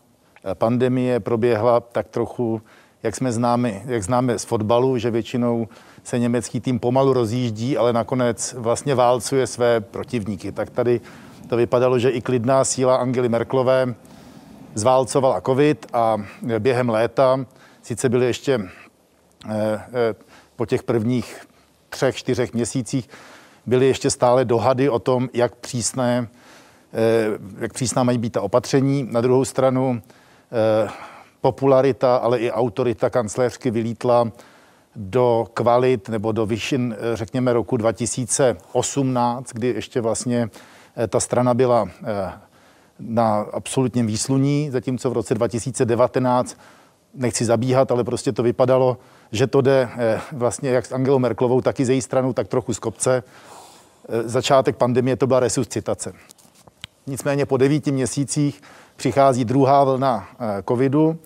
pandemie 0.53 1.19
proběhla 1.19 1.79
tak 1.79 2.07
trochu, 2.07 2.61
jak 3.03 3.15
jsme 3.15 3.31
známi, 3.31 3.83
jak 3.85 4.03
známe 4.03 4.39
z 4.39 4.45
fotbalu, 4.45 4.97
že 4.97 5.11
většinou 5.11 5.67
se 6.05 6.19
německý 6.19 6.59
tým 6.59 6.79
pomalu 6.79 7.13
rozjíždí, 7.13 7.77
ale 7.77 7.93
nakonec 7.93 8.55
vlastně 8.57 8.95
válcuje 8.95 9.47
své 9.47 9.81
protivníky. 9.81 10.51
Tak 10.51 10.69
tady 10.69 11.01
to 11.49 11.57
vypadalo, 11.57 11.99
že 11.99 12.09
i 12.09 12.21
klidná 12.21 12.63
síla 12.63 12.95
Angely 12.95 13.29
Merklové 13.29 13.95
zválcovala 14.75 15.41
covid 15.41 15.85
a 15.93 16.17
během 16.59 16.89
léta 16.89 17.45
sice 17.81 18.09
byly 18.09 18.25
ještě 18.25 18.59
eh, 19.49 19.81
eh, 19.93 20.15
po 20.55 20.65
těch 20.65 20.83
prvních 20.83 21.45
třech, 21.89 22.15
čtyřech 22.15 22.53
měsících 22.53 23.09
byly 23.65 23.87
ještě 23.87 24.09
stále 24.09 24.45
dohady 24.45 24.89
o 24.89 24.99
tom, 24.99 25.29
jak 25.33 25.55
přísné, 25.55 26.27
eh, 26.93 27.37
jak 27.59 27.73
přísná 27.73 28.03
mají 28.03 28.17
být 28.17 28.33
ta 28.33 28.41
opatření. 28.41 29.07
Na 29.11 29.21
druhou 29.21 29.45
stranu 29.45 30.01
popularita, 31.41 32.15
ale 32.15 32.39
i 32.39 32.51
autorita 32.51 33.09
kancléřky 33.09 33.71
vylítla 33.71 34.31
do 34.95 35.47
kvalit 35.53 36.09
nebo 36.09 36.31
do 36.31 36.45
výšin, 36.45 36.95
eh, 36.97 37.15
řekněme, 37.15 37.53
roku 37.53 37.77
2018, 37.77 39.53
kdy 39.53 39.67
ještě 39.67 40.01
vlastně 40.01 40.49
eh, 40.97 41.07
ta 41.07 41.19
strana 41.19 41.53
byla 41.53 41.89
eh, 42.03 42.31
na 42.99 43.45
absolutním 43.53 44.07
výsluní, 44.07 44.69
zatímco 44.71 45.09
v 45.09 45.13
roce 45.13 45.33
2019, 45.33 46.57
nechci 47.13 47.45
zabíhat, 47.45 47.91
ale 47.91 48.03
prostě 48.03 48.31
to 48.31 48.43
vypadalo, 48.43 48.97
že 49.31 49.47
to 49.47 49.61
jde 49.61 49.89
vlastně 50.31 50.69
jak 50.69 50.85
s 50.85 50.91
Angelou 50.91 51.19
Merklovou, 51.19 51.61
tak 51.61 51.79
i 51.79 51.85
z 51.85 51.89
její 51.89 52.01
stranu, 52.01 52.33
tak 52.33 52.47
trochu 52.47 52.73
z 52.73 52.79
kopce. 52.79 53.23
Začátek 54.25 54.75
pandemie 54.75 55.15
to 55.15 55.27
byla 55.27 55.39
resuscitace. 55.39 56.13
Nicméně 57.07 57.45
po 57.45 57.57
devíti 57.57 57.91
měsících 57.91 58.61
přichází 58.95 59.45
druhá 59.45 59.83
vlna 59.83 60.27
covidu, 60.67 61.19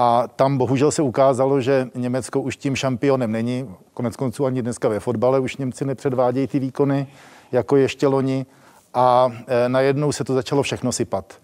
a 0.00 0.28
tam 0.36 0.58
bohužel 0.58 0.90
se 0.90 1.02
ukázalo, 1.02 1.60
že 1.60 1.88
Německo 1.94 2.40
už 2.40 2.56
tím 2.56 2.76
šampionem 2.76 3.32
není. 3.32 3.68
Konec 3.94 4.16
konců 4.16 4.46
ani 4.46 4.62
dneska 4.62 4.88
ve 4.88 5.00
fotbale 5.00 5.40
už 5.40 5.56
Němci 5.56 5.84
nepředvádějí 5.84 6.46
ty 6.46 6.58
výkony 6.58 7.06
jako 7.52 7.76
ještě 7.76 8.06
loni. 8.06 8.46
A 8.94 9.32
e, 9.46 9.68
najednou 9.68 10.12
se 10.12 10.24
to 10.24 10.34
začalo 10.34 10.62
všechno 10.62 10.92
sypat. 10.92 11.38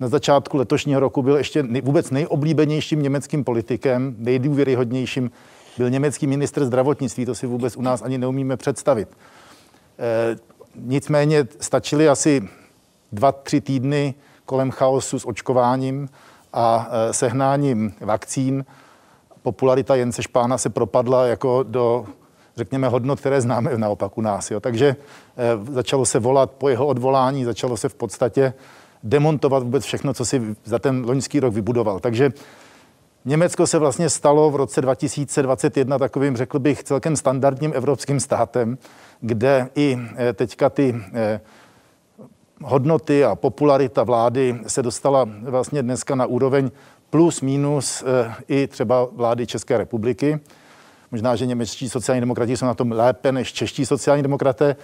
Na 0.00 0.08
začátku 0.08 0.56
letošního 0.56 1.00
roku 1.00 1.22
byl 1.22 1.36
ještě 1.36 1.62
vůbec 1.82 2.10
nejoblíbenějším 2.10 3.02
německým 3.02 3.44
politikem, 3.44 4.14
nejdůvěryhodnějším, 4.18 5.30
byl 5.78 5.90
německý 5.90 6.26
ministr 6.26 6.64
zdravotnictví, 6.64 7.26
to 7.26 7.34
si 7.34 7.46
vůbec 7.46 7.76
u 7.76 7.82
nás 7.82 8.02
ani 8.02 8.18
neumíme 8.18 8.56
představit. 8.56 9.08
E, 9.98 10.36
nicméně 10.74 11.48
stačily 11.60 12.08
asi 12.08 12.48
dva, 13.12 13.32
tři 13.32 13.60
týdny 13.60 14.14
kolem 14.46 14.70
chaosu 14.70 15.18
s 15.18 15.26
očkováním, 15.26 16.08
a 16.52 16.88
e, 16.90 17.12
sehnáním 17.12 17.94
vakcín 18.00 18.64
popularita 19.42 19.94
Jence 19.94 20.22
Špána 20.22 20.58
se 20.58 20.70
propadla 20.70 21.26
jako 21.26 21.62
do, 21.62 22.06
řekněme, 22.56 22.88
hodnot, 22.88 23.20
které 23.20 23.40
známe 23.40 23.78
naopak 23.78 24.18
u 24.18 24.20
nás. 24.20 24.50
Jo. 24.50 24.60
Takže 24.60 24.86
e, 24.86 24.96
začalo 25.72 26.06
se 26.06 26.18
volat 26.18 26.50
po 26.50 26.68
jeho 26.68 26.86
odvolání, 26.86 27.44
začalo 27.44 27.76
se 27.76 27.88
v 27.88 27.94
podstatě 27.94 28.52
demontovat 29.02 29.62
vůbec 29.62 29.84
všechno, 29.84 30.14
co 30.14 30.24
si 30.24 30.56
za 30.64 30.78
ten 30.78 31.04
loňský 31.06 31.40
rok 31.40 31.54
vybudoval. 31.54 32.00
Takže 32.00 32.32
Německo 33.24 33.66
se 33.66 33.78
vlastně 33.78 34.10
stalo 34.10 34.50
v 34.50 34.56
roce 34.56 34.80
2021 34.80 35.98
takovým, 35.98 36.36
řekl 36.36 36.58
bych, 36.58 36.82
celkem 36.82 37.16
standardním 37.16 37.72
evropským 37.74 38.20
státem, 38.20 38.78
kde 39.20 39.68
i 39.74 39.98
e, 40.18 40.32
teďka 40.32 40.70
ty 40.70 41.02
hodnoty 42.62 43.24
a 43.24 43.34
popularita 43.34 44.02
vlády 44.02 44.60
se 44.66 44.82
dostala 44.82 45.28
vlastně 45.42 45.82
dneska 45.82 46.14
na 46.14 46.26
úroveň 46.26 46.70
plus 47.10 47.40
minus 47.40 48.02
eh, 48.02 48.34
i 48.48 48.66
třeba 48.66 49.08
vlády 49.12 49.46
České 49.46 49.78
republiky. 49.78 50.40
Možná, 51.10 51.36
že 51.36 51.46
němečtí 51.46 51.88
sociální 51.88 52.20
demokrati 52.20 52.56
jsou 52.56 52.66
na 52.66 52.74
tom 52.74 52.92
lépe 52.92 53.32
než 53.32 53.52
čeští 53.52 53.86
sociální 53.86 54.22
demokraté, 54.22 54.76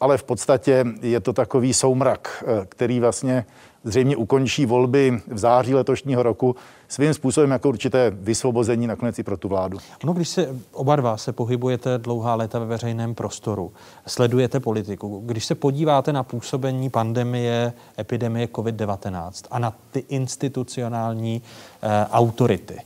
ale 0.00 0.18
v 0.18 0.22
podstatě 0.22 0.84
je 1.00 1.20
to 1.20 1.32
takový 1.32 1.74
soumrak, 1.74 2.44
eh, 2.46 2.66
který 2.68 3.00
vlastně 3.00 3.44
zřejmě 3.84 4.16
ukončí 4.16 4.66
volby 4.66 5.20
v 5.26 5.38
září 5.38 5.74
letošního 5.74 6.22
roku 6.22 6.56
svým 6.88 7.14
způsobem 7.14 7.50
jako 7.50 7.68
určité 7.68 8.10
vysvobození 8.10 8.86
nakonec 8.86 9.18
i 9.18 9.22
pro 9.22 9.36
tu 9.36 9.48
vládu. 9.48 9.78
No, 10.04 10.12
když 10.12 10.28
se 10.28 10.48
oba 10.72 10.96
dva 10.96 11.16
se 11.16 11.32
pohybujete 11.32 11.98
dlouhá 11.98 12.34
léta 12.34 12.58
ve 12.58 12.66
veřejném 12.66 13.14
prostoru, 13.14 13.72
sledujete 14.06 14.60
politiku, 14.60 15.22
když 15.26 15.44
se 15.44 15.54
podíváte 15.54 16.12
na 16.12 16.22
působení 16.22 16.90
pandemie, 16.90 17.72
epidemie 17.98 18.46
COVID-19 18.46 19.46
a 19.50 19.58
na 19.58 19.74
ty 19.90 20.04
institucionální 20.08 21.42
eh, 21.82 22.06
autority, 22.10 22.76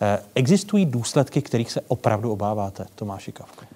eh, 0.00 0.18
existují 0.34 0.86
důsledky, 0.86 1.42
kterých 1.42 1.72
se 1.72 1.80
opravdu 1.88 2.32
obáváte, 2.32 2.86
Tomáši 2.94 3.32
Kavko? 3.32 3.71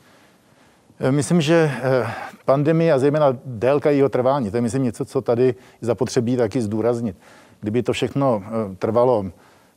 Eh, 1.00 1.12
myslím, 1.12 1.40
že 1.40 1.70
eh, 1.82 2.06
pandemie 2.44 2.92
a 2.92 2.98
zejména 2.98 3.36
délka 3.44 3.90
jeho 3.90 4.08
trvání, 4.08 4.50
to 4.50 4.56
je 4.56 4.60
myslím 4.60 4.82
něco, 4.82 5.04
co 5.04 5.20
tady 5.20 5.54
zapotřebí 5.80 6.36
taky 6.36 6.62
zdůraznit. 6.62 7.16
kdyby 7.60 7.82
to 7.82 7.92
všechno 7.92 8.42
eh, 8.46 8.76
trvalo 8.76 9.24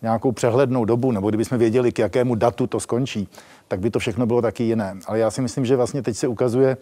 nějakou 0.01 0.31
přehlednou 0.31 0.85
dobu, 0.85 1.11
nebo 1.11 1.29
kdyby 1.29 1.45
jsme 1.45 1.57
věděli, 1.57 1.91
k 1.91 1.99
jakému 1.99 2.35
datu 2.35 2.67
to 2.67 2.79
skončí, 2.79 3.27
tak 3.67 3.79
by 3.79 3.89
to 3.89 3.99
všechno 3.99 4.25
bylo 4.25 4.41
taky 4.41 4.63
jiné. 4.63 4.95
Ale 5.07 5.19
já 5.19 5.31
si 5.31 5.41
myslím, 5.41 5.65
že 5.65 5.75
vlastně 5.75 6.01
teď 6.01 6.17
se 6.17 6.27
ukazuje, 6.27 6.77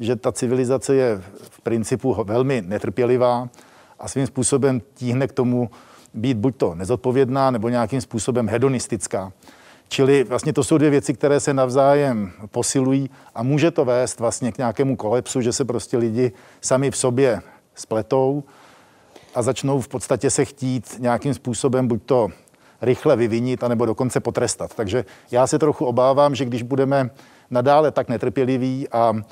že 0.00 0.16
ta 0.16 0.32
civilizace 0.32 0.94
je 0.94 1.22
v 1.50 1.60
principu 1.60 2.24
velmi 2.24 2.62
netrpělivá 2.66 3.48
a 3.98 4.08
svým 4.08 4.26
způsobem 4.26 4.80
tíhne 4.94 5.26
k 5.28 5.32
tomu 5.32 5.70
být 6.14 6.36
buď 6.36 6.56
to 6.56 6.74
nezodpovědná, 6.74 7.50
nebo 7.50 7.68
nějakým 7.68 8.00
způsobem 8.00 8.48
hedonistická. 8.48 9.32
Čili 9.88 10.24
vlastně 10.24 10.52
to 10.52 10.64
jsou 10.64 10.78
dvě 10.78 10.90
věci, 10.90 11.14
které 11.14 11.40
se 11.40 11.54
navzájem 11.54 12.32
posilují 12.50 13.10
a 13.34 13.42
může 13.42 13.70
to 13.70 13.84
vést 13.84 14.20
vlastně 14.20 14.52
k 14.52 14.58
nějakému 14.58 14.96
kolepsu, 14.96 15.40
že 15.40 15.52
se 15.52 15.64
prostě 15.64 15.98
lidi 15.98 16.32
sami 16.60 16.90
v 16.90 16.96
sobě 16.96 17.42
spletou 17.74 18.44
a 19.34 19.42
začnou 19.42 19.80
v 19.80 19.88
podstatě 19.88 20.30
se 20.30 20.44
chtít 20.44 20.96
nějakým 20.98 21.34
způsobem 21.34 21.88
buď 21.88 22.02
to 22.06 22.28
rychle 22.82 23.16
vyvinit, 23.16 23.64
anebo 23.64 23.86
dokonce 23.86 24.20
potrestat. 24.20 24.74
Takže 24.74 25.04
já 25.30 25.46
se 25.46 25.58
trochu 25.58 25.84
obávám, 25.84 26.34
že 26.34 26.44
když 26.44 26.62
budeme 26.62 27.10
nadále 27.50 27.90
tak 27.90 28.08
netrpěliví 28.08 28.88
a 28.88 29.12
e, 29.16 29.22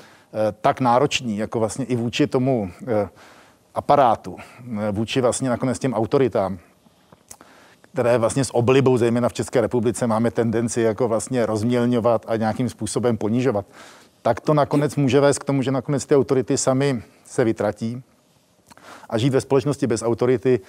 tak 0.61 0.81
nároční, 0.81 1.37
jako 1.37 1.59
vlastně 1.59 1.85
i 1.85 1.95
vůči 1.95 2.27
tomu 2.27 2.71
e, 2.87 3.09
aparátu, 3.75 4.37
e, 4.87 4.91
vůči 4.91 5.21
vlastně 5.21 5.49
nakonec 5.49 5.79
těm 5.79 5.93
autoritám, 5.93 6.59
které 7.93 8.17
vlastně 8.17 8.45
s 8.45 8.55
oblibou, 8.55 8.97
zejména 8.97 9.29
v 9.29 9.33
České 9.33 9.61
republice, 9.61 10.07
máme 10.07 10.31
tendenci 10.31 10.81
jako 10.81 11.07
vlastně 11.07 11.45
rozmělňovat 11.45 12.25
a 12.27 12.35
nějakým 12.35 12.69
způsobem 12.69 13.17
ponižovat, 13.17 13.65
tak 14.21 14.39
to 14.39 14.53
nakonec 14.53 14.95
může 14.95 15.19
vést 15.19 15.39
k 15.39 15.43
tomu, 15.43 15.61
že 15.61 15.71
nakonec 15.71 16.05
ty 16.05 16.15
autority 16.15 16.57
sami 16.57 17.03
se 17.25 17.43
vytratí 17.43 18.03
a 19.09 19.17
žít 19.17 19.33
ve 19.33 19.41
společnosti 19.41 19.87
bez 19.87 20.03
autority, 20.03 20.59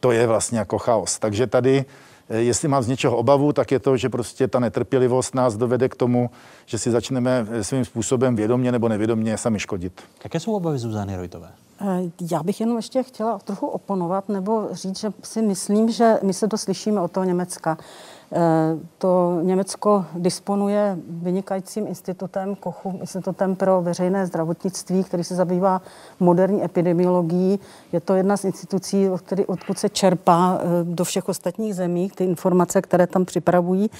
to 0.00 0.12
je 0.12 0.26
vlastně 0.26 0.58
jako 0.58 0.78
chaos. 0.78 1.18
Takže 1.18 1.46
tady 1.46 1.84
Eh, 2.28 2.38
jestli 2.38 2.68
mám 2.68 2.82
z 2.82 2.88
něčeho 2.88 3.16
obavu, 3.16 3.52
tak 3.52 3.72
je 3.72 3.78
to, 3.78 3.96
že 3.96 4.08
prostě 4.08 4.48
ta 4.48 4.60
netrpělivost 4.60 5.34
nás 5.34 5.56
dovede 5.56 5.88
k 5.88 5.94
tomu, 5.94 6.30
že 6.66 6.78
si 6.78 6.90
začneme 6.90 7.46
eh, 7.50 7.64
svým 7.64 7.84
způsobem 7.84 8.36
vědomě 8.36 8.72
nebo 8.72 8.88
nevědomě 8.88 9.38
sami 9.38 9.60
škodit. 9.60 10.02
Jaké 10.24 10.40
jsou 10.40 10.52
obavy 10.52 10.78
Zuzany 10.78 11.16
Rojtové? 11.16 11.48
Eh, 11.80 12.10
já 12.30 12.42
bych 12.42 12.60
jenom 12.60 12.76
ještě 12.76 13.02
chtěla 13.02 13.38
trochu 13.38 13.66
oponovat 13.66 14.28
nebo 14.28 14.68
říct, 14.72 14.98
že 14.98 15.12
si 15.22 15.42
myslím, 15.42 15.90
že 15.90 16.18
my 16.22 16.34
se 16.34 16.48
to 16.48 16.58
slyšíme 16.58 17.00
od 17.00 17.12
toho 17.12 17.24
Německa. 17.24 17.78
Eh, 18.32 18.78
to 18.98 19.38
Německo 19.42 20.04
disponuje 20.14 20.98
vynikajícím 21.08 21.86
institutem, 21.86 22.56
Kochu, 22.56 22.98
institutem 23.00 23.56
pro 23.56 23.82
veřejné 23.82 24.26
zdravotnictví, 24.26 25.04
který 25.04 25.24
se 25.24 25.34
zabývá 25.34 25.82
moderní 26.20 26.64
epidemiologií. 26.64 27.60
Je 27.92 28.00
to 28.00 28.14
jedna 28.14 28.36
z 28.36 28.44
institucí, 28.44 29.08
který, 29.24 29.46
odkud 29.46 29.78
se 29.78 29.88
čerpá 29.88 30.58
eh, 30.58 30.66
do 30.84 31.04
všech 31.04 31.28
ostatních 31.28 31.74
zemí 31.74 32.10
ty 32.14 32.24
informace, 32.24 32.82
které 32.82 33.06
tam 33.06 33.24
připravují. 33.24 33.90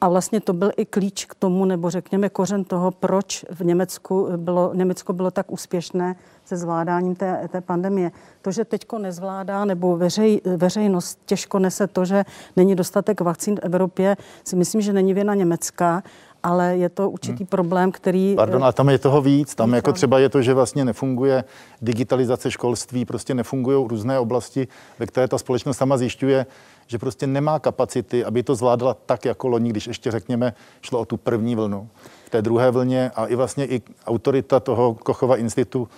A 0.00 0.08
vlastně 0.08 0.40
to 0.40 0.52
byl 0.52 0.70
i 0.76 0.84
klíč 0.84 1.24
k 1.24 1.34
tomu, 1.34 1.64
nebo 1.64 1.90
řekněme 1.90 2.28
kořen 2.28 2.64
toho, 2.64 2.90
proč 2.90 3.44
v 3.50 3.64
Německu 3.64 4.28
bylo, 4.36 4.74
Německo 4.74 5.12
bylo 5.12 5.30
tak 5.30 5.52
úspěšné 5.52 6.16
se 6.48 6.56
zvládáním 6.56 7.14
té, 7.14 7.48
té 7.52 7.60
pandemie. 7.60 8.10
To, 8.42 8.50
že 8.50 8.64
teďko 8.64 8.98
nezvládá, 8.98 9.64
nebo 9.64 9.96
veřej, 9.96 10.40
veřejnost 10.56 11.18
těžko 11.26 11.58
nese 11.58 11.86
to, 11.86 12.04
že 12.04 12.24
není 12.56 12.74
dostatek 12.74 13.20
vakcín 13.20 13.56
v 13.56 13.58
Evropě, 13.62 14.16
si 14.44 14.56
myslím, 14.56 14.80
že 14.80 14.92
není 14.92 15.14
věna 15.14 15.34
Německa, 15.34 16.02
ale 16.42 16.76
je 16.76 16.88
to 16.88 17.10
určitý 17.10 17.44
hmm. 17.44 17.46
problém, 17.46 17.92
který... 17.92 18.34
Pardon, 18.36 18.64
a 18.64 18.72
tam 18.72 18.88
je 18.88 18.98
toho 18.98 19.22
víc. 19.22 19.54
Tam 19.54 19.74
jako 19.74 19.92
třeba 19.92 20.18
je 20.18 20.28
to, 20.28 20.42
že 20.42 20.54
vlastně 20.54 20.84
nefunguje 20.84 21.44
digitalizace 21.82 22.50
školství, 22.50 23.04
prostě 23.04 23.34
nefungují 23.34 23.88
různé 23.88 24.18
oblasti, 24.18 24.68
ve 24.98 25.06
které 25.06 25.28
ta 25.28 25.38
společnost 25.38 25.76
sama 25.76 25.96
zjišťuje, 25.96 26.46
že 26.86 26.98
prostě 26.98 27.26
nemá 27.26 27.58
kapacity, 27.58 28.24
aby 28.24 28.42
to 28.42 28.54
zvládala 28.54 28.94
tak 28.94 29.24
jako 29.24 29.48
loni, 29.48 29.70
když 29.70 29.86
ještě 29.86 30.10
řekněme 30.10 30.54
šlo 30.82 31.00
o 31.00 31.04
tu 31.04 31.16
první 31.16 31.54
vlnu. 31.54 31.88
V 32.26 32.30
té 32.30 32.42
druhé 32.42 32.70
vlně 32.70 33.10
a 33.14 33.26
i 33.26 33.34
vlastně 33.34 33.66
i 33.66 33.82
autorita 34.06 34.60
toho 34.60 34.94
Kochova 34.94 35.36
institutu 35.36 35.88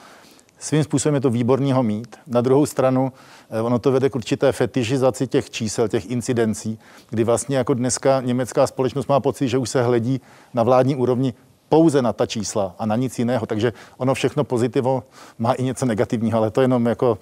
Svým 0.60 0.84
způsobem 0.84 1.14
je 1.14 1.20
to 1.20 1.30
výborný 1.30 1.74
mít. 1.82 2.16
Na 2.26 2.40
druhou 2.40 2.66
stranu, 2.66 3.12
eh, 3.50 3.60
ono 3.60 3.78
to 3.78 3.92
vede 3.92 4.10
k 4.10 4.14
určité 4.14 4.52
fetižizaci 4.52 5.26
těch 5.26 5.50
čísel, 5.50 5.88
těch 5.88 6.10
incidencí, 6.10 6.78
kdy 7.10 7.24
vlastně 7.24 7.56
jako 7.56 7.74
dneska 7.74 8.20
německá 8.20 8.66
společnost 8.66 9.08
má 9.08 9.20
pocit, 9.20 9.48
že 9.48 9.58
už 9.58 9.70
se 9.70 9.82
hledí 9.82 10.20
na 10.54 10.62
vládní 10.62 10.96
úrovni 10.96 11.34
pouze 11.68 12.02
na 12.02 12.12
ta 12.12 12.26
čísla 12.26 12.74
a 12.78 12.86
na 12.86 12.96
nic 12.96 13.18
jiného. 13.18 13.46
Takže 13.46 13.72
ono 13.96 14.14
všechno 14.14 14.44
pozitivo 14.44 15.02
má 15.38 15.52
i 15.52 15.62
něco 15.62 15.86
negativního, 15.86 16.38
ale 16.38 16.50
to 16.50 16.60
jenom 16.60 16.86
jako 16.86 17.18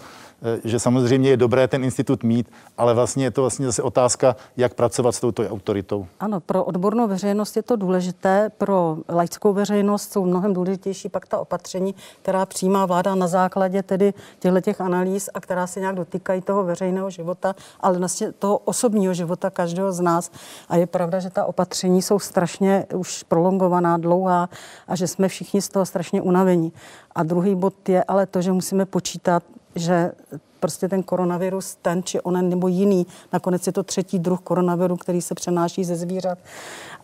že 0.64 0.78
samozřejmě 0.78 1.30
je 1.30 1.36
dobré 1.36 1.68
ten 1.68 1.84
institut 1.84 2.22
mít, 2.22 2.50
ale 2.78 2.94
vlastně 2.94 3.24
je 3.24 3.30
to 3.30 3.40
vlastně 3.40 3.66
zase 3.66 3.82
otázka, 3.82 4.36
jak 4.56 4.74
pracovat 4.74 5.12
s 5.12 5.20
touto 5.20 5.48
autoritou. 5.48 6.06
Ano, 6.20 6.40
pro 6.40 6.64
odbornou 6.64 7.08
veřejnost 7.08 7.56
je 7.56 7.62
to 7.62 7.76
důležité, 7.76 8.50
pro 8.58 8.98
laickou 9.08 9.52
veřejnost 9.52 10.12
jsou 10.12 10.24
mnohem 10.24 10.54
důležitější 10.54 11.08
pak 11.08 11.26
ta 11.26 11.38
opatření, 11.38 11.94
která 12.22 12.46
přijímá 12.46 12.86
vláda 12.86 13.14
na 13.14 13.26
základě 13.26 13.82
tedy 13.82 14.14
těchto 14.38 14.60
těch 14.60 14.80
analýz 14.80 15.30
a 15.34 15.40
která 15.40 15.66
se 15.66 15.80
nějak 15.80 15.96
dotýkají 15.96 16.40
toho 16.40 16.64
veřejného 16.64 17.10
života, 17.10 17.54
ale 17.80 17.98
vlastně 17.98 18.32
toho 18.32 18.58
osobního 18.58 19.14
života 19.14 19.50
každého 19.50 19.92
z 19.92 20.00
nás. 20.00 20.30
A 20.68 20.76
je 20.76 20.86
pravda, 20.86 21.20
že 21.20 21.30
ta 21.30 21.44
opatření 21.44 22.02
jsou 22.02 22.18
strašně 22.18 22.86
už 22.94 23.22
prolongovaná, 23.22 23.96
dlouhá 23.96 24.48
a 24.88 24.96
že 24.96 25.06
jsme 25.06 25.28
všichni 25.28 25.62
z 25.62 25.68
toho 25.68 25.86
strašně 25.86 26.22
unavení. 26.22 26.72
A 27.14 27.22
druhý 27.22 27.54
bod 27.54 27.88
je 27.88 28.04
ale 28.04 28.26
to, 28.26 28.42
že 28.42 28.52
musíme 28.52 28.86
počítat 28.86 29.42
že 29.78 30.12
prostě 30.60 30.88
ten 30.88 31.02
koronavirus, 31.02 31.76
ten 31.82 32.02
či 32.02 32.20
onen 32.20 32.48
nebo 32.48 32.68
jiný, 32.68 33.06
nakonec 33.32 33.66
je 33.66 33.72
to 33.72 33.82
třetí 33.82 34.18
druh 34.18 34.40
koronaviru, 34.40 34.96
který 34.96 35.22
se 35.22 35.34
přenáší 35.34 35.84
ze 35.84 35.96
zvířat. 35.96 36.38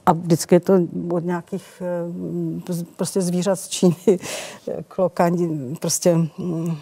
A 0.06 0.12
vždycky 0.12 0.54
je 0.54 0.60
to 0.60 0.72
od 1.10 1.24
nějakých 1.24 1.82
eh, 1.82 2.84
prostě 2.96 3.20
zvířat 3.20 3.60
z 3.60 3.68
Číny, 3.68 3.96
klokani, 4.88 5.76
prostě 5.80 6.14
mm, 6.14 6.76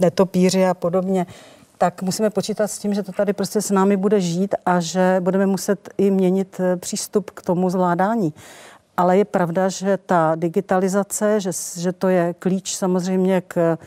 netopíři 0.00 0.66
a 0.66 0.74
podobně 0.74 1.26
tak 1.78 2.02
musíme 2.02 2.30
počítat 2.30 2.68
s 2.68 2.78
tím, 2.78 2.94
že 2.94 3.02
to 3.02 3.12
tady 3.12 3.32
prostě 3.32 3.60
s 3.62 3.70
námi 3.70 3.96
bude 3.96 4.20
žít 4.20 4.54
a 4.66 4.80
že 4.80 5.16
budeme 5.20 5.46
muset 5.46 5.90
i 5.98 6.10
měnit 6.10 6.60
eh, 6.60 6.76
přístup 6.76 7.30
k 7.30 7.42
tomu 7.42 7.70
zvládání. 7.70 8.34
Ale 8.96 9.18
je 9.18 9.24
pravda, 9.24 9.68
že 9.68 9.98
ta 10.06 10.32
digitalizace, 10.34 11.40
že, 11.40 11.50
že 11.78 11.92
to 11.92 12.08
je 12.08 12.34
klíč 12.38 12.74
samozřejmě 12.74 13.42
k 13.48 13.78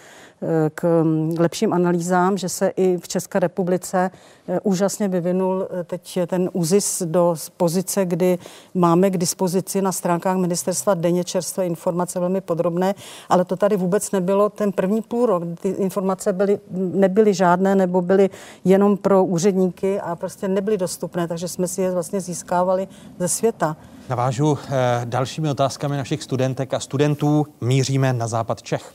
k 0.76 1.04
lepším 1.40 1.74
analýzám, 1.74 2.38
že 2.38 2.50
se 2.50 2.68
i 2.68 2.98
v 2.98 3.08
České 3.08 3.40
republice 3.40 4.12
eh, 4.48 4.60
úžasně 4.64 5.08
vyvinul 5.08 5.68
eh, 5.70 5.84
teď 5.84 6.20
ten 6.28 6.50
úzis 6.54 7.04
do 7.06 7.36
pozice, 7.58 8.06
kdy 8.06 8.38
máme 8.74 9.10
k 9.10 9.18
dispozici 9.18 9.82
na 9.82 9.92
stránkách 9.92 10.38
ministerstva 10.38 10.94
denně 10.94 11.24
čerstvé 11.24 11.66
informace 11.66 12.20
velmi 12.20 12.42
podrobné, 12.42 12.96
ale 13.30 13.46
to 13.46 13.56
tady 13.56 13.78
vůbec 13.78 14.12
nebylo 14.12 14.50
ten 14.50 14.72
první 14.72 15.02
půl 15.02 15.26
rok. 15.26 15.44
Ty 15.62 15.70
informace 15.70 16.34
byly, 16.34 16.60
nebyly 16.72 17.34
žádné 17.34 17.76
nebo 17.76 18.02
byly 18.02 18.30
jenom 18.66 18.98
pro 18.98 19.24
úředníky 19.24 20.00
a 20.00 20.16
prostě 20.16 20.48
nebyly 20.48 20.78
dostupné, 20.78 21.28
takže 21.28 21.48
jsme 21.48 21.68
si 21.68 21.82
je 21.82 21.92
vlastně 21.92 22.22
získávali 22.22 22.88
ze 23.20 23.28
světa. 23.28 23.78
Navážu 24.10 24.58
eh, 24.70 25.02
dalšími 25.06 25.50
otázkami 25.50 25.98
našich 25.98 26.24
studentek 26.24 26.74
a 26.74 26.80
studentů. 26.80 27.46
Míříme 27.62 28.14
na 28.14 28.28
západ 28.28 28.62
Čech. 28.62 28.94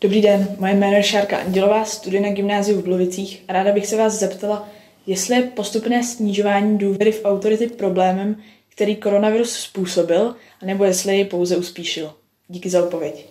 Dobrý 0.00 0.22
den, 0.22 0.48
moje 0.58 0.74
jméno 0.74 0.96
je 0.96 1.02
Šárka 1.02 1.38
Andělová, 1.38 1.84
studuji 1.84 2.22
na 2.22 2.32
gymnáziu 2.32 2.80
v 2.80 2.84
Blovicích 2.84 3.44
a 3.48 3.52
ráda 3.52 3.72
bych 3.72 3.86
se 3.86 3.96
vás 3.96 4.12
zeptala, 4.12 4.68
jestli 5.06 5.36
je 5.36 5.42
postupné 5.42 6.04
snižování 6.04 6.78
důvěry 6.78 7.12
v 7.12 7.24
autority 7.24 7.66
problémem, 7.66 8.36
který 8.68 8.96
koronavirus 8.96 9.52
způsobil, 9.52 10.34
nebo 10.64 10.84
jestli 10.84 11.16
ji 11.16 11.24
pouze 11.24 11.56
uspíšil. 11.56 12.12
Díky 12.48 12.70
za 12.70 12.84
odpověď. 12.84 13.28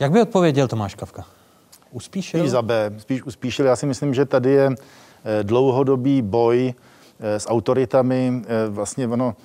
Jak 0.00 0.12
by 0.12 0.20
odpověděl 0.20 0.68
Tomáš 0.68 0.94
Kavka? 0.94 1.24
Uspíšil? 1.90 2.40
Spíš 2.40 2.50
za 2.50 2.62
B, 2.62 2.92
spíš 2.98 3.22
uspíšil. 3.22 3.66
Já 3.66 3.76
si 3.76 3.86
myslím, 3.86 4.14
že 4.14 4.24
tady 4.24 4.50
je 4.50 4.70
eh, 4.70 5.44
dlouhodobý 5.44 6.22
boj 6.22 6.74
eh, 7.20 7.40
s 7.40 7.48
autoritami. 7.48 8.42
Eh, 8.44 8.68
vlastně 8.68 9.08
ono, 9.08 9.36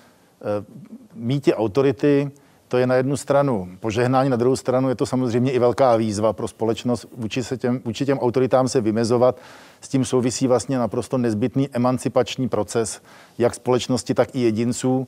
mítě 1.13 1.55
autority 1.55 2.31
to 2.67 2.77
je 2.77 2.87
na 2.87 2.95
jednu 2.95 3.17
stranu 3.17 3.69
požehnání, 3.79 4.29
na 4.29 4.35
druhou 4.35 4.55
stranu 4.55 4.89
je 4.89 4.95
to 4.95 5.05
samozřejmě 5.05 5.51
i 5.51 5.59
velká 5.59 5.95
výzva 5.95 6.33
pro 6.33 6.47
společnost 6.47 7.05
vůči, 7.17 7.43
se 7.43 7.57
těm, 7.57 7.81
vůči 7.85 8.05
těm 8.05 8.19
autoritám 8.19 8.67
se 8.67 8.81
vymezovat. 8.81 9.37
S 9.81 9.87
tím 9.87 10.05
souvisí 10.05 10.47
vlastně 10.47 10.77
naprosto 10.77 11.17
nezbytný 11.17 11.69
emancipační 11.73 12.49
proces, 12.49 13.01
jak 13.37 13.55
společnosti, 13.55 14.13
tak 14.13 14.35
i 14.35 14.39
jedinců. 14.39 15.07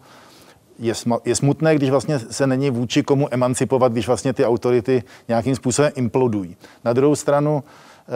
Je, 0.80 0.96
sma, 0.96 1.20
je 1.26 1.36
smutné, 1.36 1.76
když 1.76 1.90
vlastně 1.90 2.20
se 2.20 2.48
není 2.48 2.70
vůči 2.70 3.04
komu 3.04 3.28
emancipovat, 3.32 3.92
když 3.92 4.08
vlastně 4.08 4.34
ty 4.34 4.46
autority 4.46 5.04
nějakým 5.28 5.56
způsobem 5.56 5.92
implodují. 5.96 6.56
Na 6.86 6.94
druhou 6.94 7.16
stranu 7.16 7.64
eh, 7.64 8.12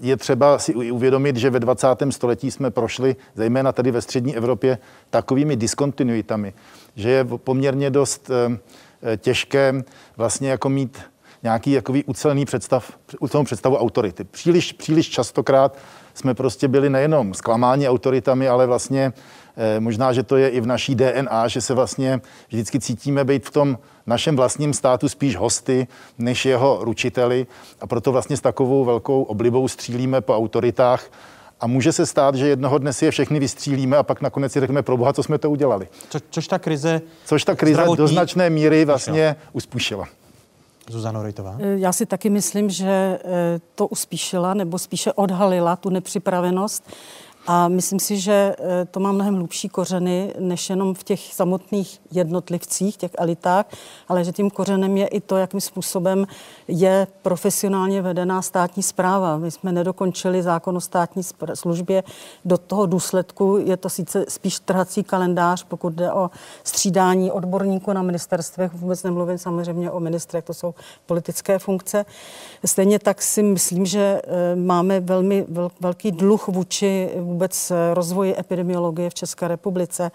je 0.00 0.16
třeba 0.16 0.58
si 0.58 0.74
uvědomit, 0.74 1.36
že 1.36 1.50
ve 1.50 1.60
20. 1.60 1.88
století 2.10 2.50
jsme 2.50 2.70
prošli, 2.70 3.16
zejména 3.34 3.72
tady 3.72 3.90
ve 3.90 4.02
střední 4.02 4.36
Evropě, 4.36 4.78
takovými 5.10 5.56
diskontinuitami, 5.56 6.54
že 6.98 7.10
je 7.10 7.24
poměrně 7.24 7.90
dost 7.90 8.30
eh, 8.30 9.16
těžké 9.16 9.74
vlastně 10.16 10.50
jako 10.50 10.68
mít 10.68 10.98
nějaký 11.42 11.72
jakový 11.72 12.04
ucelený 12.04 12.44
představ, 12.44 12.92
ucelenou 13.20 13.44
představu 13.44 13.76
autority. 13.76 14.24
Příliš, 14.24 14.72
příliš 14.72 15.08
častokrát 15.08 15.78
jsme 16.14 16.34
prostě 16.34 16.68
byli 16.68 16.90
nejenom 16.90 17.34
zklamáni 17.34 17.88
autoritami, 17.88 18.48
ale 18.48 18.66
vlastně 18.66 19.12
eh, 19.56 19.80
možná, 19.80 20.12
že 20.12 20.22
to 20.22 20.36
je 20.36 20.48
i 20.48 20.60
v 20.60 20.66
naší 20.66 20.94
DNA, 20.94 21.48
že 21.48 21.60
se 21.60 21.74
vlastně 21.74 22.20
vždycky 22.48 22.80
cítíme 22.80 23.24
být 23.24 23.46
v 23.46 23.50
tom 23.50 23.78
našem 24.06 24.36
vlastním 24.36 24.74
státu 24.74 25.08
spíš 25.08 25.36
hosty, 25.36 25.86
než 26.18 26.46
jeho 26.46 26.78
ručiteli 26.80 27.46
a 27.80 27.86
proto 27.86 28.12
vlastně 28.12 28.36
s 28.36 28.40
takovou 28.40 28.84
velkou 28.84 29.22
oblibou 29.22 29.68
střílíme 29.68 30.20
po 30.20 30.36
autoritách 30.36 31.10
a 31.60 31.66
může 31.66 31.92
se 31.92 32.06
stát, 32.06 32.34
že 32.34 32.48
jednoho 32.48 32.78
dne 32.78 32.92
si 32.92 33.04
je 33.04 33.10
všechny 33.10 33.40
vystřílíme 33.40 33.96
a 33.96 34.02
pak 34.02 34.20
nakonec 34.20 34.52
si 34.52 34.60
řekneme, 34.60 34.82
pro 34.82 34.96
boha, 34.96 35.12
co 35.12 35.22
jsme 35.22 35.38
to 35.38 35.50
udělali. 35.50 35.88
Co, 36.08 36.18
což 36.30 36.48
ta 36.48 36.58
krize... 36.58 37.00
Což 37.24 37.44
ta 37.44 37.54
krize 37.54 37.74
zdravotní... 37.74 37.96
do 37.96 38.08
značné 38.08 38.50
míry 38.50 38.84
vlastně 38.84 39.36
uspíšila. 39.52 40.08
Zuzano 40.90 41.22
Rojtová? 41.22 41.56
Eh, 41.60 41.78
já 41.78 41.92
si 41.92 42.06
taky 42.06 42.30
myslím, 42.30 42.70
že 42.70 42.88
eh, 42.88 43.18
to 43.74 43.86
uspíšila, 43.86 44.54
nebo 44.54 44.78
spíše 44.78 45.12
odhalila 45.12 45.76
tu 45.76 45.90
nepřipravenost 45.90 46.84
a 47.46 47.68
myslím 47.68 48.00
si, 48.00 48.20
že 48.20 48.56
eh, 48.58 48.84
to 48.90 49.00
má 49.00 49.12
mnohem 49.12 49.34
hlubší 49.34 49.68
kořeny, 49.68 50.34
než 50.38 50.70
jenom 50.70 50.94
v 50.94 51.04
těch 51.04 51.34
samotných 51.34 52.00
jednotlivcích, 52.10 52.96
těch 52.96 53.10
elitách, 53.18 53.66
ale 54.08 54.24
že 54.24 54.32
tím 54.32 54.50
kořenem 54.50 54.96
je 54.96 55.06
i 55.06 55.20
to, 55.20 55.36
jakým 55.36 55.60
způsobem 55.60 56.26
je 56.68 57.06
profesionálně 57.22 58.02
vedená 58.02 58.42
státní 58.42 58.82
zpráva. 58.82 59.36
My 59.36 59.50
jsme 59.50 59.72
nedokončili 59.72 60.42
zákon 60.42 60.76
o 60.76 60.80
státní 60.80 61.22
službě. 61.54 62.02
Do 62.44 62.58
toho 62.58 62.86
důsledku 62.86 63.58
je 63.64 63.76
to 63.76 63.88
sice 63.88 64.24
spíš 64.28 64.60
trhací 64.60 65.04
kalendář, 65.04 65.64
pokud 65.64 65.92
jde 65.92 66.12
o 66.12 66.30
střídání 66.64 67.32
odborníků 67.32 67.92
na 67.92 68.02
ministerstvech. 68.02 68.74
Vůbec 68.74 69.02
nemluvím 69.02 69.38
samozřejmě 69.38 69.90
o 69.90 70.00
ministrech, 70.00 70.44
to 70.44 70.54
jsou 70.54 70.74
politické 71.06 71.58
funkce. 71.58 72.06
Stejně 72.64 72.98
tak 72.98 73.22
si 73.22 73.42
myslím, 73.42 73.86
že 73.86 74.22
eh, 74.24 74.56
máme 74.56 75.00
velmi 75.00 75.46
velký 75.80 76.12
dluh 76.12 76.48
vůči 76.48 77.10
vůbec 77.28 77.72
rozvoji 77.94 78.38
epidemiologie 78.38 79.10
v 79.10 79.14
České 79.14 79.48
republice 79.48 80.10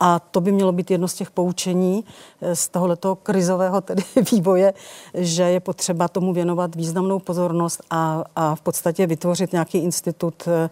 a 0.00 0.18
to 0.18 0.40
by 0.40 0.52
mělo 0.52 0.72
být 0.72 0.90
jedno 0.90 1.08
z 1.08 1.14
těch 1.14 1.30
poučení 1.30 2.04
eh, 2.40 2.56
z 2.56 2.68
tohoto 2.68 3.16
krizového 3.16 3.80
tedy 3.90 4.02
vývoje, 4.32 4.74
že 5.14 5.42
je 5.42 5.60
potřeba 5.60 6.08
tomu 6.08 6.32
věnovat 6.32 6.74
významnou 6.74 7.18
pozornost 7.18 7.82
a, 7.90 8.24
a 8.36 8.54
v 8.54 8.60
podstatě 8.60 9.06
vytvořit 9.06 9.52
nějaký 9.52 9.78
institut 9.78 10.48
eh, 10.48 10.70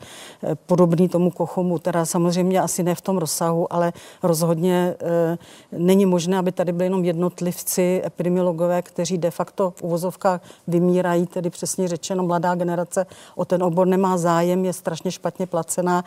podobný 0.67 1.09
tomu 1.09 1.31
Kochomu. 1.31 1.79
Teda 1.79 2.05
samozřejmě 2.05 2.61
asi 2.61 2.83
ne 2.83 2.95
v 2.95 3.01
tom 3.01 3.19
rozsahu, 3.19 3.73
ale 3.73 3.93
rozhodně 4.23 4.95
e, 5.01 5.39
není 5.73 6.07
možné, 6.07 6.39
aby 6.39 6.53
tady 6.53 6.73
byli 6.73 6.85
jenom 6.85 7.05
jednotlivci, 7.05 8.03
epidemiologové, 8.07 8.83
kteří 8.83 9.19
de 9.19 9.31
facto 9.31 9.71
v 9.71 9.83
uvozovkách 9.83 10.41
vymírají, 10.67 11.27
tedy 11.27 11.51
přesně 11.51 11.89
řečeno 11.89 12.23
mladá 12.23 12.55
generace 12.55 13.07
o 13.35 13.45
ten 13.45 13.63
obor 13.63 13.87
nemá 13.87 14.19
zájem, 14.19 14.65
je 14.65 14.73
strašně 14.73 15.11
špatně 15.11 15.47
placená 15.47 16.05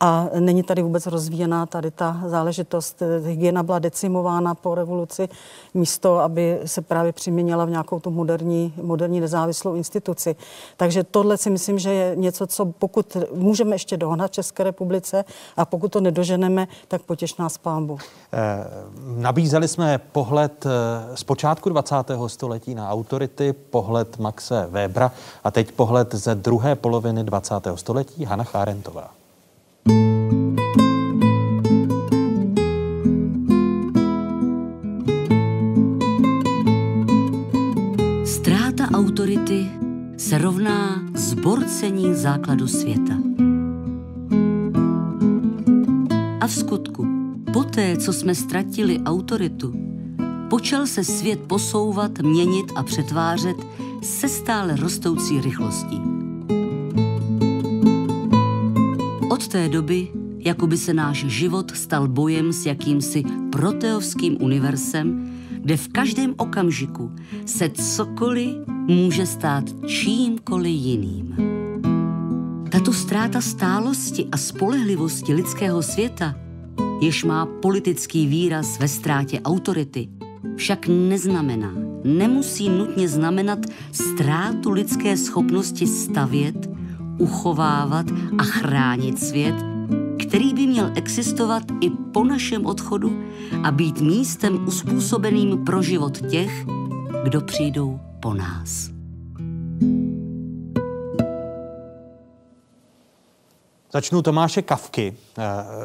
a 0.00 0.28
není 0.40 0.62
tady 0.62 0.82
vůbec 0.82 1.06
rozvíjená 1.06 1.66
tady 1.66 1.90
ta 1.90 2.22
záležitost. 2.26 3.02
Hygiena 3.24 3.62
byla 3.62 3.78
decimována 3.78 4.54
po 4.54 4.74
revoluci 4.74 5.28
místo, 5.74 6.18
aby 6.18 6.60
se 6.64 6.82
právě 6.82 7.12
přiměnila 7.12 7.64
v 7.64 7.70
nějakou 7.70 8.00
tu 8.00 8.10
moderní, 8.10 8.74
moderní 8.82 9.20
nezávislou 9.20 9.74
instituci. 9.74 10.36
Takže 10.76 11.04
tohle 11.04 11.36
si 11.36 11.50
myslím, 11.50 11.78
že 11.78 11.92
je 11.92 12.16
něco, 12.16 12.46
co 12.46 12.66
pokud 12.66 13.16
můžeme 13.34 13.74
ještě 13.74 13.96
dohnat 13.96 14.30
v 14.30 14.34
České 14.34 14.64
republice 14.64 15.24
a 15.56 15.64
pokud 15.64 15.92
to 15.92 16.00
nedoženeme, 16.00 16.68
tak 16.88 17.02
potěš 17.02 17.36
nás 17.36 17.58
pámbu. 17.58 17.98
Eh, 18.32 18.66
nabízeli 19.16 19.68
jsme 19.68 19.98
pohled 19.98 20.66
eh, 20.66 21.16
z 21.16 21.24
počátku 21.24 21.68
20. 21.68 21.96
století 22.26 22.74
na 22.74 22.90
autority, 22.90 23.52
pohled 23.52 24.18
Maxe 24.18 24.66
Webera 24.70 25.12
a 25.44 25.50
teď 25.50 25.72
pohled 25.72 26.14
ze 26.14 26.34
druhé 26.34 26.74
poloviny 26.76 27.24
20. 27.24 27.54
století 27.74 28.24
Hana 28.24 28.44
Chárentová. 28.44 29.19
Ztráta 38.24 38.90
autority 38.94 39.66
se 40.16 40.38
rovná 40.38 41.02
zborcení 41.14 42.14
základu 42.14 42.68
světa. 42.68 43.14
A 46.40 46.46
v 46.46 46.52
skutku, 46.52 47.06
poté, 47.52 47.96
co 47.96 48.12
jsme 48.12 48.34
ztratili 48.34 49.00
autoritu, 49.00 49.74
počal 50.50 50.86
se 50.86 51.04
svět 51.04 51.40
posouvat, 51.40 52.18
měnit 52.18 52.72
a 52.76 52.82
přetvářet 52.82 53.56
se 54.02 54.28
stále 54.28 54.76
rostoucí 54.76 55.40
rychlostí. 55.40 56.02
Od 59.30 59.48
té 59.48 59.68
doby, 59.68 60.08
jako 60.44 60.66
by 60.66 60.76
se 60.76 60.94
náš 60.94 61.24
život 61.24 61.70
stal 61.76 62.08
bojem 62.08 62.52
s 62.52 62.66
jakýmsi 62.66 63.22
proteovským 63.52 64.36
universem, 64.40 65.32
kde 65.50 65.76
v 65.76 65.88
každém 65.88 66.34
okamžiku 66.36 67.12
se 67.46 67.68
cokoliv 67.68 68.56
může 68.68 69.26
stát 69.26 69.64
čímkoliv 69.86 70.80
jiným. 70.80 71.36
Tato 72.70 72.92
ztráta 72.92 73.40
stálosti 73.40 74.28
a 74.32 74.36
spolehlivosti 74.36 75.34
lidského 75.34 75.82
světa, 75.82 76.34
jež 77.00 77.24
má 77.24 77.46
politický 77.46 78.26
výraz 78.26 78.78
ve 78.78 78.88
ztrátě 78.88 79.40
autority, 79.40 80.08
však 80.56 80.86
neznamená, 80.88 81.72
nemusí 82.04 82.68
nutně 82.68 83.08
znamenat 83.08 83.58
ztrátu 83.92 84.70
lidské 84.70 85.16
schopnosti 85.16 85.86
stavět, 85.86 86.70
uchovávat 87.18 88.06
a 88.38 88.42
chránit 88.42 89.18
svět, 89.18 89.69
který 90.30 90.54
by 90.54 90.66
měl 90.66 90.90
existovat 90.94 91.62
i 91.80 91.90
po 91.90 92.24
našem 92.24 92.66
odchodu 92.66 93.22
a 93.64 93.70
být 93.70 94.00
místem 94.00 94.66
uspůsobeným 94.66 95.64
pro 95.64 95.82
život 95.82 96.30
těch, 96.30 96.50
kdo 97.24 97.40
přijdou 97.40 98.00
po 98.20 98.34
nás. 98.34 98.90
Začnu 103.92 104.22
Tomáše 104.22 104.62
Kavky. 104.62 105.16
Eh, 105.38 105.42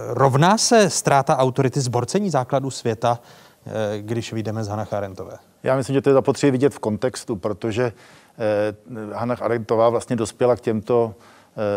rovná 0.10 0.58
se 0.58 0.90
ztráta 0.90 1.38
autority 1.38 1.82
zborcení 1.82 2.30
základů 2.30 2.70
světa, 2.72 3.20
eh, 3.66 4.02
když 4.02 4.34
vyjdeme 4.34 4.64
z 4.64 4.68
Hana 4.68 4.86
Charentové? 4.86 5.38
Já 5.64 5.76
myslím, 5.76 5.94
že 5.94 6.02
to 6.02 6.10
je 6.10 6.14
zapotřebí 6.14 6.52
vidět 6.52 6.74
v 6.74 6.80
kontextu, 6.80 7.36
protože 7.36 7.84
eh, 7.84 9.14
Hana 9.14 9.36
Charentová 9.36 9.90
vlastně 9.90 10.16
dospěla 10.16 10.56
k 10.56 10.62
těmto 10.62 11.16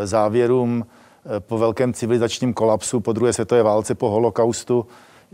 závěrům 0.05 0.87
po 1.39 1.59
velkém 1.59 1.93
civilizačním 1.93 2.55
kolapsu, 2.55 3.01
po 3.01 3.13
druhé 3.13 3.33
světové 3.33 3.63
válce, 3.63 3.95
po 3.95 4.11
holokaustu, 4.11 4.87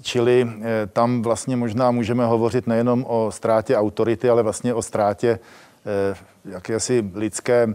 Čili 0.03 0.49
tam 0.93 1.23
vlastně 1.23 1.57
možná 1.57 1.91
můžeme 1.91 2.27
hovořit 2.27 2.67
nejenom 2.67 3.05
o 3.09 3.31
ztrátě 3.31 3.77
autority, 3.77 4.31
ale 4.31 4.43
vlastně 4.43 4.75
o 4.75 4.83
ztrátě 4.83 5.39
jakési 6.45 7.11
lidské 7.15 7.75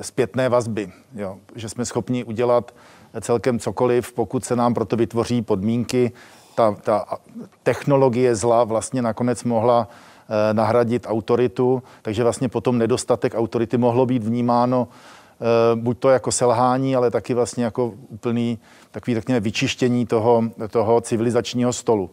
zpětné 0.00 0.48
vazby. 0.48 0.92
Jo? 1.14 1.36
Že 1.54 1.68
jsme 1.68 1.84
schopni 1.84 2.24
udělat 2.24 2.74
celkem 3.20 3.58
cokoliv, 3.58 4.12
pokud 4.12 4.44
se 4.44 4.56
nám 4.56 4.74
proto 4.74 4.96
vytvoří 4.96 5.42
podmínky. 5.42 6.12
Ta, 6.54 6.76
ta 6.82 7.04
technologie 7.62 8.34
zla 8.34 8.64
vlastně 8.64 9.02
nakonec 9.02 9.44
mohla 9.44 9.88
nahradit 10.52 11.06
autoritu, 11.08 11.82
takže 12.02 12.22
vlastně 12.22 12.48
potom 12.48 12.78
nedostatek 12.78 13.34
autority 13.34 13.78
mohlo 13.78 14.06
být 14.06 14.24
vnímáno 14.24 14.88
buď 15.74 15.98
to 15.98 16.08
jako 16.08 16.32
selhání, 16.32 16.96
ale 16.96 17.10
taky 17.10 17.34
vlastně 17.34 17.64
jako 17.64 17.92
úplný 18.08 18.58
takový, 18.90 19.14
řekněme, 19.14 19.40
vyčištění 19.40 20.06
toho, 20.06 20.44
toho 20.70 21.00
civilizačního 21.00 21.72
stolu. 21.72 22.10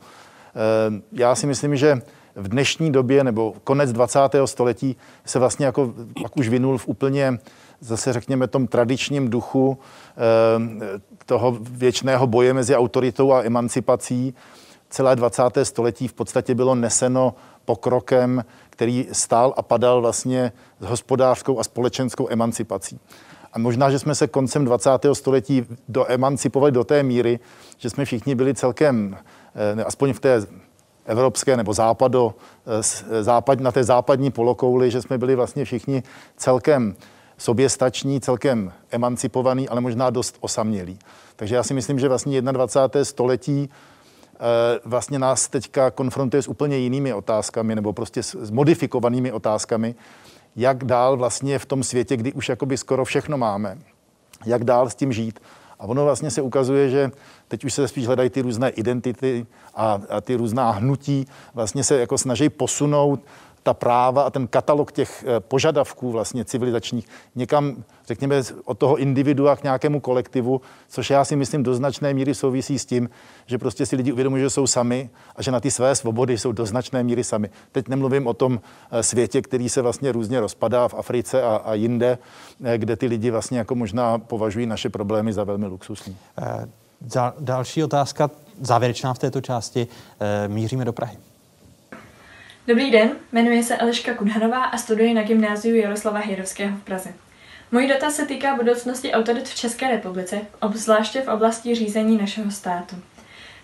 Já 1.12 1.36
si 1.36 1.48
myslím, 1.48 1.76
že 1.76 2.02
v 2.36 2.48
dnešní 2.48 2.92
době 2.92 3.24
nebo 3.24 3.54
konec 3.64 3.92
20. 3.92 4.20
století 4.46 4.98
se 5.26 5.40
vlastně 5.40 5.66
jako 5.66 5.94
pak 6.22 6.38
už 6.38 6.50
vynul 6.50 6.78
v 6.78 6.88
úplně 6.88 7.40
zase 7.80 8.14
řekněme 8.14 8.48
tom 8.48 8.68
tradičním 8.68 9.30
duchu 9.30 9.78
eh, 9.78 11.00
toho 11.26 11.58
věčného 11.62 12.28
boje 12.28 12.54
mezi 12.54 12.76
autoritou 12.76 13.34
a 13.34 13.44
emancipací. 13.44 14.34
Celé 14.90 15.16
20. 15.16 15.44
století 15.64 16.08
v 16.08 16.14
podstatě 16.14 16.56
bylo 16.56 16.76
neseno 16.76 17.36
pokrokem, 17.66 18.46
který 18.76 19.08
stál 19.12 19.54
a 19.58 19.62
padal 19.62 20.02
vlastně 20.02 20.52
s 20.80 20.86
hospodářskou 20.86 21.60
a 21.60 21.64
společenskou 21.64 22.28
emancipací. 22.30 23.00
A 23.54 23.60
možná, 23.60 23.92
že 23.92 24.00
jsme 24.00 24.16
se 24.16 24.28
koncem 24.28 24.66
20. 24.66 24.90
století 25.14 25.66
do 25.88 26.12
emancipovali 26.12 26.72
do 26.72 26.84
té 26.84 27.04
míry, 27.04 27.40
že 27.78 27.90
jsme 27.90 28.06
všichni 28.06 28.36
byli 28.36 28.54
celkem, 28.54 29.18
eh, 29.78 29.84
aspoň 29.84 30.14
v 30.14 30.20
té 30.20 30.48
evropské 31.06 31.58
nebo 31.58 31.74
západo, 31.74 32.36
eh, 32.66 33.24
západ, 33.24 33.60
na 33.60 33.72
té 33.72 33.84
západní 33.84 34.32
polokouli, 34.32 34.92
že 34.92 35.02
jsme 35.02 35.18
byli 35.18 35.36
vlastně 35.36 35.66
všichni 35.66 36.04
celkem 36.38 36.96
soběstační, 37.38 38.22
celkem 38.22 38.72
emancipovaný, 38.92 39.70
ale 39.70 39.82
možná 39.82 40.10
dost 40.10 40.38
osamělý. 40.40 41.00
Takže 41.36 41.56
já 41.56 41.64
si 41.64 41.74
myslím, 41.74 42.00
že 42.00 42.08
vlastně 42.08 42.42
21. 42.42 43.06
století 43.06 43.70
vlastně 44.86 45.20
nás 45.20 45.48
teďka 45.48 45.92
konfrontuje 45.92 46.42
s 46.42 46.48
úplně 46.48 46.78
jinými 46.78 47.14
otázkami 47.14 47.76
nebo 47.76 47.94
prostě 47.94 48.24
s 48.24 48.52
modifikovanými 48.52 49.32
otázkami, 49.32 49.96
jak 50.56 50.84
dál 50.84 51.18
vlastně 51.18 51.60
v 51.60 51.66
tom 51.66 51.84
světě, 51.84 52.18
kdy 52.18 52.34
už 52.34 52.50
jakoby 52.50 52.78
skoro 52.78 53.06
všechno 53.06 53.38
máme, 53.38 53.78
jak 54.46 54.64
dál 54.64 54.90
s 54.90 54.96
tím 54.96 55.14
žít. 55.14 55.40
A 55.80 55.84
ono 55.84 56.04
vlastně 56.04 56.32
se 56.32 56.42
ukazuje, 56.42 56.90
že 56.90 57.12
teď 57.48 57.66
už 57.66 57.74
se 57.74 57.88
spíš 57.88 58.08
hledají 58.08 58.30
ty 58.30 58.42
různé 58.42 58.70
identity 58.70 59.46
a, 59.76 60.02
a 60.10 60.22
ty 60.22 60.36
různá 60.36 60.72
hnutí, 60.72 61.28
vlastně 61.54 61.84
se 61.84 62.00
jako 62.00 62.18
snaží 62.18 62.50
posunout 62.50 63.20
ta 63.66 63.74
práva 63.74 64.24
a 64.24 64.30
ten 64.30 64.48
katalog 64.48 64.92
těch 64.92 65.26
eh, 65.28 65.40
požadavků 65.40 66.12
vlastně 66.12 66.46
civilizačních 66.46 67.08
někam, 67.36 67.84
řekněme, 68.08 68.42
od 68.66 68.78
toho 68.78 68.96
individua 68.96 69.56
k 69.56 69.64
nějakému 69.64 70.00
kolektivu, 70.00 70.62
což 70.90 71.10
já 71.10 71.26
si 71.26 71.36
myslím 71.36 71.64
do 71.64 71.76
značné 71.76 72.14
míry 72.14 72.36
souvisí 72.36 72.80
s 72.80 72.86
tím, 72.86 73.10
že 73.46 73.58
prostě 73.58 73.86
si 73.86 73.96
lidi 73.96 74.12
uvědomují, 74.12 74.44
že 74.44 74.50
jsou 74.50 74.68
sami 74.68 75.10
a 75.36 75.42
že 75.42 75.52
na 75.52 75.60
ty 75.60 75.72
své 75.72 75.96
svobody 75.96 76.38
jsou 76.38 76.52
do 76.52 76.66
značné 76.66 77.04
míry 77.04 77.24
sami. 77.24 77.50
Teď 77.72 77.88
nemluvím 77.88 78.28
o 78.28 78.34
tom 78.34 78.60
eh, 78.92 79.04
světě, 79.04 79.42
který 79.42 79.70
se 79.70 79.82
vlastně 79.82 80.12
různě 80.12 80.40
rozpadá 80.40 80.88
v 80.88 80.94
Africe 80.94 81.44
a, 81.44 81.56
a 81.56 81.74
jinde, 81.74 82.18
eh, 82.64 82.78
kde 82.78 82.96
ty 82.96 83.08
lidi 83.08 83.32
vlastně 83.32 83.58
jako 83.58 83.76
možná 83.76 84.18
považují 84.18 84.66
naše 84.66 84.90
problémy 84.90 85.34
za 85.34 85.44
velmi 85.44 85.66
luxusní. 85.66 86.18
Další 87.40 87.84
otázka, 87.84 88.30
závěrečná 88.62 89.14
v 89.14 89.20
této 89.20 89.42
části. 89.42 89.88
Míříme 90.48 90.86
do 90.86 90.94
Prahy. 90.94 91.18
Dobrý 92.68 92.92
den, 92.92 93.12
jmenuji 93.32 93.64
se 93.64 93.78
Eliška 93.78 94.14
Kudhanová 94.14 94.64
a 94.64 94.78
studuji 94.78 95.14
na 95.14 95.24
gymnáziu 95.24 95.76
Jaroslava 95.76 96.20
Hěrovského 96.20 96.78
v 96.78 96.84
Praze. 96.84 97.14
Můj 97.72 97.88
dotaz 97.88 98.16
se 98.16 98.26
týká 98.26 98.56
budoucnosti 98.56 99.12
autorit 99.12 99.50
v 99.50 99.56
České 99.56 99.88
republice, 99.88 100.42
obzvláště 100.62 101.22
v 101.22 101.28
oblasti 101.28 101.76
řízení 101.76 102.18
našeho 102.18 102.52
státu. 102.52 102.96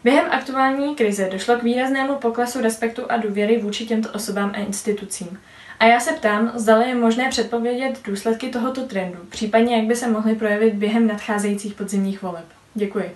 Během 0.04 0.26
aktuální 0.32 0.96
krize 0.96 1.30
došlo 1.32 1.56
k 1.56 1.64
výraznému 1.64 2.16
poklesu 2.16 2.62
respektu 2.62 3.02
a 3.10 3.18
důvěry 3.18 3.58
vůči 3.58 3.86
těmto 3.86 4.10
osobám 4.12 4.52
a 4.54 4.60
institucím. 4.60 5.40
A 5.80 5.86
já 5.86 6.00
se 6.00 6.12
ptám, 6.12 6.52
zda 6.56 6.82
je 6.82 6.96
možné 6.96 7.30
předpovědět 7.30 8.00
důsledky 8.06 8.50
tohoto 8.50 8.82
trendu, 8.82 9.18
případně 9.30 9.76
jak 9.76 9.86
by 9.86 9.96
se 9.96 10.08
mohly 10.08 10.36
projevit 10.36 10.74
během 10.74 11.08
nadcházejících 11.08 11.74
podzimních 11.74 12.22
voleb. 12.22 12.46
Děkuji. 12.74 13.12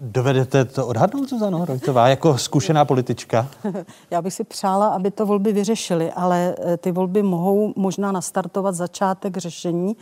Dovedete 0.00 0.64
to 0.64 0.86
odhadnout, 0.86 1.28
Zuzano 1.28 1.64
Rojtová, 1.64 2.08
jako 2.08 2.38
zkušená 2.38 2.84
politička? 2.84 3.48
Já 4.10 4.22
bych 4.22 4.34
si 4.34 4.44
přála, 4.44 4.88
aby 4.88 5.10
to 5.10 5.26
volby 5.26 5.52
vyřešily, 5.52 6.12
ale 6.12 6.54
eh, 6.58 6.76
ty 6.76 6.92
volby 6.92 7.22
mohou 7.22 7.72
možná 7.76 8.12
nastartovat 8.12 8.74
začátek 8.74 9.36
řešení, 9.36 9.96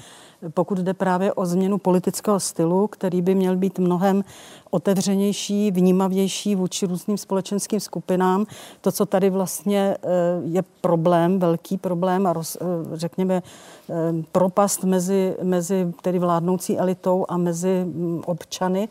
pokud 0.49 0.79
jde 0.79 0.95
právě 0.95 1.33
o 1.33 1.47
změnu 1.47 1.79
politického 1.79 2.41
stylu, 2.41 2.87
který 2.87 3.23
by 3.23 3.35
měl 3.35 3.57
být 3.57 3.79
mnohem 3.79 4.25
otevřenější, 4.71 5.71
vnímavější 5.71 6.55
vůči 6.55 6.87
různým 6.87 7.19
společenským 7.19 7.81
skupinám. 7.81 8.47
To, 8.81 8.93
co 8.93 9.07
tady 9.07 9.31
vlastně 9.31 9.97
eh, 10.03 10.09
je 10.45 10.63
problém, 10.81 11.39
velký 11.39 11.77
problém 11.77 12.27
a 12.27 12.33
roz, 12.33 12.57
eh, 12.61 12.65
řekněme 12.93 13.43
eh, 13.91 13.93
propast 14.33 14.85
mezi, 14.85 15.37
mezi 15.43 15.93
tedy 16.03 16.19
vládnoucí 16.19 16.79
elitou 16.79 17.27
a 17.29 17.37
mezi 17.37 17.85
mm, 17.85 18.23
občany, 18.27 18.89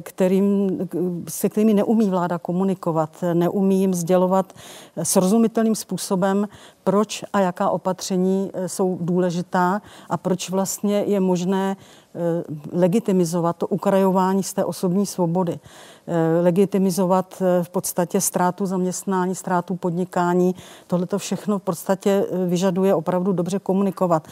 kterým, 0.00 0.78
se 1.28 1.48
kterými 1.48 1.74
neumí 1.74 2.10
vláda 2.10 2.38
komunikovat, 2.38 3.24
neumí 3.32 3.80
jim 3.80 3.94
sdělovat 3.94 4.52
srozumitelným 5.02 5.74
způsobem, 5.74 6.48
proč 6.84 7.24
a 7.32 7.40
jaká 7.40 7.70
opatření 7.70 8.50
jsou 8.66 8.98
důležitá 9.00 9.82
a 10.10 10.16
proč 10.16 10.50
vlastně 10.50 11.04
je 11.06 11.20
možné 11.20 11.76
Eh, 12.16 12.44
legitimizovat 12.72 13.56
to 13.56 13.66
ukrajování 13.66 14.42
z 14.42 14.52
té 14.52 14.64
osobní 14.64 15.06
svobody, 15.06 15.58
eh, 16.06 16.40
legitimizovat 16.42 17.42
eh, 17.42 17.64
v 17.64 17.68
podstatě 17.68 18.20
ztrátu 18.20 18.66
zaměstnání, 18.66 19.34
ztrátu 19.34 19.76
podnikání. 19.76 20.54
Tohle 20.86 21.06
to 21.06 21.18
všechno 21.18 21.58
v 21.58 21.62
podstatě 21.62 22.26
vyžaduje 22.46 22.94
opravdu 22.94 23.32
dobře 23.32 23.58
komunikovat. 23.58 24.28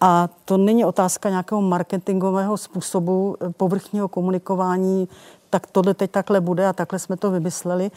A 0.00 0.28
to 0.44 0.56
není 0.56 0.84
otázka 0.84 1.30
nějakého 1.30 1.62
marketingového 1.62 2.56
způsobu 2.56 3.36
povrchního 3.56 4.08
komunikování, 4.08 5.08
tak 5.50 5.66
tohle 5.66 5.94
teď 5.94 6.10
takhle 6.10 6.40
bude 6.40 6.66
a 6.66 6.72
takhle 6.72 6.98
jsme 6.98 7.16
to 7.16 7.30
vymysleli. 7.30 7.90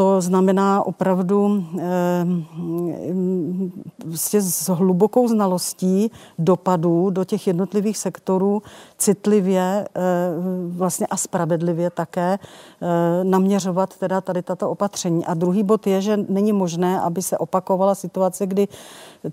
To 0.00 0.20
znamená 0.20 0.86
opravdu 0.86 1.64
vlastně 4.04 4.40
s 4.40 4.68
hlubokou 4.68 5.28
znalostí 5.28 6.10
dopadů 6.38 7.10
do 7.10 7.24
těch 7.24 7.46
jednotlivých 7.46 7.98
sektorů 7.98 8.62
citlivě 8.98 9.60
eh, 9.62 10.00
vlastně 10.68 11.06
a 11.06 11.16
spravedlivě 11.16 11.90
také 11.90 12.38
eh, 12.38 13.24
naměřovat 13.24 13.96
teda 13.96 14.20
tady 14.20 14.42
tato 14.42 14.70
opatření. 14.70 15.26
A 15.26 15.34
druhý 15.34 15.62
bod 15.62 15.86
je, 15.86 16.00
že 16.00 16.16
není 16.28 16.52
možné, 16.52 17.00
aby 17.00 17.22
se 17.22 17.38
opakovala 17.38 17.94
situace, 17.94 18.46
kdy 18.46 18.68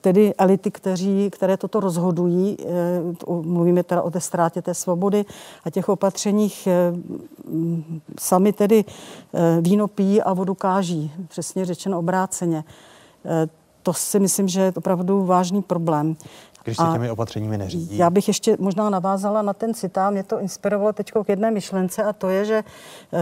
tedy 0.01 0.33
elity, 0.37 0.71
kteří, 0.71 1.29
které 1.29 1.57
toto 1.57 1.79
rozhodují, 1.79 2.57
mluvíme 3.41 3.83
teda 3.83 4.01
o 4.01 4.11
té 4.11 4.19
ztrátě 4.19 4.61
té 4.61 4.73
svobody 4.73 5.25
a 5.63 5.69
těch 5.69 5.89
opatřeních, 5.89 6.67
sami 8.19 8.53
tedy 8.53 8.85
víno 9.61 9.87
pijí 9.87 10.21
a 10.21 10.33
vodu 10.33 10.56
káží, 10.57 11.11
přesně 11.27 11.65
řečeno 11.65 11.99
obráceně. 11.99 12.63
Eh, 13.25 13.47
to 13.83 13.93
si 13.93 14.19
myslím, 14.19 14.47
že 14.47 14.61
je 14.61 14.73
opravdu 14.75 15.25
vážný 15.25 15.61
problém. 15.61 16.15
Když 16.63 16.77
se 16.77 16.83
těmi 16.93 17.11
opatřeními 17.11 17.57
neřídí. 17.57 17.97
Já 17.97 18.09
bych 18.09 18.27
ještě 18.27 18.57
možná 18.59 18.89
navázala 18.89 19.41
na 19.41 19.53
ten 19.53 19.73
citát. 19.73 20.11
Mě 20.11 20.23
to 20.23 20.39
inspirovalo 20.39 20.93
teď 20.93 21.11
k 21.25 21.29
jedné 21.29 21.51
myšlence 21.51 22.03
a 22.03 22.13
to 22.13 22.29
je, 22.29 22.45
že 22.45 22.63
eh, 23.13 23.19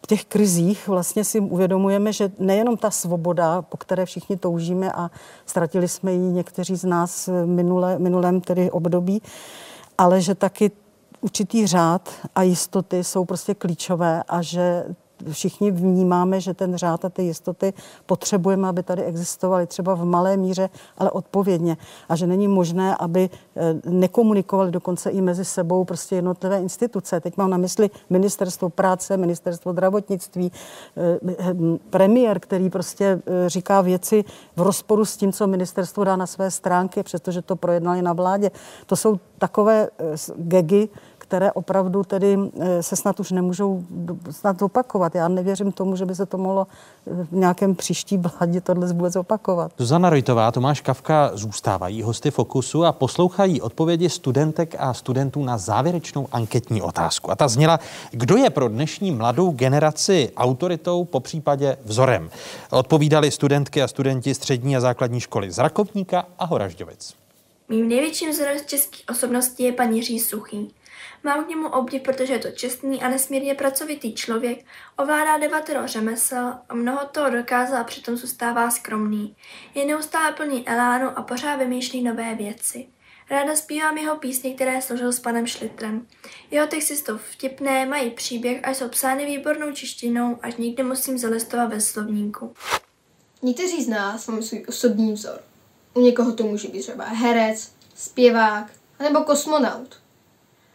v 0.00 0.06
těch 0.06 0.24
krizích 0.24 0.88
vlastně 0.88 1.24
si 1.24 1.40
uvědomujeme, 1.40 2.12
že 2.12 2.30
nejenom 2.38 2.76
ta 2.76 2.90
svoboda, 2.90 3.62
po 3.62 3.76
které 3.76 4.06
všichni 4.06 4.36
toužíme 4.36 4.92
a 4.92 5.10
ztratili 5.46 5.88
jsme 5.88 6.12
ji 6.12 6.18
někteří 6.18 6.76
z 6.76 6.84
nás 6.84 7.26
v 7.26 7.46
minule, 7.46 7.98
minulém 7.98 8.40
tedy 8.40 8.70
období, 8.70 9.22
ale 9.98 10.20
že 10.20 10.34
taky 10.34 10.70
určitý 11.20 11.66
řád 11.66 12.08
a 12.34 12.42
jistoty 12.42 13.04
jsou 13.04 13.24
prostě 13.24 13.54
klíčové 13.54 14.22
a 14.28 14.42
že 14.42 14.84
všichni 15.30 15.70
vnímáme, 15.70 16.40
že 16.40 16.54
ten 16.54 16.76
řád 16.76 17.04
a 17.04 17.08
ty 17.08 17.22
jistoty 17.22 17.72
potřebujeme, 18.06 18.68
aby 18.68 18.82
tady 18.82 19.02
existovaly 19.02 19.66
třeba 19.66 19.94
v 19.94 20.04
malé 20.04 20.36
míře, 20.36 20.68
ale 20.98 21.10
odpovědně. 21.10 21.76
A 22.08 22.16
že 22.16 22.26
není 22.26 22.48
možné, 22.48 22.96
aby 22.96 23.30
eh, 23.56 23.74
nekomunikovali 23.84 24.70
dokonce 24.70 25.10
i 25.10 25.20
mezi 25.20 25.44
sebou 25.44 25.84
prostě 25.84 26.14
jednotlivé 26.16 26.60
instituce. 26.60 27.20
Teď 27.20 27.36
mám 27.36 27.50
na 27.50 27.56
mysli 27.56 27.90
ministerstvo 28.10 28.68
práce, 28.68 29.16
ministerstvo 29.16 29.72
zdravotnictví, 29.72 30.52
eh, 30.96 31.18
premiér, 31.90 32.40
který 32.40 32.70
prostě 32.70 33.22
eh, 33.26 33.48
říká 33.48 33.80
věci 33.80 34.24
v 34.56 34.60
rozporu 34.60 35.04
s 35.04 35.16
tím, 35.16 35.32
co 35.32 35.46
ministerstvo 35.46 36.04
dá 36.04 36.16
na 36.16 36.26
své 36.26 36.50
stránky, 36.50 37.02
přestože 37.02 37.42
to 37.42 37.56
projednali 37.56 38.02
na 38.02 38.12
vládě. 38.12 38.50
To 38.86 38.96
jsou 38.96 39.18
takové 39.38 39.88
gegy, 40.36 40.88
které 41.30 41.52
opravdu 41.52 42.04
tedy 42.04 42.38
eh, 42.60 42.82
se 42.82 42.96
snad 42.96 43.20
už 43.20 43.30
nemůžou 43.30 43.84
snad 44.30 44.62
opakovat. 44.62 45.14
Já 45.14 45.28
nevěřím 45.28 45.72
tomu, 45.72 45.96
že 45.96 46.06
by 46.06 46.14
se 46.14 46.26
to 46.26 46.38
mohlo 46.38 46.66
v 47.06 47.32
nějakém 47.32 47.74
příští 47.74 48.16
vládě 48.16 48.60
tohle 48.60 48.92
vůbec 48.92 49.16
opakovat. 49.16 49.72
Zuzana 49.78 50.10
Rojtová, 50.10 50.52
Tomáš 50.52 50.80
Kavka 50.80 51.30
zůstávají 51.34 52.02
hosty 52.02 52.30
Fokusu 52.30 52.84
a 52.84 52.92
poslouchají 52.92 53.60
odpovědi 53.60 54.10
studentek 54.10 54.74
a 54.78 54.94
studentů 54.94 55.44
na 55.44 55.58
závěrečnou 55.58 56.28
anketní 56.32 56.82
otázku. 56.82 57.30
A 57.30 57.36
ta 57.36 57.48
zněla, 57.48 57.80
kdo 58.10 58.36
je 58.36 58.50
pro 58.50 58.68
dnešní 58.68 59.10
mladou 59.10 59.50
generaci 59.50 60.32
autoritou, 60.36 61.04
po 61.04 61.20
případě 61.20 61.76
vzorem. 61.84 62.30
Odpovídali 62.70 63.30
studentky 63.30 63.82
a 63.82 63.88
studenti 63.88 64.34
střední 64.34 64.76
a 64.76 64.80
základní 64.80 65.20
školy 65.20 65.50
z 65.50 65.58
Rakovníka 65.58 66.26
a 66.38 66.44
Horažďovic. 66.46 67.14
Mým 67.68 67.88
největším 67.88 68.30
vzorem 68.30 68.58
české 68.66 68.98
osobnosti 69.10 69.62
je 69.62 69.72
pan 69.72 69.92
Jiří 69.92 70.20
Suchý. 70.20 70.70
Mám 71.22 71.44
k 71.44 71.48
němu 71.48 71.68
obdiv, 71.68 72.02
protože 72.02 72.32
je 72.32 72.38
to 72.38 72.50
čestný 72.50 73.02
a 73.02 73.08
nesmírně 73.08 73.54
pracovitý 73.54 74.14
člověk, 74.14 74.64
ovládá 74.98 75.38
devatero 75.38 75.86
řemesel 75.86 76.58
a 76.68 76.74
mnoho 76.74 77.06
toho 77.12 77.30
dokázal 77.30 77.80
a 77.80 77.84
přitom 77.84 78.16
zůstává 78.16 78.70
skromný. 78.70 79.36
Je 79.74 79.86
neustále 79.86 80.32
plný 80.32 80.68
elánu 80.68 81.18
a 81.18 81.22
pořád 81.22 81.56
vymýšlí 81.56 82.02
nové 82.02 82.34
věci. 82.34 82.88
Ráda 83.30 83.56
zpívám 83.56 83.98
jeho 83.98 84.16
písně, 84.16 84.54
které 84.54 84.82
složil 84.82 85.12
s 85.12 85.20
panem 85.20 85.46
Šlitrem. 85.46 86.06
Jeho 86.50 86.66
texty 86.66 86.96
jsou 86.96 87.18
vtipné, 87.18 87.86
mají 87.86 88.10
příběh 88.10 88.60
a 88.64 88.74
jsou 88.74 88.88
psány 88.88 89.26
výbornou 89.26 89.72
čištinou, 89.72 90.38
až 90.42 90.56
někdy 90.56 90.82
musím 90.82 91.18
zalistovat 91.18 91.70
ve 91.70 91.80
slovníku. 91.80 92.54
Někteří 93.42 93.84
z 93.84 93.88
nás 93.88 94.26
máme 94.26 94.42
svůj 94.42 94.64
osobní 94.68 95.12
vzor. 95.12 95.40
U 95.94 96.00
někoho 96.00 96.32
to 96.32 96.42
může 96.42 96.68
být 96.68 96.82
třeba 96.82 97.04
herec, 97.04 97.72
zpěvák 97.94 98.72
nebo 99.02 99.20
kosmonaut. 99.20 100.00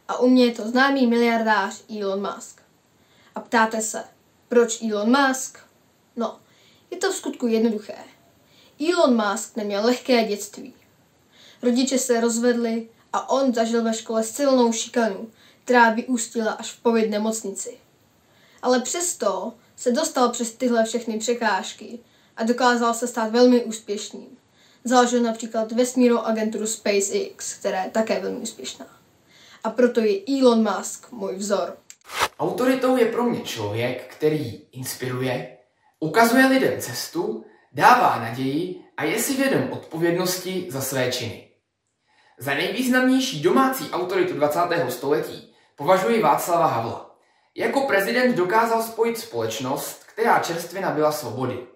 A 0.08 0.20
u 0.20 0.28
mě 0.28 0.46
je 0.46 0.52
to 0.52 0.68
známý 0.68 1.08
miliardář 1.08 1.84
Elon 2.00 2.36
Musk. 2.36 2.62
A 3.36 3.40
ptáte 3.40 3.82
se, 3.82 4.04
proč 4.48 4.82
Elon 4.82 5.18
Musk? 5.18 5.60
No, 6.16 6.40
je 6.92 6.98
to 6.98 7.12
v 7.12 7.16
skutku 7.16 7.48
jednoduché. 7.48 7.98
Elon 8.90 9.26
Musk 9.30 9.56
neměl 9.56 9.86
lehké 9.86 10.24
dětství. 10.24 10.74
Rodiče 11.62 11.98
se 12.00 12.22
rozvedli 12.22 12.90
a 13.14 13.30
on 13.30 13.54
zažil 13.54 13.84
ve 13.84 13.94
škole 13.94 14.24
silnou 14.24 14.72
šikanu, 14.72 15.30
která 15.64 15.90
vyústila 15.90 16.52
až 16.52 16.72
v 16.72 16.82
pověd 16.82 17.10
nemocnici. 17.10 17.78
Ale 18.62 18.82
přesto 18.82 19.54
se 19.76 19.92
dostal 19.92 20.30
přes 20.30 20.52
tyhle 20.52 20.86
všechny 20.86 21.20
překážky 21.20 22.00
a 22.38 22.44
dokázal 22.44 22.94
se 22.94 23.08
stát 23.08 23.32
velmi 23.32 23.64
úspěšným. 23.64 24.38
Založil 24.84 25.22
například 25.22 25.72
vesmírnou 25.72 26.20
agenturu 26.20 26.68
SpaceX, 26.68 27.54
která 27.54 27.84
je 27.84 27.90
také 27.90 28.20
velmi 28.20 28.38
úspěšná. 28.38 28.95
A 29.66 29.70
proto 29.70 30.02
je 30.02 30.22
Elon 30.40 30.70
Musk 30.78 31.12
můj 31.12 31.36
vzor. 31.36 31.78
Autoritou 32.40 32.98
je 32.98 33.06
pro 33.06 33.24
mě 33.24 33.42
člověk, 33.42 34.16
který 34.16 34.62
inspiruje, 34.72 35.58
ukazuje 36.00 36.46
lidem 36.46 36.82
cestu, 36.82 37.46
dává 37.72 38.20
naději 38.20 38.82
a 38.98 39.04
je 39.04 39.20
si 39.20 39.34
vědom 39.34 39.72
odpovědnosti 39.72 40.68
za 40.70 40.82
své 40.82 41.12
činy. 41.12 41.48
Za 42.38 42.54
nejvýznamnější 42.54 43.42
domácí 43.42 43.90
autoritu 43.92 44.34
20. 44.34 44.60
století 44.90 45.54
považuji 45.76 46.22
Václava 46.22 46.66
Havla. 46.68 47.16
Jako 47.56 47.82
prezident 47.82 48.36
dokázal 48.36 48.84
spojit 48.84 49.18
společnost, 49.18 50.04
která 50.04 50.40
čerstvě 50.40 50.82
nabila 50.82 51.12
svobody. 51.12 51.68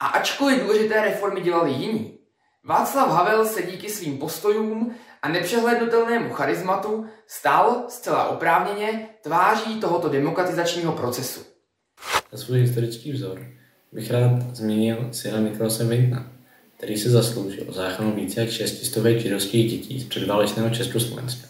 A 0.00 0.06
ačkoliv 0.06 0.62
důležité 0.62 1.00
reformy 1.00 1.40
dělali 1.40 1.70
jiní, 1.72 2.18
Václav 2.64 3.08
Havel 3.08 3.46
se 3.46 3.62
díky 3.62 3.88
svým 3.88 4.18
postojům 4.18 4.94
a 5.22 5.28
nepřehlednutelnému 5.28 6.30
charizmatu 6.30 7.06
stál 7.26 7.84
zcela 7.88 8.28
oprávněně 8.28 9.08
tváří 9.22 9.80
tohoto 9.80 10.08
demokratizačního 10.08 10.92
procesu. 10.92 11.40
Na 12.32 12.38
svůj 12.38 12.58
historický 12.58 13.12
vzor 13.12 13.46
bych 13.92 14.10
rád 14.10 14.56
zmínil 14.56 15.08
syna 15.12 15.40
Miklose 15.40 15.84
Vintna, 15.84 16.32
který 16.76 16.96
se 16.96 17.10
zasloužil 17.10 17.64
o 17.68 17.72
záchranu 17.72 18.12
více 18.12 18.40
jak 18.40 18.50
600 18.50 19.20
židovských 19.20 19.70
dětí 19.70 20.00
z 20.00 20.04
předválečného 20.04 20.70
Československa. 20.70 21.48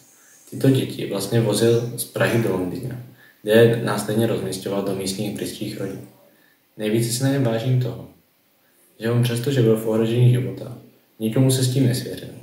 Tyto 0.51 0.70
děti 0.70 1.11
vlastně 1.11 1.40
vozil 1.40 1.93
z 1.99 2.05
Prahy 2.05 2.43
do 2.43 2.53
Londýna, 2.53 2.97
kde 3.43 3.53
je 3.53 3.82
následně 3.85 4.27
rozmístěval 4.27 4.82
do 4.82 4.94
místních 4.94 5.36
britských 5.36 5.81
rodin. 5.81 6.09
Nejvíce 6.77 7.12
si 7.12 7.24
na 7.24 7.31
něm 7.31 7.44
vážím 7.44 7.82
toho, 7.82 8.09
že 9.01 9.11
on 9.11 9.23
přesto, 9.23 9.51
že 9.51 9.62
byl 9.62 9.77
v 9.77 9.89
ohrožení 9.89 10.32
života, 10.32 10.78
nikomu 11.19 11.51
se 11.51 11.62
s 11.62 11.74
tím 11.74 11.86
nesvěřil. 11.86 12.41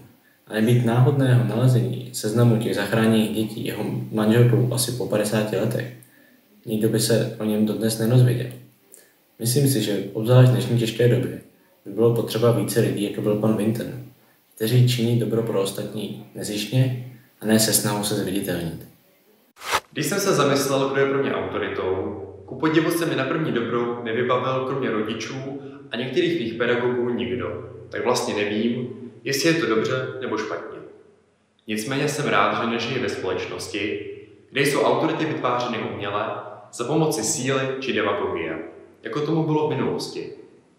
A 0.49 0.53
nebýt 0.53 0.85
náhodného 0.85 1.43
nalezení 1.47 2.09
seznamu 2.13 2.57
těch 2.57 2.75
zachráněných 2.75 3.35
dětí 3.35 3.65
jeho 3.65 3.83
manželkou 4.11 4.73
asi 4.73 4.91
po 4.91 5.05
50 5.05 5.51
letech, 5.51 5.93
nikdo 6.65 6.89
by 6.89 6.99
se 6.99 7.35
o 7.39 7.45
něm 7.45 7.65
dodnes 7.65 7.99
nerozvěděl. 7.99 8.47
Myslím 9.39 9.67
si, 9.67 9.81
že 9.81 10.03
obzvlášť 10.13 10.49
v 10.49 10.51
dnešní 10.51 10.79
těžké 10.79 11.07
době 11.07 11.41
by 11.85 11.91
bylo 11.91 12.15
potřeba 12.15 12.51
více 12.51 12.79
lidí, 12.79 13.03
jako 13.03 13.21
byl 13.21 13.35
pan 13.35 13.57
Vinton, 13.57 13.87
kteří 14.55 14.89
činí 14.89 15.19
dobro 15.19 15.43
pro 15.43 15.61
ostatní 15.61 16.25
nezištně 16.35 17.11
a 17.41 17.45
ne 17.45 17.59
se 17.59 17.73
snahou 17.73 18.03
se 18.03 18.15
zviditelnit. 18.15 18.87
Když 19.91 20.05
jsem 20.05 20.19
se 20.19 20.33
zamyslel, 20.33 20.89
kdo 20.89 21.01
je 21.01 21.07
pro 21.07 21.23
mě 21.23 21.33
autoritou, 21.33 22.23
ku 22.45 22.55
podivu 22.55 22.91
se 22.91 23.05
mi 23.05 23.15
na 23.15 23.23
první 23.23 23.51
dobrou 23.51 24.03
nevybavil 24.03 24.65
kromě 24.65 24.89
rodičů 24.89 25.61
a 25.91 25.97
některých 25.97 26.39
mých 26.39 26.53
pedagogů 26.53 27.09
nikdo. 27.09 27.69
Tak 27.89 28.03
vlastně 28.03 28.35
nevím, 28.35 28.87
jestli 29.23 29.49
je 29.49 29.55
to 29.55 29.65
dobře 29.65 30.07
nebo 30.21 30.37
špatně. 30.37 30.79
Nicméně 31.67 32.07
jsem 32.09 32.27
rád, 32.27 32.61
že 32.61 32.69
nežijí 32.69 32.99
ve 32.99 33.09
společnosti, 33.09 34.09
kde 34.51 34.61
jsou 34.61 34.81
autority 34.81 35.25
vytvářeny 35.25 35.77
uměle 35.93 36.25
za 36.73 36.83
pomoci 36.83 37.23
síly 37.23 37.61
či 37.79 37.93
demagogie, 37.93 38.59
jako 39.03 39.21
tomu 39.21 39.43
bylo 39.43 39.67
v 39.67 39.69
minulosti. 39.69 40.29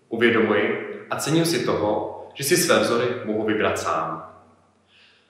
Uvědomuji 0.08 0.90
a 1.10 1.16
cením 1.16 1.44
si 1.44 1.66
toho, 1.66 2.16
že 2.34 2.44
si 2.44 2.56
své 2.56 2.80
vzory 2.80 3.06
mohu 3.24 3.44
vybrat 3.44 3.78
sám. 3.78 4.32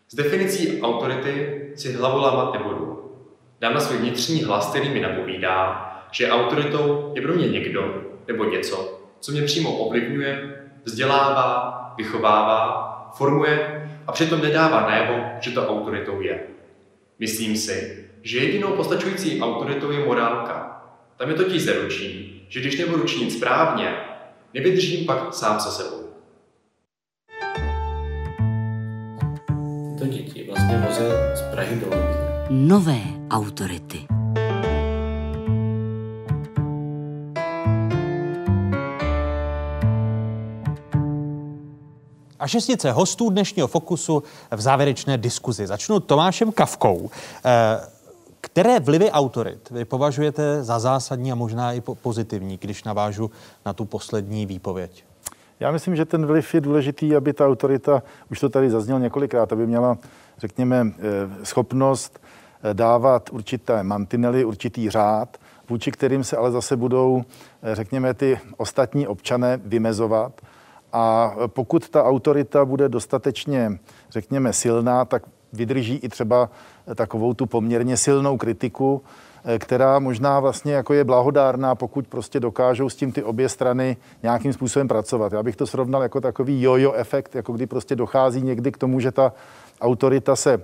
S 0.09 0.15
definicí 0.15 0.83
autority 0.83 1.63
si 1.77 1.93
hlavu 1.93 2.19
lámat 2.19 2.53
nebudu. 2.53 3.13
Dám 3.61 3.75
na 3.75 3.81
svůj 3.81 3.99
vnitřní 3.99 4.45
hlas, 4.45 4.71
který 4.71 4.89
mi 4.89 5.01
napovídá, 5.01 5.87
že 6.11 6.31
autoritou 6.31 7.13
je 7.15 7.23
pro 7.23 7.33
mě 7.33 7.49
někdo 7.49 8.03
nebo 8.29 8.45
něco, 8.45 9.01
co 9.21 9.33
mě 9.33 9.43
přímo 9.43 9.73
ovlivňuje, 9.73 10.63
vzdělává, 10.85 11.77
vychovává, 11.97 12.90
formuje 13.15 13.89
a 14.07 14.13
přitom 14.13 14.43
nedává 14.43 14.81
najevo, 14.81 15.25
že 15.41 15.51
to 15.51 15.69
autoritou 15.69 16.21
je. 16.21 16.41
Myslím 17.19 17.57
si, 17.57 18.07
že 18.23 18.39
jedinou 18.39 18.69
postačující 18.69 19.41
autoritou 19.41 19.91
je 19.91 20.05
morálka. 20.05 20.83
Tam 21.17 21.29
je 21.29 21.35
totiž 21.35 21.65
zaručí, 21.65 22.43
že 22.49 22.61
když 22.61 22.79
nebudu 22.79 23.05
činit 23.05 23.33
správně, 23.33 23.95
nevydržím 24.55 25.07
pak 25.07 25.35
sám 25.35 25.61
se 25.61 25.71
sebou. 25.71 26.11
To 29.99 30.07
děti 30.07 30.45
vlastně 30.49 30.85
vozil 30.87 31.11
z 31.35 31.43
Prahy 31.43 31.77
do 31.77 31.87
Londýna. 31.87 32.47
Nové 32.51 33.01
autority. 33.31 34.20
A 42.41 42.47
šestice 42.47 42.93
hostů 42.93 43.31
dnešního 43.31 43.69
Fokusu 43.69 44.23
v 44.51 44.61
závěrečné 44.61 45.19
diskuzi. 45.19 45.67
Začnu 45.67 46.01
Tomášem 46.01 46.53
Kavkou. 46.53 47.11
Eh, 47.45 47.81
které 48.41 48.81
vlivy 48.81 49.11
autorit 49.11 49.71
vy 49.71 49.85
považujete 49.85 50.65
za 50.65 50.79
zásadní 50.79 51.33
a 51.33 51.35
možná 51.35 51.73
i 51.73 51.81
pozitivní, 51.81 52.59
když 52.61 52.85
navážu 52.85 53.31
na 53.67 53.73
tu 53.73 53.85
poslední 53.85 54.47
výpověď? 54.47 55.05
Já 55.61 55.71
myslím, 55.71 55.97
že 55.97 56.05
ten 56.05 56.27
vliv 56.27 56.55
je 56.55 56.61
důležitý, 56.61 57.17
aby 57.17 57.33
ta 57.33 57.47
autorita, 57.47 58.03
už 58.31 58.41
to 58.41 58.49
tady 58.49 58.71
zaznělo 58.71 58.99
několikrát, 58.99 59.53
aby 59.53 59.67
měla, 59.67 59.99
řekněme, 60.39 60.87
eh, 60.87 61.45
schopnost 61.45 62.21
eh, 62.63 62.75
dávat 62.75 63.31
určité 63.33 63.83
mantinely, 63.83 64.45
určitý 64.45 64.91
řád, 64.91 65.37
vůči 65.69 65.93
kterým 65.93 66.25
se 66.25 66.37
ale 66.37 66.51
zase 66.51 66.77
budou, 66.77 67.23
řekněme, 67.73 68.15
ty 68.15 68.41
ostatní 68.57 69.07
občané 69.07 69.61
vymezovat 69.65 70.33
a 70.93 71.35
pokud 71.47 71.89
ta 71.89 72.05
autorita 72.05 72.65
bude 72.65 72.89
dostatečně, 72.89 73.79
řekněme, 74.11 74.53
silná, 74.53 75.05
tak 75.05 75.23
vydrží 75.53 75.97
i 75.97 76.09
třeba 76.09 76.51
takovou 76.95 77.35
tu 77.35 77.47
poměrně 77.47 77.97
silnou 77.97 78.37
kritiku, 78.37 79.03
eh, 79.45 79.59
která 79.59 79.99
možná 79.99 80.41
vlastně 80.41 80.73
jako 80.73 80.95
je 80.95 81.05
blahodárná, 81.05 81.75
pokud 81.75 82.07
prostě 82.07 82.41
dokážou 82.41 82.89
s 82.89 82.97
tím 82.97 83.13
ty 83.13 83.23
obě 83.23 83.49
strany 83.49 83.97
nějakým 84.23 84.53
způsobem 84.53 84.89
pracovat. 84.89 85.33
Já 85.33 85.43
bych 85.43 85.57
to 85.57 85.67
srovnal 85.67 86.03
jako 86.03 86.21
takový 86.21 86.63
jojo 86.63 86.93
efekt, 86.93 87.35
jako 87.35 87.53
kdy 87.53 87.67
prostě 87.67 87.97
dochází 87.97 88.43
někdy 88.43 88.73
k 88.73 88.79
tomu, 88.79 89.01
že 89.01 89.13
ta 89.13 89.33
autorita 89.81 90.37
se 90.37 90.63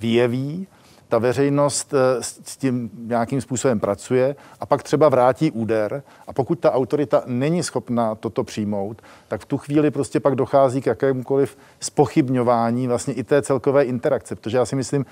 vyjeví, 0.00 0.66
ta 1.08 1.18
veřejnost 1.18 1.94
eh, 1.94 2.22
s 2.22 2.56
tím 2.56 2.90
nějakým 2.98 3.40
způsobem 3.40 3.80
pracuje 3.80 4.36
a 4.60 4.66
pak 4.66 4.82
třeba 4.82 5.08
vrátí 5.08 5.50
úder. 5.50 6.02
A 6.26 6.32
pokud 6.32 6.58
ta 6.58 6.72
autorita 6.72 7.22
není 7.26 7.62
schopná 7.62 8.14
toto 8.14 8.44
přijmout, 8.44 9.02
tak 9.28 9.40
v 9.40 9.44
tu 9.44 9.58
chvíli 9.58 9.90
prostě 9.90 10.20
pak 10.20 10.34
dochází 10.34 10.80
k 10.80 10.86
jakémukoliv 10.86 11.58
spochybňování 11.80 12.88
vlastně 12.88 13.14
i 13.14 13.24
té 13.24 13.42
celkové 13.42 13.84
interakce, 13.84 14.36
protože 14.36 14.56
já 14.56 14.66
si 14.66 14.76
myslím, 14.76 15.06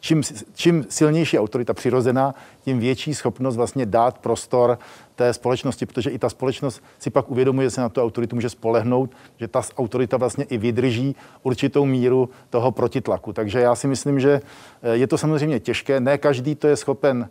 čím, 0.00 0.22
čím 0.54 0.86
silnější 0.88 1.38
autorita 1.38 1.74
přirozená, 1.74 2.34
tím 2.64 2.78
větší 2.78 3.14
schopnost 3.14 3.56
vlastně 3.56 3.86
dát 3.86 4.18
prostor 4.18 4.78
té 5.22 5.32
společnosti, 5.32 5.86
protože 5.86 6.10
i 6.10 6.18
ta 6.18 6.28
společnost 6.28 6.82
si 6.98 7.10
pak 7.10 7.30
uvědomuje, 7.30 7.66
že 7.66 7.70
se 7.70 7.80
na 7.80 7.88
tu 7.88 8.02
autoritu 8.02 8.36
může 8.36 8.48
spolehnout, 8.48 9.10
že 9.38 9.48
ta 9.48 9.62
autorita 9.78 10.16
vlastně 10.16 10.44
i 10.44 10.58
vydrží 10.58 11.16
určitou 11.42 11.84
míru 11.84 12.30
toho 12.50 12.70
protitlaku. 12.70 13.32
Takže 13.32 13.60
já 13.60 13.74
si 13.74 13.86
myslím, 13.86 14.20
že 14.20 14.40
eh, 14.82 14.96
je 14.96 15.06
to 15.06 15.18
samozřejmě 15.18 15.60
těžké, 15.60 16.00
ne 16.00 16.18
každý 16.18 16.54
to 16.54 16.66
je 16.68 16.76
schopen 16.76 17.28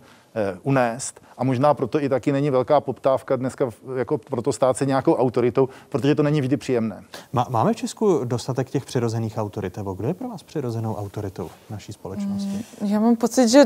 unést 0.63 1.21
a 1.37 1.43
možná 1.43 1.73
proto 1.73 2.03
i 2.03 2.09
taky 2.09 2.31
není 2.31 2.49
velká 2.49 2.81
poptávka 2.81 3.35
dneska 3.35 3.69
jako 3.95 4.17
proto 4.17 4.53
stát 4.53 4.77
se 4.77 4.85
nějakou 4.85 5.15
autoritou, 5.15 5.69
protože 5.89 6.15
to 6.15 6.23
není 6.23 6.41
vždy 6.41 6.57
příjemné. 6.57 7.03
Máme 7.49 7.73
v 7.73 7.75
Česku 7.75 8.21
dostatek 8.23 8.69
těch 8.69 8.85
přirozených 8.85 9.37
autorit, 9.37 9.77
nebo 9.77 9.93
kdo 9.93 10.07
je 10.07 10.13
pro 10.13 10.29
vás 10.29 10.43
přirozenou 10.43 10.95
autoritou 10.95 11.49
naší 11.69 11.93
společnosti? 11.93 12.65
Mm, 12.81 12.87
já 12.87 12.99
mám 12.99 13.15
pocit, 13.15 13.47
že 13.47 13.65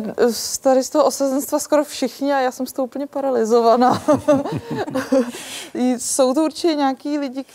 tady 0.62 0.84
z 0.84 0.90
toho 0.90 1.06
osazenstva 1.06 1.60
skoro 1.60 1.84
všichni 1.84 2.34
a 2.34 2.40
já 2.40 2.52
jsem 2.52 2.66
z 2.66 2.74
toho 2.74 2.86
úplně 2.86 3.08
paralizovaná. 3.08 4.04
Jsou 5.98 6.34
to 6.34 6.44
určitě 6.44 6.76
nějaký 6.76 7.18
lidi, 7.18 7.46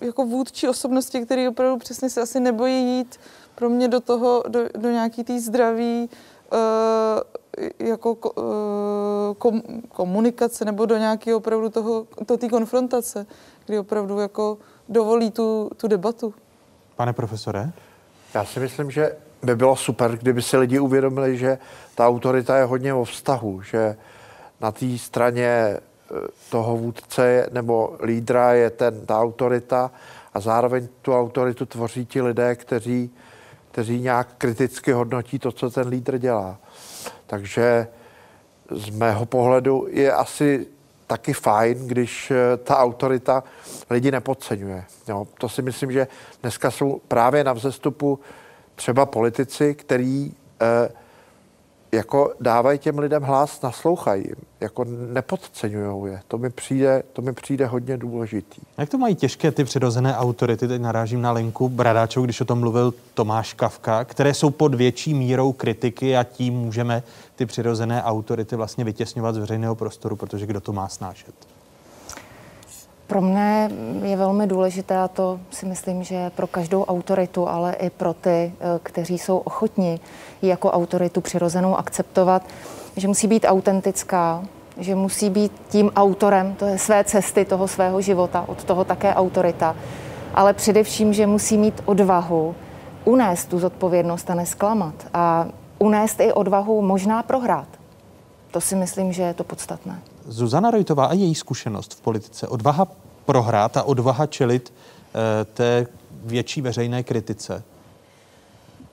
jako 0.00 0.26
vůdčí 0.26 0.68
osobnosti, 0.68 1.20
které 1.20 1.48
opravdu 1.48 1.78
přesně 1.78 2.10
se 2.10 2.20
asi 2.20 2.40
nebojí 2.40 2.84
jít 2.84 3.20
pro 3.54 3.68
mě 3.70 3.88
do 3.88 4.00
toho, 4.00 4.44
do, 4.48 4.60
do 4.78 4.90
nějaký 4.90 5.24
té 5.24 5.40
zdraví 5.40 6.08
uh, 6.52 6.58
jako 7.78 8.16
eh, 8.38 9.34
kom, 9.38 9.62
komunikace 9.88 10.64
nebo 10.64 10.86
do 10.86 10.96
nějakého 10.96 11.38
opravdu 11.38 11.68
toho, 11.68 12.06
to 12.26 12.36
té 12.36 12.48
konfrontace, 12.48 13.26
kdy 13.66 13.78
opravdu 13.78 14.18
jako 14.18 14.58
dovolí 14.88 15.30
tu, 15.30 15.70
tu 15.76 15.88
debatu. 15.88 16.34
Pane 16.96 17.12
profesore? 17.12 17.72
Já 18.34 18.44
si 18.44 18.60
myslím, 18.60 18.90
že 18.90 19.16
by 19.42 19.56
bylo 19.56 19.76
super, 19.76 20.16
kdyby 20.16 20.42
si 20.42 20.56
lidi 20.56 20.78
uvědomili, 20.78 21.38
že 21.38 21.58
ta 21.94 22.08
autorita 22.08 22.56
je 22.56 22.64
hodně 22.64 22.94
o 22.94 23.04
vztahu, 23.04 23.62
že 23.62 23.96
na 24.60 24.72
té 24.72 24.98
straně 24.98 25.46
eh, 25.46 25.80
toho 26.50 26.76
vůdce 26.76 27.46
nebo 27.52 27.96
lídra 28.02 28.52
je 28.52 28.70
ten, 28.70 29.06
ta 29.06 29.20
autorita 29.20 29.90
a 30.34 30.40
zároveň 30.40 30.88
tu 31.02 31.14
autoritu 31.14 31.66
tvoří 31.66 32.06
ti 32.06 32.22
lidé, 32.22 32.54
kteří, 32.54 33.10
kteří 33.70 34.00
nějak 34.00 34.28
kriticky 34.38 34.92
hodnotí 34.92 35.38
to, 35.38 35.52
co 35.52 35.70
ten 35.70 35.88
lídr 35.88 36.18
dělá. 36.18 36.58
Takže 37.30 37.86
z 38.70 38.90
mého 38.90 39.26
pohledu 39.26 39.86
je 39.90 40.12
asi 40.12 40.66
taky 41.06 41.32
fajn, 41.32 41.86
když 41.86 42.30
eh, 42.30 42.56
ta 42.56 42.78
autorita 42.78 43.44
lidi 43.90 44.10
nepodceňuje. 44.10 44.84
Jo, 45.08 45.26
to 45.38 45.48
si 45.48 45.62
myslím, 45.62 45.92
že 45.92 46.08
dneska 46.42 46.70
jsou 46.70 47.00
právě 47.08 47.44
na 47.44 47.52
vzestupu 47.52 48.20
třeba 48.74 49.06
politici, 49.06 49.74
který 49.74 50.32
eh, 50.60 50.88
jako 51.92 52.32
dávají 52.40 52.78
těm 52.78 52.98
lidem 52.98 53.22
hlas, 53.22 53.62
naslouchají 53.62 54.22
jim, 54.22 54.36
jako 54.60 54.84
nepodceňují 55.12 56.12
je. 56.12 56.20
To 56.28 56.38
mi 56.38 56.50
přijde, 56.50 57.02
to 57.12 57.22
mi 57.22 57.32
přijde 57.32 57.66
hodně 57.66 57.96
důležitý. 57.96 58.60
Jak 58.78 58.88
to 58.88 58.98
mají 58.98 59.14
těžké 59.14 59.50
ty 59.50 59.64
přirozené 59.64 60.16
autority, 60.16 60.68
teď 60.68 60.80
narážím 60.80 61.22
na 61.22 61.32
Lenku 61.32 61.68
Bradáčov, 61.68 62.24
když 62.24 62.40
o 62.40 62.44
tom 62.44 62.60
mluvil 62.60 62.94
Tomáš 63.14 63.52
Kavka, 63.52 64.04
které 64.04 64.34
jsou 64.34 64.50
pod 64.50 64.74
větší 64.74 65.14
mírou 65.14 65.52
kritiky 65.52 66.16
a 66.16 66.24
tím 66.24 66.54
můžeme 66.54 67.02
ty 67.36 67.46
přirozené 67.46 68.02
autority 68.02 68.56
vlastně 68.56 68.84
vytěsňovat 68.84 69.34
z 69.34 69.38
veřejného 69.38 69.74
prostoru, 69.74 70.16
protože 70.16 70.46
kdo 70.46 70.60
to 70.60 70.72
má 70.72 70.88
snášet? 70.88 71.34
Pro 73.10 73.20
mne 73.20 73.70
je 74.02 74.16
velmi 74.16 74.46
důležité, 74.46 74.98
a 74.98 75.08
to 75.08 75.40
si 75.50 75.66
myslím, 75.66 76.02
že 76.02 76.30
pro 76.30 76.46
každou 76.46 76.84
autoritu, 76.84 77.48
ale 77.48 77.72
i 77.72 77.90
pro 77.90 78.14
ty, 78.14 78.30
eh, 78.30 78.52
kteří 78.82 79.18
jsou 79.18 79.42
ochotni 80.40 80.50
jako 80.50 80.70
autoritu 80.70 81.20
přirozenou 81.20 81.76
akceptovat, 81.76 82.42
že 82.96 83.08
musí 83.08 83.26
být 83.26 83.44
autentická, 83.48 84.42
že 84.78 84.94
musí 84.94 85.30
být 85.30 85.52
tím 85.68 85.90
autorem 85.96 86.54
to 86.54 86.66
je 86.66 86.78
své 86.78 87.04
cesty, 87.04 87.44
toho 87.44 87.68
svého 87.68 88.00
života, 88.00 88.44
od 88.48 88.64
toho 88.64 88.84
také 88.84 89.14
autorita, 89.14 89.76
ale 90.34 90.54
především, 90.54 91.12
že 91.12 91.26
musí 91.26 91.58
mít 91.58 91.82
odvahu 91.86 92.54
unést 93.04 93.48
tu 93.48 93.58
zodpovědnost 93.58 94.30
a 94.30 94.34
nesklamat 94.34 94.94
a 95.14 95.46
unést 95.78 96.20
i 96.20 96.32
odvahu 96.32 96.82
možná 96.82 97.22
prohrát. 97.22 97.68
To 98.50 98.60
si 98.60 98.76
myslím, 98.76 99.12
že 99.12 99.22
je 99.22 99.34
to 99.34 99.44
podstatné. 99.44 100.00
Zuzana 100.28 100.70
Rojtová 100.70 101.06
a 101.06 101.14
její 101.14 101.34
zkušenost 101.34 101.94
v 101.94 102.00
politice, 102.00 102.48
odvaha 102.48 102.86
prohrát 103.24 103.76
a 103.76 103.82
odvaha 103.82 104.26
čelit 104.26 104.72
eh, 104.72 105.44
té 105.44 105.86
větší 106.24 106.62
veřejné 106.62 107.02
kritice. 107.02 107.62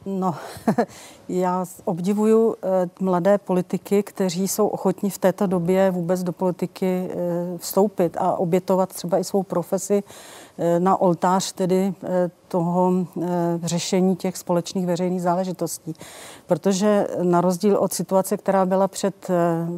No, 0.10 0.36
já 1.30 1.66
obdivuju 1.86 2.56
eh, 2.56 2.90
mladé 3.00 3.38
politiky, 3.38 4.04
kteří 4.04 4.48
jsou 4.48 4.68
ochotní 4.68 5.10
v 5.10 5.18
této 5.18 5.48
době 5.48 5.92
vůbec 5.92 6.24
do 6.24 6.32
politiky 6.32 7.10
eh, 7.10 7.58
vstoupit 7.58 8.18
a 8.20 8.38
obětovat 8.38 8.94
třeba 8.94 9.18
i 9.18 9.24
svou 9.24 9.44
profesi 9.44 10.04
eh, 10.58 10.80
na 10.80 11.02
oltář 11.02 11.52
tedy 11.52 11.94
toho 12.48 12.94
řešení 13.64 14.16
těch 14.16 14.38
společných 14.38 14.86
veřejných 14.86 15.22
záležitostí. 15.22 15.94
Protože 16.46 17.08
na 17.22 17.42
rozdíl 17.42 17.78
od 17.78 17.94
situace, 17.94 18.38
která 18.38 18.66
byla 18.66 18.88
před 18.88 19.28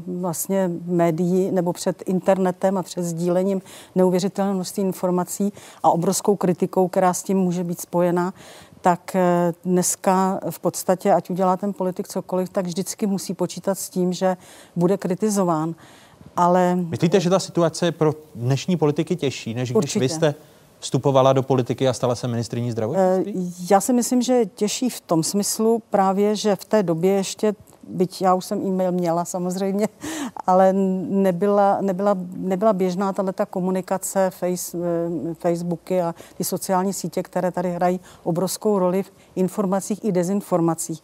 vlastně 0.07 0.71
médií 0.85 1.51
nebo 1.51 1.73
před 1.73 2.03
internetem 2.05 2.77
a 2.77 2.83
před 2.83 3.03
sdílením 3.03 3.61
neuvěřitelné 3.95 4.53
množství 4.53 4.83
informací 4.83 5.53
a 5.83 5.89
obrovskou 5.91 6.35
kritikou, 6.35 6.87
která 6.87 7.13
s 7.13 7.23
tím 7.23 7.37
může 7.37 7.63
být 7.63 7.81
spojená, 7.81 8.33
tak 8.81 9.15
eh, 9.15 9.53
dneska 9.65 10.39
v 10.49 10.59
podstatě, 10.59 11.13
ať 11.13 11.29
udělá 11.29 11.57
ten 11.57 11.73
politik 11.73 12.07
cokoliv, 12.07 12.49
tak 12.49 12.65
vždycky 12.65 13.07
musí 13.07 13.33
počítat 13.33 13.79
s 13.79 13.89
tím, 13.89 14.13
že 14.13 14.37
bude 14.75 14.97
kritizován. 14.97 15.75
Ale... 16.35 16.75
Myslíte, 16.75 17.19
že 17.19 17.29
ta 17.29 17.39
situace 17.39 17.85
je 17.85 17.91
pro 17.91 18.13
dnešní 18.35 18.77
politiky 18.77 19.15
těžší, 19.15 19.53
než 19.53 19.71
Určitě. 19.71 19.99
když 19.99 20.11
vy 20.11 20.15
jste 20.15 20.35
vstupovala 20.79 21.33
do 21.33 21.43
politiky 21.43 21.87
a 21.87 21.93
stala 21.93 22.15
se 22.15 22.27
ministriní 22.27 22.71
zdravotnictví? 22.71 23.33
Eh, 23.35 23.73
já 23.73 23.81
si 23.81 23.93
myslím, 23.93 24.21
že 24.21 24.33
je 24.33 24.45
těžší 24.45 24.89
v 24.89 25.01
tom 25.01 25.23
smyslu 25.23 25.81
právě, 25.89 26.35
že 26.35 26.55
v 26.55 26.65
té 26.65 26.83
době 26.83 27.13
ještě 27.13 27.55
byť 27.87 28.21
já 28.21 28.33
už 28.33 28.45
jsem 28.45 28.67
e-mail 28.67 28.91
měla 28.91 29.25
samozřejmě, 29.25 29.87
ale 30.47 30.73
nebyla, 30.73 31.77
nebyla, 31.81 32.17
nebyla 32.37 32.73
běžná 32.73 33.13
tato 33.13 33.45
komunikace, 33.45 34.29
face, 34.29 34.77
eh, 34.77 35.33
Facebooky 35.33 36.01
a 36.01 36.15
ty 36.37 36.43
sociální 36.43 36.93
sítě, 36.93 37.23
které 37.23 37.51
tady 37.51 37.71
hrají 37.71 37.99
obrovskou 38.23 38.79
roli 38.79 39.03
v 39.03 39.11
informacích 39.35 40.05
i 40.05 40.11
dezinformacích. 40.11 41.01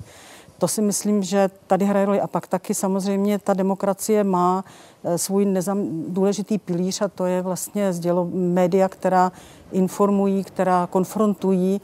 To 0.58 0.68
si 0.68 0.82
myslím, 0.82 1.24
že 1.24 1.50
tady 1.68 1.86
hraje 1.86 2.06
roli. 2.06 2.22
A 2.22 2.28
pak 2.28 2.48
taky 2.48 2.74
samozřejmě 2.74 3.40
ta 3.40 3.54
demokracie 3.54 4.24
má 4.24 4.64
eh, 5.04 5.18
svůj 5.18 5.46
nezam, 5.46 6.04
důležitý 6.08 6.58
pilíř 6.58 7.02
a 7.02 7.08
to 7.08 7.26
je 7.26 7.42
vlastně 7.42 7.94
sdělo, 7.94 8.28
média, 8.34 8.90
která 8.90 9.32
informují, 9.72 10.44
která 10.44 10.88
konfrontují, 10.88 11.82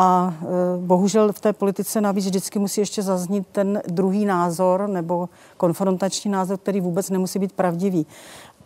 a 0.00 0.34
e, 0.42 0.46
bohužel 0.86 1.32
v 1.32 1.40
té 1.40 1.52
politice 1.52 2.00
navíc 2.00 2.24
vždycky 2.24 2.58
musí 2.58 2.80
ještě 2.80 3.02
zaznít 3.02 3.46
ten 3.52 3.82
druhý 3.86 4.24
názor 4.24 4.88
nebo 4.88 5.28
konfrontační 5.56 6.30
názor, 6.30 6.58
který 6.58 6.80
vůbec 6.80 7.10
nemusí 7.10 7.38
být 7.38 7.52
pravdivý. 7.52 8.06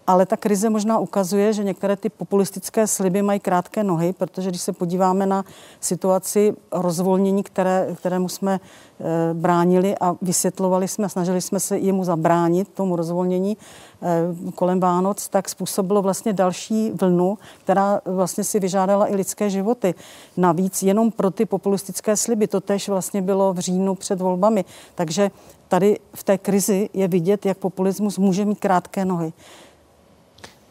Ale 0.06 0.26
ta 0.26 0.36
krize 0.36 0.70
možná 0.70 0.98
ukazuje, 0.98 1.52
že 1.52 1.64
některé 1.64 1.96
ty 1.96 2.08
populistické 2.08 2.86
sliby 2.86 3.22
mají 3.22 3.40
krátké 3.40 3.84
nohy, 3.84 4.12
protože 4.12 4.50
když 4.50 4.62
se 4.62 4.72
podíváme 4.72 5.26
na 5.26 5.44
situaci 5.80 6.54
rozvolnění, 6.72 7.42
které, 7.42 7.88
kterému 7.94 8.28
jsme 8.28 8.54
e, 8.54 9.34
bránili 9.34 9.94
a 10.00 10.16
vysvětlovali 10.22 10.88
jsme, 10.88 11.08
snažili 11.08 11.40
jsme 11.40 11.60
se 11.60 11.78
jemu 11.78 12.04
zabránit, 12.04 12.68
tomu 12.68 12.96
rozvolnění 12.96 13.56
e, 14.02 14.52
kolem 14.54 14.80
Vánoc, 14.80 15.28
tak 15.28 15.48
způsobilo 15.48 16.02
vlastně 16.02 16.32
další 16.32 16.90
vlnu, 16.90 17.38
která 17.64 18.00
vlastně 18.04 18.44
si 18.44 18.60
vyžádala 18.60 19.10
i 19.10 19.16
lidské 19.16 19.50
životy. 19.50 19.94
Navíc 20.36 20.82
jenom 20.82 21.10
pro 21.10 21.30
ty 21.30 21.46
populistické 21.46 22.16
sliby. 22.16 22.46
To 22.46 22.60
tež 22.60 22.88
vlastně 22.88 23.22
bylo 23.22 23.52
v 23.52 23.58
říjnu 23.58 23.94
před 23.94 24.20
volbami. 24.20 24.64
Takže 24.94 25.30
tady 25.68 25.98
v 26.14 26.22
té 26.24 26.38
krizi 26.38 26.88
je 26.92 27.08
vidět, 27.08 27.46
jak 27.46 27.58
populismus 27.58 28.18
může 28.18 28.44
mít 28.44 28.60
krátké 28.60 29.04
nohy. 29.04 29.32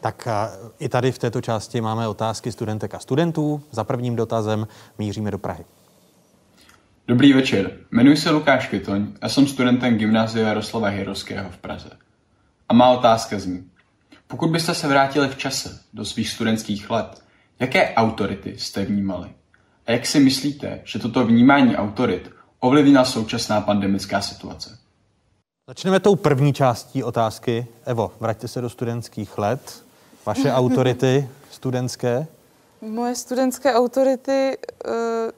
Tak 0.02 0.28
i 0.78 0.88
tady 0.88 1.12
v 1.12 1.18
této 1.18 1.40
části 1.40 1.80
máme 1.80 2.08
otázky 2.08 2.52
studentek 2.52 2.94
a 2.94 2.98
studentů. 2.98 3.62
Za 3.70 3.84
prvním 3.84 4.16
dotazem 4.16 4.66
míříme 4.98 5.30
do 5.30 5.38
Prahy. 5.38 5.64
Dobrý 7.08 7.32
večer, 7.32 7.78
jmenuji 7.92 8.16
se 8.16 8.30
Lukáš 8.30 8.68
Kytoň 8.68 9.06
a 9.20 9.28
jsem 9.28 9.46
studentem 9.46 9.98
gymnázia 9.98 10.48
Jaroslava 10.48 10.88
Hirovského 10.88 11.50
v 11.50 11.56
Praze. 11.56 11.90
A 12.68 12.74
má 12.74 12.90
otázka 12.90 13.38
zní, 13.38 13.70
pokud 14.26 14.50
byste 14.50 14.74
se 14.74 14.88
vrátili 14.88 15.28
v 15.28 15.36
čase 15.36 15.80
do 15.92 16.04
svých 16.04 16.28
studentských 16.28 16.90
let, 16.90 17.22
jaké 17.60 17.94
autority 17.94 18.58
jste 18.58 18.84
vnímali? 18.84 19.28
A 19.86 19.92
jak 19.92 20.06
si 20.06 20.20
myslíte, 20.20 20.80
že 20.84 20.98
toto 20.98 21.26
vnímání 21.26 21.76
autorit 21.76 22.30
ovlivnila 22.60 23.04
současná 23.04 23.60
pandemická 23.60 24.20
situace? 24.20 24.78
Začneme 25.68 26.00
tou 26.00 26.16
první 26.16 26.52
částí 26.52 27.02
otázky. 27.02 27.66
Evo, 27.84 28.12
vraťte 28.20 28.48
se 28.48 28.60
do 28.60 28.68
studentských 28.68 29.38
let. 29.38 29.81
Vaše 30.26 30.52
autority 30.52 31.28
studentské? 31.50 32.26
Moje 32.80 33.14
studentské 33.14 33.74
autority, 33.74 34.58
eh, 34.58 34.88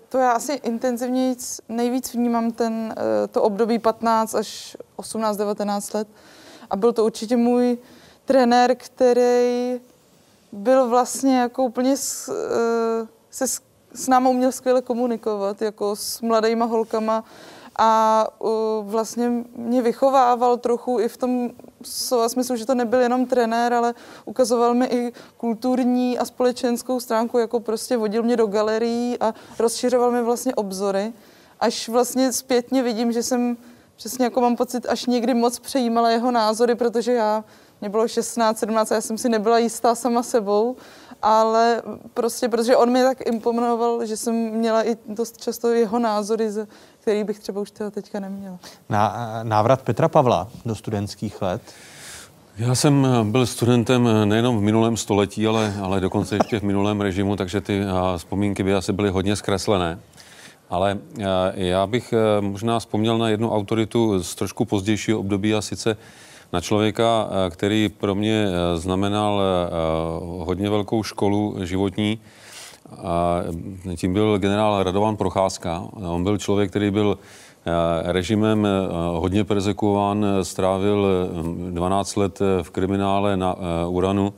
to 0.08 0.18
já 0.18 0.30
asi 0.30 0.52
intenzivně 0.52 1.34
nejvíc 1.68 2.14
vnímám 2.14 2.52
ten, 2.52 2.94
eh, 2.96 3.28
to 3.28 3.42
období 3.42 3.78
15 3.78 4.34
až 4.34 4.76
18-19 4.96 5.94
let. 5.94 6.08
A 6.70 6.76
byl 6.76 6.92
to 6.92 7.04
určitě 7.04 7.36
můj 7.36 7.78
trenér, 8.24 8.74
který 8.74 9.80
byl 10.52 10.88
vlastně 10.88 11.38
jako 11.38 11.64
úplně 11.64 11.96
s, 11.96 12.28
eh, 12.28 13.06
se 13.30 13.46
s 13.94 14.08
námi 14.08 14.28
uměl 14.28 14.52
skvěle 14.52 14.82
komunikovat, 14.82 15.62
jako 15.62 15.96
s 15.96 16.20
mladýma 16.20 16.64
holkama 16.64 17.24
a 17.78 18.26
uh, 18.38 18.50
vlastně 18.82 19.30
mě 19.56 19.82
vychovával 19.82 20.56
trochu 20.56 21.00
i 21.00 21.08
v 21.08 21.16
tom 21.16 21.50
slova 21.82 22.28
smyslu, 22.28 22.56
že 22.56 22.66
to 22.66 22.74
nebyl 22.74 23.00
jenom 23.00 23.26
trenér, 23.26 23.74
ale 23.74 23.94
ukazoval 24.24 24.74
mi 24.74 24.86
i 24.86 25.12
kulturní 25.36 26.18
a 26.18 26.24
společenskou 26.24 27.00
stránku, 27.00 27.38
jako 27.38 27.60
prostě 27.60 27.96
vodil 27.96 28.22
mě 28.22 28.36
do 28.36 28.46
galerií 28.46 29.16
a 29.20 29.34
rozšiřoval 29.58 30.10
mi 30.10 30.22
vlastně 30.22 30.54
obzory. 30.54 31.12
Až 31.60 31.88
vlastně 31.88 32.32
zpětně 32.32 32.82
vidím, 32.82 33.12
že 33.12 33.22
jsem 33.22 33.56
přesně 33.96 34.24
jako 34.24 34.40
mám 34.40 34.56
pocit, 34.56 34.86
až 34.86 35.06
někdy 35.06 35.34
moc 35.34 35.58
přejímala 35.58 36.10
jeho 36.10 36.30
názory, 36.30 36.74
protože 36.74 37.12
já, 37.12 37.44
mě 37.80 37.90
bylo 37.90 38.08
16, 38.08 38.58
17 38.58 38.92
a 38.92 38.94
já 38.94 39.00
jsem 39.00 39.18
si 39.18 39.28
nebyla 39.28 39.58
jistá 39.58 39.94
sama 39.94 40.22
sebou, 40.22 40.76
ale 41.22 41.82
prostě, 42.14 42.48
protože 42.48 42.76
on 42.76 42.90
mi 42.90 43.02
tak 43.02 43.26
imponoval, 43.26 44.06
že 44.06 44.16
jsem 44.16 44.34
měla 44.34 44.86
i 44.86 44.96
dost 45.06 45.36
často 45.36 45.68
jeho 45.68 45.98
názory, 45.98 46.50
který 47.04 47.24
bych 47.24 47.38
třeba 47.38 47.60
už 47.60 47.70
teda 47.70 47.90
teďka 47.90 48.20
neměla. 48.20 48.58
Na, 48.88 49.40
návrat 49.42 49.82
Petra 49.82 50.08
Pavla 50.08 50.48
do 50.64 50.74
studentských 50.74 51.42
let. 51.42 51.62
Já 52.58 52.74
jsem 52.74 53.06
byl 53.22 53.46
studentem 53.46 54.08
nejenom 54.28 54.58
v 54.58 54.60
minulém 54.60 54.96
století, 54.96 55.46
ale, 55.46 55.74
ale 55.82 56.00
dokonce 56.00 56.36
ještě 56.36 56.60
v 56.60 56.62
minulém 56.62 57.00
režimu, 57.00 57.36
takže 57.36 57.60
ty 57.60 57.82
vzpomínky 58.16 58.62
by 58.62 58.74
asi 58.74 58.92
byly 58.92 59.10
hodně 59.10 59.36
zkreslené. 59.36 59.98
Ale 60.70 60.98
já 61.54 61.86
bych 61.86 62.14
možná 62.40 62.78
vzpomněl 62.78 63.18
na 63.18 63.28
jednu 63.28 63.54
autoritu 63.54 64.22
z 64.22 64.34
trošku 64.34 64.64
pozdějšího 64.64 65.20
období 65.20 65.54
a 65.54 65.62
sice 65.62 65.96
na 66.52 66.60
člověka, 66.60 67.28
který 67.50 67.88
pro 67.88 68.14
mě 68.14 68.46
znamenal 68.74 69.42
hodně 70.38 70.70
velkou 70.70 71.02
školu 71.02 71.56
životní 71.62 72.18
A 72.90 73.40
tím 73.96 74.12
byl 74.12 74.38
generál 74.38 74.82
Radovan 74.82 75.16
Procházka. 75.16 75.84
On 75.92 76.22
byl 76.22 76.38
člověk, 76.38 76.70
který 76.70 76.90
byl 76.90 77.18
režimem 78.02 78.66
hodně 79.12 79.44
persekuován, 79.44 80.26
strávil 80.42 81.06
12 81.70 82.16
let 82.16 82.40
v 82.62 82.70
kriminále 82.70 83.36
na 83.36 83.56
Uranu 83.88 84.34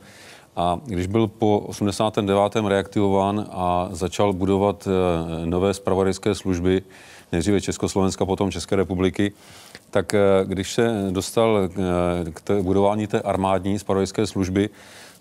a 0.55 0.79
když 0.85 1.07
byl 1.07 1.27
po 1.27 1.59
89. 1.59 2.55
reaktivován 2.67 3.45
a 3.51 3.89
začal 3.91 4.33
budovat 4.33 4.87
nové 5.45 5.73
spravodajské 5.73 6.35
služby, 6.35 6.81
nejdříve 7.31 7.61
Československa, 7.61 8.25
potom 8.25 8.51
České 8.51 8.75
republiky, 8.75 9.31
tak 9.91 10.15
když 10.43 10.73
se 10.73 11.07
dostal 11.09 11.69
k 12.33 12.61
budování 12.61 13.07
té 13.07 13.21
armádní 13.21 13.79
spravodajské 13.79 14.27
služby, 14.27 14.69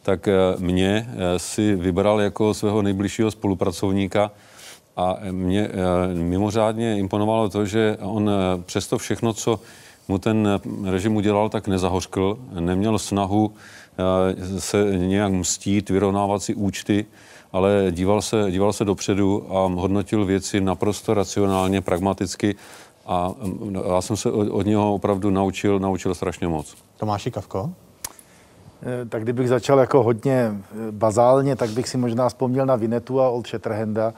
tak 0.06 0.28
mě 0.58 1.08
si 1.36 1.74
vybral 1.74 2.20
jako 2.20 2.54
svého 2.54 2.82
nejbližšího 2.82 3.30
spolupracovníka 3.30 4.30
a 4.96 5.16
mě 5.30 5.68
mimořádně 6.14 6.98
imponovalo 6.98 7.48
to, 7.48 7.66
že 7.66 7.96
on 8.00 8.30
přesto 8.66 8.98
všechno, 8.98 9.32
co 9.32 9.60
mu 10.08 10.18
ten 10.18 10.60
režim 10.84 11.16
udělal, 11.16 11.48
tak 11.48 11.68
nezahořkl, 11.68 12.38
neměl 12.60 12.98
snahu 12.98 13.52
se 14.58 14.84
nějak 14.96 15.32
mstít, 15.32 15.90
vyrovnávat 15.90 16.42
si 16.42 16.54
účty, 16.54 17.06
ale 17.52 17.86
díval 17.90 18.22
se, 18.22 18.50
díval 18.50 18.72
se 18.72 18.84
dopředu 18.84 19.56
a 19.56 19.66
hodnotil 19.66 20.24
věci 20.24 20.60
naprosto 20.60 21.14
racionálně, 21.14 21.80
pragmaticky 21.80 22.54
a 23.06 23.34
já 23.94 24.00
jsem 24.00 24.16
se 24.16 24.30
od 24.30 24.66
něho 24.66 24.94
opravdu 24.94 25.30
naučil, 25.30 25.78
naučil 25.78 26.14
strašně 26.14 26.48
moc. 26.48 26.74
Tomáši 26.96 27.30
Kavko? 27.30 27.70
Eh, 28.82 29.04
tak 29.08 29.22
kdybych 29.22 29.48
začal 29.48 29.78
jako 29.78 30.02
hodně 30.02 30.52
eh, 30.52 30.76
bazálně, 30.90 31.56
tak 31.56 31.70
bych 31.70 31.88
si 31.88 31.98
možná 31.98 32.28
vzpomněl 32.28 32.66
na 32.66 32.76
Vinetu 32.76 33.20
a 33.20 33.30
Old 33.30 33.46
Shatterhanda. 33.46 34.14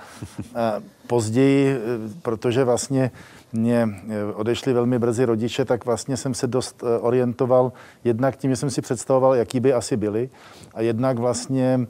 Eh, 0.57 0.83
později, 1.07 1.79
protože 2.23 2.65
vlastně 2.65 3.11
mě 3.53 3.89
odešli 4.35 4.73
velmi 4.73 4.99
brzy 4.99 5.25
rodiče, 5.25 5.65
tak 5.65 5.85
vlastně 5.85 6.17
jsem 6.17 6.35
se 6.35 6.47
dost 6.47 6.85
orientoval 7.01 7.73
jednak 8.05 8.37
tím, 8.37 8.51
že 8.51 8.57
jsem 8.57 8.71
si 8.71 8.83
představoval, 8.83 9.35
jaký 9.35 9.61
by 9.61 9.73
asi 9.73 9.97
byli 9.97 10.31
a 10.75 10.81
jednak 10.81 11.19
vlastně 11.19 11.87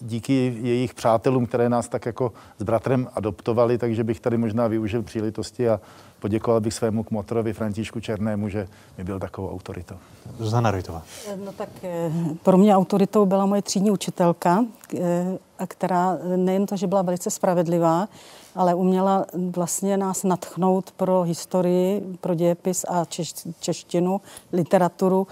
díky 0.00 0.56
jejich 0.62 0.94
přátelům, 0.94 1.46
které 1.46 1.68
nás 1.68 1.88
tak 1.88 2.06
jako 2.06 2.32
s 2.58 2.62
bratrem 2.62 3.08
adoptovali, 3.14 3.78
takže 3.78 4.04
bych 4.04 4.20
tady 4.20 4.38
možná 4.38 4.66
využil 4.66 5.02
příležitosti 5.02 5.68
a 5.68 5.80
poděkoval 6.26 6.60
bych 6.60 6.74
svému 6.74 7.02
kmotorovi 7.02 7.52
Františku 7.52 8.00
Černému, 8.00 8.48
že 8.48 8.68
mi 8.98 9.04
byl 9.04 9.18
takovou 9.18 9.50
autoritou. 9.50 9.94
Zuzana 10.38 10.70
Rojtová. 10.70 11.02
No 11.44 11.52
tak 11.52 11.68
eh, 11.82 12.10
pro 12.42 12.58
mě 12.58 12.76
autoritou 12.76 13.26
byla 13.26 13.46
moje 13.46 13.62
třídní 13.62 13.90
učitelka, 13.90 14.64
eh, 14.98 15.38
která 15.66 16.18
nejen 16.36 16.66
to, 16.66 16.76
že 16.76 16.86
byla 16.86 17.02
velice 17.02 17.30
spravedlivá, 17.30 18.08
ale 18.54 18.74
uměla 18.74 19.26
vlastně 19.50 19.96
nás 19.96 20.24
natchnout 20.24 20.90
pro 20.90 21.22
historii, 21.22 22.02
pro 22.20 22.34
dějepis 22.34 22.84
a 22.88 23.04
češ, 23.04 23.34
češtinu, 23.60 24.20
literaturu 24.52 25.26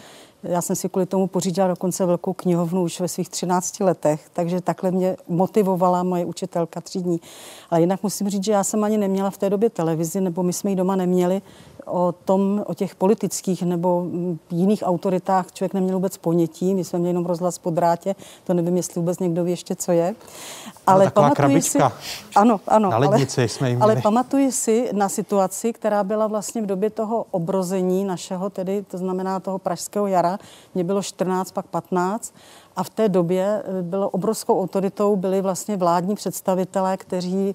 já 0.45 0.63
jsem 0.63 0.77
si 0.77 0.89
kvůli 0.89 1.07
tomu 1.07 1.27
pořídila 1.27 1.69
dokonce 1.69 2.07
velkou 2.07 2.33
knihovnu 2.33 2.83
už 2.83 3.01
ve 3.01 3.09
svých 3.09 3.29
13 3.29 3.81
letech, 3.81 4.27
takže 4.33 4.61
takhle 4.61 4.91
mě 4.91 5.17
motivovala 5.29 6.03
moje 6.03 6.25
učitelka 6.25 6.81
třídní. 6.81 7.21
Ale 7.71 7.81
jinak 7.81 8.03
musím 8.03 8.29
říct, 8.29 8.45
že 8.45 8.53
já 8.53 8.65
jsem 8.65 8.85
ani 8.85 8.99
neměla 8.99 9.31
v 9.31 9.39
té 9.39 9.51
době 9.51 9.71
televizi, 9.71 10.21
nebo 10.21 10.43
my 10.43 10.53
jsme 10.53 10.71
ji 10.71 10.77
doma 10.77 10.97
neměli, 10.97 11.43
o 11.87 12.15
tom, 12.25 12.65
o 12.67 12.75
těch 12.75 12.95
politických 12.95 13.63
nebo 13.63 14.07
jiných 14.51 14.83
autoritách 14.87 15.53
člověk 15.53 15.75
neměl 15.75 15.97
vůbec 15.97 16.17
ponětí. 16.17 16.75
My 16.75 16.85
jsme 16.85 16.99
měli 16.99 17.11
jenom 17.11 17.27
rozhlas 17.27 17.59
po 17.59 17.71
drátě, 17.71 18.15
to 18.45 18.55
nevím, 18.55 18.77
jestli 18.77 19.01
vůbec 19.01 19.19
někdo 19.19 19.45
ví 19.45 19.51
ještě, 19.51 19.77
co 19.77 19.93
je. 19.93 20.15
Ale 20.87 21.05
no, 21.05 21.11
pamatuji 21.11 21.63
si, 21.63 21.79
ano, 22.37 22.61
ano, 22.69 22.91
na 22.91 22.99
lednici 22.99 23.41
ale, 23.41 23.49
jsme 23.49 23.77
ale 23.81 23.97
pamatuji 23.97 24.53
si 24.53 24.89
na 24.93 25.09
situaci, 25.09 25.73
která 25.73 26.05
byla 26.05 26.27
vlastně 26.27 26.63
v 26.63 26.67
době 26.67 26.91
toho 26.91 27.27
obrození 27.31 28.05
našeho, 28.05 28.51
tedy 28.51 28.83
to 28.83 28.99
znamená 28.99 29.41
toho 29.41 29.59
pražského 29.59 30.07
jara. 30.07 30.39
Mě 30.75 30.85
bylo 30.85 31.03
14, 31.03 31.51
pak 31.51 31.67
15 31.67 32.35
a 32.77 32.83
v 32.85 32.91
té 32.91 33.09
době 33.09 33.63
eh, 33.65 33.83
bylo 33.83 34.11
obrovskou 34.11 34.63
autoritou 34.63 35.17
byli 35.17 35.41
vlastně 35.41 35.77
vládní 35.77 36.15
představitelé, 36.15 36.97
kteří 36.97 37.55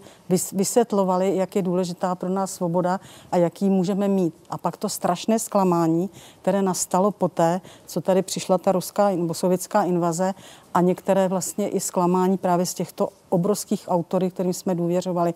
vysvětlovali, 0.53 1.35
jak 1.35 1.55
je 1.55 1.61
důležitá 1.61 2.15
pro 2.15 2.29
nás 2.29 2.53
svoboda 2.53 2.99
a 3.31 3.37
jaký 3.37 3.69
můžeme 3.69 4.07
mít. 4.07 4.33
A 4.49 4.57
pak 4.57 4.77
to 4.77 4.89
strašné 4.89 5.39
zklamání, 5.39 6.09
které 6.41 6.61
nastalo 6.61 7.11
poté, 7.11 7.61
co 7.85 8.01
tady 8.01 8.21
přišla 8.21 8.57
ta 8.57 8.71
ruská 8.71 9.09
nebo 9.09 9.33
sovětská 9.33 9.83
invaze 9.83 10.33
a 10.73 10.81
některé 10.81 11.27
vlastně 11.27 11.69
i 11.69 11.79
zklamání 11.79 12.37
právě 12.37 12.65
z 12.65 12.73
těchto 12.73 13.09
obrovských 13.29 13.85
autory, 13.87 14.31
kterým 14.31 14.53
jsme 14.53 14.75
důvěřovali. 14.75 15.33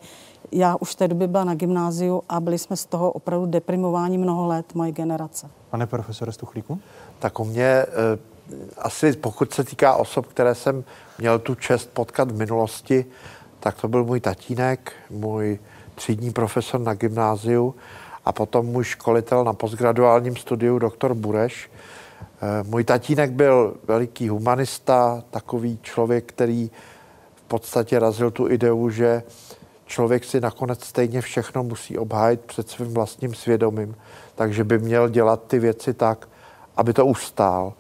Já 0.52 0.76
už 0.80 0.92
v 0.92 0.96
té 0.96 1.08
době 1.08 1.28
byla 1.28 1.44
na 1.44 1.56
gymnáziu 1.56 2.24
a 2.30 2.40
byli 2.40 2.58
jsme 2.60 2.78
z 2.78 2.86
toho 2.86 3.12
opravdu 3.12 3.46
deprimováni 3.46 4.18
mnoho 4.18 4.48
let, 4.48 4.76
moje 4.76 4.92
generace. 4.92 5.50
Pane 5.70 5.88
profesore 5.88 6.32
Stuchlíku? 6.32 6.80
Tak 7.20 7.40
u 7.40 7.44
mě 7.44 7.64
eh, 7.64 7.88
asi 8.78 9.14
pokud 9.14 9.54
se 9.54 9.64
týká 9.64 9.96
osob, 9.96 10.28
které 10.28 10.56
jsem 10.56 10.84
měl 11.18 11.40
tu 11.40 11.56
čest 11.56 11.90
potkat 11.94 12.32
v 12.32 12.38
minulosti, 12.38 13.06
tak 13.60 13.82
to 13.82 13.88
byl 13.88 14.04
můj 14.04 14.20
tatínek, 14.20 14.94
můj 15.10 15.60
třídní 15.96 16.32
profesor 16.32 16.82
na 16.82 16.94
gymnáziu 16.94 17.76
a 18.26 18.32
potom 18.32 18.66
můj 18.66 18.84
školitel 18.84 19.44
na 19.44 19.54
postgraduálním 19.54 20.36
studiu, 20.36 20.80
doktor 20.80 21.14
Bureš. 21.14 21.72
Eh, 22.42 22.64
můj 22.64 22.84
tatínek 22.84 23.32
byl 23.32 23.76
veliký 23.88 24.30
humanista, 24.30 25.24
takový 25.30 25.80
člověk, 25.82 26.26
který 26.26 26.72
v 27.36 27.42
podstatě 27.42 28.00
razil 28.00 28.32
tu 28.32 28.50
ideu, 28.50 28.90
že 28.90 29.24
člověk 29.86 30.24
si 30.24 30.42
nakonec 30.42 30.86
stejně 30.86 31.22
všechno 31.22 31.64
musí 31.64 31.98
obhájit 31.98 32.42
před 32.42 32.70
svým 32.70 32.94
vlastním 32.94 33.34
svědomím, 33.34 33.96
takže 34.36 34.64
by 34.64 34.80
měl 34.80 35.10
dělat 35.10 35.44
ty 35.48 35.60
věci 35.60 35.94
tak, 35.94 36.30
aby 36.76 36.94
to 36.94 37.06
ustál. 37.06 37.74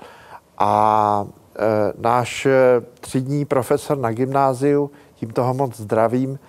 A 0.64 1.26
e, 1.60 1.94
náš 1.98 2.46
e, 2.46 2.82
třídní 3.00 3.46
profesor 3.46 3.98
na 3.98 4.12
gymnáziu, 4.12 4.92
tím 5.16 5.30
toho 5.30 5.54
moc 5.54 5.78
zdravím, 5.78 6.40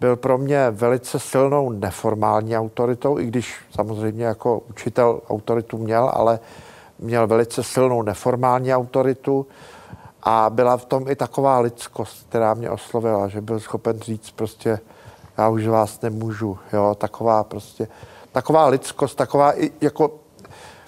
byl 0.00 0.16
pro 0.16 0.38
mě 0.38 0.70
velice 0.70 1.18
silnou 1.18 1.70
neformální 1.70 2.58
autoritou, 2.58 3.18
i 3.18 3.26
když 3.26 3.54
samozřejmě 3.74 4.24
jako 4.24 4.62
učitel 4.70 5.20
autoritu 5.30 5.78
měl, 5.78 6.10
ale 6.14 6.40
měl 6.98 7.26
velice 7.26 7.62
silnou 7.62 8.02
neformální 8.02 8.74
autoritu. 8.74 9.46
A 10.22 10.50
byla 10.50 10.76
v 10.76 10.84
tom 10.84 11.08
i 11.08 11.16
taková 11.16 11.58
lidskost, 11.58 12.26
která 12.28 12.54
mě 12.54 12.70
oslovila, 12.70 13.28
že 13.28 13.40
byl 13.40 13.60
schopen 13.60 14.00
říct 14.00 14.30
prostě, 14.30 14.80
já 15.38 15.48
už 15.48 15.66
vás 15.66 16.00
nemůžu, 16.00 16.58
jo, 16.72 16.94
taková 16.98 17.44
prostě, 17.44 17.88
taková 18.32 18.66
lidskost, 18.66 19.16
taková 19.16 19.60
i 19.60 19.70
jako, 19.80 20.10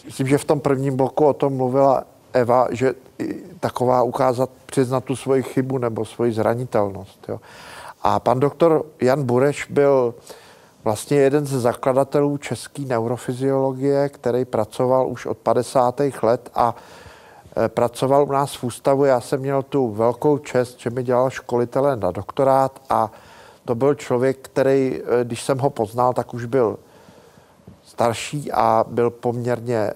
myslím, 0.04 0.26
že 0.26 0.38
v 0.38 0.44
tom 0.44 0.60
prvním 0.60 0.96
bloku 0.96 1.26
o 1.26 1.32
tom 1.32 1.56
mluvila 1.56 2.04
Eva, 2.32 2.66
že 2.70 2.94
taková 3.60 4.02
ukázat, 4.02 4.50
přiznat 4.66 5.04
tu 5.04 5.16
svoji 5.16 5.42
chybu 5.42 5.78
nebo 5.78 6.04
svoji 6.04 6.32
zranitelnost. 6.32 7.28
Jo. 7.28 7.40
A 8.02 8.20
pan 8.20 8.40
doktor 8.40 8.84
Jan 9.00 9.22
Bureš 9.22 9.66
byl 9.70 10.14
vlastně 10.84 11.16
jeden 11.16 11.46
ze 11.46 11.60
zakladatelů 11.60 12.36
české 12.36 12.82
neurofyziologie, 12.82 14.08
který 14.08 14.44
pracoval 14.44 15.08
už 15.08 15.26
od 15.26 15.38
50. 15.38 16.00
let 16.22 16.50
a 16.54 16.74
e, 17.64 17.68
pracoval 17.68 18.24
u 18.24 18.32
nás 18.32 18.54
v 18.54 18.64
ústavu. 18.64 19.04
Já 19.04 19.20
jsem 19.20 19.40
měl 19.40 19.62
tu 19.62 19.90
velkou 19.90 20.38
čest, 20.38 20.80
že 20.80 20.90
mi 20.90 21.02
dělal 21.02 21.30
školitele 21.30 21.96
na 21.96 22.10
doktorát 22.10 22.82
a 22.90 23.12
to 23.64 23.74
byl 23.74 23.94
člověk, 23.94 24.38
který, 24.42 25.00
e, 25.20 25.24
když 25.24 25.42
jsem 25.42 25.58
ho 25.58 25.70
poznal, 25.70 26.12
tak 26.12 26.34
už 26.34 26.44
byl 26.44 26.78
starší 27.84 28.52
a 28.52 28.84
byl 28.88 29.10
poměrně 29.10 29.90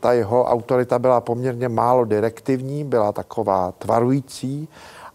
ta 0.00 0.12
jeho 0.12 0.44
autorita 0.44 0.98
byla 0.98 1.20
poměrně 1.20 1.68
málo 1.68 2.04
direktivní, 2.04 2.84
byla 2.84 3.12
taková 3.12 3.72
tvarující 3.78 4.68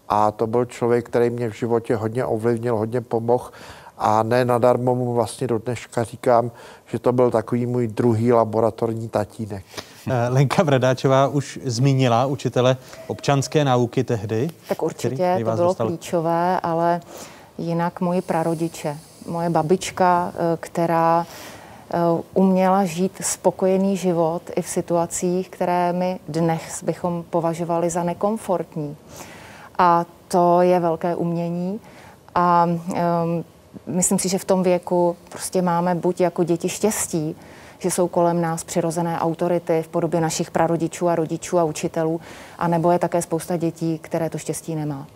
a 0.08 0.30
to 0.30 0.46
byl 0.46 0.64
člověk, 0.64 1.06
který 1.06 1.30
mě 1.30 1.50
v 1.50 1.54
životě 1.54 1.96
hodně 1.96 2.24
ovlivnil, 2.24 2.76
hodně 2.76 3.00
pomohl 3.00 3.50
a 3.98 4.22
ne 4.22 4.44
nadarmo 4.44 4.94
mu 4.94 5.14
vlastně 5.14 5.46
do 5.46 5.58
dneška 5.58 6.04
říkám, 6.04 6.50
že 6.86 6.98
to 6.98 7.12
byl 7.12 7.30
takový 7.30 7.66
můj 7.66 7.86
druhý 7.88 8.32
laboratorní 8.32 9.08
tatínek. 9.08 9.64
Eh, 10.10 10.28
Lenka 10.28 10.62
Vradáčová 10.62 11.28
už 11.28 11.58
zmínila 11.64 12.26
učitele 12.26 12.76
občanské 13.06 13.64
nauky 13.64 14.04
tehdy. 14.04 14.50
Tak 14.68 14.82
určitě, 14.82 15.34
to 15.38 15.44
bylo 15.44 15.56
dostal... 15.56 15.86
klíčové, 15.86 16.60
ale 16.60 17.00
jinak 17.58 18.00
moji 18.00 18.22
prarodiče, 18.22 18.98
moje 19.26 19.50
babička, 19.50 20.32
eh, 20.34 20.56
která 20.60 21.26
uměla 22.34 22.84
žít 22.84 23.12
spokojený 23.20 23.96
život 23.96 24.42
i 24.56 24.62
v 24.62 24.68
situacích, 24.68 25.48
které 25.48 25.92
my 25.92 26.18
dnes 26.28 26.82
bychom 26.82 27.24
považovali 27.30 27.90
za 27.90 28.02
nekomfortní. 28.02 28.96
A 29.78 30.04
to 30.28 30.60
je 30.60 30.80
velké 30.80 31.16
umění. 31.16 31.80
A 32.34 32.66
um, 32.66 33.44
myslím 33.86 34.18
si, 34.18 34.28
že 34.28 34.38
v 34.38 34.44
tom 34.44 34.62
věku 34.62 35.16
prostě 35.28 35.62
máme 35.62 35.94
buď 35.94 36.20
jako 36.20 36.44
děti 36.44 36.68
štěstí, 36.68 37.36
že 37.78 37.90
jsou 37.90 38.08
kolem 38.08 38.40
nás 38.40 38.64
přirozené 38.64 39.18
autority 39.20 39.82
v 39.82 39.88
podobě 39.88 40.20
našich 40.20 40.50
prarodičů 40.50 41.08
a 41.08 41.14
rodičů 41.14 41.58
a 41.58 41.64
učitelů, 41.64 42.20
anebo 42.58 42.90
je 42.90 42.98
také 42.98 43.22
spousta 43.22 43.56
dětí, 43.56 43.98
které 43.98 44.30
to 44.30 44.38
štěstí 44.38 44.74
nemá. 44.74 45.06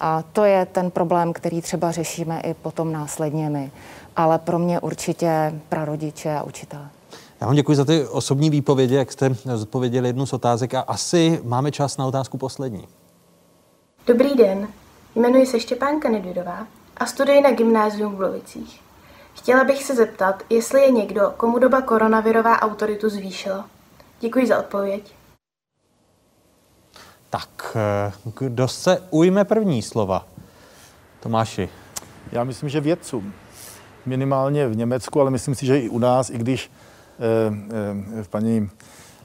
A 0.00 0.22
to 0.32 0.44
je 0.44 0.66
ten 0.66 0.90
problém, 0.90 1.32
který 1.32 1.62
třeba 1.62 1.90
řešíme 1.90 2.40
i 2.40 2.54
potom 2.54 2.92
následně 2.92 3.50
my. 3.50 3.70
Ale 4.18 4.38
pro 4.38 4.58
mě 4.58 4.80
určitě 4.80 5.60
prarodiče 5.68 6.34
a 6.34 6.42
učitelé. 6.42 6.88
Já 7.40 7.46
vám 7.46 7.56
děkuji 7.56 7.76
za 7.76 7.84
ty 7.84 8.06
osobní 8.06 8.50
výpovědi, 8.50 8.94
jak 8.94 9.12
jste 9.12 9.34
zodpověděli 9.54 10.08
jednu 10.08 10.26
z 10.26 10.32
otázek 10.32 10.74
a 10.74 10.80
asi 10.80 11.40
máme 11.44 11.70
čas 11.70 11.96
na 11.96 12.06
otázku 12.06 12.38
poslední. 12.38 12.88
Dobrý 14.06 14.36
den, 14.36 14.68
jmenuji 15.14 15.46
se 15.46 15.60
Štěpánka 15.60 16.08
Nedvidová 16.08 16.66
a 16.96 17.06
studuji 17.06 17.40
na 17.40 17.50
gymnáziu 17.50 18.08
v 18.10 18.14
Blovicích. 18.14 18.80
Chtěla 19.34 19.64
bych 19.64 19.84
se 19.84 19.94
zeptat, 19.94 20.42
jestli 20.50 20.80
je 20.80 20.90
někdo, 20.90 21.34
komu 21.36 21.58
doba 21.58 21.80
koronavirová 21.80 22.62
autoritu 22.62 23.08
zvýšila. 23.08 23.64
Děkuji 24.20 24.46
za 24.46 24.58
odpověď. 24.58 25.14
Tak, 27.30 27.76
eh, 27.76 28.12
kdo 28.38 28.68
se 28.68 29.02
ujme 29.10 29.44
první 29.44 29.82
slova? 29.82 30.26
Tomáši. 31.20 31.68
Já 32.32 32.44
myslím, 32.44 32.68
že 32.68 32.80
vědcům. 32.80 33.32
Minimálně 34.08 34.68
v 34.68 34.76
Německu, 34.76 35.20
ale 35.20 35.30
myslím 35.30 35.54
si, 35.54 35.66
že 35.66 35.80
i 35.80 35.88
u 35.88 35.98
nás, 35.98 36.30
i 36.30 36.38
když 36.38 36.70
eh, 37.18 37.54
eh, 38.20 38.24
paní 38.30 38.70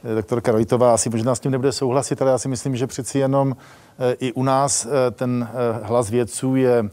eh, 0.04 0.16
doktorka 0.16 0.52
Rojtová 0.52 0.94
asi 0.94 1.10
možná 1.10 1.36
s 1.36 1.40
tím 1.40 1.52
nebude 1.52 1.72
souhlasit, 1.72 2.22
ale 2.22 2.32
já 2.32 2.38
si 2.38 2.48
myslím, 2.48 2.76
že 2.76 2.88
přeci 2.88 3.20
jenom 3.20 3.56
eh, 4.00 4.14
i 4.20 4.34
u 4.34 4.44
nás 4.44 4.86
eh, 4.86 5.12
ten 5.12 5.50
hlas 5.84 6.10
vědců 6.10 6.56
je 6.56 6.90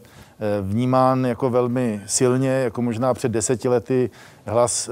vnímán 0.63 1.25
jako 1.25 1.51
velmi 1.51 2.01
silně, 2.07 2.51
jako 2.51 2.83
možná 2.83 3.15
před 3.15 3.33
deseti 3.33 3.69
lety 3.69 4.11
hlas 4.47 4.91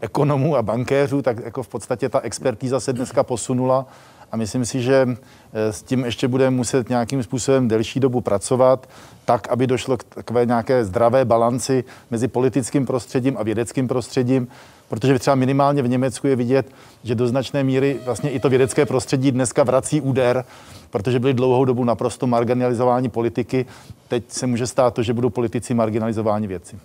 ekonomů 0.00 0.56
a 0.56 0.62
bankéřů, 0.62 1.22
tak 1.22 1.44
jako 1.44 1.62
v 1.62 1.68
podstatě 1.68 2.08
ta 2.08 2.20
expertíza 2.20 2.80
se 2.80 2.92
dneska 2.92 3.22
posunula 3.22 3.86
a 4.34 4.36
myslím 4.36 4.64
si, 4.64 4.82
že 4.82 5.06
eh, 5.52 5.72
s 5.72 5.82
tím 5.82 6.04
ještě 6.04 6.28
budeme 6.28 6.56
muset 6.56 6.88
nějakým 6.88 7.22
způsobem 7.22 7.68
delší 7.68 8.00
dobu 8.00 8.20
pracovat, 8.20 8.88
tak, 9.24 9.48
aby 9.48 9.66
došlo 9.66 9.96
k 9.96 10.04
takové 10.04 10.46
nějaké 10.46 10.84
zdravé 10.84 11.24
balanci 11.24 11.84
mezi 12.10 12.28
politickým 12.28 12.86
prostředím 12.86 13.36
a 13.38 13.42
vědeckým 13.42 13.88
prostředím, 13.88 14.48
protože 14.88 15.18
třeba 15.18 15.34
minimálně 15.34 15.82
v 15.82 15.88
Německu 15.88 16.26
je 16.26 16.36
vidět, 16.36 16.66
že 17.04 17.14
do 17.14 17.28
značné 17.28 17.64
míry 17.64 17.96
vlastně 18.04 18.30
i 18.30 18.40
to 18.40 18.48
vědecké 18.48 18.86
prostředí 18.86 19.32
dneska 19.32 19.62
vrací 19.62 20.00
úder, 20.00 20.44
protože 20.90 21.18
byli 21.18 21.34
dlouhou 21.34 21.64
dobu 21.64 21.84
naprosto 21.84 22.26
marginalizováni 22.26 23.08
politiky. 23.08 23.66
Teď 24.08 24.24
se 24.28 24.46
může 24.46 24.66
stát 24.66 24.94
to, 24.94 25.02
že 25.02 25.12
budou 25.12 25.30
politici 25.30 25.74
marginalizováni 25.74 26.46
věci. 26.46 26.78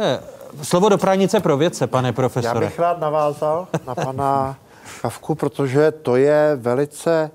Eh, 0.00 0.20
Slovo 0.62 0.88
do 0.88 0.98
pranice 0.98 1.40
pro 1.40 1.56
vědce, 1.56 1.86
pane 1.86 2.12
profesore. 2.12 2.64
Já 2.64 2.70
bych 2.70 2.78
rád 2.78 3.00
navázal 3.00 3.68
na 3.86 3.94
pana 3.94 4.56
Kavku, 5.02 5.34
protože 5.34 5.90
to 5.90 6.16
je 6.16 6.52
velice 6.56 7.30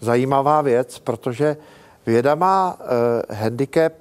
zajímavá 0.00 0.62
věc, 0.62 0.98
protože 0.98 1.56
věda 2.06 2.34
má 2.34 2.78
uh, 2.80 3.36
handicap 3.36 3.92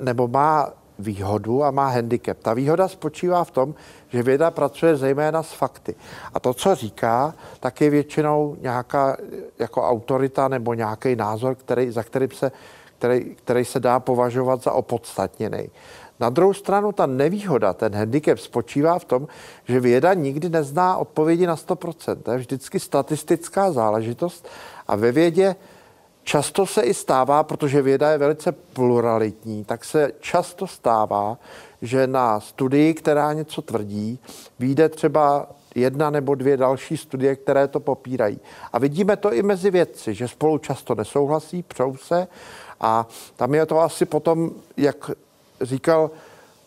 nebo 0.00 0.28
má 0.28 0.68
výhodu 0.98 1.64
a 1.64 1.70
má 1.70 1.88
handicap. 1.88 2.38
Ta 2.38 2.54
výhoda 2.54 2.88
spočívá 2.88 3.44
v 3.44 3.50
tom, 3.50 3.74
že 4.08 4.22
věda 4.22 4.50
pracuje 4.50 4.96
zejména 4.96 5.42
s 5.42 5.52
fakty. 5.52 5.94
A 6.34 6.40
to, 6.40 6.54
co 6.54 6.74
říká, 6.74 7.34
tak 7.60 7.80
je 7.80 7.90
většinou 7.90 8.56
nějaká 8.60 9.16
jako 9.58 9.82
autorita 9.82 10.48
nebo 10.48 10.74
nějaký 10.74 11.16
názor, 11.16 11.54
který, 11.54 11.90
za 11.90 12.02
kterým 12.02 12.30
se, 12.30 12.52
který, 12.98 13.34
který 13.34 13.64
se 13.64 13.80
dá 13.80 14.00
považovat 14.00 14.62
za 14.62 14.72
opodstatněný. 14.72 15.70
Na 16.20 16.30
druhou 16.30 16.54
stranu 16.54 16.92
ta 16.92 17.06
nevýhoda, 17.06 17.72
ten 17.72 17.94
handicap 17.94 18.38
spočívá 18.38 18.98
v 18.98 19.04
tom, 19.04 19.28
že 19.64 19.80
věda 19.80 20.14
nikdy 20.14 20.48
nezná 20.48 20.96
odpovědi 20.96 21.46
na 21.46 21.56
100%. 21.56 22.16
To 22.22 22.30
je 22.30 22.38
vždycky 22.38 22.80
statistická 22.80 23.72
záležitost 23.72 24.48
a 24.88 24.96
ve 24.96 25.12
vědě 25.12 25.56
často 26.22 26.66
se 26.66 26.82
i 26.82 26.94
stává, 26.94 27.42
protože 27.42 27.82
věda 27.82 28.10
je 28.10 28.18
velice 28.18 28.52
pluralitní, 28.52 29.64
tak 29.64 29.84
se 29.84 30.12
často 30.20 30.66
stává, 30.66 31.38
že 31.82 32.06
na 32.06 32.40
studii, 32.40 32.94
která 32.94 33.32
něco 33.32 33.62
tvrdí, 33.62 34.18
vyjde 34.58 34.88
třeba 34.88 35.46
jedna 35.74 36.10
nebo 36.10 36.34
dvě 36.34 36.56
další 36.56 36.96
studie, 36.96 37.36
které 37.36 37.68
to 37.68 37.80
popírají. 37.80 38.40
A 38.72 38.78
vidíme 38.78 39.16
to 39.16 39.32
i 39.32 39.42
mezi 39.42 39.70
vědci, 39.70 40.14
že 40.14 40.28
spolu 40.28 40.58
často 40.58 40.94
nesouhlasí, 40.94 41.62
přou 41.62 41.96
se 41.96 42.28
a 42.80 43.06
tam 43.36 43.54
je 43.54 43.66
to 43.66 43.80
asi 43.80 44.04
potom, 44.04 44.50
jak 44.76 45.10
říkal 45.60 46.10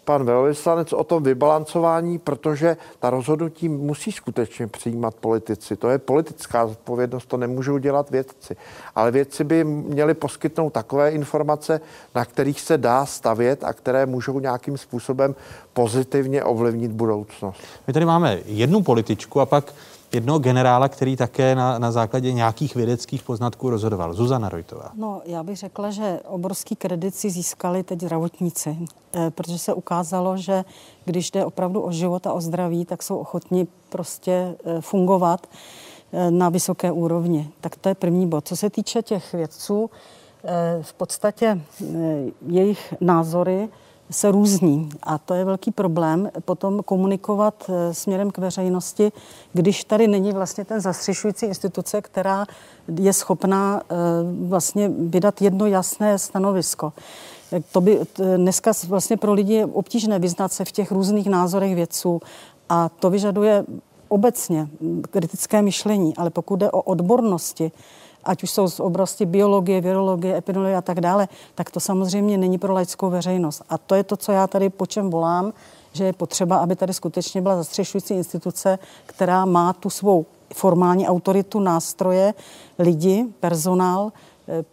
pan 0.05 0.25
velvyslanec 0.25 0.93
o 0.93 1.03
tom 1.03 1.23
vybalancování, 1.23 2.19
protože 2.19 2.77
ta 2.99 3.09
rozhodnutí 3.09 3.69
musí 3.69 4.11
skutečně 4.11 4.67
přijímat 4.67 5.15
politici. 5.15 5.75
To 5.75 5.89
je 5.89 5.97
politická 5.97 6.67
zodpovědnost, 6.67 7.25
to 7.25 7.37
nemůžou 7.37 7.77
dělat 7.77 8.09
vědci. 8.09 8.55
Ale 8.95 9.11
vědci 9.11 9.43
by 9.43 9.63
měli 9.63 10.13
poskytnout 10.13 10.73
takové 10.73 11.11
informace, 11.11 11.81
na 12.15 12.25
kterých 12.25 12.61
se 12.61 12.77
dá 12.77 13.05
stavět 13.05 13.63
a 13.63 13.73
které 13.73 14.05
můžou 14.05 14.39
nějakým 14.39 14.77
způsobem 14.77 15.35
pozitivně 15.73 16.43
ovlivnit 16.43 16.91
budoucnost. 16.91 17.61
My 17.87 17.93
tady 17.93 18.05
máme 18.05 18.39
jednu 18.45 18.83
političku 18.83 19.39
a 19.41 19.45
pak 19.45 19.73
jednoho 20.13 20.39
generála, 20.39 20.89
který 20.89 21.15
také 21.15 21.55
na, 21.55 21.79
na 21.79 21.91
základě 21.91 22.33
nějakých 22.33 22.75
vědeckých 22.75 23.23
poznatků 23.23 23.69
rozhodoval. 23.69 24.13
Zuzana 24.13 24.49
Rojtová. 24.49 24.91
No, 24.95 25.21
já 25.25 25.43
bych 25.43 25.57
řekla, 25.57 25.91
že 25.91 26.19
obrovský 26.27 26.75
kredit 26.75 27.15
si 27.15 27.29
získali 27.29 27.83
teď 27.83 28.01
zdravotníci, 28.01 28.77
eh, 29.15 29.31
protože 29.31 29.59
se 29.59 29.73
ukázalo, 29.73 30.37
že 30.37 30.65
když 31.05 31.31
jde 31.31 31.45
opravdu 31.45 31.81
o 31.81 31.91
život 31.91 32.27
a 32.27 32.33
o 32.33 32.41
zdraví, 32.41 32.85
tak 32.85 33.03
jsou 33.03 33.17
ochotni 33.17 33.67
prostě 33.89 34.55
eh, 34.65 34.81
fungovat 34.81 35.47
eh, 36.13 36.31
na 36.31 36.49
vysoké 36.49 36.91
úrovni. 36.91 37.49
Tak 37.61 37.75
to 37.75 37.89
je 37.89 37.95
první 37.95 38.27
bod. 38.27 38.47
Co 38.47 38.55
se 38.57 38.69
týče 38.69 39.01
těch 39.01 39.33
vědců, 39.33 39.89
v 40.81 40.93
podstatě 40.93 41.61
jejich 42.47 42.93
názory 43.01 43.69
se 44.11 44.31
různí 44.31 44.89
a 45.03 45.17
to 45.17 45.33
je 45.33 45.45
velký 45.45 45.71
problém 45.71 46.31
potom 46.45 46.83
komunikovat 46.83 47.69
eh, 47.69 47.93
směrem 47.93 48.31
k 48.31 48.37
veřejnosti, 48.37 49.11
když 49.53 49.83
tady 49.83 50.07
není 50.07 50.31
vlastně 50.31 50.65
ten 50.65 50.81
zastřešující 50.81 51.45
instituce, 51.45 52.01
která 52.01 52.45
je 52.99 53.13
schopná 53.13 53.81
eh, 53.81 53.95
vlastně 54.47 54.89
vydat 54.89 55.41
jedno 55.41 55.65
jasné 55.65 56.17
stanovisko. 56.17 56.93
To 57.71 57.81
by 57.81 57.99
dneska 58.37 58.71
vlastně 58.87 59.17
pro 59.17 59.33
lidi 59.33 59.53
je 59.53 59.65
obtížné 59.65 60.19
vyznat 60.19 60.53
se 60.53 60.65
v 60.65 60.71
těch 60.71 60.91
různých 60.91 61.27
názorech 61.27 61.75
vědců 61.75 62.21
a 62.69 62.89
to 62.89 63.09
vyžaduje 63.09 63.65
obecně 64.07 64.67
kritické 65.09 65.61
myšlení, 65.61 66.17
ale 66.17 66.29
pokud 66.29 66.55
jde 66.55 66.71
o 66.71 66.81
odbornosti, 66.81 67.71
ať 68.23 68.43
už 68.43 68.51
jsou 68.51 68.67
z 68.67 68.79
oblasti 68.79 69.25
biologie, 69.25 69.81
virologie, 69.81 70.37
epidemiologie 70.37 70.77
a 70.77 70.81
tak 70.81 71.01
dále, 71.01 71.27
tak 71.55 71.71
to 71.71 71.79
samozřejmě 71.79 72.37
není 72.37 72.57
pro 72.57 72.73
laickou 72.73 73.09
veřejnost. 73.09 73.63
A 73.69 73.77
to 73.77 73.95
je 73.95 74.03
to, 74.03 74.17
co 74.17 74.31
já 74.31 74.47
tady 74.47 74.69
po 74.69 74.85
čem 74.85 75.09
volám, 75.09 75.53
že 75.93 76.03
je 76.03 76.13
potřeba, 76.13 76.57
aby 76.57 76.75
tady 76.75 76.93
skutečně 76.93 77.41
byla 77.41 77.55
zastřešující 77.55 78.13
instituce, 78.13 78.79
která 79.05 79.45
má 79.45 79.73
tu 79.73 79.89
svou 79.89 80.25
formální 80.53 81.07
autoritu, 81.07 81.59
nástroje, 81.59 82.33
lidi, 82.79 83.25
personál, 83.39 84.11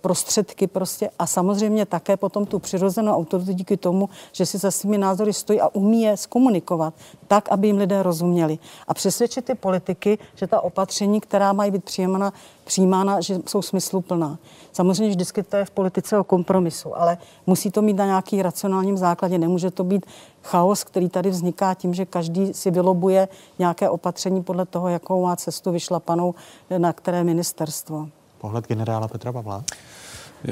prostředky 0.01 0.67
prostě 0.67 1.11
a 1.19 1.27
samozřejmě 1.27 1.87
také 1.87 2.17
potom 2.17 2.47
tu 2.47 2.59
přirozenou 2.59 3.13
autoritu 3.13 3.53
díky 3.53 3.77
tomu, 3.77 4.09
že 4.33 4.47
si 4.47 4.59
za 4.59 4.71
svými 4.71 4.99
názory 4.99 5.33
stojí 5.33 5.61
a 5.61 5.69
umí 5.75 6.03
je 6.03 6.17
zkomunikovat 6.17 6.95
tak, 7.27 7.49
aby 7.49 7.67
jim 7.67 7.79
lidé 7.79 8.03
rozuměli. 8.03 8.59
A 8.89 8.95
přesvědčit 8.95 9.45
ty 9.45 9.55
politiky, 9.55 10.19
že 10.35 10.47
ta 10.47 10.61
opatření, 10.61 11.21
která 11.21 11.53
mají 11.53 11.71
být 11.71 11.85
přijímána, 11.85 12.33
přijímána 12.65 13.21
že 13.21 13.41
jsou 13.47 13.63
smysluplná. 13.63 14.39
Samozřejmě 14.73 15.09
vždycky 15.09 15.43
to 15.43 15.57
je 15.57 15.65
v 15.65 15.71
politice 15.71 16.19
o 16.19 16.25
kompromisu, 16.25 16.99
ale 16.99 17.19
musí 17.47 17.71
to 17.71 17.83
mít 17.83 17.97
na 17.97 18.07
nějaký 18.07 18.43
racionálním 18.43 18.97
základě. 18.97 19.39
Nemůže 19.39 19.71
to 19.71 19.85
být 19.85 20.07
chaos, 20.43 20.85
který 20.85 21.09
tady 21.09 21.31
vzniká 21.31 21.75
tím, 21.75 21.95
že 21.95 22.07
každý 22.07 22.55
si 22.55 22.71
vylobuje 22.71 23.29
nějaké 23.59 23.91
opatření 23.91 24.43
podle 24.43 24.67
toho, 24.67 24.89
jakou 24.89 25.23
má 25.23 25.37
cestu 25.37 25.73
vyšlapanou 25.73 26.35
na 26.79 26.93
které 26.93 27.25
ministerstvo. 27.25 28.09
Pohled 28.39 28.69
generála 28.69 29.09
Petra 29.09 29.33
Pavla? 29.33 29.65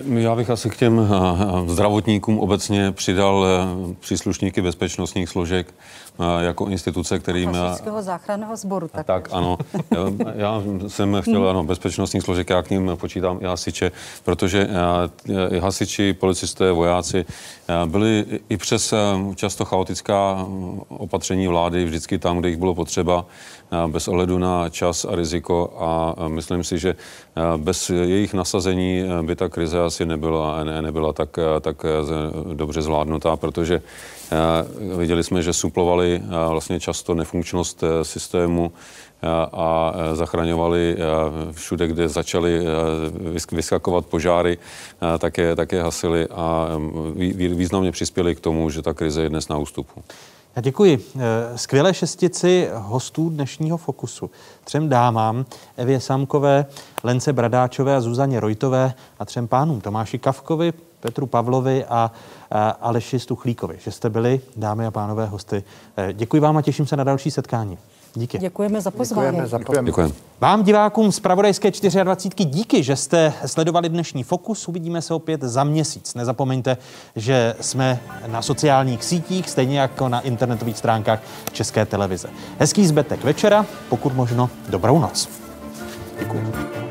Já 0.05 0.35
bych 0.35 0.51
asi 0.51 0.71
k 0.71 0.77
těm 0.77 1.09
zdravotníkům 1.67 2.39
obecně 2.39 2.93
přidal 2.93 3.47
e, 3.47 3.95
příslušníky 4.01 4.63
bezpečnostních 4.63 5.29
složek 5.29 5.75
jako 6.41 6.67
instituce, 6.67 7.19
kterým... 7.19 7.55
Hasičského 7.55 8.03
záchranného 8.03 8.57
sboru. 8.57 8.89
Tak, 8.89 9.07
tak 9.07 9.29
ano. 9.33 9.59
Já, 9.91 10.13
já 10.35 10.63
jsem 10.89 11.23
chtěl, 11.23 11.49
ano, 11.49 11.65
bezpečnostních 11.65 12.23
složek, 12.23 12.51
já 12.51 12.63
k 12.63 12.71
ním 12.71 12.91
počítám 12.95 13.39
i 13.41 13.45
hasiče, 13.45 13.93
protože 14.25 14.69
e, 15.29 15.57
i 15.57 15.59
hasiči, 15.59 16.13
policisté, 16.13 16.73
vojáci 16.73 17.25
byli 17.87 18.25
i 18.49 18.57
přes 18.57 18.95
často 19.35 19.65
chaotická 19.65 20.47
opatření 20.89 21.49
vlády 21.49 21.85
vždycky 21.85 22.19
tam, 22.19 22.39
kde 22.39 22.49
jich 22.49 22.59
bylo 22.59 22.75
potřeba, 22.75 23.27
bez 23.87 24.09
ohledu 24.09 24.39
na 24.39 24.69
čas 24.69 25.05
a 25.05 25.15
riziko 25.15 25.75
a 25.79 26.15
myslím 26.29 26.65
si, 26.65 26.79
že 26.79 26.97
bez 27.57 27.91
jejich 27.91 28.35
nasazení 28.35 29.05
by 29.23 29.37
ta 29.37 29.49
krize 29.49 29.81
asi 29.81 30.07
nebyla, 30.07 30.65
ne, 30.65 30.83
nebyla 30.83 31.13
tak, 31.13 31.39
tak 31.61 31.87
dobře 32.55 32.83
zvládnutá, 32.83 33.37
protože 33.37 33.83
viděli 34.97 35.25
jsme, 35.25 35.43
že 35.43 35.53
suplovali 35.53 36.23
vlastně 36.49 36.81
často 36.81 37.15
nefunkčnost 37.15 37.85
systému 38.03 38.73
a 39.53 39.93
zachraňovali 40.13 40.97
všude, 41.53 41.89
kde 41.89 42.09
začaly 42.09 42.67
vyskakovat 43.53 44.07
požáry, 44.07 44.59
také, 45.19 45.57
také 45.57 45.83
hasili 45.83 46.27
a 46.27 46.69
významně 47.35 47.93
přispěli 47.93 48.35
k 48.35 48.41
tomu, 48.41 48.71
že 48.71 48.83
ta 48.83 48.95
krize 48.95 49.23
je 49.23 49.29
dnes 49.29 49.49
na 49.49 49.59
ústupu. 49.59 50.03
Já 50.57 50.63
děkuji. 50.63 51.07
Skvělé 51.57 51.95
šestici 51.95 52.69
hostů 52.75 53.29
dnešního 53.29 53.77
Fokusu. 53.77 54.31
Třem 54.65 54.89
dámám, 54.89 55.45
Evě 55.77 56.01
Samkové, 56.01 56.67
Lence 57.05 57.33
Bradáčové 57.33 57.97
a 57.97 58.01
Zuzaně 58.01 58.41
Rojtové 58.41 58.95
a 59.19 59.25
třem 59.25 59.49
pánům 59.49 59.81
Tomáši 59.81 60.19
Kavkovi, 60.19 60.73
Petru 61.07 61.27
Pavlovi 61.27 61.85
a, 61.85 62.13
Aleši 62.81 63.19
Stuchlíkovi, 63.19 63.79
že 63.85 63.91
jste 63.91 64.11
byli, 64.11 64.41
dámy 64.57 64.87
a 64.87 64.91
pánové, 64.91 65.27
hosty. 65.27 65.65
Eh, 65.97 66.13
děkuji 66.13 66.41
vám 66.41 66.57
a 66.57 66.63
těším 66.63 66.87
se 66.87 66.97
na 66.97 67.05
další 67.05 67.31
setkání. 67.31 67.79
Díky. 68.15 68.39
Děkujeme 68.39 68.81
za 68.81 68.91
pozvání. 68.91 69.27
Děkujeme 69.27 69.49
za 69.49 69.59
pozvání. 69.59 69.87
Děkujeme. 69.87 70.13
Vám, 70.41 70.63
divákům 70.63 71.13
z 71.13 71.21
Pravodajské 71.21 71.71
24, 72.05 72.51
díky, 72.51 72.83
že 72.83 72.97
jste 72.97 73.33
sledovali 73.47 73.89
dnešní 73.89 74.23
Fokus. 74.23 74.69
Uvidíme 74.69 75.03
se 75.03 75.15
opět 75.15 75.41
za 75.41 75.65
měsíc. 75.65 76.15
Nezapomeňte, 76.15 76.77
že 77.17 77.55
jsme 77.61 78.01
na 78.27 78.43
sociálních 78.43 79.05
sítích, 79.05 79.51
stejně 79.51 79.81
jako 79.81 80.09
na 80.09 80.21
internetových 80.21 80.79
stránkách 80.79 81.21
České 81.53 81.87
televize. 81.87 82.29
Hezký 82.59 82.87
zbytek 82.87 83.25
večera, 83.25 83.67
pokud 83.89 84.15
možno 84.15 84.51
dobrou 84.69 84.99
noc. 84.99 85.29
Děkuji. 86.19 86.86